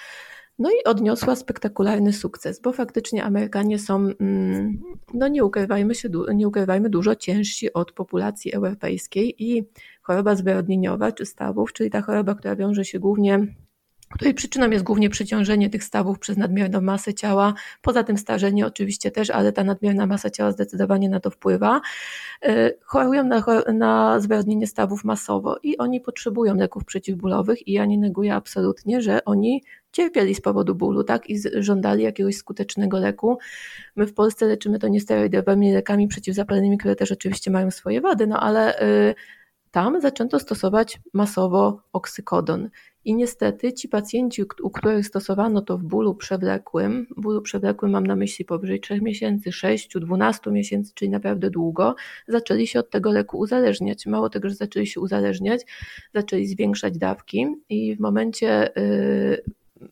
No 0.58 0.70
i 0.70 0.84
odniosła 0.84 1.36
spektakularny 1.36 2.12
sukces, 2.12 2.60
bo 2.60 2.72
faktycznie 2.72 3.24
Amerykanie 3.24 3.78
są, 3.78 3.94
mm, 4.20 4.82
no 5.14 5.28
nie 5.28 5.44
ukrywajmy, 5.44 5.94
się, 5.94 6.08
nie 6.34 6.48
ukrywajmy, 6.48 6.90
dużo 6.90 7.16
ciężsi 7.16 7.72
od 7.72 7.92
populacji 7.92 8.52
europejskiej 8.52 9.44
i 9.44 9.64
choroba 10.02 10.34
zwyrodnieniowa 10.34 11.12
czy 11.12 11.26
stawów, 11.26 11.72
czyli 11.72 11.90
ta 11.90 12.02
choroba, 12.02 12.34
która 12.34 12.56
wiąże 12.56 12.84
się 12.84 12.98
głównie 12.98 13.46
której 14.10 14.34
przyczyną 14.34 14.70
jest 14.70 14.84
głównie 14.84 15.10
przeciążenie 15.10 15.70
tych 15.70 15.84
stawów 15.84 16.18
przez 16.18 16.36
nadmierną 16.36 16.80
masę 16.80 17.14
ciała, 17.14 17.54
poza 17.82 18.04
tym 18.04 18.18
starzenie 18.18 18.66
oczywiście 18.66 19.10
też, 19.10 19.30
ale 19.30 19.52
ta 19.52 19.64
nadmierna 19.64 20.06
masa 20.06 20.30
ciała 20.30 20.52
zdecydowanie 20.52 21.08
na 21.08 21.20
to 21.20 21.30
wpływa. 21.30 21.80
Y, 22.46 22.78
chorują 22.84 23.24
na, 23.24 23.44
na 23.74 24.20
zwyrodnienie 24.20 24.66
stawów 24.66 25.04
masowo 25.04 25.56
i 25.62 25.78
oni 25.78 26.00
potrzebują 26.00 26.54
leków 26.54 26.84
przeciwbólowych 26.84 27.68
i 27.68 27.72
ja 27.72 27.84
nie 27.84 27.98
neguję 27.98 28.34
absolutnie, 28.34 29.00
że 29.00 29.24
oni 29.24 29.62
cierpieli 29.92 30.34
z 30.34 30.40
powodu 30.40 30.74
bólu, 30.74 31.04
tak, 31.04 31.30
i 31.30 31.38
żądali 31.58 32.04
jakiegoś 32.04 32.36
skutecznego 32.36 32.98
leku. 32.98 33.38
My 33.96 34.06
w 34.06 34.14
Polsce 34.14 34.46
leczymy 34.46 34.78
to 34.78 34.88
niesteroidowymi 34.88 35.72
lekami 35.72 36.08
przeciwzapalnymi, 36.08 36.78
które 36.78 36.96
też 36.96 37.12
oczywiście 37.12 37.50
mają 37.50 37.70
swoje 37.70 38.00
wady, 38.00 38.26
no 38.26 38.40
ale 38.40 38.82
y, 38.82 39.14
tam 39.70 40.00
zaczęto 40.00 40.38
stosować 40.38 41.00
masowo 41.12 41.82
oksykodon. 41.92 42.70
I 43.04 43.14
niestety 43.14 43.72
ci 43.72 43.88
pacjenci, 43.88 44.42
u 44.62 44.70
których 44.70 45.06
stosowano 45.06 45.62
to 45.62 45.78
w 45.78 45.82
bólu 45.82 46.14
przewlekłym, 46.14 47.06
bólu 47.16 47.42
przewlekłym 47.42 47.92
mam 47.92 48.06
na 48.06 48.16
myśli 48.16 48.44
powyżej 48.44 48.80
3 48.80 49.00
miesięcy, 49.00 49.52
6, 49.52 49.88
12 50.00 50.50
miesięcy, 50.50 50.92
czyli 50.94 51.10
naprawdę 51.10 51.50
długo, 51.50 51.94
zaczęli 52.28 52.66
się 52.66 52.78
od 52.78 52.90
tego 52.90 53.12
leku 53.12 53.38
uzależniać. 53.38 54.06
Mało 54.06 54.30
tego, 54.30 54.48
że 54.48 54.54
zaczęli 54.54 54.86
się 54.86 55.00
uzależniać, 55.00 55.66
zaczęli 56.14 56.46
zwiększać 56.46 56.98
dawki 56.98 57.46
i 57.68 57.96
w 57.96 58.00
momencie 58.00 58.70
yy, 58.76 59.44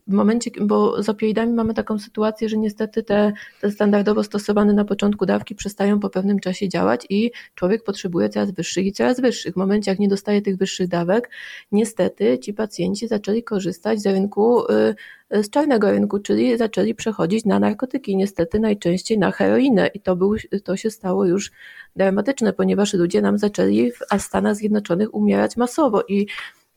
w 0.07 0.13
momencie, 0.13 0.51
bo 0.61 1.03
z 1.03 1.09
opioidami 1.09 1.53
mamy 1.53 1.75
taką 1.75 1.99
sytuację, 1.99 2.49
że 2.49 2.57
niestety 2.57 3.03
te, 3.03 3.33
te 3.61 3.71
standardowo 3.71 4.25
stosowane 4.25 4.73
na 4.73 4.85
początku 4.85 5.27
dawki 5.27 5.55
przestają 5.55 6.01
po 6.01 6.11
pewnym 6.11 6.41
czasie 6.41 6.69
działać 6.69 7.07
i 7.11 7.31
człowiek 7.55 7.85
potrzebuje 7.85 8.29
coraz 8.29 8.51
wyższych 8.51 8.87
i 8.87 8.93
coraz 8.93 9.21
wyższych. 9.21 9.55
W 9.55 9.57
momencie, 9.57 9.91
jak 9.91 9.99
nie 9.99 10.09
dostaje 10.09 10.43
tych 10.43 10.57
wyższych 10.57 10.89
dawek, 10.89 11.31
niestety 11.73 12.39
ci 12.39 12.55
pacjenci 12.55 13.09
zaczęli 13.09 13.43
korzystać 13.43 14.03
z 14.03 14.07
rynku, 14.07 14.73
y, 14.73 14.95
z 15.43 15.51
czarnego 15.51 15.91
rynku, 15.91 16.19
czyli 16.19 16.59
zaczęli 16.59 16.95
przechodzić 16.95 17.45
na 17.45 17.59
narkotyki, 17.59 18.17
niestety 18.17 18.61
najczęściej 18.61 19.19
na 19.19 19.31
heroinę 19.31 19.87
i 19.95 20.01
to, 20.01 20.17
był, 20.17 20.37
to 20.65 20.77
się 20.77 20.91
stało 20.91 21.25
już 21.27 21.51
dramatyczne, 21.97 22.53
ponieważ 22.53 22.95
ludzie 22.95 23.23
nam 23.23 23.39
zaczęli 23.39 23.93
w 23.93 24.23
Stanach 24.23 24.57
Zjednoczonych 24.57 25.15
umierać 25.15 25.57
masowo 25.57 26.03
i 26.09 26.27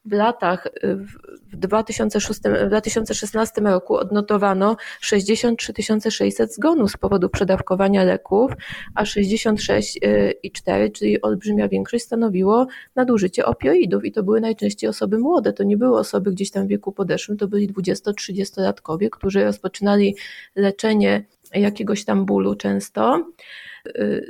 w 0.10 0.11
latach, 0.11 0.68
w 1.52 1.57
2006, 1.57 2.40
w 2.40 2.68
2016 2.68 3.61
roku 3.61 3.95
odnotowano 3.95 4.77
63 4.99 5.73
600 6.10 6.53
zgonów 6.53 6.91
z 6.91 6.98
powodu 6.98 7.30
przedawkowania 7.30 8.03
leków, 8.03 8.52
a 8.95 9.03
66,4, 9.03 10.91
czyli 10.91 11.22
olbrzymia 11.22 11.68
większość, 11.68 12.06
stanowiło 12.06 12.68
nadużycie 12.95 13.45
opioidów. 13.45 14.06
I 14.06 14.11
to 14.11 14.23
były 14.23 14.41
najczęściej 14.41 14.90
osoby 14.90 15.19
młode, 15.19 15.53
to 15.53 15.64
nie 15.64 15.77
były 15.77 15.99
osoby 15.99 16.31
gdzieś 16.31 16.52
tam 16.52 16.65
w 16.65 16.69
wieku 16.69 16.91
podeszłym, 16.91 17.38
to 17.38 17.48
byli 17.48 17.69
20-30-latkowie, 17.69 19.10
którzy 19.10 19.44
rozpoczynali 19.44 20.15
leczenie 20.56 21.26
jakiegoś 21.53 22.06
tam 22.06 22.26
bólu 22.26 22.56
często. 22.56 23.18
Y, 23.18 23.68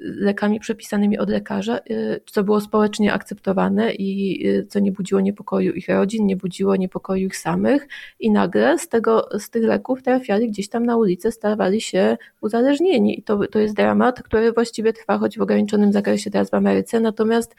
lekami 0.01 0.59
przepisanymi 0.59 1.17
od 1.17 1.29
lekarza, 1.29 1.77
y, 1.77 2.21
co 2.25 2.43
było 2.43 2.61
społecznie 2.61 3.13
akceptowane 3.13 3.93
i 3.93 4.39
y, 4.47 4.65
co 4.65 4.79
nie 4.79 4.91
budziło 4.91 5.21
niepokoju 5.21 5.73
ich 5.73 5.87
rodzin, 5.87 6.25
nie 6.25 6.35
budziło 6.35 6.75
niepokoju 6.75 7.27
ich 7.27 7.37
samych. 7.37 7.87
I 8.19 8.31
nagle 8.31 8.79
z, 8.79 8.87
tego, 8.87 9.29
z 9.39 9.49
tych 9.49 9.63
leków 9.63 10.03
trafiali 10.03 10.49
gdzieś 10.49 10.69
tam 10.69 10.85
na 10.85 10.97
ulicę, 10.97 11.31
stawali 11.31 11.81
się 11.81 12.17
uzależnieni. 12.41 13.19
I 13.19 13.23
to, 13.23 13.47
to 13.47 13.59
jest 13.59 13.75
dramat, 13.75 14.23
który 14.23 14.51
właściwie 14.51 14.93
trwa 14.93 15.17
choć 15.17 15.37
w 15.37 15.41
ograniczonym 15.41 15.93
zakresie 15.93 16.31
teraz 16.31 16.49
w 16.49 16.53
Ameryce, 16.53 16.99
natomiast 16.99 17.55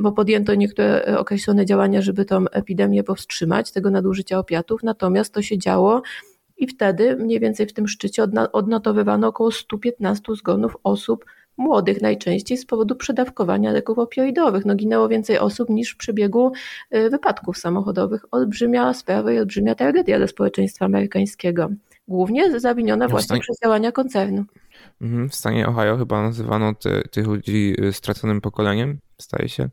bo 0.00 0.12
podjęto 0.12 0.54
niektóre 0.54 1.18
określone 1.18 1.66
działania, 1.66 2.02
żeby 2.02 2.24
tą 2.24 2.48
epidemię 2.48 3.04
powstrzymać, 3.04 3.72
tego 3.72 3.90
nadużycia 3.90 4.38
opiatów, 4.38 4.82
natomiast 4.82 5.34
to 5.34 5.42
się 5.42 5.58
działo 5.58 6.02
i 6.62 6.66
wtedy 6.66 7.16
mniej 7.16 7.40
więcej 7.40 7.66
w 7.66 7.72
tym 7.72 7.88
szczycie 7.88 8.26
odnotowywano 8.52 9.28
około 9.28 9.50
115 9.50 10.34
zgonów 10.34 10.76
osób 10.84 11.24
młodych 11.56 12.02
najczęściej 12.02 12.58
z 12.58 12.66
powodu 12.66 12.96
przedawkowania 12.96 13.72
leków 13.72 13.98
opioidowych. 13.98 14.64
No, 14.64 14.74
ginęło 14.74 15.08
więcej 15.08 15.38
osób 15.38 15.68
niż 15.70 15.90
w 15.90 15.96
przebiegu 15.96 16.52
y, 16.94 17.10
wypadków 17.10 17.58
samochodowych. 17.58 18.24
Olbrzymia 18.30 18.94
sprawa 18.94 19.32
i 19.32 19.38
olbrzymia 19.38 19.74
tragedia 19.74 20.18
dla 20.18 20.26
społeczeństwa 20.26 20.84
amerykańskiego. 20.84 21.70
Głównie 22.08 22.60
zawiniona 22.60 23.08
właśnie 23.08 23.24
stanie... 23.24 23.40
przez 23.40 23.60
działania 23.60 23.92
koncernu. 23.92 24.44
Mhm, 25.00 25.28
w 25.28 25.34
stanie 25.34 25.68
Ohio 25.68 25.96
chyba 25.96 26.22
nazywano 26.22 26.74
ty, 26.74 27.02
tych 27.10 27.26
ludzi 27.26 27.74
y, 27.80 27.92
straconym 27.92 28.40
pokoleniem, 28.40 28.98
staje 29.20 29.48
się. 29.48 29.68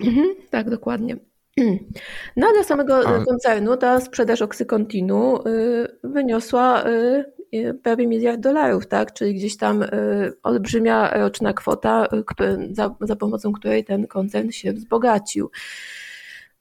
Mhm, 0.00 0.26
tak, 0.50 0.70
dokładnie. 0.70 1.16
No, 2.36 2.52
dla 2.52 2.62
samego 2.62 3.08
A... 3.08 3.24
koncernu 3.24 3.76
ta 3.76 4.00
sprzedaż 4.00 4.42
Oxycontinu 4.42 5.48
y, 5.48 5.98
wyniosła 6.04 6.88
y, 6.88 7.24
y, 7.54 7.74
prawie 7.82 8.06
miliard 8.06 8.40
dolarów, 8.40 8.86
tak? 8.86 9.12
czyli 9.12 9.34
gdzieś 9.34 9.56
tam 9.56 9.84
olbrzymia 10.42 11.10
roczna 11.10 11.52
kwota, 11.52 12.06
za, 12.72 12.94
za 13.00 13.16
pomocą 13.16 13.52
której 13.52 13.84
ten 13.84 14.06
koncern 14.06 14.50
się 14.50 14.72
wzbogacił. 14.72 15.50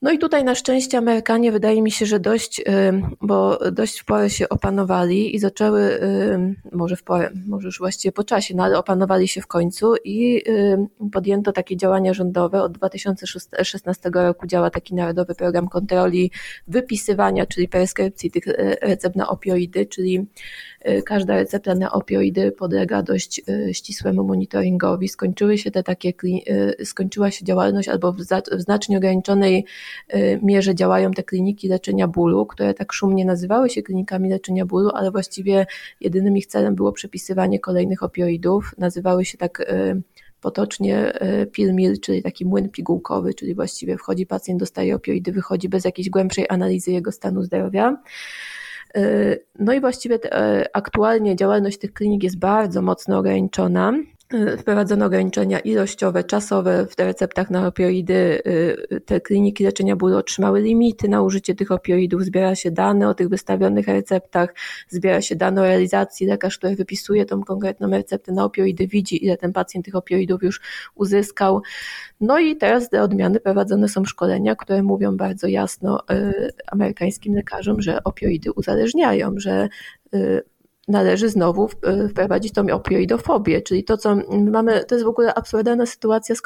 No 0.03 0.11
i 0.11 0.19
tutaj 0.19 0.43
na 0.43 0.55
szczęście 0.55 0.97
Amerykanie 0.97 1.51
wydaje 1.51 1.81
mi 1.81 1.91
się, 1.91 2.05
że 2.05 2.19
dość, 2.19 2.63
bo 3.21 3.59
dość 3.71 3.99
w 3.99 4.05
porę 4.05 4.29
się 4.29 4.49
opanowali 4.49 5.35
i 5.35 5.39
zaczęły, 5.39 5.99
może 6.71 6.95
w 6.95 7.03
porę, 7.03 7.29
może 7.47 7.67
już 7.67 7.79
właściwie 7.79 8.11
po 8.11 8.23
czasie, 8.23 8.55
no 8.55 8.63
ale 8.63 8.77
opanowali 8.77 9.27
się 9.27 9.41
w 9.41 9.47
końcu 9.47 9.93
i 10.03 10.43
podjęto 11.11 11.51
takie 11.51 11.77
działania 11.77 12.13
rządowe. 12.13 12.61
Od 12.61 12.71
2016 12.71 14.09
roku 14.13 14.47
działa 14.47 14.69
taki 14.69 14.95
Narodowy 14.95 15.35
Program 15.35 15.67
Kontroli 15.67 16.31
Wypisywania, 16.67 17.45
czyli 17.45 17.67
preskrypcji 17.67 18.31
tych 18.31 18.43
recept 18.81 19.15
na 19.15 19.27
opioidy, 19.29 19.85
czyli 19.85 20.25
każda 21.05 21.35
recepta 21.35 21.75
na 21.75 21.91
opioidy 21.91 22.51
podlega 22.51 23.03
dość 23.03 23.41
ścisłemu 23.71 24.23
monitoringowi. 24.23 25.07
Skończyły 25.07 25.57
się 25.57 25.71
te 25.71 25.83
takie, 25.83 26.13
skończyła 26.83 27.31
się 27.31 27.45
działalność 27.45 27.89
albo 27.89 28.13
w 28.13 28.21
znacznie 28.57 28.97
ograniczonej 28.97 29.65
Y, 29.92 29.92
mierze 30.41 30.75
działają 30.75 31.11
te 31.11 31.23
kliniki 31.23 31.67
leczenia 31.67 32.07
bólu, 32.07 32.45
które 32.45 32.73
tak 32.73 32.93
szumnie 32.93 33.25
nazywały 33.25 33.69
się 33.69 33.81
klinikami 33.83 34.29
leczenia 34.29 34.65
bólu, 34.65 34.89
ale 34.93 35.11
właściwie 35.11 35.65
jedynym 36.01 36.37
ich 36.37 36.45
celem 36.45 36.75
było 36.75 36.91
przepisywanie 36.91 37.59
kolejnych 37.59 38.03
opioidów. 38.03 38.75
Nazywały 38.77 39.25
się 39.25 39.37
tak 39.37 39.59
y, 39.59 40.01
potocznie 40.41 41.21
y, 41.41 41.45
pill 41.45 41.99
czyli 42.01 42.23
taki 42.23 42.45
młyn 42.45 42.69
pigułkowy, 42.69 43.33
czyli 43.33 43.55
właściwie 43.55 43.97
wchodzi 43.97 44.25
pacjent, 44.25 44.59
dostaje 44.59 44.95
opioidy, 44.95 45.31
wychodzi 45.31 45.69
bez 45.69 45.85
jakiejś 45.85 46.09
głębszej 46.09 46.45
analizy 46.49 46.91
jego 46.91 47.11
stanu 47.11 47.43
zdrowia. 47.43 47.97
No 49.59 49.73
i 49.73 49.81
właściwie 49.81 50.19
aktualnie 50.73 51.35
działalność 51.35 51.77
tych 51.77 51.93
klinik 51.93 52.23
jest 52.23 52.39
bardzo 52.39 52.81
mocno 52.81 53.17
ograniczona. 53.17 53.93
Y, 54.33 54.57
wprowadzono 54.57 55.05
ograniczenia 55.05 55.59
ilościowe, 55.59 56.23
czasowe 56.23 56.85
w 56.85 56.99
receptach 56.99 57.49
na 57.49 57.67
opioidy. 57.67 58.41
Y, 58.91 59.01
te 59.01 59.21
kliniki 59.21 59.63
leczenia 59.63 59.95
bólu 59.95 60.17
otrzymały 60.17 60.61
limity 60.61 61.09
na 61.09 61.21
użycie 61.21 61.55
tych 61.55 61.71
opioidów, 61.71 62.23
zbiera 62.23 62.55
się 62.55 62.71
dane 62.71 63.09
o 63.09 63.13
tych 63.13 63.29
wystawionych 63.29 63.87
receptach, 63.87 64.53
zbiera 64.89 65.21
się 65.21 65.35
dane 65.35 65.61
o 65.61 65.63
realizacji. 65.63 66.27
Lekarz, 66.27 66.57
który 66.57 66.75
wypisuje 66.75 67.25
tą 67.25 67.43
konkretną 67.43 67.89
receptę 67.89 68.31
na 68.31 68.43
opioidy, 68.43 68.87
widzi, 68.87 69.25
ile 69.25 69.37
ten 69.37 69.53
pacjent 69.53 69.85
tych 69.85 69.95
opioidów 69.95 70.43
już 70.43 70.61
uzyskał. 70.95 71.61
No 72.21 72.39
i 72.39 72.55
teraz 72.55 72.89
do 72.89 73.01
odmiany 73.01 73.39
prowadzone 73.39 73.89
są 73.89 74.05
szkolenia, 74.05 74.55
które 74.55 74.83
mówią 74.83 75.17
bardzo 75.17 75.47
jasno 75.47 75.99
y, 76.11 76.51
amerykańskim 76.71 77.35
lekarzom, 77.35 77.81
że 77.81 78.03
opioidy 78.03 78.51
uzależniają, 78.51 79.33
że 79.37 79.69
należy 80.87 81.29
znowu 81.29 81.69
wprowadzić 82.09 82.53
tą 82.53 82.69
opioidofobię, 82.69 83.61
czyli 83.61 83.83
to, 83.83 83.97
co 83.97 84.15
mamy, 84.51 84.83
to 84.83 84.95
jest 84.95 85.05
w 85.05 85.09
ogóle 85.09 85.33
absurdalna 85.33 85.85
sytuacja 85.85 86.35
z, 86.35 86.41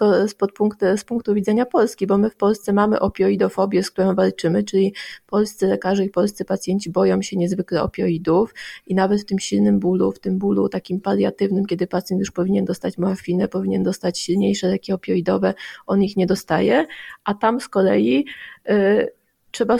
punktu, 0.55 0.85
z 0.97 1.03
punktu 1.03 1.33
widzenia 1.33 1.65
Polski, 1.65 2.07
bo 2.07 2.17
my 2.17 2.29
w 2.29 2.35
Polsce 2.35 2.73
mamy 2.73 2.99
opioidofobię, 2.99 3.83
z 3.83 3.91
którą 3.91 4.15
walczymy, 4.15 4.63
czyli 4.63 4.93
polscy 5.27 5.67
lekarze 5.67 6.05
i 6.05 6.09
polscy 6.09 6.45
pacjenci 6.45 6.89
boją 6.89 7.21
się 7.21 7.37
niezwykle 7.37 7.83
opioidów 7.83 8.53
i 8.87 8.95
nawet 8.95 9.21
w 9.21 9.25
tym 9.25 9.39
silnym 9.39 9.79
bólu, 9.79 10.11
w 10.11 10.19
tym 10.19 10.37
bólu 10.37 10.69
takim 10.69 11.01
paliatywnym, 11.01 11.65
kiedy 11.65 11.87
pacjent 11.87 12.19
już 12.19 12.31
powinien 12.31 12.65
dostać 12.65 12.97
morfinę, 12.97 13.47
powinien 13.47 13.83
dostać 13.83 14.19
silniejsze 14.19 14.67
leki 14.67 14.93
opioidowe, 14.93 15.53
on 15.87 16.03
ich 16.03 16.17
nie 16.17 16.25
dostaje, 16.25 16.85
a 17.23 17.33
tam 17.33 17.61
z 17.61 17.67
kolei 17.69 18.25
y, 18.69 19.16
trzeba, 19.57 19.77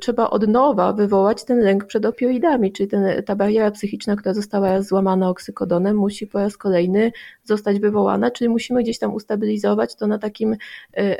trzeba 0.00 0.30
od 0.30 0.48
nowa 0.48 0.92
wywołać 0.92 1.44
ten 1.44 1.58
lęk 1.58 1.84
przed 1.84 2.06
opioidami, 2.06 2.72
czyli 2.72 2.88
ten, 2.88 3.22
ta 3.22 3.36
bariera 3.36 3.70
psychiczna, 3.70 4.16
która 4.16 4.34
została 4.34 4.82
złamana 4.82 5.28
oksykodonem, 5.28 5.96
musi 5.96 6.26
po 6.26 6.38
raz 6.38 6.56
kolejny 6.56 7.12
zostać 7.44 7.80
wywołana, 7.80 8.30
czyli 8.30 8.50
musimy 8.50 8.82
gdzieś 8.82 8.98
tam 8.98 9.14
ustabilizować 9.14 9.94
to 9.94 10.06
na 10.06 10.18
takim 10.18 10.52
e, 10.52 10.56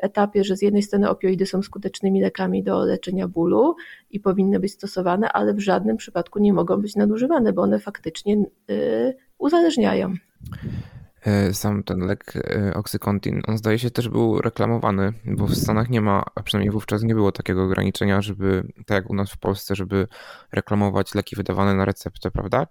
etapie, 0.02 0.44
że 0.44 0.56
z 0.56 0.62
jednej 0.62 0.82
strony 0.82 1.10
opioidy 1.10 1.46
są 1.46 1.62
skutecznymi 1.62 2.20
lekami 2.20 2.62
do 2.62 2.84
leczenia 2.84 3.28
bólu 3.28 3.76
i 4.10 4.20
powinny 4.20 4.60
być 4.60 4.72
stosowane, 4.72 5.32
ale 5.32 5.54
w 5.54 5.60
żadnym 5.60 5.96
przypadku 5.96 6.38
nie 6.38 6.52
mogą 6.52 6.76
być 6.76 6.96
nadużywane, 6.96 7.52
bo 7.52 7.62
one 7.62 7.78
faktycznie 7.78 8.36
e, 8.36 8.44
uzależniają. 9.38 10.14
E, 11.22 11.54
sam 11.54 11.82
ten 11.82 11.98
lek 11.98 12.34
e, 12.36 12.74
Oxycontin, 12.74 13.42
on 13.46 13.58
zdaje 13.58 13.78
się 13.78 13.90
też 13.90 14.08
był 14.08 14.40
reklamowany, 14.40 15.12
bo 15.24 15.46
w 15.46 15.54
Stanach 15.54 15.90
nie 15.90 16.00
ma, 16.00 16.24
a 16.34 16.42
przynajmniej 16.42 16.72
wówczas 16.72 17.02
nie 17.02 17.14
było 17.14 17.32
takiego 17.32 17.64
ograniczenia, 17.64 18.22
żeby, 18.22 18.72
tak 18.86 18.94
jak 18.94 19.10
u 19.10 19.14
nas 19.14 19.30
w 19.30 19.38
Polsce, 19.38 19.74
żeby 19.74 20.08
reklamować 20.52 21.14
leki 21.14 21.36
wydawane 21.36 21.74
na 21.74 21.84
receptę, 21.84 22.30
prawda? 22.30 22.66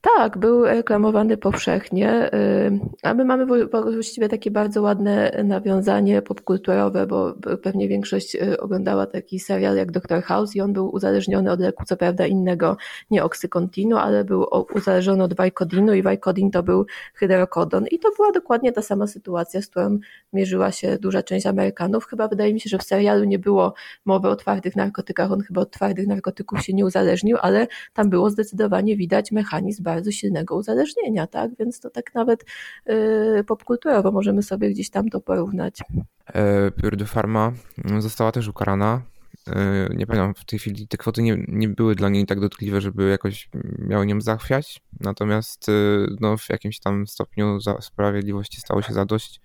Tak, 0.00 0.38
był 0.38 0.64
reklamowany 0.64 1.36
powszechnie, 1.36 2.34
y, 2.34 2.80
a 3.02 3.14
my 3.14 3.24
mamy 3.24 3.46
właściwie 3.70 4.28
takie 4.28 4.50
bardzo 4.50 4.82
ładne 4.82 5.42
nawiązanie 5.44 6.22
popkulturowe, 6.22 7.06
bo 7.06 7.34
pewnie 7.62 7.88
większość 7.88 8.34
y, 8.34 8.60
oglądała 8.60 9.06
taki 9.06 9.40
serial 9.40 9.76
jak 9.76 9.92
Dr. 9.92 10.22
House 10.22 10.56
i 10.56 10.60
on 10.60 10.72
był 10.72 10.94
uzależniony 10.94 11.50
od 11.50 11.60
leku, 11.60 11.84
co 11.84 11.96
prawda 11.96 12.26
innego, 12.26 12.76
nie 13.10 13.24
oksykontinu, 13.24 13.96
ale 13.96 14.24
był 14.24 14.46
uzależniony 14.74 15.24
od 15.24 15.34
Vicodinu 15.42 15.94
i 15.94 16.02
Vicodin 16.02 16.50
to 16.50 16.62
był 16.62 16.86
hydrokodon 17.14 17.86
i 17.86 17.98
to 17.98 18.08
była 18.16 18.32
dokładnie 18.32 18.72
ta 18.72 18.82
sama 18.82 19.06
sytuacja, 19.06 19.62
z 19.62 19.66
którą 19.66 19.98
mierzyła 20.32 20.72
się 20.72 20.98
duża 20.98 21.22
część 21.22 21.46
Amerykanów. 21.46 22.06
Chyba 22.06 22.28
wydaje 22.28 22.54
mi 22.54 22.60
się, 22.60 22.70
że 22.70 22.78
w 22.78 22.82
serialu 22.82 23.24
nie 23.24 23.38
było 23.38 23.74
mowy 24.04 24.28
o 24.28 24.36
twardych 24.36 24.76
narkotykach, 24.76 25.32
on 25.32 25.40
chyba 25.40 25.60
od 25.60 25.70
twardych 25.70 26.06
narkotyków 26.06 26.62
się 26.62 26.72
nie 26.72 26.84
uzależnił, 26.84 27.36
ale 27.40 27.66
tam 27.94 28.10
było 28.10 28.30
zdecydowanie 28.30 28.96
widać 28.96 29.32
mechanizm 29.32 29.85
bardzo 29.86 30.12
silnego 30.12 30.56
uzależnienia, 30.56 31.26
tak? 31.26 31.50
Więc 31.58 31.80
to 31.80 31.90
tak 31.90 32.14
nawet 32.14 32.44
yy, 32.86 33.44
popkulturowo 33.44 34.12
możemy 34.12 34.42
sobie 34.42 34.70
gdzieś 34.70 34.90
tam 34.90 35.08
to 35.08 35.20
porównać. 35.20 35.80
E, 36.26 36.70
Purdue 36.70 37.06
Pharma 37.06 37.52
została 37.98 38.32
też 38.32 38.48
ukarana. 38.48 39.02
E, 39.48 39.88
nie 39.94 40.06
pamiętam, 40.06 40.34
w 40.34 40.44
tej 40.44 40.58
chwili 40.58 40.88
te 40.88 40.96
kwoty 40.96 41.22
nie, 41.22 41.44
nie 41.48 41.68
były 41.68 41.94
dla 41.94 42.08
niej 42.08 42.26
tak 42.26 42.40
dotkliwe, 42.40 42.80
żeby 42.80 43.10
jakoś 43.10 43.48
miały 43.78 44.06
nią 44.06 44.20
zachwiać, 44.20 44.80
natomiast 45.00 45.68
e, 45.68 45.72
no, 46.20 46.36
w 46.36 46.48
jakimś 46.50 46.80
tam 46.80 47.06
stopniu 47.06 47.58
sprawiedliwości 47.80 48.60
stało 48.60 48.82
się 48.82 48.92
zadość 48.92 49.40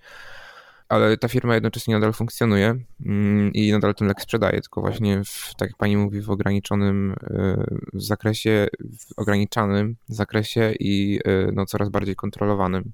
ale 0.91 1.17
ta 1.17 1.27
firma 1.27 1.53
jednocześnie 1.53 1.93
nadal 1.95 2.13
funkcjonuje 2.13 2.75
mm, 3.05 3.53
i 3.53 3.71
nadal 3.71 3.95
ten 3.95 4.07
lek 4.07 4.21
sprzedaje, 4.21 4.61
tylko 4.61 4.81
właśnie, 4.81 5.21
w, 5.25 5.53
tak 5.57 5.69
jak 5.69 5.77
pani 5.77 5.97
mówi, 5.97 6.21
w 6.21 6.29
ograniczonym 6.29 7.15
e, 7.23 7.63
zakresie, 7.93 8.67
w 8.99 9.19
ograniczanym 9.19 9.95
zakresie 10.07 10.73
i 10.79 11.19
e, 11.25 11.51
no, 11.53 11.65
coraz 11.65 11.89
bardziej 11.89 12.15
kontrolowanym. 12.15 12.91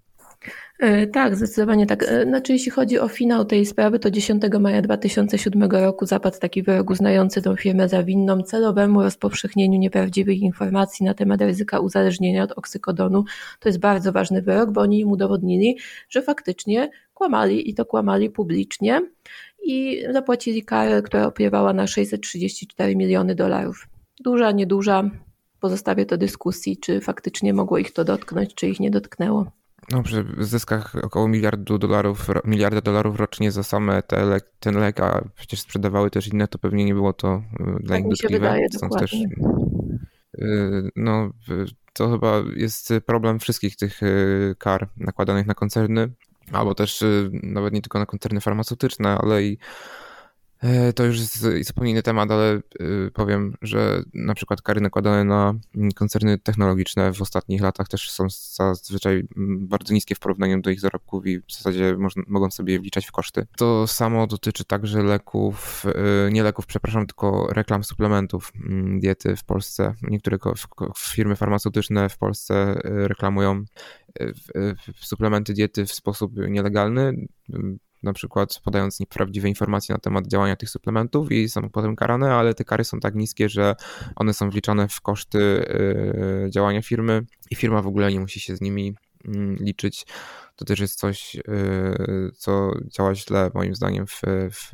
E, 0.79 1.07
tak, 1.07 1.35
zdecydowanie 1.35 1.85
tak. 1.85 2.05
Znaczy, 2.23 2.53
jeśli 2.53 2.71
chodzi 2.71 2.99
o 2.99 3.07
finał 3.07 3.45
tej 3.45 3.65
sprawy, 3.65 3.99
to 3.99 4.11
10 4.11 4.43
maja 4.59 4.81
2007 4.81 5.71
roku 5.71 6.05
zapadł 6.05 6.39
taki 6.39 6.63
wyrok 6.63 6.89
uznający 6.89 7.41
tę 7.41 7.55
firmę 7.57 7.89
za 7.89 8.03
winną 8.03 8.41
celowemu 8.41 9.03
rozpowszechnieniu 9.03 9.79
nieprawdziwych 9.79 10.39
informacji 10.39 11.05
na 11.05 11.13
temat 11.13 11.41
ryzyka 11.41 11.79
uzależnienia 11.79 12.43
od 12.43 12.51
oksykodonu. 12.51 13.23
To 13.59 13.69
jest 13.69 13.79
bardzo 13.79 14.11
ważny 14.11 14.41
wyrok, 14.41 14.71
bo 14.71 14.81
oni 14.81 14.99
im 14.99 15.11
udowodnili, 15.11 15.77
że 16.09 16.21
faktycznie 16.21 16.89
kłamali 17.13 17.69
i 17.69 17.73
to 17.73 17.85
kłamali 17.85 18.29
publicznie 18.29 19.01
i 19.63 20.03
zapłacili 20.11 20.63
karę, 20.63 21.01
która 21.01 21.27
opiewała 21.27 21.73
na 21.73 21.87
634 21.87 22.95
miliony 22.95 23.35
dolarów. 23.35 23.87
Duża, 24.19 24.51
nieduża, 24.51 25.09
pozostawię 25.59 26.05
to 26.05 26.17
dyskusji, 26.17 26.77
czy 26.77 27.01
faktycznie 27.01 27.53
mogło 27.53 27.77
ich 27.77 27.91
to 27.91 28.03
dotknąć, 28.03 28.55
czy 28.55 28.67
ich 28.67 28.79
nie 28.79 28.91
dotknęło. 28.91 29.56
No, 29.91 30.03
przy 30.03 30.25
zyskach 30.37 30.95
około 31.03 31.27
miliardu 31.27 31.77
dolarów, 31.77 32.27
miliarda 32.45 32.81
dolarów 32.81 33.19
rocznie 33.19 33.51
za 33.51 33.63
same 33.63 34.03
te 34.03 34.25
le, 34.25 34.39
ten 34.59 34.79
lek, 34.79 34.99
a 34.99 35.23
przecież 35.35 35.59
sprzedawały 35.59 36.09
też 36.09 36.27
inne, 36.27 36.47
to 36.47 36.57
pewnie 36.57 36.85
nie 36.85 36.93
było 36.93 37.13
to 37.13 37.43
y, 37.59 37.83
dla 37.83 37.95
tak 37.95 38.05
nich 38.05 38.09
dotkliwe. 38.09 38.39
Wydaje, 38.39 38.67
Stąd 38.69 38.93
dokładnie. 38.93 39.07
też 39.07 39.39
y, 40.39 40.89
no, 40.95 41.29
to 41.93 42.11
chyba 42.11 42.43
jest 42.55 42.93
problem 43.05 43.39
wszystkich 43.39 43.75
tych 43.75 44.03
y, 44.03 44.55
kar 44.57 44.89
nakładanych 44.97 45.47
na 45.47 45.53
koncerny, 45.53 46.09
albo 46.51 46.75
też 46.75 47.01
y, 47.01 47.29
nawet 47.43 47.73
nie 47.73 47.81
tylko 47.81 47.99
na 47.99 48.05
koncerny 48.05 48.41
farmaceutyczne, 48.41 49.17
ale 49.17 49.43
i 49.43 49.57
to 50.95 51.05
już 51.05 51.17
jest 51.19 51.45
zupełnie 51.67 51.91
inny 51.91 52.03
temat, 52.03 52.31
ale 52.31 52.61
y, 52.81 53.11
powiem, 53.13 53.53
że 53.61 54.03
na 54.13 54.33
przykład 54.33 54.61
kary 54.61 54.81
nakładane 54.81 55.23
na 55.23 55.53
mm, 55.75 55.91
koncerny 55.91 56.37
technologiczne 56.37 57.13
w 57.13 57.21
ostatnich 57.21 57.61
latach 57.61 57.87
też 57.87 58.11
są 58.11 58.27
zazwyczaj 58.29 59.27
mm, 59.37 59.67
bardzo 59.67 59.93
niskie 59.93 60.15
w 60.15 60.19
porównaniu 60.19 60.61
do 60.61 60.69
ich 60.69 60.79
zarobków 60.79 61.27
i 61.27 61.39
w 61.39 61.51
zasadzie 61.51 61.97
mogą 62.27 62.51
sobie 62.51 62.79
wliczać 62.79 63.05
w 63.05 63.11
koszty. 63.11 63.47
To 63.57 63.87
samo 63.87 64.27
dotyczy 64.27 64.65
także 64.65 65.03
leków, 65.03 65.85
y, 66.27 66.31
nie 66.31 66.43
leków, 66.43 66.65
przepraszam, 66.65 67.07
tylko 67.07 67.47
reklam 67.51 67.83
suplementów 67.83 68.51
mm, 68.55 68.99
diety 68.99 69.35
w 69.35 69.43
Polsce. 69.43 69.93
Niektóre 70.01 70.37
firmy 70.97 71.35
farmaceutyczne 71.35 72.09
w 72.09 72.17
Polsce 72.17 72.81
reklamują 72.83 73.65
suplementy 74.95 75.53
diety 75.53 75.85
w 75.85 75.93
sposób 75.93 76.31
nielegalny 76.49 77.27
na 78.07 78.13
przykład 78.13 78.59
podając 78.63 78.99
nieprawdziwe 78.99 79.49
informacje 79.49 79.95
na 79.95 79.99
temat 79.99 80.27
działania 80.27 80.55
tych 80.55 80.69
suplementów 80.69 81.31
i 81.31 81.49
są 81.49 81.69
potem 81.69 81.95
karane, 81.95 82.33
ale 82.33 82.53
te 82.53 82.63
kary 82.63 82.83
są 82.83 82.99
tak 82.99 83.15
niskie, 83.15 83.49
że 83.49 83.75
one 84.15 84.33
są 84.33 84.49
wliczane 84.49 84.87
w 84.87 85.01
koszty 85.01 85.39
y, 85.39 86.49
działania 86.49 86.81
firmy 86.81 87.25
i 87.51 87.55
firma 87.55 87.81
w 87.81 87.87
ogóle 87.87 88.11
nie 88.11 88.19
musi 88.19 88.39
się 88.39 88.55
z 88.55 88.61
nimi 88.61 88.95
mm, 89.25 89.55
liczyć, 89.55 90.05
to 90.55 90.65
też 90.65 90.79
jest 90.79 90.99
coś, 90.99 91.35
y, 91.35 91.41
co 92.37 92.71
działa 92.85 93.15
źle 93.15 93.51
moim 93.53 93.75
zdaniem 93.75 94.07
w, 94.07 94.21
w, 94.51 94.69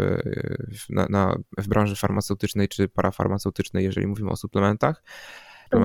w, 0.78 0.90
na, 0.90 1.08
na, 1.10 1.36
w 1.58 1.68
branży 1.68 1.96
farmaceutycznej 1.96 2.68
czy 2.68 2.88
parafarmaceutycznej, 2.88 3.84
jeżeli 3.84 4.08
mówimy 4.08 4.30
o 4.30 4.36
suplementach. 4.36 5.04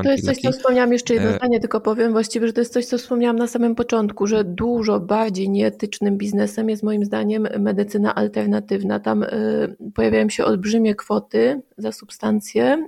To 0.02 0.12
jest 0.12 0.24
coś, 0.24 0.36
co 0.36 0.52
wspomniałam 0.52 0.93
jeszcze 0.93 1.15
jedno 1.15 1.31
e, 1.31 1.35
zdanie, 1.35 1.60
tylko 1.60 1.81
powiem 1.81 2.12
właściwie, 2.12 2.47
że 2.47 2.52
to 2.52 2.60
jest 2.60 2.73
coś, 2.73 2.86
co 2.86 2.98
wspomniałam 2.98 3.36
na 3.36 3.47
samym 3.47 3.74
początku, 3.74 4.27
że 4.27 4.44
dużo 4.44 5.01
bardziej 5.01 5.51
nieetycznym 5.51 6.19
biznesem 6.19 6.70
jest 6.70 6.82
moim 6.82 7.05
zdaniem 7.05 7.48
medycyna 7.59 8.15
alternatywna. 8.15 9.01
Tam 9.01 9.23
y, 9.23 9.28
pojawiają 9.94 10.28
się 10.28 10.44
olbrzymie 10.44 10.94
kwoty 10.94 11.62
za 11.78 11.93
substancje 11.93 12.86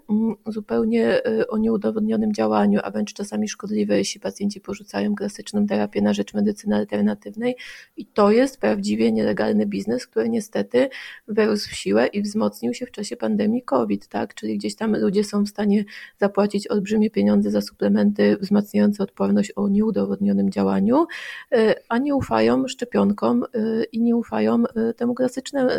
y, 0.49 0.53
zupełnie 0.53 1.27
y, 1.27 1.47
o 1.49 1.59
nieudowodnionym 1.59 2.35
działaniu, 2.35 2.81
a 2.83 2.91
wręcz 2.91 3.13
czasami 3.13 3.49
szkodliwe, 3.49 3.99
jeśli 3.99 4.21
pacjenci 4.21 4.61
porzucają 4.61 5.15
klasyczną 5.15 5.67
terapię 5.67 6.03
na 6.03 6.15
rzecz 6.15 6.35
medycyny 6.35 6.77
alternatywnej. 6.77 7.57
I 7.97 8.07
to 8.07 8.31
jest 8.31 8.61
prawdziwie 8.61 9.13
nielegalny 9.13 9.67
biznes, 9.67 10.07
który 10.07 10.29
niestety 10.29 10.89
wyrósł 11.29 11.71
w 11.71 11.73
siłę 11.73 12.07
i 12.07 12.23
wzmocnił 12.23 12.75
się 12.75 12.87
w 12.87 12.91
czasie 12.91 13.17
pandemii 13.17 13.63
COVID, 13.63 14.09
tak? 14.09 14.35
Czyli 14.35 14.59
gdzieś 14.59 14.75
tam 14.75 14.97
ludzie 14.97 15.25
są 15.25 15.45
w 15.45 15.49
stanie 15.49 15.85
zapłacić 16.19 16.71
olbrzymie 16.71 16.90
olbrzymie 16.91 17.11
pieniądze 17.11 17.51
za 17.51 17.61
suplementy 17.61 18.37
wzmacniające 18.41 19.03
odporność 19.03 19.53
o 19.57 19.69
nieudowodnionym 19.69 20.51
działaniu, 20.51 21.07
y, 21.55 21.75
a 21.89 21.99
nie 21.99 22.15
ufają 22.15 22.69
szczepionkom 22.69 23.45
y, 23.55 23.85
i 23.93 24.01
nie 24.01 24.17
ufają 24.17 24.65
y, 24.91 24.95
temu 24.95 25.15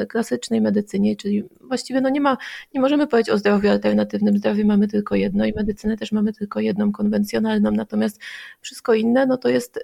klasycznej, 0.10 0.62
medycynie, 0.62 1.16
czyli 1.16 1.44
właściwie 1.62 2.02
no 2.02 2.10
nie 2.10 2.22
ma, 2.22 2.38
nie 2.74 2.82
możemy 2.82 3.08
powiedzieć 3.08 3.30
o 3.30 3.38
zdrowiu 3.38 3.70
alternatywnym, 3.70 4.38
zdrowie 4.38 4.66
mamy 4.66 4.88
tylko 4.88 5.16
jedno 5.16 5.46
i 5.46 5.54
medycynę 5.54 5.98
też 5.98 6.12
mamy 6.12 6.34
tylko 6.34 6.60
jedną 6.60 6.92
konwencjonalną, 6.92 7.72
natomiast 7.72 8.20
wszystko 8.62 8.94
inne 8.94 9.26
no 9.26 9.38
to 9.38 9.50
jest 9.50 9.84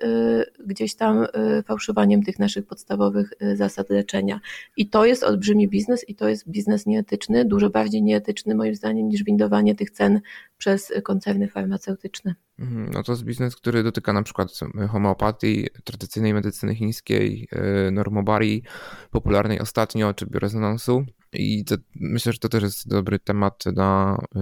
gdzieś 0.66 0.95
tam 0.95 1.26
fałszowaniem 1.66 2.24
tych 2.24 2.40
naszych 2.40 2.66
podstawowych 2.66 3.34
zasad 3.56 3.90
leczenia. 3.90 4.40
I 4.78 4.90
to 4.90 5.06
jest 5.06 5.24
olbrzymi 5.24 5.68
biznes 5.68 6.10
i 6.10 6.16
to 6.16 6.30
jest 6.30 6.49
biznes 6.49 6.86
nieetyczny, 6.86 7.45
dużo 7.45 7.70
bardziej 7.70 8.04
nieetyczny 8.04 8.56
moim 8.56 8.76
zdaniem 8.76 9.10
niż 9.10 9.24
windowanie 9.24 9.76
tych 9.76 9.91
cen 9.91 10.22
przez 10.58 10.94
koncerny 11.04 11.48
farmaceutyczne. 11.48 12.36
Mhm, 12.60 12.90
no 12.94 13.04
to 13.04 13.12
jest 13.12 13.24
biznes, 13.24 13.56
który 13.56 13.84
dotyka 13.84 14.14
na 14.14 14.24
przykład 14.24 14.50
homeopatii, 14.90 15.68
tradycyjnej 15.84 16.34
medycyny 16.34 16.76
chińskiej, 16.76 17.48
e, 17.52 17.92
normobarii, 17.92 18.64
popularnej 19.12 19.60
ostatnio, 19.60 20.14
czy 20.14 20.26
biorezonansu. 20.26 21.06
I 21.34 21.66
to, 21.66 21.76
myślę, 21.96 22.34
że 22.34 22.40
to 22.40 22.50
też 22.50 22.64
jest 22.64 22.88
dobry 22.90 23.20
temat 23.20 23.66
na 23.66 24.18
y, 24.36 24.40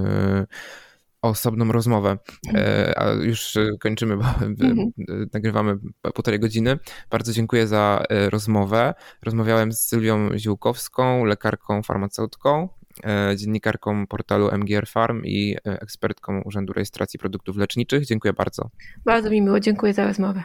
osobną 1.21 1.71
rozmowę. 1.71 2.17
Mhm. 2.47 2.93
A 2.97 3.09
już 3.09 3.57
kończymy, 3.79 4.17
bo 4.17 4.23
mhm. 4.23 4.91
nagrywamy 5.33 5.77
półtorej 6.13 6.39
godziny. 6.39 6.79
Bardzo 7.09 7.33
dziękuję 7.33 7.67
za 7.67 8.03
rozmowę. 8.29 8.93
Rozmawiałem 9.21 9.71
z 9.71 9.79
Sylwią 9.79 10.37
Ziółkowską, 10.37 11.25
lekarką 11.25 11.83
farmaceutką. 11.83 12.69
E, 13.03 13.35
dziennikarką 13.37 14.07
portalu 14.07 14.49
MGR 14.51 14.87
Farm 14.87 15.21
i 15.25 15.55
e, 15.55 15.81
ekspertką 15.81 16.41
Urzędu 16.41 16.73
Rejestracji 16.73 17.19
Produktów 17.19 17.57
Leczniczych. 17.57 18.05
Dziękuję 18.05 18.33
bardzo. 18.33 18.69
Bardzo 19.05 19.29
mi 19.29 19.41
miło, 19.41 19.59
dziękuję 19.59 19.93
za 19.93 20.05
rozmowę. 20.05 20.43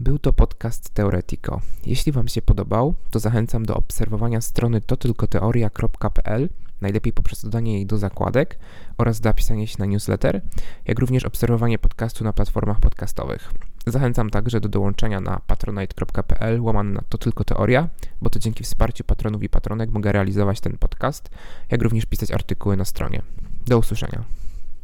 Był 0.00 0.18
to 0.18 0.32
podcast 0.32 0.90
Teoretico. 0.94 1.60
Jeśli 1.86 2.12
Wam 2.12 2.28
się 2.28 2.42
podobał, 2.42 2.94
to 3.10 3.18
zachęcam 3.18 3.66
do 3.66 3.74
obserwowania 3.74 4.40
strony 4.40 4.80
totylkoteoria.pl, 4.80 6.48
najlepiej 6.80 7.12
poprzez 7.12 7.42
dodanie 7.44 7.74
jej 7.74 7.86
do 7.86 7.98
zakładek 7.98 8.58
oraz 8.98 9.20
zapisanie 9.20 9.66
się 9.66 9.76
na 9.78 9.86
newsletter, 9.86 10.40
jak 10.84 10.98
również 10.98 11.24
obserwowanie 11.24 11.78
podcastu 11.78 12.24
na 12.24 12.32
platformach 12.32 12.80
podcastowych. 12.80 13.52
Zachęcam 13.86 14.30
także 14.30 14.60
do 14.60 14.68
dołączenia 14.68 15.20
na 15.20 15.40
patronite.pl 15.46 16.60
łamane 16.60 16.92
na 16.92 17.02
to 17.08 17.18
tylko 17.18 17.44
teoria, 17.44 17.88
bo 18.22 18.30
to 18.30 18.38
dzięki 18.38 18.64
wsparciu 18.64 19.04
patronów 19.04 19.42
i 19.42 19.48
patronek 19.48 19.90
mogę 19.90 20.12
realizować 20.12 20.60
ten 20.60 20.78
podcast, 20.78 21.30
jak 21.70 21.82
również 21.82 22.06
pisać 22.06 22.30
artykuły 22.30 22.76
na 22.76 22.84
stronie. 22.84 23.22
Do 23.66 23.78
usłyszenia. 23.78 24.24